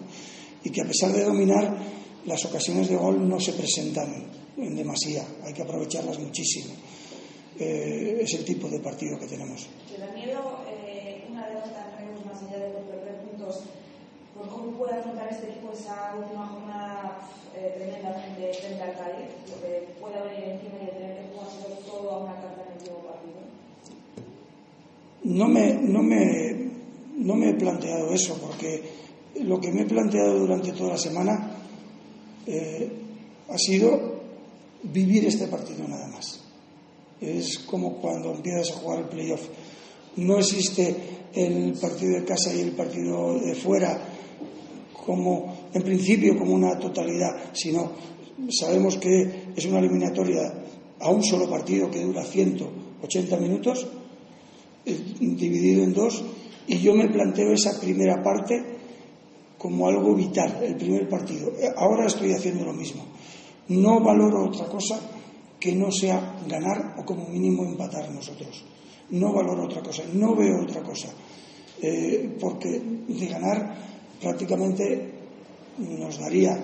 Y 0.63 0.69
que 0.69 0.81
a 0.81 0.85
pesar 0.85 1.11
de 1.11 1.23
dominar, 1.23 1.77
las 2.25 2.43
ocasiones 2.45 2.89
de 2.89 2.95
gol 2.95 3.27
no 3.27 3.39
se 3.39 3.53
presentan 3.53 4.25
en 4.57 4.75
demasía, 4.75 5.23
hay 5.43 5.53
que 5.53 5.61
aprovecharlas 5.61 6.19
muchísimo. 6.19 6.73
Eh, 7.57 8.19
es 8.21 8.33
el 8.33 8.43
tipo 8.43 8.67
de 8.67 8.79
partido 8.79 9.17
que 9.17 9.27
tenemos. 9.27 9.67
¿Te 9.89 9.97
da 9.97 10.11
miedo 10.11 10.59
eh, 10.67 11.23
una 11.29 11.47
derrota 11.47 11.95
en 11.99 12.07
Reus 12.07 12.25
más 12.25 12.43
allá 12.43 12.65
de 12.65 12.73
los 12.73 12.83
perder 12.83 13.21
puntos? 13.21 13.63
¿Por 14.35 14.49
cómo 14.49 14.71
puede 14.77 14.95
afrontar 14.95 15.31
este 15.31 15.47
equipo 15.51 15.71
esa 15.71 16.15
última 16.19 16.47
jornada 16.47 17.17
eh, 17.55 17.73
tremendamente 17.77 18.53
frente 18.59 18.83
al 18.83 18.97
Cádiz? 18.97 19.31
Lo 19.49 19.61
que 19.61 19.87
puede 20.01 20.17
haber 20.17 20.43
encima 20.43 20.75
y 20.83 20.91
tener 20.91 21.15
que 21.15 21.23
jugar 21.31 21.47
todo 21.85 22.11
a 22.11 22.23
una 22.23 22.33
carta 22.33 22.63
en 22.63 22.71
el 22.71 22.77
último 22.79 22.97
partido. 23.07 23.39
No 25.23 25.47
me, 25.47 25.73
no, 25.73 26.03
me, 26.03 26.54
no 27.17 27.35
me 27.35 27.49
he 27.49 27.53
planteado 27.53 28.13
eso, 28.13 28.37
porque 28.39 28.81
lo 29.41 29.59
que 29.59 29.71
me 29.71 29.81
he 29.81 29.85
planteado 29.85 30.39
durante 30.39 30.71
toda 30.71 30.91
la 30.91 30.97
semana 30.97 31.51
eh, 32.45 32.89
ha 33.49 33.57
sido 33.57 34.15
vivir 34.83 35.25
este 35.25 35.47
partido 35.47 35.87
nada 35.87 36.07
más. 36.07 36.41
Es 37.21 37.59
como 37.59 37.97
cuando 37.97 38.33
empiezas 38.33 38.71
a 38.71 38.79
jugar 38.79 38.99
el 38.99 39.05
playoff. 39.05 39.47
No 40.17 40.37
existe 40.37 40.95
el 41.33 41.73
partido 41.73 42.19
de 42.19 42.25
casa 42.25 42.53
y 42.53 42.61
el 42.61 42.71
partido 42.71 43.39
de 43.39 43.55
fuera 43.55 43.99
como, 45.05 45.69
en 45.73 45.83
principio, 45.83 46.37
como 46.37 46.53
una 46.53 46.77
totalidad, 46.79 47.53
sino 47.53 47.91
sabemos 48.49 48.97
que 48.97 49.51
es 49.55 49.65
una 49.65 49.79
eliminatoria 49.79 50.53
a 50.99 51.09
un 51.09 51.23
solo 51.23 51.49
partido 51.49 51.89
que 51.91 52.01
dura 52.01 52.23
180 52.23 53.37
minutos, 53.37 53.87
eh, 54.85 54.97
dividido 55.19 55.83
en 55.83 55.93
dos, 55.93 56.23
y 56.67 56.79
yo 56.79 56.93
me 56.93 57.09
planteo 57.09 57.51
esa 57.53 57.79
primera 57.79 58.21
parte 58.23 58.75
como 59.57 59.87
algo 59.87 60.13
vital, 60.13 60.59
el 60.63 60.75
primer 60.75 61.07
partido. 61.07 61.51
Eh, 61.59 61.71
ahora 61.75 62.05
estoy 62.05 62.33
haciendo 62.33 62.65
lo 62.65 62.73
mismo. 62.73 63.03
No 63.69 63.99
valoro 63.99 64.45
otra 64.45 64.67
cosa 64.67 64.99
que 65.59 65.73
no 65.73 65.91
sea 65.91 66.37
ganar 66.47 66.95
o 66.99 67.05
como 67.05 67.27
mínimo 67.27 67.63
empatar 67.63 68.11
nosotros. 68.11 68.63
No 69.09 69.33
valoro 69.33 69.65
otra 69.65 69.81
cosa, 69.81 70.03
no 70.13 70.35
veo 70.35 70.63
otra 70.63 70.81
cosa. 70.81 71.09
Eh, 71.81 72.37
porque 72.39 72.79
de 73.07 73.27
ganar 73.27 73.75
prácticamente 74.21 75.13
nos 75.77 76.19
daría 76.19 76.57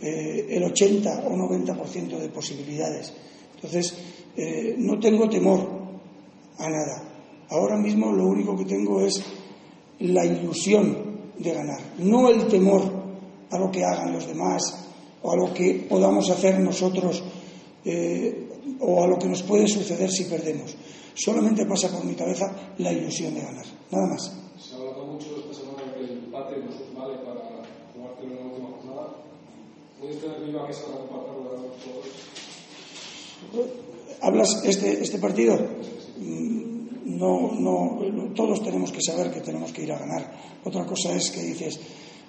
eh, 0.00 0.46
el 0.48 0.64
80 0.64 1.24
o 1.26 1.36
90% 1.36 2.18
de 2.18 2.28
posibilidades. 2.28 3.12
Entonces, 3.54 3.94
no 4.78 4.98
tengo 4.98 5.28
temor 5.28 5.68
a 6.58 6.70
nada. 6.70 7.10
Ahora 7.50 7.76
mismo 7.76 8.10
lo 8.10 8.26
único 8.26 8.56
que 8.56 8.64
tengo 8.64 9.04
es 9.04 9.22
la 10.00 10.24
ilusión 10.24 10.96
de 11.38 11.52
ganar, 11.52 11.80
no 11.98 12.28
el 12.28 12.46
temor 12.48 12.82
a 13.50 13.58
lo 13.58 13.70
que 13.70 13.84
hagan 13.84 14.12
los 14.12 14.26
demás 14.26 14.62
o 15.22 15.32
a 15.32 15.36
lo 15.36 15.52
que 15.52 15.86
podamos 15.88 16.28
hacer 16.30 16.58
nosotros 16.60 17.22
eh, 17.84 18.48
o 18.80 19.02
a 19.02 19.06
lo 19.06 19.18
que 19.18 19.28
nos 19.28 19.42
puede 19.42 19.66
suceder 19.68 20.10
si 20.10 20.24
perdemos. 20.24 20.76
Solamente 21.14 21.66
pasa 21.66 21.90
por 21.90 22.04
mi 22.04 22.14
cabeza 22.14 22.50
la 22.78 22.92
ilusión 22.92 23.34
de 23.34 23.40
ganar, 23.40 23.66
nada 23.90 24.06
más. 24.06 24.32
Se 24.58 24.74
ha 24.74 24.78
hablado 24.78 25.06
mucho 25.06 25.36
esta 25.36 25.54
semana 25.54 25.82
de 25.84 25.92
que 25.92 26.12
el 26.12 26.18
empate 26.24 26.56
no 26.58 27.00
vale 27.00 27.18
para 27.18 27.40
jugarte 27.94 28.24
en 28.24 28.36
la 28.36 28.42
última 28.46 28.68
jornada. 28.76 29.16
¿Puedes 29.98 30.20
tener 30.20 30.40
viva 30.44 30.66
que 30.66 30.72
salga 30.72 31.00
empatar 31.00 31.40
¿Hablas 34.22 34.62
este, 34.64 35.02
este 35.02 35.18
partido? 35.18 35.58
Mm, 36.18 36.59
no, 37.20 37.52
no, 37.52 38.32
todos 38.34 38.62
tenemos 38.62 38.90
que 38.90 39.02
saber 39.02 39.30
que 39.30 39.40
tenemos 39.40 39.72
que 39.72 39.82
ir 39.82 39.92
a 39.92 39.98
ganar. 39.98 40.32
Otra 40.64 40.86
cosa 40.86 41.14
es 41.14 41.30
que 41.30 41.42
dices, 41.42 41.78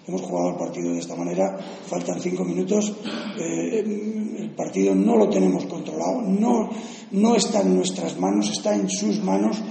hemos 0.06 0.22
jugado 0.22 0.50
el 0.50 0.58
partido 0.58 0.92
de 0.92 1.00
esta 1.00 1.16
manera, 1.16 1.58
faltan 1.88 2.20
cinco 2.20 2.44
minutos, 2.44 2.92
eh, 3.40 3.80
el 3.80 4.52
partido 4.52 4.94
no 4.94 5.16
lo 5.16 5.30
tenemos 5.30 5.66
controlado, 5.66 6.22
no, 6.22 6.70
no 7.12 7.36
está 7.36 7.62
en 7.62 7.76
nuestras 7.76 8.20
manos, 8.20 8.50
está 8.50 8.76
en 8.76 8.90
sus 8.90 9.24
manos, 9.24 9.62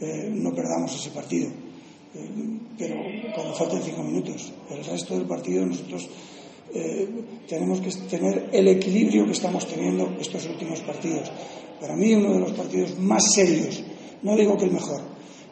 eh, 0.00 0.30
no 0.30 0.54
perdamos 0.54 0.94
ese 0.94 1.10
partido. 1.10 1.50
Eh, 2.14 2.30
pero 2.78 2.94
cuando 3.34 3.54
faltan 3.54 3.82
cinco 3.82 4.04
minutos, 4.04 4.52
el 4.70 4.84
resto 4.84 5.14
del 5.14 5.26
partido 5.26 5.66
nosotros 5.66 6.08
tenemos 7.46 7.82
que 7.82 7.90
tener 8.08 8.48
el 8.50 8.66
equilibrio 8.66 9.26
que 9.26 9.32
estamos 9.32 9.68
teniendo 9.68 10.16
estos 10.18 10.46
últimos 10.46 10.80
partidos. 10.80 11.30
Para 11.78 11.94
mí 11.96 12.14
uno 12.14 12.32
de 12.32 12.40
los 12.40 12.52
partidos 12.52 12.98
más 12.98 13.34
serios, 13.34 13.82
no 14.22 14.36
digo 14.36 14.56
que 14.56 14.64
el 14.64 14.72
mejor, 14.72 15.02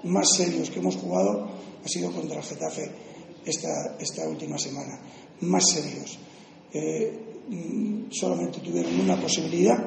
más 0.04 0.36
serios 0.36 0.70
que 0.70 0.78
hemos 0.78 0.96
jugado 0.96 1.50
ha 1.84 1.88
sido 1.88 2.12
contra 2.12 2.38
el 2.38 2.42
Getafe 2.42 2.90
esta, 3.44 3.96
esta 3.98 4.28
última 4.28 4.58
semana, 4.58 5.00
más 5.40 5.68
serios. 5.68 6.18
Eh, 6.72 7.42
mm, 7.48 8.10
solamente 8.10 8.60
tuvieron 8.60 9.00
una 9.00 9.20
posibilidad, 9.20 9.78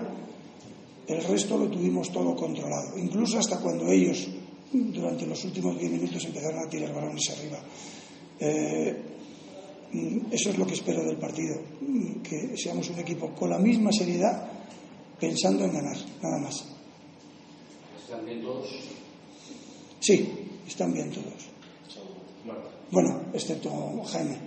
el 1.07 1.23
resto 1.23 1.57
lo 1.57 1.69
tuvimos 1.69 2.11
todo 2.11 2.35
controlado, 2.35 2.97
incluso 2.97 3.39
hasta 3.39 3.59
cuando 3.59 3.87
ellos, 3.91 4.27
durante 4.71 5.25
los 5.25 5.43
últimos 5.45 5.77
diez 5.77 5.91
minutos, 5.91 6.25
empezaron 6.25 6.65
a 6.65 6.69
tirar 6.69 6.93
balones 6.93 7.29
arriba. 7.29 7.59
Eh, 8.39 8.95
mm, 9.93 10.17
eso 10.31 10.49
es 10.49 10.57
lo 10.57 10.65
que 10.65 10.73
espero 10.73 11.03
del 11.03 11.17
partido, 11.17 11.55
mm, 11.81 12.21
que 12.21 12.57
seamos 12.57 12.89
un 12.89 12.99
equipo 12.99 13.33
con 13.33 13.49
la 13.49 13.59
misma 13.59 13.91
seriedad, 13.91 14.49
pensando 15.19 15.63
en 15.65 15.73
ganar, 15.73 15.97
nada 16.21 16.39
más. 16.39 16.72
¿Están 18.13 18.27
bien 18.27 18.43
todos? 18.43 18.69
Sí, 19.99 20.29
están 20.67 20.93
bien 20.93 21.09
todos. 21.09 21.49
Bueno, 22.91 23.23
excepto 23.33 23.71
Jaime. 24.05 24.37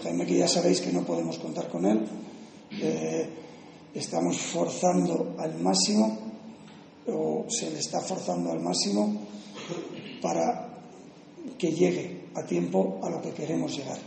Jaime 0.00 0.26
que 0.26 0.38
ya 0.38 0.46
sabéis 0.46 0.80
que 0.80 0.92
no 0.92 1.04
podemos 1.04 1.36
contar 1.38 1.68
con 1.68 1.84
él. 1.86 2.06
Eh, 2.70 3.28
estamos 3.94 4.38
forzando 4.38 5.34
al 5.38 5.58
máximo, 5.58 6.16
o 7.08 7.46
se 7.48 7.68
le 7.72 7.80
está 7.80 8.00
forzando 8.00 8.52
al 8.52 8.60
máximo, 8.60 9.26
para 10.22 10.68
que 11.58 11.72
llegue 11.72 12.28
a 12.32 12.44
tiempo 12.46 13.00
a 13.02 13.10
lo 13.10 13.20
que 13.20 13.32
queremos 13.32 13.76
llegar. 13.76 13.98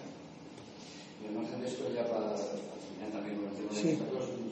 Sí. 3.71 3.99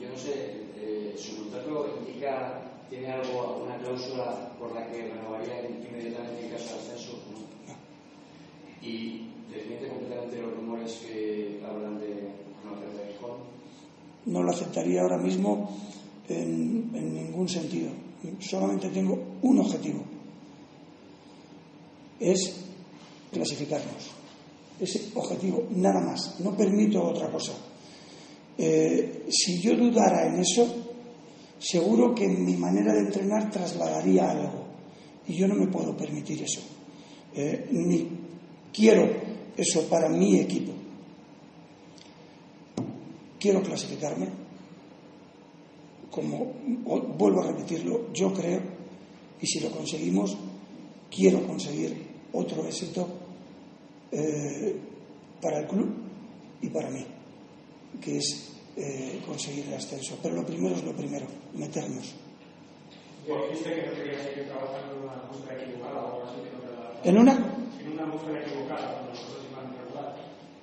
yo 0.00 0.08
no 0.10 0.18
sé, 0.18 0.66
eh, 0.76 1.14
su 1.16 1.36
contrato 1.36 2.00
indica, 2.00 2.67
tiene 2.88 3.12
algo, 3.12 3.54
alguna 3.54 3.76
cláusula 3.78 4.52
por 4.58 4.74
la 4.74 4.86
que 4.86 5.08
renovaría 5.08 5.68
inmediatamente 5.68 6.46
en 6.46 6.50
caso 6.50 6.74
de 6.74 6.80
ascenso. 6.80 7.12
¿no? 7.32 8.86
Y 8.86 9.28
¿Desmiente 9.50 9.88
completamente 9.88 10.42
los 10.42 10.54
rumores 10.54 10.92
que 10.96 11.60
hablan 11.66 11.98
de 11.98 12.30
una 12.62 12.72
oferta 12.72 13.02
de 13.02 13.12
Gijón? 13.12 13.36
No 14.26 14.42
lo 14.42 14.50
aceptaría 14.52 15.00
ahora 15.00 15.16
mismo 15.16 15.74
en, 16.28 16.90
en 16.92 17.14
ningún 17.14 17.48
sentido. 17.48 17.90
Solamente 18.40 18.90
tengo 18.90 19.18
un 19.42 19.60
objetivo. 19.60 20.02
Es 22.20 22.60
clasificarnos. 23.32 24.10
Ese 24.78 25.10
objetivo, 25.14 25.66
nada 25.70 26.00
más. 26.00 26.38
No 26.40 26.54
permito 26.54 27.02
otra 27.02 27.30
cosa. 27.30 27.52
Eh, 28.58 29.26
si 29.30 29.62
yo 29.62 29.76
dudara 29.76 30.26
en 30.26 30.40
eso, 30.40 30.77
seguro 31.58 32.14
que 32.14 32.26
mi 32.28 32.56
manera 32.56 32.92
de 32.92 33.00
entrenar 33.00 33.50
trasladaría 33.50 34.30
algo. 34.30 34.66
Y 35.26 35.34
yo 35.34 35.46
no 35.46 35.54
me 35.54 35.66
puedo 35.66 35.96
permitir 35.96 36.42
eso. 36.42 36.60
Eh, 37.34 37.68
ni 37.70 38.08
quiero 38.72 39.08
eso 39.56 39.88
para 39.88 40.08
mi 40.08 40.38
equipo. 40.38 40.72
Quiero 43.38 43.62
clasificarme, 43.62 44.28
como 46.10 46.52
vuelvo 47.16 47.42
a 47.42 47.52
repetirlo, 47.52 48.12
yo 48.12 48.32
creo, 48.32 48.60
y 49.40 49.46
si 49.46 49.60
lo 49.60 49.70
conseguimos, 49.70 50.36
quiero 51.10 51.46
conseguir 51.46 51.96
otro 52.32 52.66
éxito 52.66 53.08
eh, 54.10 54.76
para 55.40 55.60
el 55.60 55.66
club 55.68 55.94
y 56.62 56.68
para 56.68 56.90
mí, 56.90 57.04
que 58.00 58.18
es 58.18 58.57
eh, 58.78 59.20
conseguir 59.26 59.66
el 59.66 59.74
ascenso. 59.74 60.16
Pero 60.22 60.36
lo 60.36 60.46
primero 60.46 60.76
es 60.76 60.84
lo 60.84 60.94
primero, 60.94 61.26
meternos. 61.54 62.14
¿En 67.04 67.18
una? 67.18 67.32
En 67.80 67.92
una 67.92 68.40
equivocada, 68.40 69.02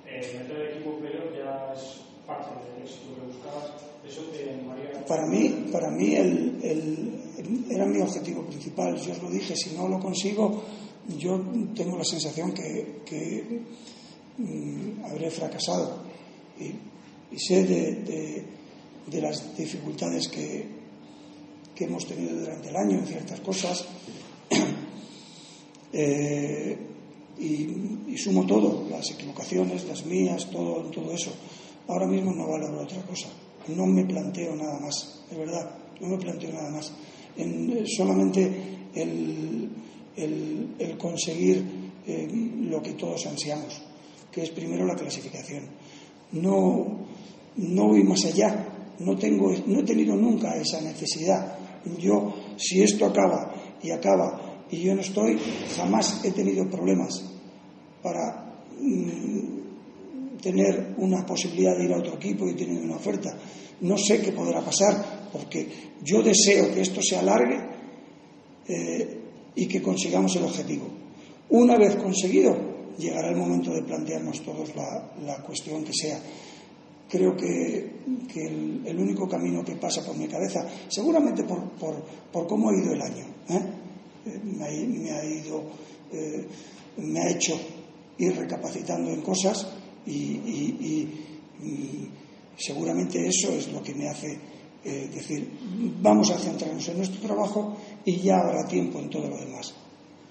meter 0.04 0.70
equipo 0.70 0.98
ya 1.34 1.72
es 1.74 2.00
parte 2.26 2.50
del 2.72 2.82
éxito 2.82 3.14
que 3.14 3.26
buscabas. 3.26 3.70
¿Eso 4.06 4.22
te 4.32 4.50
animaría? 4.50 5.04
Para 5.04 5.26
mí, 5.26 5.68
para 5.70 5.90
mí 5.90 6.14
el, 6.14 6.58
el, 6.62 7.66
era 7.70 7.84
mi 7.84 8.00
objetivo 8.00 8.42
principal. 8.46 8.96
Yo 8.96 9.12
os 9.12 9.22
lo 9.22 9.30
dije, 9.30 9.54
si 9.54 9.76
no 9.76 9.88
lo 9.88 10.00
consigo, 10.00 10.62
yo 11.18 11.40
tengo 11.74 11.98
la 11.98 12.04
sensación 12.04 12.52
que, 12.52 13.02
que 13.04 13.60
mm, 14.38 15.04
habré 15.04 15.30
fracasado. 15.30 16.02
Y, 16.58 16.95
y 17.30 17.38
sé 17.38 17.64
de, 17.64 18.44
de, 19.06 19.20
las 19.20 19.56
dificultades 19.56 20.28
que, 20.28 20.66
que 21.74 21.84
hemos 21.84 22.06
tenido 22.06 22.38
durante 22.40 22.68
el 22.68 22.76
año 22.76 22.98
en 22.98 23.06
ciertas 23.06 23.40
cosas. 23.40 23.84
eh, 25.92 26.78
y, 27.38 28.16
sumo 28.16 28.46
todo, 28.46 28.88
las 28.88 29.10
equivocaciones, 29.10 29.84
las 29.84 30.06
mías, 30.06 30.48
todo, 30.50 30.82
todo 30.90 31.12
eso. 31.12 31.32
Ahora 31.88 32.06
mismo 32.06 32.32
no 32.32 32.48
valoro 32.48 32.82
otra 32.82 33.02
cosa. 33.02 33.28
No 33.68 33.86
me 33.86 34.04
planteo 34.04 34.56
nada 34.56 34.78
más, 34.80 35.22
de 35.30 35.36
verdad, 35.36 35.70
no 36.00 36.08
me 36.08 36.18
planteo 36.18 36.52
nada 36.52 36.70
más. 36.70 36.92
En, 37.36 37.86
solamente 37.86 38.50
el, 38.94 39.68
el, 40.16 40.96
conseguir 40.96 41.62
eh, 42.06 42.28
lo 42.70 42.80
que 42.80 42.92
todos 42.92 43.26
ansiamos, 43.26 43.82
que 44.32 44.42
es 44.42 44.50
primero 44.50 44.86
la 44.86 44.94
clasificación. 44.94 45.64
No, 46.32 47.05
no 47.56 47.88
voy 47.88 48.04
más 48.04 48.24
allá, 48.24 48.68
no, 48.98 49.16
tengo, 49.16 49.52
no 49.66 49.80
he 49.80 49.82
tenido 49.82 50.16
nunca 50.16 50.56
esa 50.56 50.80
necesidad. 50.80 51.58
Yo, 51.98 52.34
si 52.56 52.82
esto 52.82 53.06
acaba 53.06 53.78
y 53.82 53.90
acaba 53.90 54.64
y 54.70 54.82
yo 54.82 54.94
no 54.94 55.00
estoy, 55.00 55.38
jamás 55.76 56.24
he 56.24 56.32
tenido 56.32 56.68
problemas 56.68 57.22
para 58.02 58.62
mm, 58.80 60.40
tener 60.40 60.94
una 60.98 61.24
posibilidad 61.24 61.76
de 61.76 61.84
ir 61.84 61.92
a 61.92 61.98
otro 61.98 62.14
equipo 62.14 62.48
y 62.48 62.54
tener 62.54 62.82
una 62.82 62.96
oferta. 62.96 63.36
No 63.80 63.96
sé 63.98 64.20
qué 64.20 64.32
podrá 64.32 64.64
pasar, 64.64 65.28
porque 65.32 65.68
yo 66.02 66.22
deseo 66.22 66.72
que 66.72 66.80
esto 66.80 67.00
se 67.02 67.16
alargue 67.16 67.58
eh, 68.68 69.20
y 69.54 69.66
que 69.66 69.82
consigamos 69.82 70.34
el 70.36 70.44
objetivo. 70.44 70.86
Una 71.50 71.76
vez 71.76 71.96
conseguido, 71.96 72.56
llegará 72.98 73.30
el 73.30 73.36
momento 73.36 73.72
de 73.72 73.82
plantearnos 73.82 74.42
todos 74.42 74.70
la, 74.74 75.42
cuestión 75.44 75.84
que 75.84 75.92
sea. 75.92 76.18
Creo 77.08 77.36
que, 77.36 77.96
el, 78.34 78.98
único 78.98 79.28
camino 79.28 79.64
que 79.64 79.76
pasa 79.76 80.04
por 80.04 80.16
mi 80.16 80.26
cabeza, 80.26 80.66
seguramente 80.88 81.44
por, 81.44 81.70
por, 82.32 82.46
cómo 82.46 82.70
ha 82.70 82.74
ido 82.74 82.92
el 82.92 83.00
año, 83.00 83.24
¿eh? 83.48 83.60
Eh, 84.26 84.40
me, 84.42 84.64
ha, 85.12 85.24
ido, 85.24 85.62
me 86.96 87.20
ha 87.20 87.30
hecho 87.30 87.58
ir 88.18 88.36
recapacitando 88.36 89.10
en 89.10 89.22
cosas 89.22 89.66
y, 90.04 91.08
seguramente 92.58 93.26
eso 93.26 93.52
es 93.52 93.72
lo 93.72 93.82
que 93.82 93.94
me 93.94 94.08
hace 94.08 94.38
decir, 94.84 95.50
vamos 96.00 96.30
a 96.30 96.38
centrarnos 96.38 96.88
en 96.88 96.96
nuestro 96.96 97.20
trabajo 97.20 97.76
y 98.04 98.18
ya 98.18 98.38
habrá 98.38 98.66
tiempo 98.66 98.98
en 98.98 99.10
todo 99.10 99.28
lo 99.28 99.36
demás. 99.36 99.74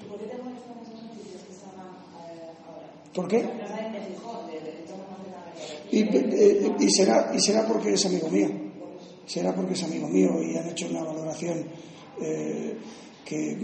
por 0.08 0.20
qué 0.20 0.26
te 0.26 0.38
molestan 0.42 0.76
noticias 0.78 1.44
que 1.44 1.54
están 1.54 1.80
ahora? 1.80 2.92
¿Por 3.14 3.28
qué? 3.28 3.44
Y, 5.92 6.00
eh, 6.02 6.76
y, 6.80 6.90
será, 6.90 7.32
y 7.36 7.40
será 7.40 7.68
porque 7.68 7.94
es 7.94 8.06
amigo 8.06 8.30
mío. 8.30 8.50
Será 9.26 9.54
porque 9.56 9.74
es 9.74 9.84
amigo 9.84 10.08
mío 10.08 10.42
y 10.42 10.56
han 10.56 10.70
hecho 10.70 10.88
una 10.90 11.04
valoración 11.04 11.66
eh, 12.22 12.78
que, 13.24 13.58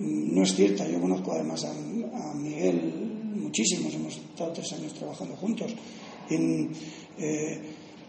no 0.00 0.42
es 0.42 0.54
cierta. 0.54 0.88
Yo 0.88 1.00
conozco 1.00 1.32
además 1.32 1.64
a, 1.64 2.34
Miguel 2.34 2.92
muchísimos, 3.34 3.94
hemos 3.94 4.16
estado 4.16 4.52
tres 4.52 4.72
años 4.72 4.94
trabajando 4.94 5.36
juntos. 5.36 5.74
En, 6.28 6.70
eh, 7.18 7.60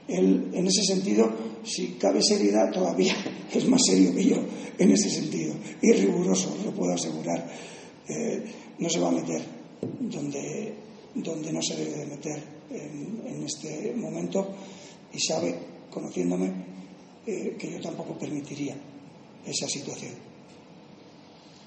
él, 0.08 0.50
en 0.54 0.68
ese 0.68 0.84
sentido, 0.84 1.32
si 1.64 1.94
cabe 2.00 2.22
seriedad, 2.22 2.72
todavía 2.72 3.16
es 3.54 3.68
más 3.68 3.82
serio 3.86 4.14
que 4.14 4.26
yo 4.26 4.38
en 4.78 4.92
ese 4.92 5.10
sentido. 5.10 5.54
Y 5.82 5.92
riguroso, 5.92 6.56
lo 6.66 6.72
puedo 6.72 6.94
asegurar. 6.94 7.48
Eh, 8.08 8.44
no 8.80 8.90
se 8.90 9.00
va 9.00 9.10
a 9.10 9.12
meter 9.12 9.42
donde, 10.00 10.74
donde 11.16 11.52
no 11.52 11.62
se 11.62 11.76
debe 11.76 11.98
de 11.98 12.06
meter 12.06 12.42
en, 12.70 13.44
este 13.44 13.94
momento 13.96 14.48
y 15.12 15.20
sabe, 15.20 15.58
conociéndome, 15.90 16.54
eh, 17.26 17.58
que 17.60 17.72
yo 17.72 17.82
tampoco 17.82 18.16
permitiría 18.18 18.78
esa 19.46 19.68
situación. 19.68 20.14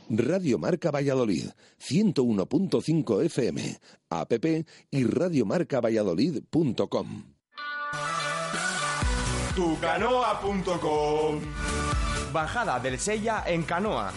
Radio 0.08 0.58
Marca 0.58 0.90
Valladolid, 0.90 1.50
101.5 1.80 3.24
FM, 3.24 3.78
app 4.10 4.32
y 4.90 5.04
radiomarcavalladolid.com. 5.04 7.34
Tucanoa.com 9.54 11.40
Bajada 12.32 12.80
del 12.80 12.98
Sella 12.98 13.44
en 13.46 13.62
canoa. 13.62 14.12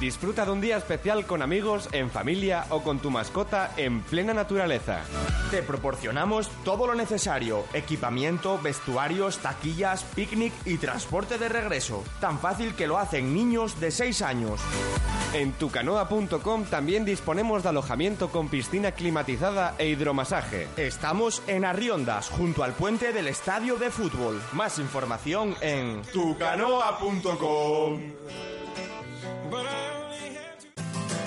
Disfruta 0.00 0.44
de 0.44 0.52
un 0.52 0.60
día 0.60 0.76
especial 0.76 1.26
con 1.26 1.42
amigos, 1.42 1.88
en 1.90 2.08
familia 2.08 2.66
o 2.70 2.84
con 2.84 3.00
tu 3.00 3.10
mascota 3.10 3.72
en 3.76 4.00
plena 4.02 4.32
naturaleza. 4.32 5.00
Te 5.50 5.60
proporcionamos 5.64 6.48
todo 6.64 6.86
lo 6.86 6.94
necesario: 6.94 7.64
equipamiento, 7.72 8.60
vestuarios, 8.62 9.38
taquillas, 9.38 10.04
picnic 10.04 10.52
y 10.64 10.78
transporte 10.78 11.36
de 11.36 11.48
regreso. 11.48 12.04
Tan 12.20 12.38
fácil 12.38 12.74
que 12.74 12.86
lo 12.86 12.96
hacen 12.96 13.34
niños 13.34 13.80
de 13.80 13.90
6 13.90 14.22
años. 14.22 14.60
En 15.34 15.52
tucanoa.com 15.54 16.64
también 16.66 17.04
disponemos 17.04 17.64
de 17.64 17.70
alojamiento 17.70 18.28
con 18.28 18.48
piscina 18.48 18.92
climatizada 18.92 19.74
e 19.78 19.88
hidromasaje. 19.88 20.68
Estamos 20.76 21.42
en 21.48 21.64
Arriondas, 21.64 22.28
junto 22.28 22.62
al 22.62 22.72
puente 22.72 23.12
del 23.12 23.26
estadio 23.26 23.76
de 23.76 23.90
fútbol. 23.90 24.40
Más 24.52 24.78
información 24.78 25.56
en 25.60 26.02
tucanoa.com. 26.12 28.00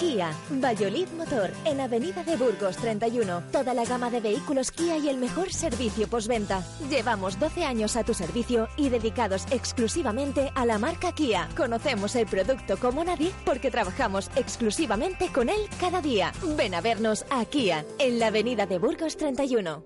Kia, 0.01 0.33
Valladolid 0.49 1.07
Motor, 1.15 1.51
en 1.63 1.79
Avenida 1.79 2.23
de 2.23 2.35
Burgos 2.35 2.75
31. 2.77 3.43
Toda 3.51 3.75
la 3.75 3.85
gama 3.85 4.09
de 4.09 4.19
vehículos 4.19 4.71
Kia 4.71 4.97
y 4.97 5.09
el 5.09 5.17
mejor 5.17 5.53
servicio 5.53 6.07
postventa. 6.07 6.63
Llevamos 6.89 7.39
12 7.39 7.63
años 7.65 7.95
a 7.95 8.03
tu 8.03 8.15
servicio 8.15 8.67
y 8.77 8.89
dedicados 8.89 9.45
exclusivamente 9.51 10.51
a 10.55 10.65
la 10.65 10.79
marca 10.79 11.11
Kia. 11.11 11.49
Conocemos 11.55 12.15
el 12.15 12.25
producto 12.25 12.77
como 12.77 13.03
nadie 13.03 13.31
porque 13.45 13.69
trabajamos 13.69 14.31
exclusivamente 14.35 15.31
con 15.31 15.49
él 15.49 15.61
cada 15.79 16.01
día. 16.01 16.33
Ven 16.57 16.73
a 16.73 16.81
vernos 16.81 17.23
a 17.29 17.45
Kia, 17.45 17.85
en 17.99 18.17
la 18.17 18.27
Avenida 18.27 18.65
de 18.65 18.79
Burgos 18.79 19.17
31. 19.17 19.85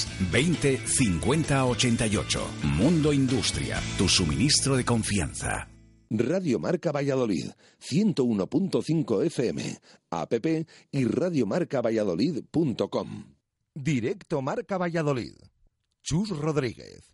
20 0.31 0.79
50 0.85 1.65
88. 1.65 2.39
Mundo 2.63 3.11
Industria, 3.13 3.81
tu 3.97 4.07
suministro 4.07 4.77
de 4.77 4.85
confianza. 4.85 5.67
Radio 6.09 6.59
Marca 6.59 6.91
Valladolid, 6.91 7.51
101.5 7.79 9.25
FM, 9.25 9.77
app 10.09 10.33
y 10.91 11.05
radiomarcavalladolid.com. 11.05 13.25
Directo 13.73 14.41
Marca 14.41 14.77
Valladolid. 14.77 15.35
Chus 16.03 16.29
Rodríguez. 16.29 17.11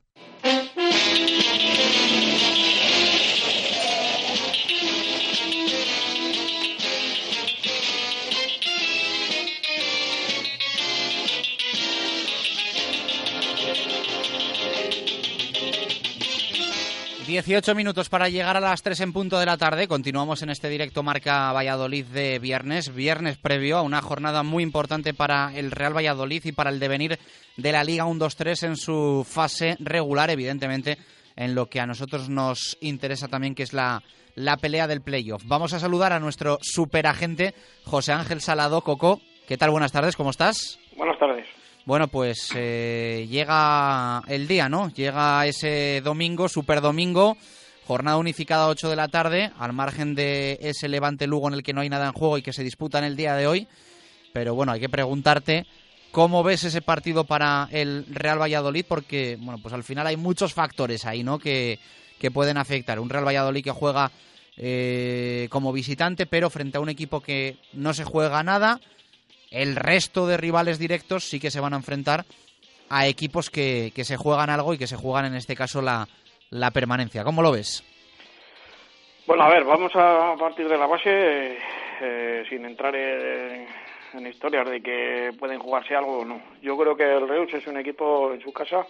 18 17.28 17.76
minutos 17.76 18.08
para 18.08 18.30
llegar 18.30 18.56
a 18.56 18.62
las 18.62 18.82
3 18.82 19.02
en 19.02 19.12
punto 19.12 19.38
de 19.38 19.46
la 19.46 19.58
tarde. 19.58 19.90
Continuamos 19.90 20.44
en 20.44 20.50
este 20.50 20.70
directo 20.70 21.04
Marca 21.04 21.52
Valladolid 21.52 22.06
de 22.06 22.40
viernes, 22.40 22.96
viernes 22.96 23.38
previo 23.38 23.78
a 23.78 23.82
una 23.82 24.02
jornada 24.02 24.44
muy 24.44 24.64
importante 24.64 25.14
para 25.14 25.54
el 25.54 25.72
Real 25.72 25.94
Valladolid 25.94 26.46
y 26.46 26.54
para 26.54 26.70
el 26.70 26.80
devenir 26.80 27.20
de 27.58 27.72
la 27.74 27.84
Liga 27.84 28.06
1-2-3 28.06 28.68
en 28.68 28.78
su 28.78 29.28
fase 29.30 29.76
regular, 29.82 30.30
evidentemente, 30.30 30.98
en 31.36 31.54
lo 31.54 31.66
que 31.66 31.82
a 31.82 31.86
nosotros 31.86 32.30
nos 32.30 32.78
interesa 32.80 33.28
también, 33.28 33.56
que 33.56 33.64
es 33.64 33.74
la, 33.74 34.02
la 34.36 34.56
pelea 34.56 34.88
del 34.88 35.02
playoff. 35.02 35.44
Vamos 35.46 35.74
a 35.74 35.80
saludar 35.80 36.14
a 36.14 36.22
nuestro 36.22 36.60
superagente 36.62 37.54
José 37.84 38.14
Ángel 38.14 38.40
Salado 38.40 38.80
Coco. 38.80 39.20
¿Qué 39.50 39.58
tal? 39.58 39.72
Buenas 39.72 39.92
tardes, 39.92 40.16
¿cómo 40.16 40.30
estás? 40.30 40.80
Buenas 40.96 41.20
tardes. 41.20 41.46
Bueno, 41.88 42.10
pues 42.10 42.50
eh, 42.54 43.28
llega 43.30 44.22
el 44.28 44.46
día, 44.46 44.68
¿no? 44.68 44.90
Llega 44.90 45.46
ese 45.46 46.02
domingo, 46.04 46.50
super 46.50 46.82
domingo, 46.82 47.38
jornada 47.86 48.18
unificada 48.18 48.66
a 48.66 48.68
8 48.68 48.90
de 48.90 48.96
la 48.98 49.08
tarde, 49.08 49.54
al 49.58 49.72
margen 49.72 50.14
de 50.14 50.60
ese 50.60 50.90
Levante 50.90 51.28
Lugo 51.28 51.48
en 51.48 51.54
el 51.54 51.64
que 51.64 51.72
no 51.72 51.80
hay 51.80 51.88
nada 51.88 52.08
en 52.08 52.12
juego 52.12 52.38
y 52.38 52.42
que 52.42 52.52
se 52.52 52.62
disputa 52.62 52.98
en 52.98 53.06
el 53.06 53.16
día 53.16 53.36
de 53.36 53.48
hoy. 53.48 53.70
Pero 54.34 54.54
bueno, 54.54 54.74
hay 54.74 54.82
que 54.82 54.90
preguntarte 54.90 55.66
cómo 56.12 56.44
ves 56.44 56.66
ese 56.66 56.82
partido 56.82 57.24
para 57.24 57.70
el 57.72 58.06
Real 58.10 58.42
Valladolid, 58.42 58.84
porque 58.86 59.38
bueno, 59.40 59.58
pues 59.62 59.74
al 59.74 59.86
final 59.86 60.08
hay 60.08 60.18
muchos 60.18 60.54
factores 60.54 61.06
ahí, 61.06 61.24
¿no? 61.24 61.40
Que, 61.40 61.80
que 62.20 62.32
pueden 62.32 62.58
afectar. 62.58 63.00
Un 63.00 63.10
Real 63.10 63.26
Valladolid 63.26 63.64
que 63.64 63.72
juega 63.72 64.12
eh, 64.58 65.48
como 65.50 65.72
visitante, 65.72 66.26
pero 66.26 66.50
frente 66.50 66.80
a 66.80 66.82
un 66.82 66.90
equipo 66.90 67.22
que 67.22 67.56
no 67.72 67.94
se 67.94 68.04
juega 68.04 68.44
nada 68.44 68.82
el 69.52 69.76
resto 69.76 70.28
de 70.28 70.38
rivales 70.38 70.80
directos 70.80 71.24
sí 71.24 71.40
que 71.40 71.52
se 71.52 71.60
van 71.60 71.74
a 71.74 71.78
enfrentar 71.78 72.26
a 72.90 73.08
equipos 73.08 73.50
que, 73.50 73.92
que 73.96 74.04
se 74.04 74.18
juegan 74.18 74.50
algo 74.50 74.74
y 74.74 74.78
que 74.78 74.88
se 74.88 74.96
juegan 74.96 75.26
en 75.26 75.36
este 75.36 75.56
caso 75.56 75.82
la, 75.82 76.08
la 76.50 76.72
permanencia. 76.72 77.24
¿Cómo 77.24 77.42
lo 77.42 77.52
ves? 77.52 77.84
Bueno, 79.26 79.44
a 79.44 79.50
ver, 79.50 79.66
vamos 79.66 79.92
a 79.96 80.36
partir 80.40 80.70
de 80.70 80.78
la 80.78 80.88
base, 80.88 81.58
eh, 82.02 82.44
sin 82.50 82.66
entrar 82.66 82.96
en, 82.96 83.68
en 84.14 84.28
historias 84.28 84.70
de 84.70 84.82
que 84.82 85.32
pueden 85.38 85.60
jugarse 85.60 85.96
algo 85.96 86.20
o 86.20 86.26
no. 86.26 86.42
Yo 86.62 86.78
creo 86.78 86.96
que 86.96 87.04
el 87.04 87.28
Reus 87.28 87.54
es 87.54 87.68
un 87.68 87.78
equipo 87.78 88.34
en 88.34 88.42
su 88.42 88.54
casa 88.54 88.86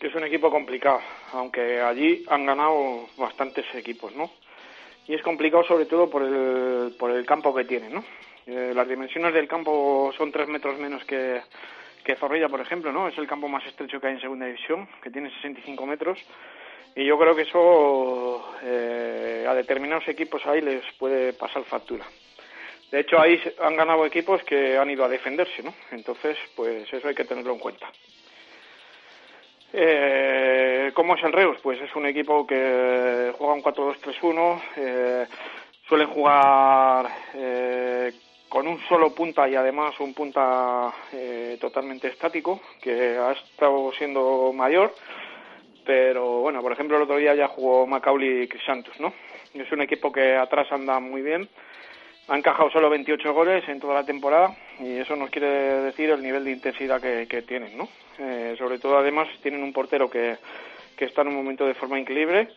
que 0.00 0.08
es 0.08 0.14
un 0.14 0.24
equipo 0.24 0.50
complicado, 0.50 1.00
aunque 1.32 1.80
allí 1.80 2.24
han 2.28 2.44
ganado 2.44 3.06
bastantes 3.16 3.64
equipos, 3.74 4.14
¿no? 4.14 4.30
Y 5.06 5.14
es 5.14 5.22
complicado 5.22 5.64
sobre 5.64 5.86
todo 5.86 6.10
por 6.10 6.22
el, 6.22 6.94
por 6.98 7.10
el 7.10 7.24
campo 7.24 7.54
que 7.54 7.64
tiene, 7.64 7.90
¿no? 7.90 8.04
Eh, 8.46 8.72
las 8.74 8.88
dimensiones 8.88 9.32
del 9.32 9.48
campo 9.48 10.12
son 10.16 10.30
tres 10.30 10.48
metros 10.48 10.78
menos 10.78 11.04
que, 11.04 11.40
que 12.04 12.16
Zorrilla, 12.16 12.48
por 12.48 12.60
ejemplo, 12.60 12.92
¿no? 12.92 13.08
Es 13.08 13.16
el 13.18 13.26
campo 13.26 13.48
más 13.48 13.64
estrecho 13.66 14.00
que 14.00 14.08
hay 14.08 14.14
en 14.14 14.20
segunda 14.20 14.46
división, 14.46 14.88
que 15.02 15.10
tiene 15.10 15.30
65 15.30 15.86
metros. 15.86 16.18
Y 16.96 17.04
yo 17.04 17.18
creo 17.18 17.34
que 17.34 17.42
eso 17.42 18.54
eh, 18.62 19.46
a 19.48 19.54
determinados 19.54 20.06
equipos 20.08 20.46
ahí 20.46 20.60
les 20.60 20.84
puede 20.98 21.32
pasar 21.32 21.64
factura. 21.64 22.04
De 22.90 23.00
hecho, 23.00 23.20
ahí 23.20 23.40
han 23.60 23.76
ganado 23.76 24.06
equipos 24.06 24.42
que 24.44 24.78
han 24.78 24.90
ido 24.90 25.04
a 25.04 25.08
defenderse, 25.08 25.62
¿no? 25.62 25.74
Entonces, 25.90 26.38
pues 26.54 26.92
eso 26.92 27.08
hay 27.08 27.14
que 27.14 27.24
tenerlo 27.24 27.52
en 27.52 27.58
cuenta. 27.58 27.90
Eh, 29.72 30.92
¿Cómo 30.94 31.16
es 31.16 31.24
el 31.24 31.32
Reus? 31.32 31.58
Pues 31.60 31.80
es 31.80 31.92
un 31.96 32.06
equipo 32.06 32.46
que 32.46 33.32
juega 33.36 33.54
un 33.54 33.62
4-2-3-1, 33.64 34.62
eh, 34.76 35.26
suelen 35.88 36.06
jugar 36.06 37.08
eh, 37.34 38.12
con 38.54 38.68
un 38.68 38.78
solo 38.88 39.12
punta 39.12 39.48
y 39.48 39.56
además 39.56 39.98
un 39.98 40.14
punta 40.14 40.94
eh, 41.12 41.58
totalmente 41.60 42.06
estático, 42.06 42.60
que 42.80 43.18
ha 43.18 43.32
estado 43.32 43.90
siendo 43.98 44.52
mayor, 44.52 44.94
pero 45.84 46.38
bueno, 46.38 46.62
por 46.62 46.70
ejemplo 46.70 46.96
el 46.96 47.02
otro 47.02 47.16
día 47.16 47.34
ya 47.34 47.48
jugó 47.48 47.84
Macaulay 47.84 48.46
Crisantos, 48.46 48.94
¿no? 49.00 49.12
Es 49.54 49.72
un 49.72 49.82
equipo 49.82 50.12
que 50.12 50.36
atrás 50.36 50.70
anda 50.70 51.00
muy 51.00 51.20
bien, 51.20 51.48
ha 52.28 52.38
encajado 52.38 52.70
solo 52.70 52.88
28 52.90 53.34
goles 53.34 53.68
en 53.68 53.80
toda 53.80 53.94
la 53.94 54.06
temporada 54.06 54.54
y 54.78 54.98
eso 54.98 55.16
nos 55.16 55.30
quiere 55.30 55.48
decir 55.82 56.10
el 56.10 56.22
nivel 56.22 56.44
de 56.44 56.52
intensidad 56.52 57.00
que, 57.00 57.26
que 57.26 57.42
tienen, 57.42 57.76
¿no? 57.76 57.88
Eh, 58.20 58.54
sobre 58.56 58.78
todo, 58.78 58.96
además, 58.98 59.26
tienen 59.42 59.64
un 59.64 59.72
portero 59.72 60.08
que, 60.08 60.36
que 60.96 61.06
está 61.06 61.22
en 61.22 61.28
un 61.28 61.34
momento 61.34 61.66
de 61.66 61.74
forma 61.74 61.98
increíble 61.98 62.50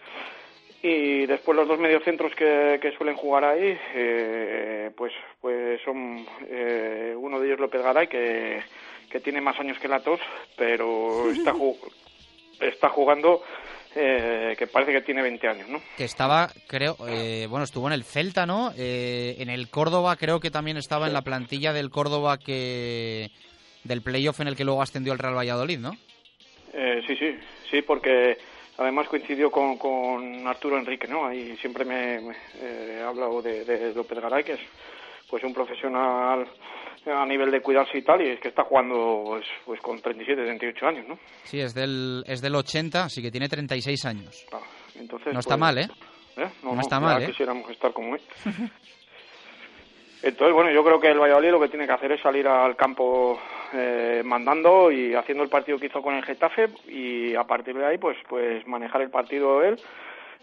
y 0.82 1.26
después 1.26 1.56
los 1.56 1.68
dos 1.68 1.80
mediocentros 1.80 2.34
que, 2.36 2.80
que 2.82 2.92
suelen 2.92 3.16
jugar 3.16 3.44
ahí, 3.46 3.78
eh, 3.96 4.92
pues, 4.96 5.14
pues 5.42 5.82
son 5.84 6.26
eh, 6.50 7.16
uno 7.18 7.40
de 7.40 7.48
ellos 7.48 7.60
López 7.60 7.82
Garay, 7.82 8.08
que, 8.08 8.62
que 9.10 9.20
tiene 9.20 9.42
más 9.42 9.60
años 9.60 9.80
que 9.80 9.88
la 9.88 10.02
tos, 10.02 10.20
pero 10.56 11.32
está, 11.32 11.54
está 12.60 12.90
jugando 12.90 13.44
eh, 13.96 14.56
que 14.58 14.68
parece 14.68 14.92
que 14.92 15.02
tiene 15.02 15.24
20 15.24 15.48
años, 15.48 15.70
¿no? 15.70 15.82
Que 15.98 16.04
estaba, 16.04 16.50
creo, 16.68 16.96
eh, 17.08 17.48
bueno, 17.50 17.64
estuvo 17.64 17.88
en 17.88 17.94
el 17.94 18.04
Celta, 18.04 18.46
¿no? 18.46 18.72
Eh, 18.78 19.38
en 19.40 19.50
el 19.50 19.70
Córdoba 19.70 20.16
creo 20.18 20.40
que 20.40 20.52
también 20.52 20.78
estaba 20.78 21.08
en 21.08 21.14
la 21.14 21.24
plantilla 21.24 21.74
del 21.74 21.90
Córdoba 21.90 22.38
que 22.38 23.32
del 23.84 24.02
playoff 24.02 24.40
en 24.40 24.50
el 24.50 24.56
que 24.56 24.66
luego 24.66 24.82
ascendió 24.82 25.14
el 25.14 25.20
Real 25.20 25.36
Valladolid, 25.36 25.80
¿no? 25.80 25.94
Eh, 26.74 27.02
sí, 27.08 27.16
sí, 27.16 27.36
sí, 27.72 27.82
porque 27.82 28.38
además 28.78 29.08
coincidió 29.08 29.50
con, 29.52 29.78
con 29.78 30.48
Arturo 30.48 30.78
Enrique, 30.78 31.08
¿no? 31.08 31.26
Ahí 31.26 31.58
siempre 31.58 31.84
me, 31.86 32.22
me 32.22 32.36
eh, 32.62 32.98
he 33.00 33.04
hablado 33.04 33.42
de, 33.42 33.66
de 33.66 33.94
López 33.94 34.20
Garay, 34.20 34.44
que 34.44 34.54
es 34.54 34.60
pues 35.30 35.44
un 35.44 35.54
profesional 35.54 36.48
a 37.06 37.26
nivel 37.26 37.52
de 37.52 37.62
cuidarse 37.62 37.98
y 37.98 38.02
tal, 38.02 38.22
y 38.22 38.30
es 38.32 38.40
que 38.40 38.50
está 38.50 38.64
jugando 38.64 39.24
pues, 39.26 39.46
pues 39.66 39.82
con 39.82 40.02
37, 40.02 40.44
38 40.44 40.88
años, 40.88 41.08
¿no? 41.08 41.20
Sí, 41.44 41.60
es 41.60 41.74
del, 41.74 42.24
es 42.28 42.42
del 42.42 42.56
80, 42.56 43.06
así 43.06 43.22
que 43.22 43.32
tiene 43.32 43.48
36 43.48 44.06
años. 44.06 44.46
Ah, 44.52 44.60
entonces, 44.96 45.34
no 45.34 45.40
está 45.40 45.52
pues, 45.52 45.60
mal, 45.60 45.78
¿eh? 45.78 45.88
¿eh? 46.38 46.50
No, 46.64 46.76
No, 46.76 46.82
está 46.82 47.00
mal, 47.00 47.24
¿eh? 47.24 47.28
quisiéramos 47.28 47.70
estar 47.72 47.94
como 47.94 48.16
él. 48.16 48.22
Entonces, 50.24 50.54
bueno, 50.54 50.72
yo 50.72 50.84
creo 50.84 51.00
que 51.00 51.10
el 51.10 51.20
Valladolid 51.20 51.52
lo 51.52 51.60
que 51.60 51.70
tiene 51.70 51.86
que 51.86 51.94
hacer 51.94 52.12
es 52.12 52.22
salir 52.22 52.48
al 52.48 52.76
campo 52.76 53.40
eh, 53.74 54.22
mandando 54.24 54.92
y 54.92 55.14
haciendo 55.14 55.44
el 55.44 55.50
partido 55.50 55.80
que 55.80 55.88
hizo 55.88 56.02
con 56.02 56.16
el 56.16 56.24
Getafe 56.24 56.70
y 56.88 57.36
a 57.36 57.44
partir 57.44 57.76
de 57.76 57.86
ahí, 57.86 57.98
pues, 57.98 58.18
pues 58.28 58.66
manejar 58.68 59.02
el 59.02 59.10
partido 59.10 59.64
él 59.64 59.80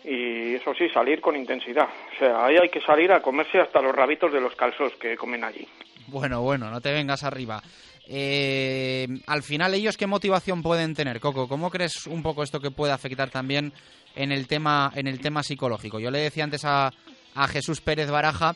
y 0.04 0.54
eso 0.54 0.74
sí, 0.74 0.88
salir 0.90 1.20
con 1.20 1.34
intensidad. 1.34 1.88
O 2.14 2.18
sea, 2.18 2.44
ahí 2.44 2.56
hay 2.56 2.68
que 2.68 2.80
salir 2.82 3.10
a 3.12 3.22
comerse 3.22 3.58
hasta 3.58 3.80
los 3.80 3.94
rabitos 3.94 4.32
de 4.32 4.40
los 4.40 4.54
calzos 4.54 4.92
que 5.00 5.16
comen 5.16 5.44
allí. 5.44 5.66
Bueno, 6.08 6.42
bueno, 6.42 6.70
no 6.70 6.80
te 6.80 6.92
vengas 6.92 7.24
arriba. 7.24 7.62
Eh, 8.06 9.06
al 9.26 9.42
final, 9.42 9.72
¿ellos 9.72 9.96
qué 9.96 10.06
motivación 10.06 10.62
pueden 10.62 10.94
tener, 10.94 11.20
Coco? 11.20 11.48
¿Cómo 11.48 11.70
crees 11.70 12.06
un 12.06 12.22
poco 12.22 12.42
esto 12.42 12.60
que 12.60 12.70
puede 12.70 12.92
afectar 12.92 13.30
también 13.30 13.72
en 14.14 14.30
el 14.30 14.46
tema, 14.46 14.92
en 14.94 15.06
el 15.06 15.20
tema 15.20 15.42
psicológico? 15.42 15.98
Yo 15.98 16.10
le 16.10 16.18
decía 16.18 16.44
antes 16.44 16.66
a, 16.66 16.90
a 17.34 17.48
Jesús 17.48 17.80
Pérez 17.80 18.10
Baraja 18.10 18.54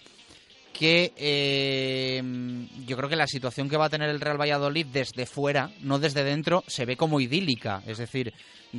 que 0.78 1.12
eh, 1.16 2.22
yo 2.86 2.96
creo 2.96 3.09
que 3.09 3.16
la 3.16 3.26
situación 3.26 3.68
que 3.68 3.76
va 3.76 3.86
a 3.86 3.90
tener 3.90 4.09
el 4.09 4.20
Real 4.20 4.40
Valladolid 4.40 4.86
desde 4.86 5.26
fuera, 5.26 5.72
no 5.80 5.98
desde 5.98 6.22
dentro, 6.22 6.62
se 6.68 6.84
ve 6.84 6.96
como 6.96 7.18
idílica. 7.18 7.82
Es 7.84 7.98
decir, 7.98 8.32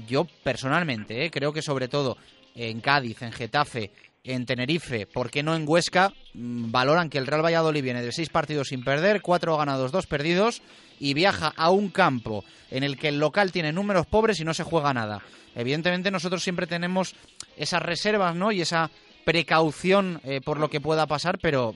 yo 0.08 0.26
personalmente 0.44 1.26
eh, 1.26 1.30
creo 1.30 1.52
que 1.52 1.62
sobre 1.62 1.90
todo 1.90 2.16
en 2.56 2.80
Cádiz, 2.80 3.22
en 3.22 3.34
Getafe, 3.34 3.92
en 4.24 4.46
Tenerife, 4.46 5.08
¿por 5.08 5.30
qué 5.30 5.44
no 5.44 5.56
en 5.56 5.66
Huesca? 5.68 6.14
mm, 6.34 6.72
Valoran 6.72 7.10
que 7.10 7.18
el 7.18 7.28
Real 7.28 7.44
Valladolid 7.44 7.84
viene 7.84 8.02
de 8.02 8.14
seis 8.14 8.30
partidos 8.30 8.70
sin 8.70 8.84
perder, 8.86 9.22
cuatro 9.22 9.58
ganados, 9.58 9.92
dos 9.92 10.08
perdidos, 10.08 10.62
y 11.00 11.14
viaja 11.14 11.54
a 11.54 11.70
un 11.70 11.90
campo 11.90 12.46
en 12.72 12.84
el 12.84 12.98
que 12.98 13.10
el 13.10 13.20
local 13.20 13.52
tiene 13.52 13.74
números 13.74 14.06
pobres 14.06 14.40
y 14.40 14.46
no 14.46 14.54
se 14.54 14.64
juega 14.64 14.94
nada. 14.94 15.22
Evidentemente 15.54 16.12
nosotros 16.12 16.44
siempre 16.44 16.66
tenemos 16.66 17.14
esas 17.58 17.82
reservas, 17.82 18.36
¿no? 18.36 18.54
Y 18.54 18.62
esa 18.62 18.90
precaución 19.26 20.22
eh, 20.24 20.40
por 20.40 20.60
lo 20.60 20.70
que 20.70 20.80
pueda 20.80 21.06
pasar, 21.06 21.40
pero 21.40 21.76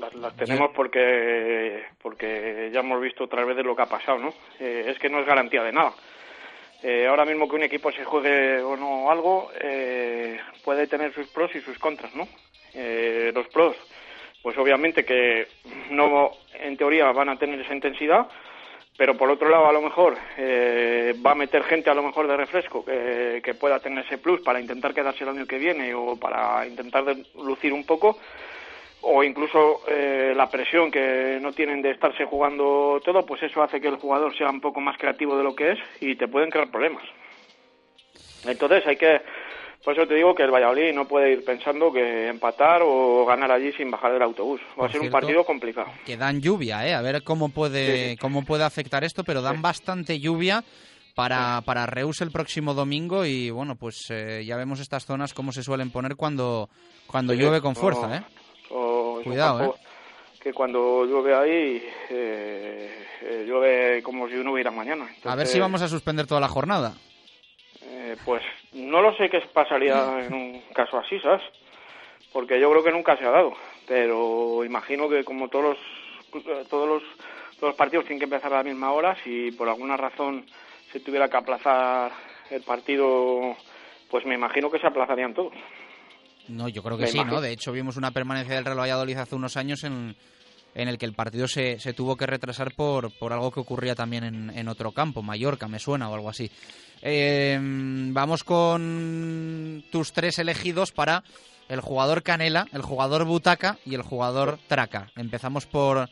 Las, 0.00 0.12
las 0.14 0.36
tenemos 0.36 0.70
porque 0.74 1.84
porque 2.02 2.70
ya 2.72 2.80
hemos 2.80 3.00
visto 3.00 3.24
otra 3.24 3.44
vez 3.44 3.56
de 3.56 3.62
lo 3.62 3.76
que 3.76 3.82
ha 3.82 3.86
pasado, 3.86 4.18
¿no? 4.18 4.34
Eh, 4.58 4.86
es 4.88 4.98
que 4.98 5.08
no 5.08 5.20
es 5.20 5.26
garantía 5.26 5.62
de 5.62 5.72
nada. 5.72 5.92
Eh, 6.82 7.06
ahora 7.06 7.24
mismo 7.24 7.48
que 7.48 7.56
un 7.56 7.62
equipo 7.62 7.90
se 7.92 8.04
juegue 8.04 8.60
o 8.60 8.76
no 8.76 9.10
algo, 9.10 9.50
eh, 9.58 10.38
puede 10.64 10.86
tener 10.86 11.14
sus 11.14 11.28
pros 11.28 11.54
y 11.54 11.60
sus 11.60 11.78
contras, 11.78 12.14
¿no? 12.14 12.28
Eh, 12.74 13.32
los 13.34 13.46
pros, 13.48 13.74
pues 14.42 14.58
obviamente 14.58 15.02
que 15.02 15.48
no, 15.90 16.32
en 16.52 16.76
teoría, 16.76 17.10
van 17.12 17.30
a 17.30 17.38
tener 17.38 17.58
esa 17.58 17.72
intensidad, 17.72 18.26
pero 18.98 19.16
por 19.16 19.30
otro 19.30 19.48
lado, 19.48 19.66
a 19.66 19.72
lo 19.72 19.80
mejor 19.80 20.14
eh, 20.36 21.14
va 21.24 21.30
a 21.30 21.36
meter 21.36 21.62
gente, 21.62 21.88
a 21.88 21.94
lo 21.94 22.02
mejor 22.02 22.28
de 22.28 22.36
refresco, 22.36 22.84
que, 22.84 23.40
que 23.42 23.54
pueda 23.54 23.80
tener 23.80 24.04
ese 24.04 24.18
plus 24.18 24.42
para 24.42 24.60
intentar 24.60 24.92
quedarse 24.92 25.24
el 25.24 25.30
año 25.30 25.46
que 25.46 25.56
viene 25.56 25.94
o 25.94 26.16
para 26.16 26.66
intentar 26.66 27.04
lucir 27.36 27.72
un 27.72 27.86
poco 27.86 28.18
o 29.04 29.22
incluso 29.22 29.82
eh, 29.88 30.32
la 30.36 30.48
presión 30.50 30.90
que 30.90 31.38
no 31.40 31.52
tienen 31.52 31.82
de 31.82 31.90
estarse 31.90 32.24
jugando 32.24 33.00
todo, 33.04 33.24
pues 33.26 33.42
eso 33.42 33.62
hace 33.62 33.80
que 33.80 33.88
el 33.88 33.96
jugador 33.96 34.36
sea 34.36 34.50
un 34.50 34.60
poco 34.60 34.80
más 34.80 34.96
creativo 34.98 35.36
de 35.36 35.44
lo 35.44 35.54
que 35.54 35.72
es 35.72 35.78
y 36.00 36.16
te 36.16 36.28
pueden 36.28 36.50
crear 36.50 36.70
problemas. 36.70 37.04
Entonces 38.46 38.86
hay 38.86 38.96
que, 38.96 39.20
por 39.84 39.94
eso 39.94 40.06
te 40.06 40.14
digo 40.14 40.34
que 40.34 40.42
el 40.42 40.50
Valladolid 40.50 40.92
no 40.94 41.06
puede 41.06 41.32
ir 41.32 41.44
pensando 41.44 41.92
que 41.92 42.28
empatar 42.28 42.82
o 42.82 43.24
ganar 43.26 43.50
allí 43.52 43.72
sin 43.72 43.90
bajar 43.90 44.12
del 44.12 44.22
autobús. 44.22 44.60
Va 44.80 44.86
a 44.86 44.90
ser 44.92 45.00
un 45.00 45.10
partido 45.10 45.44
complicado. 45.44 45.88
que 46.04 46.16
dan 46.16 46.40
lluvia, 46.40 46.86
¿eh? 46.86 46.94
A 46.94 47.02
ver 47.02 47.22
cómo 47.22 47.50
puede, 47.50 48.16
cómo 48.18 48.44
puede 48.44 48.64
afectar 48.64 49.04
esto, 49.04 49.24
pero 49.24 49.42
dan 49.42 49.62
bastante 49.62 50.20
lluvia 50.20 50.62
para, 51.14 51.60
para 51.62 51.86
Reus 51.86 52.20
el 52.22 52.30
próximo 52.32 52.74
domingo 52.74 53.24
y 53.24 53.50
bueno, 53.50 53.76
pues 53.76 54.06
eh, 54.10 54.44
ya 54.46 54.56
vemos 54.56 54.80
estas 54.80 55.06
zonas 55.06 55.32
cómo 55.32 55.52
se 55.52 55.62
suelen 55.62 55.90
poner 55.90 56.16
cuando, 56.16 56.68
cuando 57.06 57.32
Sí, 57.32 57.38
llueve 57.38 57.60
con 57.60 57.76
fuerza, 57.76 58.16
¿eh? 58.16 58.22
Un 59.24 59.32
Cuidado, 59.32 59.58
campo 59.58 59.78
Que 60.40 60.52
cuando 60.52 61.04
llueve 61.04 61.34
ahí, 61.34 61.82
eh, 62.10 63.06
eh, 63.22 63.44
llueve 63.46 64.02
como 64.02 64.28
si 64.28 64.34
no 64.34 64.52
hubiera 64.52 64.70
mañana. 64.70 65.08
A 65.24 65.34
ver 65.34 65.46
si 65.46 65.58
vamos 65.58 65.82
a 65.82 65.88
suspender 65.88 66.26
toda 66.26 66.40
la 66.40 66.48
jornada. 66.48 66.94
Eh, 67.82 68.16
pues 68.24 68.42
no 68.72 69.00
lo 69.00 69.16
sé 69.16 69.30
qué 69.30 69.40
pasaría 69.52 70.26
en 70.26 70.34
un 70.34 70.62
caso 70.74 70.98
así, 70.98 71.18
¿sabes? 71.20 71.42
Porque 72.32 72.60
yo 72.60 72.70
creo 72.70 72.84
que 72.84 72.92
nunca 72.92 73.16
se 73.16 73.24
ha 73.24 73.30
dado, 73.30 73.54
pero 73.86 74.64
imagino 74.64 75.08
que 75.08 75.24
como 75.24 75.48
todos 75.48 75.76
los 76.34 76.46
eh, 76.46 76.64
todos 76.68 76.88
los 76.88 77.02
todos 77.56 77.70
los 77.70 77.76
partidos 77.76 78.04
tienen 78.04 78.18
que 78.18 78.24
empezar 78.24 78.52
a 78.52 78.58
la 78.58 78.64
misma 78.64 78.92
hora, 78.92 79.16
si 79.22 79.52
por 79.52 79.68
alguna 79.68 79.96
razón 79.96 80.44
se 80.92 81.00
tuviera 81.00 81.28
que 81.28 81.36
aplazar 81.36 82.12
el 82.50 82.62
partido, 82.62 83.56
pues 84.10 84.26
me 84.26 84.34
imagino 84.34 84.70
que 84.70 84.78
se 84.78 84.86
aplazarían 84.86 85.34
todos. 85.34 85.54
No, 86.48 86.68
yo 86.68 86.82
creo 86.82 86.96
que 86.96 87.04
Me 87.04 87.08
sí, 87.10 87.16
imagino. 87.18 87.36
¿no? 87.36 87.40
De 87.40 87.52
hecho, 87.52 87.72
vimos 87.72 87.96
una 87.96 88.10
permanencia 88.10 88.54
del 88.54 88.64
Real 88.64 88.78
Valladolid 88.78 89.16
hace 89.16 89.34
unos 89.34 89.56
años 89.56 89.82
en, 89.84 90.14
en 90.74 90.88
el 90.88 90.98
que 90.98 91.06
el 91.06 91.14
partido 91.14 91.48
se, 91.48 91.78
se 91.80 91.92
tuvo 91.94 92.16
que 92.16 92.26
retrasar 92.26 92.72
por, 92.74 93.10
por 93.18 93.32
algo 93.32 93.50
que 93.50 93.60
ocurría 93.60 93.94
también 93.94 94.24
en, 94.24 94.50
en 94.50 94.68
otro 94.68 94.92
campo, 94.92 95.22
Mallorca, 95.22 95.68
me 95.68 95.78
suena, 95.78 96.08
o 96.10 96.14
algo 96.14 96.28
así. 96.28 96.50
Eh, 97.02 97.58
vamos 97.60 98.44
con 98.44 99.84
tus 99.90 100.12
tres 100.12 100.38
elegidos 100.38 100.92
para 100.92 101.22
el 101.68 101.80
jugador 101.80 102.22
Canela, 102.22 102.66
el 102.72 102.82
jugador 102.82 103.24
Butaca 103.24 103.78
y 103.84 103.94
el 103.94 104.02
jugador 104.02 104.58
Traca. 104.68 105.08
Empezamos 105.16 105.66
por, 105.66 106.08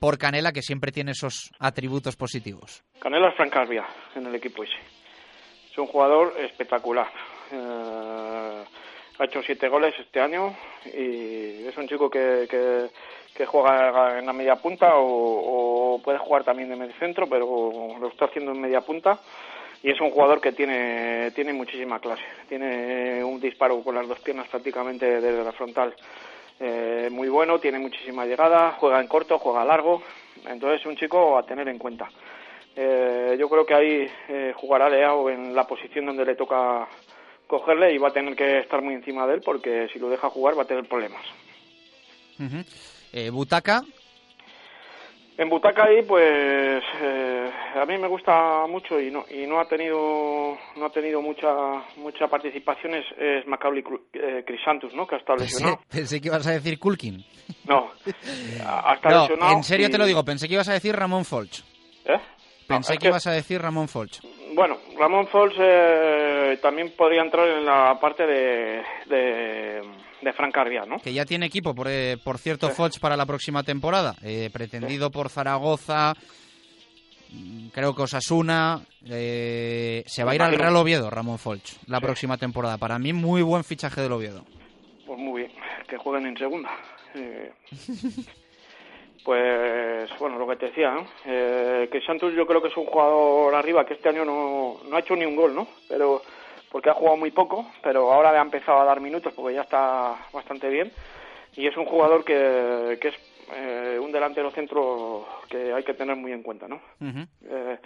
por 0.00 0.18
Canela, 0.18 0.52
que 0.52 0.62
siempre 0.62 0.92
tiene 0.92 1.12
esos 1.12 1.50
atributos 1.58 2.16
positivos. 2.16 2.82
Canela 3.00 3.28
es 3.30 3.36
Francarbia 3.36 3.86
en 4.14 4.26
el 4.26 4.34
equipo 4.34 4.62
ese. 4.64 4.74
Es 5.70 5.78
un 5.78 5.86
jugador 5.86 6.34
espectacular. 6.40 7.08
Eh, 7.52 8.64
ha 9.18 9.24
hecho 9.24 9.42
siete 9.42 9.68
goles 9.68 9.94
este 9.98 10.20
año 10.20 10.54
y 10.84 11.66
es 11.66 11.76
un 11.76 11.88
chico 11.88 12.10
que, 12.10 12.46
que, 12.50 12.88
que 13.34 13.46
juega 13.46 14.18
en 14.18 14.26
la 14.26 14.32
media 14.32 14.56
punta 14.56 14.96
o, 14.96 15.94
o 15.94 16.02
puede 16.02 16.18
jugar 16.18 16.44
también 16.44 16.68
de 16.68 16.76
medio 16.76 16.94
centro, 16.98 17.28
pero 17.28 17.96
lo 17.98 18.08
está 18.08 18.26
haciendo 18.26 18.52
en 18.52 18.60
media 18.60 18.80
punta 18.80 19.18
y 19.82 19.90
es 19.90 20.00
un 20.00 20.10
jugador 20.10 20.40
que 20.40 20.52
tiene, 20.52 21.30
tiene 21.32 21.52
muchísima 21.52 22.00
clase. 22.00 22.24
Tiene 22.48 23.22
un 23.22 23.40
disparo 23.40 23.82
con 23.82 23.94
las 23.94 24.08
dos 24.08 24.18
piernas 24.20 24.48
prácticamente 24.48 25.20
desde 25.20 25.44
la 25.44 25.52
frontal 25.52 25.94
eh, 26.58 27.08
muy 27.10 27.28
bueno, 27.28 27.58
tiene 27.58 27.78
muchísima 27.78 28.24
llegada, 28.24 28.72
juega 28.78 29.00
en 29.00 29.08
corto, 29.08 29.38
juega 29.38 29.64
largo, 29.64 30.02
entonces 30.46 30.80
es 30.80 30.86
un 30.86 30.96
chico 30.96 31.36
a 31.36 31.44
tener 31.44 31.68
en 31.68 31.78
cuenta. 31.78 32.08
Eh, 32.74 33.36
yo 33.38 33.48
creo 33.48 33.66
que 33.66 33.74
ahí 33.74 34.10
eh, 34.28 34.52
jugará 34.56 34.88
Leao 34.88 35.28
en 35.30 35.54
la 35.54 35.66
posición 35.66 36.06
donde 36.06 36.24
le 36.24 36.34
toca 36.34 36.86
cogerle 37.46 37.92
y 37.94 37.98
va 37.98 38.08
a 38.08 38.12
tener 38.12 38.34
que 38.36 38.58
estar 38.60 38.82
muy 38.82 38.94
encima 38.94 39.26
de 39.26 39.34
él 39.34 39.40
porque 39.44 39.88
si 39.92 39.98
lo 39.98 40.08
deja 40.08 40.28
jugar 40.30 40.58
va 40.58 40.62
a 40.62 40.66
tener 40.66 40.86
problemas. 40.88 41.22
Eh, 43.12 43.30
Butaca, 43.30 43.82
en 45.38 45.48
Butaca 45.50 45.84
ahí, 45.84 46.02
pues 46.02 46.82
eh, 47.02 47.50
a 47.74 47.84
mí 47.86 47.98
me 47.98 48.08
gusta 48.08 48.66
mucho 48.68 49.00
y 49.00 49.10
no 49.10 49.24
y 49.30 49.46
no 49.46 49.58
ha 49.60 49.66
tenido 49.68 50.56
no 50.76 50.86
ha 50.86 50.90
tenido 50.90 51.20
mucha 51.22 51.82
mucha 51.96 52.26
participación 52.28 52.94
es, 52.94 53.04
es 53.18 53.46
Macaulay 53.46 53.82
eh, 54.14 54.44
Crisantus, 54.46 54.94
¿no? 54.94 55.06
Que 55.06 55.14
ha 55.16 55.18
estado 55.18 55.38
lesionado. 55.38 55.76
Pensé, 55.78 55.98
pensé 55.98 56.20
que 56.20 56.28
ibas 56.28 56.46
a 56.46 56.52
decir 56.52 56.78
Kulkin. 56.78 57.24
No, 57.68 57.90
ha 58.66 58.94
estado 58.94 59.14
No, 59.14 59.20
lesionado. 59.22 59.56
en 59.56 59.64
serio 59.64 59.88
y- 59.88 59.90
te 59.90 59.98
lo 59.98 60.06
digo, 60.06 60.24
pensé 60.24 60.48
que 60.48 60.54
ibas 60.54 60.68
a 60.68 60.72
decir 60.74 60.94
Ramón 60.96 61.24
Folch. 61.24 61.60
¿Eh? 62.04 62.18
Pensé 62.66 62.94
que 62.94 62.98
que- 62.98 63.08
ibas 63.08 63.26
a 63.26 63.32
decir 63.32 63.60
Ramón 63.62 63.88
Folch. 63.88 64.20
Bueno, 64.56 64.78
Ramón 64.98 65.26
Fols 65.26 65.54
eh, 65.58 66.58
también 66.62 66.90
podría 66.96 67.20
entrar 67.20 67.46
en 67.46 67.66
la 67.66 67.98
parte 68.00 68.26
de 68.26 68.82
de, 69.06 69.82
de 70.22 70.32
Fran 70.32 70.50
Carvia, 70.50 70.86
¿no? 70.86 70.98
Que 70.98 71.12
ya 71.12 71.26
tiene 71.26 71.44
equipo, 71.44 71.74
por, 71.74 71.88
eh, 71.90 72.16
por 72.24 72.38
cierto, 72.38 72.70
Folch 72.70 72.98
para 72.98 73.18
la 73.18 73.26
próxima 73.26 73.62
temporada. 73.64 74.14
Eh, 74.22 74.48
pretendido 74.50 75.10
por 75.10 75.28
Zaragoza, 75.28 76.14
creo 77.72 77.94
que 77.94 78.02
Osasuna. 78.02 78.80
eh, 79.06 80.02
se 80.06 80.24
va 80.24 80.32
a 80.32 80.34
ir 80.34 80.40
al. 80.40 80.54
Real 80.54 80.76
Oviedo, 80.76 81.10
Ramón 81.10 81.36
Folch, 81.38 81.74
la 81.86 82.00
próxima 82.00 82.38
temporada. 82.38 82.78
Para 82.78 82.98
mí, 82.98 83.12
muy 83.12 83.42
buen 83.42 83.62
fichaje 83.62 84.00
del 84.00 84.12
Oviedo. 84.12 84.42
Pues 85.06 85.18
muy 85.18 85.42
bien, 85.42 85.52
que 85.86 85.98
jueguen 85.98 86.28
en 86.28 86.38
segunda. 86.38 86.70
Pues 89.26 90.08
bueno, 90.20 90.38
lo 90.38 90.46
que 90.46 90.54
te 90.54 90.66
decía, 90.66 90.92
¿no? 90.92 91.04
Eh, 91.24 91.88
que 91.90 92.00
Santos 92.00 92.32
yo 92.32 92.46
creo 92.46 92.62
que 92.62 92.68
es 92.68 92.76
un 92.76 92.86
jugador 92.86 93.52
arriba 93.56 93.84
que 93.84 93.94
este 93.94 94.08
año 94.08 94.24
no, 94.24 94.76
no 94.88 94.96
ha 94.96 95.00
hecho 95.00 95.16
ni 95.16 95.26
un 95.26 95.34
gol, 95.34 95.52
¿no? 95.52 95.66
Pero 95.88 96.22
porque 96.70 96.90
ha 96.90 96.94
jugado 96.94 97.16
muy 97.16 97.32
poco, 97.32 97.66
pero 97.82 98.12
ahora 98.12 98.30
le 98.30 98.38
ha 98.38 98.42
empezado 98.42 98.78
a 98.78 98.84
dar 98.84 99.00
minutos 99.00 99.32
porque 99.34 99.56
ya 99.56 99.62
está 99.62 100.14
bastante 100.32 100.68
bien 100.68 100.92
y 101.56 101.66
es 101.66 101.76
un 101.76 101.86
jugador 101.86 102.24
que, 102.24 102.98
que 103.00 103.08
es 103.08 103.14
eh, 103.52 103.98
un 104.00 104.12
delantero 104.12 104.52
centro 104.52 105.26
que 105.48 105.72
hay 105.72 105.82
que 105.82 105.94
tener 105.94 106.14
muy 106.14 106.30
en 106.30 106.44
cuenta, 106.44 106.68
¿no? 106.68 106.80
Eh, 107.00 107.78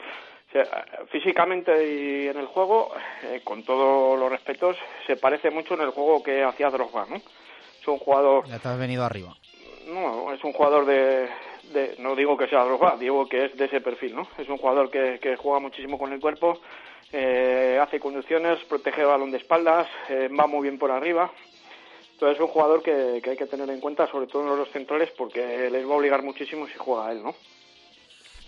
o 0.48 0.52
sea, 0.52 0.84
físicamente 1.10 1.72
y 1.86 2.28
en 2.28 2.36
el 2.36 2.46
juego, 2.48 2.92
eh, 3.22 3.40
con 3.42 3.62
todos 3.64 4.18
los 4.18 4.30
respetos, 4.30 4.76
se 5.06 5.16
parece 5.16 5.50
mucho 5.50 5.72
en 5.72 5.82
el 5.82 5.90
juego 5.90 6.22
que 6.22 6.44
hacía 6.44 6.68
Drogba, 6.68 7.06
¿no? 7.08 7.16
Es 7.16 7.88
un 7.88 7.98
jugador, 7.98 8.46
Ya 8.46 8.58
te 8.58 8.68
has 8.68 8.78
venido 8.78 9.04
arriba. 9.04 9.34
No, 9.90 10.32
es 10.32 10.42
un 10.44 10.52
jugador 10.52 10.86
de, 10.86 11.28
no 11.98 12.14
digo 12.14 12.36
que 12.36 12.48
sea 12.48 12.64
Drogba, 12.64 12.96
digo 12.98 13.28
que 13.28 13.46
es 13.46 13.56
de 13.56 13.66
ese 13.66 13.80
perfil, 13.80 14.14
¿no? 14.14 14.28
Es 14.38 14.48
un 14.48 14.58
jugador 14.58 14.90
que, 14.90 15.36
juega 15.36 15.60
muchísimo 15.60 15.98
con 15.98 16.12
el 16.12 16.20
cuerpo, 16.20 16.60
eh, 17.12 17.78
hace 17.80 18.00
conducciones, 18.00 18.62
protege 18.64 19.02
el 19.02 19.08
balón 19.08 19.30
de 19.30 19.38
espaldas, 19.38 19.88
eh, 20.08 20.28
va 20.28 20.46
muy 20.46 20.62
bien 20.62 20.78
por 20.78 20.90
arriba. 20.90 21.30
Entonces 22.12 22.36
es 22.36 22.42
un 22.42 22.52
jugador 22.52 22.82
que, 22.82 23.22
hay 23.24 23.36
que 23.36 23.46
tener 23.46 23.68
en 23.70 23.80
cuenta, 23.80 24.06
sobre 24.06 24.26
todo 24.26 24.42
en 24.42 24.58
los 24.58 24.70
centrales, 24.70 25.10
porque 25.16 25.70
les 25.70 25.88
va 25.88 25.94
a 25.94 25.96
obligar 25.96 26.22
muchísimo 26.22 26.66
si 26.66 26.74
juega 26.74 27.12
él, 27.12 27.22
¿no? 27.22 27.34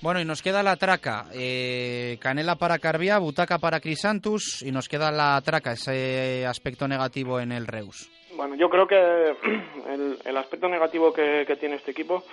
Bueno, 0.02 0.20
y 0.20 0.24
nos 0.24 0.42
queda 0.42 0.62
la 0.62 0.76
traca. 0.76 1.26
eh, 1.32 2.18
Canela 2.20 2.56
para 2.56 2.78
Carbia, 2.78 3.18
Butaca 3.18 3.58
para 3.58 3.80
Crisantus 3.80 4.60
y 4.62 4.72
nos 4.72 4.88
queda 4.88 5.12
la 5.12 5.40
traca, 5.42 5.72
ese 5.72 6.44
aspecto 6.44 6.88
negativo 6.88 7.40
en 7.40 7.52
el 7.52 7.66
Reus. 7.66 8.10
Bueno, 8.34 8.54
yo 8.54 8.70
creo 8.70 8.86
que 8.86 8.96
el, 9.88 10.18
el 10.24 10.36
aspecto 10.36 10.68
negativo 10.68 11.12
que, 11.12 11.56
tiene 11.60 11.76
este 11.76 11.90
equipo 11.90 12.24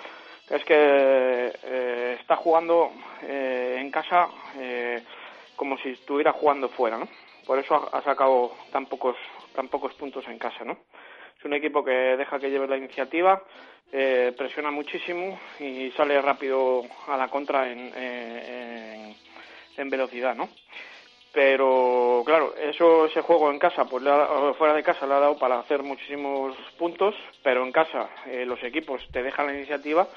es 0.49 0.63
que 0.63 0.73
eh, 1.63 2.17
está 2.19 2.37
jugando 2.37 2.91
eh, 3.23 3.77
en 3.79 3.91
casa 3.91 4.29
eh, 4.57 5.03
como 5.55 5.77
si 5.77 5.89
estuviera 5.89 6.31
jugando 6.31 6.69
fuera, 6.69 6.97
¿no? 6.97 7.07
Por 7.45 7.59
eso 7.59 7.75
ha, 7.75 7.97
ha 7.97 8.01
sacado 8.01 8.53
tan 8.71 8.85
pocos, 8.85 9.17
tan 9.53 9.67
pocos 9.67 9.93
puntos 9.95 10.25
en 10.27 10.39
casa, 10.39 10.63
¿no? 10.63 10.77
Es 11.37 11.43
un 11.45 11.53
equipo 11.53 11.83
que 11.83 11.91
deja 11.91 12.39
que 12.39 12.49
lleve 12.49 12.67
la 12.67 12.77
iniciativa, 12.77 13.43
eh, 13.91 14.33
presiona 14.37 14.71
muchísimo 14.71 15.39
y 15.59 15.91
sale 15.91 16.21
rápido 16.21 16.83
a 17.07 17.17
la 17.17 17.27
contra 17.27 17.69
en, 17.69 17.91
eh, 17.95 19.15
en, 19.75 19.81
en 19.81 19.89
velocidad, 19.89 20.35
¿no? 20.35 20.49
Pero 21.33 22.23
claro, 22.25 22.53
eso 22.55 23.05
ese 23.05 23.21
juego 23.21 23.51
en 23.51 23.59
casa, 23.59 23.85
pues 23.85 24.03
le 24.03 24.09
ha- 24.11 24.53
fuera 24.57 24.73
de 24.73 24.83
casa 24.83 25.05
le 25.05 25.13
ha 25.13 25.19
dado 25.19 25.37
para 25.37 25.59
hacer 25.59 25.83
muchísimos 25.83 26.55
puntos, 26.77 27.15
pero 27.43 27.63
en 27.63 27.71
casa 27.71 28.09
eh, 28.27 28.45
los 28.45 28.61
equipos 28.63 29.01
te 29.11 29.23
dejan 29.23 29.47
la 29.47 29.55
iniciativa 29.55 30.07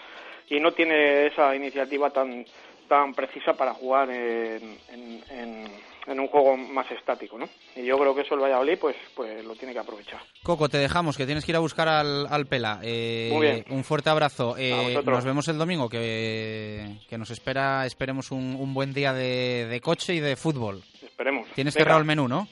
y 0.48 0.60
no 0.60 0.72
tiene 0.72 1.26
esa 1.26 1.55
iniciativa 1.55 2.10
tan 2.10 2.44
tan 2.89 3.14
precisa 3.14 3.55
para 3.55 3.72
jugar 3.72 4.10
en, 4.10 4.76
en, 4.90 5.24
en- 5.30 5.93
en 6.05 6.18
un 6.18 6.26
juego 6.26 6.56
más 6.56 6.90
estático, 6.90 7.39
¿no? 7.39 7.48
Y 7.76 7.84
yo 7.84 7.97
creo 7.97 8.12
que 8.12 8.22
eso 8.22 8.34
el 8.34 8.40
Valladolid 8.40 8.76
pues 8.78 8.97
pues 9.14 9.44
lo 9.44 9.55
tiene 9.55 9.72
que 9.72 9.78
aprovechar. 9.78 10.20
Coco, 10.43 10.68
te 10.68 10.78
dejamos, 10.78 11.16
que 11.16 11.26
tienes 11.26 11.44
que 11.44 11.52
ir 11.52 11.56
a 11.56 11.60
buscar 11.60 11.89
al, 11.89 12.26
al 12.28 12.47
Pela. 12.47 12.80
Eh, 12.82 13.30
Muy 13.32 13.47
bien. 13.47 13.64
Un 13.70 13.84
fuerte 13.84 14.10
abrazo. 14.10 14.56
Eh, 14.59 15.01
nos 15.05 15.24
vemos 15.24 15.47
el 15.47 15.59
domingo, 15.59 15.89
que, 15.89 16.97
que 17.09 17.16
nos 17.18 17.30
espera, 17.30 17.86
esperemos 17.86 18.32
un, 18.32 18.56
un 18.59 18.74
buen 18.74 18.93
día 18.93 19.12
de, 19.12 19.66
de 19.70 19.80
coche 19.80 20.14
y 20.14 20.20
de 20.20 20.34
fútbol. 20.34 20.82
Esperemos. 21.12 21.47
Tienes 21.55 21.74
Venga. 21.74 21.84
cerrado 21.84 22.01
el 22.01 22.06
menú, 22.06 22.26
¿no? 22.28 22.48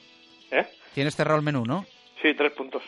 ¿Eh? 0.50 0.66
Tienes 0.94 1.16
cerrado 1.16 1.38
el 1.38 1.44
menú, 1.44 1.64
¿no? 1.64 1.84
Sí, 2.22 2.28
tres 2.36 2.52
puntos. 2.52 2.82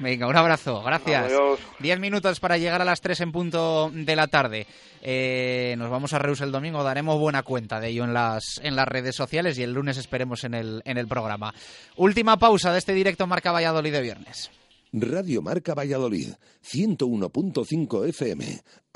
Venga, 0.00 0.28
un 0.28 0.36
abrazo, 0.36 0.80
gracias. 0.82 1.24
Adiós. 1.26 1.58
Diez 1.80 1.98
minutos 1.98 2.38
para 2.38 2.56
llegar 2.56 2.80
a 2.80 2.84
las 2.84 3.00
tres 3.00 3.20
en 3.20 3.32
punto 3.32 3.90
de 3.92 4.14
la 4.14 4.28
tarde. 4.28 4.66
Eh, 5.02 5.74
nos 5.76 5.90
vamos 5.90 6.12
a 6.12 6.20
Reus 6.20 6.40
el 6.40 6.52
domingo, 6.52 6.84
daremos 6.84 7.18
buena 7.18 7.42
cuenta 7.42 7.80
de 7.80 7.88
ello 7.88 8.04
en 8.04 8.14
las, 8.14 8.60
en 8.62 8.76
las 8.76 8.86
redes 8.86 9.16
sociales 9.16 9.58
y 9.58 9.64
el 9.64 9.72
lunes 9.72 9.96
esperemos 9.96 10.44
en 10.44 10.54
el, 10.54 10.82
en 10.84 10.98
el 10.98 11.08
programa. 11.08 11.52
Última 11.96 12.36
pausa 12.36 12.72
de 12.72 12.78
este 12.78 12.94
directo 12.94 13.26
Marca 13.26 13.50
Valladolid 13.50 13.92
de 13.92 14.00
viernes. 14.02 14.50
Radio 14.92 15.42
Marca 15.42 15.74
Valladolid, 15.74 16.28
101.5 16.64 18.08
FM, 18.08 18.44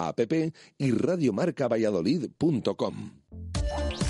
app 0.08 0.32
y 0.78 0.90
radiomarcavalladolid.com. 0.90 3.22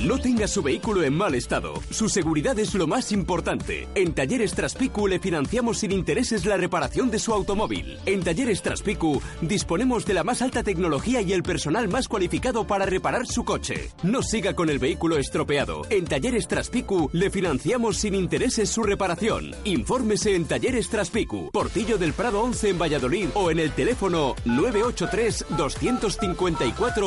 No 0.01 0.19
tenga 0.19 0.49
su 0.49 0.63
vehículo 0.63 1.05
en 1.05 1.15
mal 1.15 1.35
estado. 1.35 1.75
Su 1.91 2.09
seguridad 2.09 2.59
es 2.59 2.75
lo 2.75 2.89
más 2.89 3.13
importante. 3.13 3.87
En 3.95 4.15
Talleres 4.15 4.53
Traspicu 4.53 5.07
le 5.07 5.21
financiamos 5.21 5.79
sin 5.79 5.93
intereses 5.93 6.45
la 6.45 6.57
reparación 6.57 7.11
de 7.11 7.21
su 7.21 7.33
automóvil. 7.33 7.99
En 8.05 8.23
Talleres 8.23 8.63
Traspicu 8.63 9.23
disponemos 9.43 10.05
de 10.05 10.15
la 10.15 10.25
más 10.25 10.43
alta 10.43 10.65
tecnología 10.65 11.21
y 11.21 11.33
el 11.33 11.45
personal 11.45 11.89
más 11.89 12.09
cualificado 12.09 12.67
para 12.67 12.85
reparar 12.85 13.27
su 13.27 13.45
coche. 13.45 13.91
No 14.03 14.23
siga 14.23 14.55
con 14.55 14.71
el 14.71 14.81
vehículo 14.81 15.19
estropeado. 15.19 15.83
En 15.89 16.05
Talleres 16.05 16.49
Traspicu 16.49 17.09
le 17.13 17.31
financiamos 17.31 17.99
sin 17.99 18.17
intereses 18.17 18.71
su 18.71 18.83
reparación. 18.83 19.55
Infórmese 19.65 20.35
en 20.35 20.47
Talleres 20.47 20.89
Traspicu, 20.89 21.51
Portillo 21.53 21.97
del 21.97 22.13
Prado 22.13 22.43
11 22.43 22.71
en 22.71 22.79
Valladolid 22.79 23.29
o 23.35 23.53
en 23.53 23.61
el 23.61 23.71
teléfono 23.71 24.35
983 24.47 25.47
254 25.51 25.82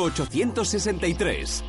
863. 0.02 1.64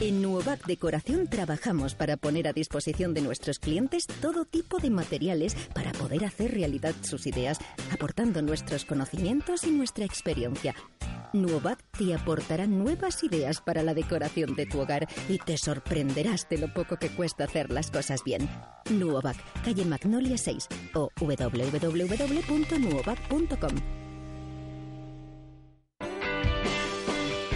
En 0.00 0.20
Nuovac 0.20 0.66
Decoración 0.66 1.28
trabajamos 1.28 1.94
para 1.94 2.16
poner 2.16 2.48
a 2.48 2.52
disposición 2.52 3.14
de 3.14 3.20
nuestros 3.20 3.60
clientes 3.60 4.08
todo 4.20 4.44
tipo 4.44 4.78
de 4.78 4.90
materiales 4.90 5.54
para 5.74 5.92
poder 5.92 6.24
hacer 6.24 6.52
realidad 6.52 6.94
sus 7.02 7.26
ideas, 7.26 7.58
aportando 7.92 8.42
nuestros 8.42 8.84
conocimientos 8.84 9.64
y 9.64 9.70
nuestra 9.70 10.04
experiencia. 10.04 10.74
Nuovac 11.32 11.78
te 11.96 12.14
aportará 12.14 12.66
nuevas 12.66 13.22
ideas 13.22 13.60
para 13.60 13.82
la 13.82 13.94
decoración 13.94 14.56
de 14.56 14.66
tu 14.66 14.80
hogar 14.80 15.06
y 15.28 15.38
te 15.38 15.56
sorprenderás 15.56 16.48
de 16.48 16.58
lo 16.58 16.74
poco 16.74 16.98
que 16.98 17.08
cuesta 17.08 17.44
hacer 17.44 17.70
las 17.70 17.90
cosas 17.90 18.22
bien. 18.24 18.48
Nuovac, 18.90 19.36
calle 19.62 19.84
Magnolia 19.84 20.36
6 20.36 20.66
o 20.94 21.10
www.nuovac.com. 21.18 24.01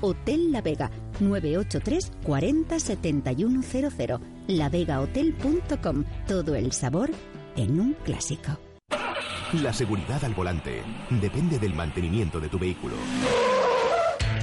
Hotel 0.00 0.52
La 0.52 0.60
Vega, 0.62 0.90
983 1.20 2.12
40 2.24 2.78
7100. 2.78 4.20
lavegahotel.com. 4.48 6.04
Todo 6.26 6.54
el 6.54 6.72
sabor 6.72 7.10
en 7.56 7.80
un 7.80 7.94
clásico. 8.04 8.58
La 9.62 9.72
seguridad 9.72 10.24
al 10.24 10.34
volante 10.34 10.82
depende 11.08 11.58
del 11.58 11.72
mantenimiento 11.74 12.40
de 12.40 12.48
tu 12.48 12.58
vehículo. 12.58 12.94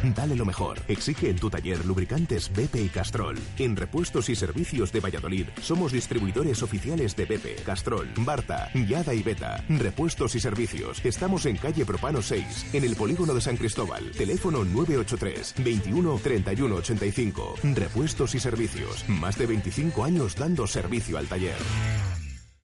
Dale 0.04 0.36
lo 0.36 0.46
mejor. 0.46 0.80
Exige 0.90 1.30
en 1.30 1.38
tu 1.38 1.50
taller 1.50 1.86
lubricantes 1.86 2.52
BP 2.52 2.76
y 2.76 2.90
Castrol. 2.90 3.40
En 3.58 3.78
repuestos 3.78 4.28
y 4.30 4.36
servicios 4.36 4.92
de 4.92 5.00
Valladolid 5.00 5.48
somos 5.62 5.94
distribuidores 5.94 6.62
oficiales 6.62 7.16
de 7.16 7.24
BP, 7.26 7.64
Castrol, 7.64 8.10
Barta, 8.18 8.70
Yada 8.74 9.14
y 9.14 9.24
Beta. 9.24 9.64
Repuestos 9.70 10.36
y 10.36 10.42
servicios. 10.42 11.00
Estamos 11.06 11.46
en 11.46 11.56
calle 11.56 11.86
Propano 11.86 12.22
6, 12.22 12.74
en 12.74 12.84
el 12.84 12.98
polígono 12.98 13.34
de 13.34 13.40
San 13.40 13.56
Cristóbal. 13.56 14.12
Teléfono 14.12 14.66
983 14.66 15.56
21 15.64 16.20
31 16.22 16.76
85. 16.76 17.56
Repuestos 17.74 18.36
y 18.36 18.40
servicios. 18.40 19.08
Más 19.08 19.38
de 19.38 19.46
25 19.46 20.04
años 20.04 20.36
dando 20.36 20.68
servicio 20.68 21.18
al 21.18 21.28
taller. 21.28 21.56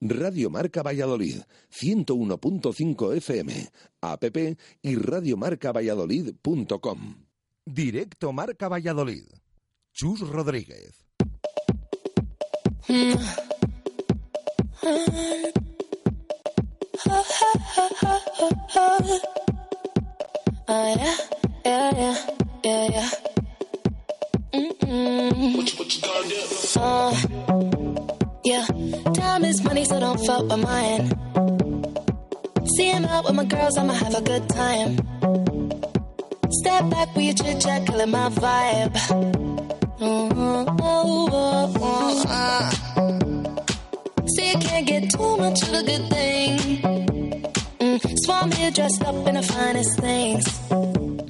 Radio 0.02 0.48
Marca 0.48 0.82
Valladolid, 0.82 1.42
101.5 1.70 3.16
FM, 3.16 3.68
app 4.00 4.24
y 4.82 4.96
radiomarcavalladolid.com. 4.96 7.29
Directo 7.72 8.32
Marca 8.32 8.68
Valladolid. 8.68 9.26
Chus 9.92 10.20
Rodríguez. 10.22 11.06
Yeah, 28.42 28.66
time 29.14 29.44
is 29.44 29.62
money, 29.62 29.84
so 29.84 30.00
don't 30.00 30.18
fuck 30.26 30.42
with 30.42 30.60
mine. 30.60 31.10
Seeing 32.76 33.04
out 33.04 33.24
with 33.24 33.34
my 33.34 33.44
girls, 33.44 33.76
I'ma 33.76 33.92
have 33.92 34.14
a 34.14 34.22
good 34.22 34.48
time. 34.48 35.09
Step 36.50 36.90
back 36.90 37.14
with 37.14 37.24
your 37.24 37.34
chit 37.34 37.60
chat, 37.60 37.86
killing 37.86 38.10
my 38.10 38.28
vibe. 38.30 38.92
Mm-hmm. 40.00 40.76
Oh, 40.80 41.28
oh, 41.30 41.74
oh. 41.78 42.70
See, 44.26 44.50
I 44.50 44.54
can't 44.54 44.86
get 44.86 45.10
too 45.10 45.36
much 45.36 45.62
of 45.62 45.74
a 45.74 45.82
good 45.84 46.08
thing. 46.10 46.58
Mm, 47.78 48.18
Swan 48.24 48.50
here 48.50 48.70
dressed 48.72 49.02
up 49.04 49.26
in 49.28 49.34
the 49.34 49.42
finest 49.42 50.00
things. 50.00 50.44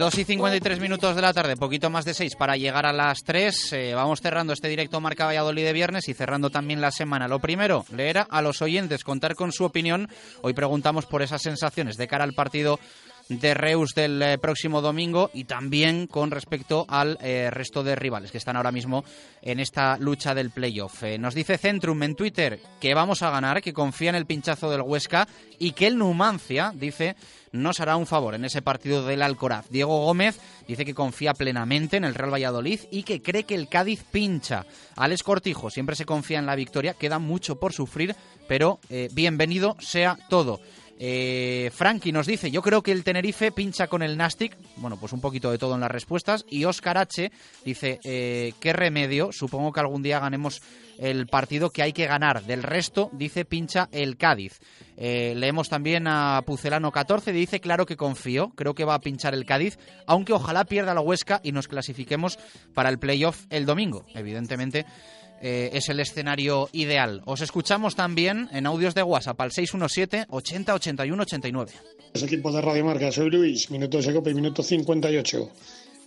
2 0.00 0.18
y 0.18 0.24
53 0.24 0.80
minutos 0.80 1.14
de 1.14 1.20
la 1.20 1.34
tarde, 1.34 1.58
poquito 1.58 1.90
más 1.90 2.06
de 2.06 2.14
6 2.14 2.34
para 2.36 2.56
llegar 2.56 2.86
a 2.86 2.92
las 2.94 3.22
3. 3.22 3.72
Eh, 3.74 3.92
vamos 3.94 4.22
cerrando 4.22 4.54
este 4.54 4.68
directo 4.68 4.98
Marca 4.98 5.26
Valladolid 5.26 5.62
de 5.62 5.74
viernes 5.74 6.08
y 6.08 6.14
cerrando 6.14 6.48
también 6.48 6.80
la 6.80 6.90
semana. 6.90 7.28
Lo 7.28 7.38
primero, 7.38 7.84
leer 7.94 8.24
a 8.30 8.40
los 8.40 8.62
oyentes, 8.62 9.04
contar 9.04 9.34
con 9.34 9.52
su 9.52 9.64
opinión. 9.64 10.08
Hoy 10.40 10.54
preguntamos 10.54 11.04
por 11.04 11.20
esas 11.20 11.42
sensaciones 11.42 11.98
de 11.98 12.08
cara 12.08 12.24
al 12.24 12.32
partido 12.32 12.80
de 13.30 13.54
Reus 13.54 13.94
del 13.94 14.20
eh, 14.22 14.38
próximo 14.38 14.82
domingo 14.82 15.30
y 15.32 15.44
también 15.44 16.08
con 16.08 16.32
respecto 16.32 16.84
al 16.88 17.16
eh, 17.20 17.48
resto 17.50 17.84
de 17.84 17.94
rivales 17.94 18.32
que 18.32 18.38
están 18.38 18.56
ahora 18.56 18.72
mismo 18.72 19.04
en 19.40 19.60
esta 19.60 19.96
lucha 19.98 20.34
del 20.34 20.50
playoff. 20.50 21.04
Eh, 21.04 21.16
nos 21.16 21.34
dice 21.34 21.56
Centrum 21.56 22.02
en 22.02 22.16
Twitter 22.16 22.60
que 22.80 22.92
vamos 22.92 23.22
a 23.22 23.30
ganar, 23.30 23.62
que 23.62 23.72
confía 23.72 24.10
en 24.10 24.16
el 24.16 24.26
pinchazo 24.26 24.68
del 24.68 24.82
Huesca 24.82 25.28
y 25.60 25.72
que 25.72 25.86
el 25.86 25.96
Numancia, 25.96 26.72
dice, 26.74 27.14
nos 27.52 27.78
hará 27.78 27.96
un 27.96 28.06
favor 28.06 28.34
en 28.34 28.44
ese 28.44 28.62
partido 28.62 29.06
del 29.06 29.22
Alcoraz. 29.22 29.68
Diego 29.70 30.04
Gómez 30.04 30.40
dice 30.66 30.84
que 30.84 30.94
confía 30.94 31.32
plenamente 31.32 31.98
en 31.98 32.04
el 32.04 32.16
Real 32.16 32.34
Valladolid 32.34 32.80
y 32.90 33.04
que 33.04 33.22
cree 33.22 33.44
que 33.44 33.54
el 33.54 33.68
Cádiz 33.68 34.02
pincha. 34.10 34.66
Alex 34.96 35.22
Cortijo 35.22 35.70
siempre 35.70 35.94
se 35.94 36.04
confía 36.04 36.40
en 36.40 36.46
la 36.46 36.56
victoria, 36.56 36.94
queda 36.94 37.20
mucho 37.20 37.60
por 37.60 37.72
sufrir, 37.72 38.16
pero 38.48 38.80
bienvenido 39.12 39.76
sea 39.78 40.16
todo. 40.28 40.60
Eh, 41.02 41.70
Frankie 41.72 42.12
nos 42.12 42.26
dice, 42.26 42.50
yo 42.50 42.60
creo 42.60 42.82
que 42.82 42.92
el 42.92 43.04
Tenerife 43.04 43.52
pincha 43.52 43.86
con 43.86 44.02
el 44.02 44.18
Nastic. 44.18 44.54
Bueno, 44.76 44.98
pues 45.00 45.14
un 45.14 45.22
poquito 45.22 45.50
de 45.50 45.56
todo 45.56 45.74
en 45.74 45.80
las 45.80 45.90
respuestas. 45.90 46.44
Y 46.50 46.66
Oscar 46.66 46.98
H 46.98 47.32
dice, 47.64 48.00
eh, 48.04 48.52
¿qué 48.60 48.74
remedio? 48.74 49.32
Supongo 49.32 49.72
que 49.72 49.80
algún 49.80 50.02
día 50.02 50.20
ganemos 50.20 50.60
el 50.98 51.26
partido 51.26 51.70
que 51.70 51.82
hay 51.82 51.94
que 51.94 52.06
ganar. 52.06 52.44
Del 52.44 52.62
resto, 52.62 53.08
dice, 53.14 53.46
pincha 53.46 53.88
el 53.92 54.18
Cádiz. 54.18 54.60
Eh, 54.98 55.32
leemos 55.34 55.70
también 55.70 56.06
a 56.06 56.42
Pucelano 56.44 56.92
14, 56.92 57.32
dice, 57.32 57.60
claro 57.60 57.86
que 57.86 57.96
confío, 57.96 58.50
creo 58.50 58.74
que 58.74 58.84
va 58.84 58.92
a 58.92 59.00
pinchar 59.00 59.32
el 59.32 59.46
Cádiz, 59.46 59.78
aunque 60.06 60.34
ojalá 60.34 60.66
pierda 60.66 60.92
la 60.92 61.00
Huesca 61.00 61.40
y 61.42 61.52
nos 61.52 61.68
clasifiquemos 61.68 62.38
para 62.74 62.90
el 62.90 62.98
playoff 62.98 63.46
el 63.48 63.64
domingo. 63.64 64.04
Evidentemente 64.14 64.84
eh, 65.40 65.70
es 65.72 65.88
el 65.88 66.00
escenario 66.00 66.68
ideal. 66.72 67.22
Os 67.24 67.40
escuchamos 67.40 67.96
también 67.96 68.48
en 68.52 68.66
audios 68.66 68.94
de 68.94 69.02
WhatsApp 69.02 69.40
al 69.40 69.52
617 69.52 70.26
80 70.28 70.74
81 70.74 71.22
89. 71.22 71.72
Los 72.14 72.22
equipos 72.24 72.54
de 72.54 72.60
Radio 72.60 72.84
Marca, 72.84 73.12
soy 73.12 73.30
Luis, 73.30 73.70
minuto 73.70 73.96
de 73.96 74.02
Secope, 74.02 74.34
minuto 74.34 74.62
58. 74.62 75.50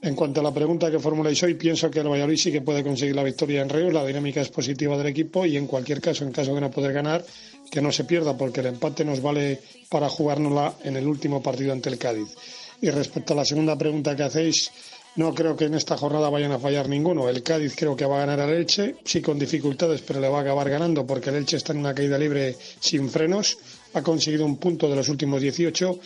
En 0.03 0.15
cuanto 0.15 0.41
a 0.41 0.43
la 0.43 0.53
pregunta 0.53 0.91
que 0.91 0.99
formuláis 0.99 1.41
hoy, 1.43 1.53
pienso 1.53 1.89
que 1.89 1.99
el 1.99 2.09
Valladolid 2.09 2.35
sí 2.35 2.51
que 2.51 2.59
puede 2.59 2.83
conseguir 2.83 3.15
la 3.15 3.23
victoria 3.23 3.61
en 3.61 3.69
Reus, 3.69 3.93
la 3.93 4.05
dinámica 4.05 4.41
es 4.41 4.49
positiva 4.49 4.97
del 4.97 5.07
equipo 5.07 5.45
y 5.45 5.55
en 5.55 5.65
cualquier 5.65 6.01
caso, 6.01 6.25
en 6.25 6.33
caso 6.33 6.53
de 6.53 6.59
no 6.59 6.69
poder 6.69 6.91
ganar, 6.91 7.23
que 7.71 7.81
no 7.81 7.89
se 7.89 8.03
pierda 8.03 8.37
porque 8.37 8.59
el 8.59 8.65
empate 8.65 9.05
nos 9.05 9.21
vale 9.21 9.61
para 9.87 10.09
jugárnosla 10.09 10.73
en 10.83 10.97
el 10.97 11.07
último 11.07 11.41
partido 11.41 11.71
ante 11.71 11.87
el 11.89 11.97
Cádiz. 11.97 12.35
Y 12.81 12.89
respecto 12.89 13.31
a 13.31 13.37
la 13.37 13.45
segunda 13.45 13.77
pregunta 13.77 14.13
que 14.13 14.23
hacéis, 14.23 14.71
no 15.15 15.33
creo 15.33 15.55
que 15.55 15.65
en 15.65 15.75
esta 15.75 15.95
jornada 15.95 16.29
vayan 16.29 16.51
a 16.51 16.59
fallar 16.59 16.89
ninguno. 16.89 17.29
El 17.29 17.43
Cádiz 17.43 17.75
creo 17.75 17.95
que 17.95 18.05
va 18.05 18.17
a 18.17 18.25
ganar 18.25 18.39
al 18.39 18.49
Elche, 18.49 18.95
sí 19.03 19.21
con 19.21 19.37
dificultades, 19.37 20.01
pero 20.01 20.19
le 20.19 20.27
va 20.27 20.39
a 20.39 20.41
acabar 20.41 20.69
ganando 20.69 21.05
porque 21.05 21.29
el 21.29 21.35
Elche 21.35 21.57
está 21.57 21.73
en 21.73 21.79
una 21.79 21.93
caída 21.93 22.17
libre 22.17 22.55
sin 22.79 23.09
frenos. 23.09 23.57
Ha 23.93 24.01
conseguido 24.01 24.43
un 24.43 24.57
punto 24.57 24.89
de 24.89 24.95
los 24.95 25.09
últimos 25.09 25.39
18 25.39 25.99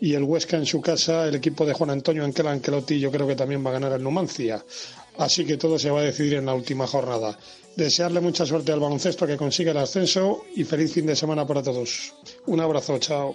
y 0.00 0.14
el 0.14 0.22
Huesca 0.22 0.56
en 0.56 0.66
su 0.66 0.80
casa, 0.80 1.26
el 1.26 1.34
equipo 1.34 1.66
de 1.66 1.72
Juan 1.72 1.90
Antonio 1.90 2.24
Anquel 2.24 2.46
Anquelotti, 2.46 3.00
yo 3.00 3.10
creo 3.10 3.26
que 3.26 3.34
también 3.34 3.66
va 3.66 3.70
a 3.70 3.74
ganar 3.74 3.92
al 3.92 4.02
Numancia. 4.02 4.64
Así 5.18 5.44
que 5.44 5.56
todo 5.56 5.78
se 5.78 5.90
va 5.90 6.00
a 6.00 6.04
decidir 6.04 6.34
en 6.34 6.46
la 6.46 6.54
última 6.54 6.86
jornada. 6.86 7.36
Desearle 7.74 8.20
mucha 8.20 8.46
suerte 8.46 8.70
al 8.70 8.80
baloncesto 8.80 9.26
que 9.26 9.36
consiga 9.36 9.72
el 9.72 9.78
ascenso 9.78 10.44
y 10.54 10.62
feliz 10.62 10.92
fin 10.92 11.06
de 11.06 11.16
semana 11.16 11.46
para 11.46 11.62
todos. 11.62 12.12
Un 12.46 12.60
abrazo, 12.60 12.98
chao. 12.98 13.34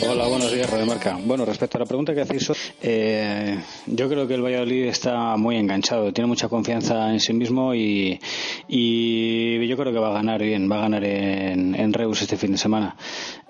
Hola, 0.00 0.28
buenos 0.28 0.52
días, 0.52 0.70
Radio. 0.70 0.86
Bueno, 1.24 1.44
respecto 1.44 1.76
a 1.76 1.80
la 1.80 1.86
pregunta 1.86 2.14
que 2.14 2.20
hacéis, 2.20 2.52
eh, 2.82 3.58
yo 3.86 4.08
creo 4.08 4.28
que 4.28 4.34
el 4.34 4.42
Valladolid 4.42 4.84
está 4.84 5.36
muy 5.36 5.56
enganchado, 5.56 6.12
tiene 6.12 6.28
mucha 6.28 6.48
confianza 6.48 7.10
en 7.10 7.18
sí 7.18 7.32
mismo 7.32 7.74
y, 7.74 8.20
y 8.68 9.66
yo 9.66 9.76
creo 9.76 9.92
que 9.92 9.98
va 9.98 10.10
a 10.10 10.12
ganar 10.12 10.40
bien, 10.42 10.70
va 10.70 10.76
a 10.76 10.82
ganar 10.82 11.04
en, 11.04 11.74
en 11.74 11.92
Reus 11.92 12.22
este 12.22 12.36
fin 12.36 12.52
de 12.52 12.58
semana. 12.58 12.96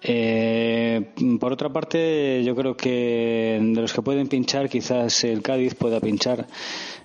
Eh, 0.01 1.11
por 1.39 1.53
otra 1.53 1.71
parte, 1.71 2.43
yo 2.45 2.55
creo 2.57 2.77
que 2.77 3.59
de 3.61 3.81
los 3.81 3.93
que 3.93 4.03
pueden 4.03 4.29
pinchar, 4.29 4.69
quizás 4.69 5.25
el 5.25 5.43
Cádiz 5.43 5.75
pueda 5.75 6.01
pinchar 6.01 6.47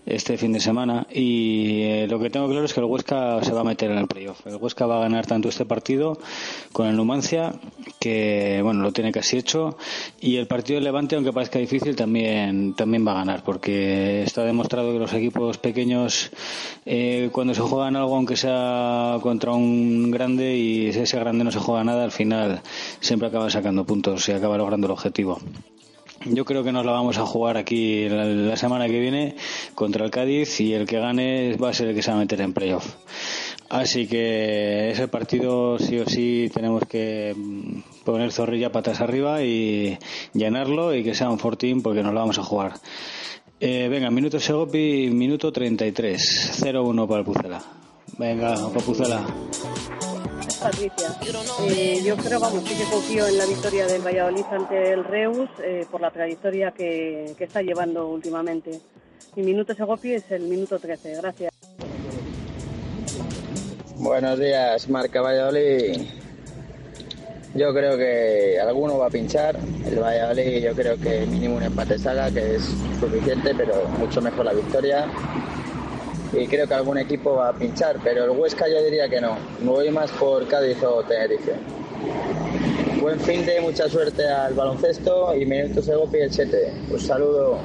este 0.06 0.38
fin 0.38 0.52
de 0.52 0.60
semana 0.60 1.08
y 1.12 1.82
eh, 1.84 2.08
lo 2.10 2.20
que 2.20 2.30
tengo 2.30 2.48
claro 2.50 2.66
es 2.66 2.74
que 2.74 2.80
el 2.80 2.86
Huesca 2.86 3.44
se 3.44 3.54
va 3.54 3.62
a 3.62 3.64
meter 3.64 3.92
en 3.92 3.98
el 4.00 4.08
playoff. 4.08 4.46
El 4.46 4.58
Huesca 4.58 4.86
va 4.86 4.98
a 4.98 5.02
ganar 5.02 5.26
tanto 5.26 5.50
este 5.50 5.66
partido 5.66 6.18
con 6.72 6.88
el 6.88 6.96
Numancia, 6.96 7.54
que 8.00 8.60
bueno, 8.64 8.82
lo 8.82 8.92
tiene 8.92 9.12
casi 9.12 9.38
hecho, 9.38 9.78
y 10.20 10.38
el 10.38 10.48
partido 10.48 10.80
de 10.80 10.86
Levante, 10.86 11.16
aunque 11.16 11.32
parezca 11.32 11.60
difícil, 11.60 11.96
también, 11.96 12.74
también 12.74 13.06
va 13.08 13.14
a 13.14 13.16
ganar, 13.16 13.44
porque 13.44 14.24
está 14.24 14.44
demostrado 14.44 14.92
que 14.92 15.00
los 15.00 15.14
equipos 15.14 15.58
pequeños, 15.58 16.32
eh, 16.86 17.30
cuando 17.32 17.54
se 17.54 17.62
juegan 17.62 17.96
algo, 17.96 18.16
aunque 18.16 18.36
sea 18.36 19.18
contra 19.22 19.52
un 19.52 20.12
grande 20.12 20.56
y 20.58 20.88
ese 20.88 21.18
grande 21.18 21.44
no 21.44 21.52
se 21.52 21.60
juega 21.60 21.84
nada, 21.84 22.04
al 22.04 22.12
final 22.12 22.62
siempre 23.00 23.28
acaba 23.28 23.50
sacando 23.50 23.86
puntos 23.86 24.28
y 24.30 24.32
acaba 24.32 24.58
logrando 24.58 24.88
el 24.88 24.92
objetivo. 24.92 25.40
Yo 26.26 26.46
creo 26.46 26.64
que 26.64 26.72
nos 26.72 26.86
la 26.86 26.92
vamos 26.94 27.18
a 27.18 27.26
jugar 27.26 27.58
aquí 27.58 28.08
la, 28.08 28.56
semana 28.56 28.88
que 28.88 29.00
viene 29.00 29.36
contra 29.76 30.06
el 30.06 30.12
Cádiz 30.12 30.62
y 30.62 30.74
el 30.74 30.86
que 30.88 31.00
gane 31.00 31.58
va 31.58 31.70
a 31.70 31.74
ser 31.74 31.90
el 31.90 31.96
que 31.96 32.02
se 32.02 32.12
va 32.12 32.18
a 32.18 32.20
meter 32.20 32.40
en 32.42 32.54
playoff. 32.54 32.96
Así 33.70 34.08
que 34.08 34.92
ese 34.92 35.08
partido 35.08 35.80
sí 35.80 35.98
o 35.98 36.06
sí 36.06 36.50
tenemos 36.54 36.84
que 36.88 37.34
mm, 37.36 38.04
poner 38.06 38.32
zorrilla 38.32 38.72
patas 38.72 39.02
arriba 39.02 39.44
y 39.44 39.98
llenarlo 40.34 40.96
y 40.96 41.04
que 41.04 41.16
sea 41.16 41.30
un 41.30 41.40
fortín 41.40 41.82
porque 41.82 42.04
nos 42.04 42.14
lo 42.14 42.20
vamos 42.20 42.40
a 42.40 42.44
jugar. 42.44 42.74
Eh, 43.60 43.88
venga, 43.90 44.10
minuto 44.12 44.40
Segopi, 44.40 45.10
minuto 45.12 45.52
33, 45.52 46.62
0-1 46.64 47.08
para 47.08 47.20
el 47.20 47.26
Pucela. 47.26 47.64
Venga, 48.18 48.56
para 48.56 48.86
Pucela. 48.86 49.26
Patricia. 50.64 51.14
Eh, 51.68 52.02
yo 52.06 52.16
creo, 52.16 52.40
vamos, 52.40 52.64
sí 52.66 52.74
que 52.74 52.86
confío 52.90 53.28
en 53.28 53.38
la 53.38 53.46
victoria 53.46 53.86
del 53.86 54.02
Valladolid 54.02 54.46
ante 54.50 54.94
el 54.94 55.04
Reus 55.04 55.50
eh, 55.62 55.86
por 55.92 56.00
la 56.00 56.10
trayectoria 56.10 56.72
que, 56.72 57.36
está 57.38 57.62
llevando 57.62 58.08
últimamente. 58.08 58.80
Mi 59.36 59.44
minuto 59.44 59.76
Segopi 59.76 60.14
es 60.14 60.32
el 60.32 60.44
minuto 60.44 60.80
13. 60.80 61.16
Gracias. 61.16 61.52
Buenos 63.98 64.40
días, 64.40 64.90
Marca 64.90 65.22
Valladolid. 65.22 66.02
Yo 67.56 67.74
creo 67.74 67.98
que 67.98 68.58
alguno 68.60 68.98
va 68.98 69.08
a 69.08 69.10
pinchar. 69.10 69.58
El 69.86 70.00
Valladolid 70.00 70.64
yo 70.64 70.74
creo 70.74 70.98
que 70.98 71.26
mínimo 71.26 71.58
un 71.58 71.64
empate 71.64 72.00
saga, 72.00 72.32
que 72.32 72.56
es 72.56 72.64
suficiente, 73.00 73.54
pero 73.56 73.86
mucho 74.00 74.22
mejor 74.22 74.46
la 74.46 74.54
victoria. 74.54 75.08
Y 76.34 76.48
creo 76.48 76.68
que 76.68 76.74
algún 76.74 76.98
equipo 76.98 77.36
va 77.36 77.50
a 77.50 77.54
pinchar, 77.54 77.98
pero 78.04 78.26
el 78.26 78.32
Huesca 78.32 78.68
yo 78.68 78.84
diría 78.84 79.08
que 79.08 79.22
no. 79.22 79.38
Me 79.62 79.70
voy 79.70 79.92
más 79.92 80.12
por 80.12 80.48
Cádiz 80.48 80.82
o 80.84 81.04
Tenerife. 81.04 81.54
Buen 83.00 83.20
fin 83.20 83.46
de 83.46 83.62
mucha 83.62 83.88
suerte 83.90 84.28
al 84.28 84.54
baloncesto 84.54 85.36
y 85.36 85.46
minutos 85.46 85.86
Segopi 85.86 86.20
el 86.20 86.32
7. 86.32 86.74
Un 86.90 87.00
saludo. 87.00 87.60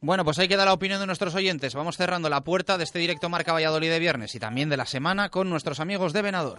Bueno, 0.00 0.24
pues 0.24 0.38
ahí 0.38 0.48
queda 0.48 0.64
la 0.64 0.72
opinión 0.72 1.00
de 1.00 1.06
nuestros 1.06 1.34
oyentes. 1.34 1.74
Vamos 1.74 1.96
cerrando 1.96 2.28
la 2.28 2.42
puerta 2.42 2.76
de 2.76 2.84
este 2.84 2.98
directo 2.98 3.28
Marca 3.28 3.52
Valladolid 3.52 3.90
de 3.90 3.98
viernes 3.98 4.34
y 4.34 4.40
también 4.40 4.68
de 4.68 4.76
la 4.76 4.86
semana 4.86 5.28
con 5.30 5.48
nuestros 5.48 5.80
amigos 5.80 6.12
de 6.12 6.22
Venador. 6.22 6.58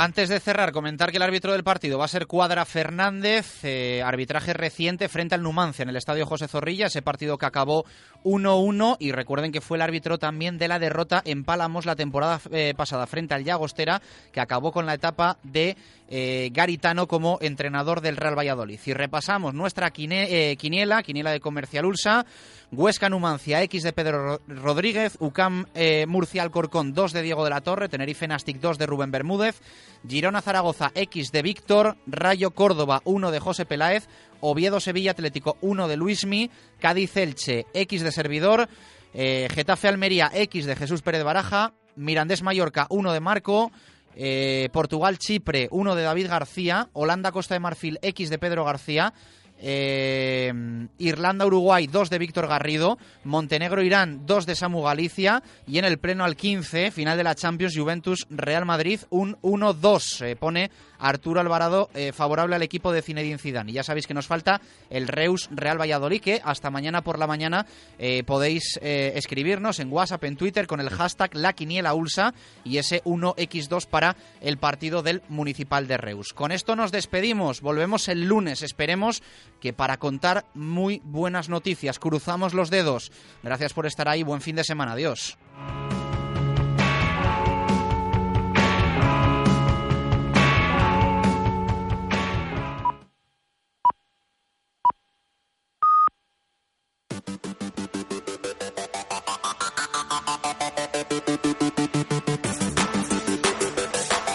Antes 0.00 0.28
de 0.28 0.38
cerrar, 0.38 0.70
comentar 0.70 1.10
que 1.10 1.16
el 1.16 1.24
árbitro 1.24 1.50
del 1.50 1.64
partido 1.64 1.98
va 1.98 2.04
a 2.04 2.08
ser 2.08 2.28
Cuadra 2.28 2.64
Fernández, 2.64 3.64
eh, 3.64 4.00
arbitraje 4.04 4.52
reciente 4.52 5.08
frente 5.08 5.34
al 5.34 5.42
Numancia 5.42 5.82
en 5.82 5.88
el 5.88 5.96
estadio 5.96 6.24
José 6.24 6.46
Zorrilla, 6.46 6.86
ese 6.86 7.02
partido 7.02 7.36
que 7.36 7.46
acabó 7.46 7.84
1-1 8.22 8.96
y 9.00 9.10
recuerden 9.10 9.50
que 9.50 9.60
fue 9.60 9.76
el 9.76 9.82
árbitro 9.82 10.16
también 10.16 10.56
de 10.56 10.68
la 10.68 10.78
derrota 10.78 11.20
en 11.24 11.42
Pálamos 11.42 11.84
la 11.84 11.96
temporada 11.96 12.40
eh, 12.52 12.74
pasada 12.76 13.08
frente 13.08 13.34
al 13.34 13.42
Llagostera, 13.42 14.00
que 14.30 14.38
acabó 14.40 14.70
con 14.70 14.86
la 14.86 14.94
etapa 14.94 15.36
de 15.42 15.76
eh, 16.08 16.50
Garitano 16.52 17.08
como 17.08 17.38
entrenador 17.40 18.00
del 18.00 18.16
Real 18.18 18.38
Valladolid. 18.38 18.78
Y 18.86 18.92
repasamos 18.92 19.52
nuestra 19.52 19.90
quine- 19.90 20.56
quiniela, 20.56 21.02
quiniela 21.02 21.32
de 21.32 21.40
Comercial 21.40 21.84
Ulsa, 21.86 22.24
Huesca 22.70 23.08
Numancia, 23.08 23.62
X 23.62 23.82
de 23.82 23.92
Pedro 23.94 24.24
Ro- 24.26 24.40
Rodríguez, 24.46 25.16
UCAM 25.20 25.64
eh, 25.74 26.04
Murcia 26.06 26.42
Alcorcón 26.42 26.92
2 26.92 27.12
de 27.14 27.22
Diego 27.22 27.42
de 27.44 27.50
la 27.50 27.62
Torre, 27.62 27.88
Tenerife 27.88 28.28
Nastic 28.28 28.58
2 28.60 28.76
de 28.76 28.86
Rubén 28.86 29.10
Bermúdez, 29.10 29.60
Girona 30.06 30.42
Zaragoza 30.42 30.92
X 30.94 31.32
de 31.32 31.40
Víctor, 31.42 31.96
Rayo 32.06 32.50
Córdoba 32.50 33.00
1 33.04 33.30
de 33.30 33.40
José 33.40 33.64
Peláez, 33.64 34.06
Oviedo 34.40 34.80
Sevilla 34.80 35.12
Atlético 35.12 35.56
1 35.62 35.88
de 35.88 35.96
Luismi, 35.96 36.50
Cádiz 36.78 37.16
Elche 37.16 37.64
X 37.72 38.02
de 38.02 38.12
Servidor, 38.12 38.68
eh, 39.14 39.48
Getafe 39.50 39.88
Almería 39.88 40.30
X 40.34 40.66
de 40.66 40.76
Jesús 40.76 41.00
Pérez 41.00 41.24
Baraja, 41.24 41.72
Mirandés 41.96 42.42
Mallorca 42.42 42.86
1 42.90 43.12
de 43.14 43.20
Marco, 43.20 43.72
eh, 44.14 44.68
Portugal 44.72 45.16
Chipre 45.18 45.68
1 45.70 45.94
de 45.94 46.02
David 46.02 46.28
García, 46.28 46.90
Holanda 46.92 47.32
Costa 47.32 47.54
de 47.54 47.60
Marfil 47.60 47.98
X 48.02 48.28
de 48.28 48.38
Pedro 48.38 48.64
García, 48.64 49.14
eh, 49.60 50.52
Irlanda 50.98 51.46
Uruguay 51.46 51.86
2 51.86 52.10
de 52.10 52.18
Víctor 52.18 52.46
Garrido, 52.46 52.98
Montenegro 53.24 53.82
Irán 53.82 54.26
2 54.26 54.46
de 54.46 54.54
Samu 54.54 54.82
Galicia 54.82 55.42
y 55.66 55.78
en 55.78 55.84
el 55.84 55.98
pleno 55.98 56.24
al 56.24 56.36
15, 56.36 56.90
final 56.90 57.16
de 57.16 57.24
la 57.24 57.34
Champions 57.34 57.76
Juventus 57.76 58.26
Real 58.30 58.64
Madrid 58.64 59.00
un 59.10 59.36
1-2. 59.42 60.00
Se 60.00 60.36
pone 60.36 60.70
Arturo 60.98 61.40
Alvarado 61.40 61.90
eh, 61.94 62.12
favorable 62.12 62.56
al 62.56 62.62
equipo 62.62 62.92
de 62.92 63.02
Zinedine 63.02 63.38
Zidane. 63.38 63.70
Y 63.70 63.74
ya 63.74 63.82
sabéis 63.82 64.06
que 64.06 64.14
nos 64.14 64.26
falta 64.26 64.60
el 64.90 65.08
Reus 65.08 65.48
Real 65.50 65.80
Valladolid 65.80 66.20
que 66.20 66.40
hasta 66.44 66.70
mañana 66.70 67.02
por 67.02 67.18
la 67.18 67.26
mañana 67.26 67.66
eh, 67.98 68.22
podéis 68.24 68.78
eh, 68.82 69.12
escribirnos 69.14 69.78
en 69.80 69.92
WhatsApp, 69.92 70.24
en 70.24 70.36
Twitter 70.36 70.66
con 70.66 70.80
el 70.80 70.90
hashtag 70.90 71.34
La 71.34 71.52
Quiniela 71.52 71.94
Ulsa 71.94 72.34
y 72.64 72.78
ese 72.78 73.02
1x2 73.04 73.86
para 73.86 74.16
el 74.40 74.58
partido 74.58 75.02
del 75.02 75.22
Municipal 75.28 75.86
de 75.86 75.96
Reus. 75.96 76.32
Con 76.32 76.52
esto 76.52 76.76
nos 76.76 76.92
despedimos, 76.92 77.60
volvemos 77.60 78.08
el 78.08 78.24
lunes, 78.26 78.62
esperemos 78.62 79.22
que 79.60 79.72
para 79.72 79.98
contar 79.98 80.46
muy 80.54 81.00
buenas 81.04 81.48
noticias. 81.48 81.98
Cruzamos 81.98 82.54
los 82.54 82.70
dedos. 82.70 83.12
Gracias 83.42 83.72
por 83.72 83.86
estar 83.86 84.08
ahí. 84.08 84.22
Buen 84.22 84.40
fin 84.40 84.56
de 84.56 84.64
semana. 84.64 84.92
Adiós. 84.92 85.38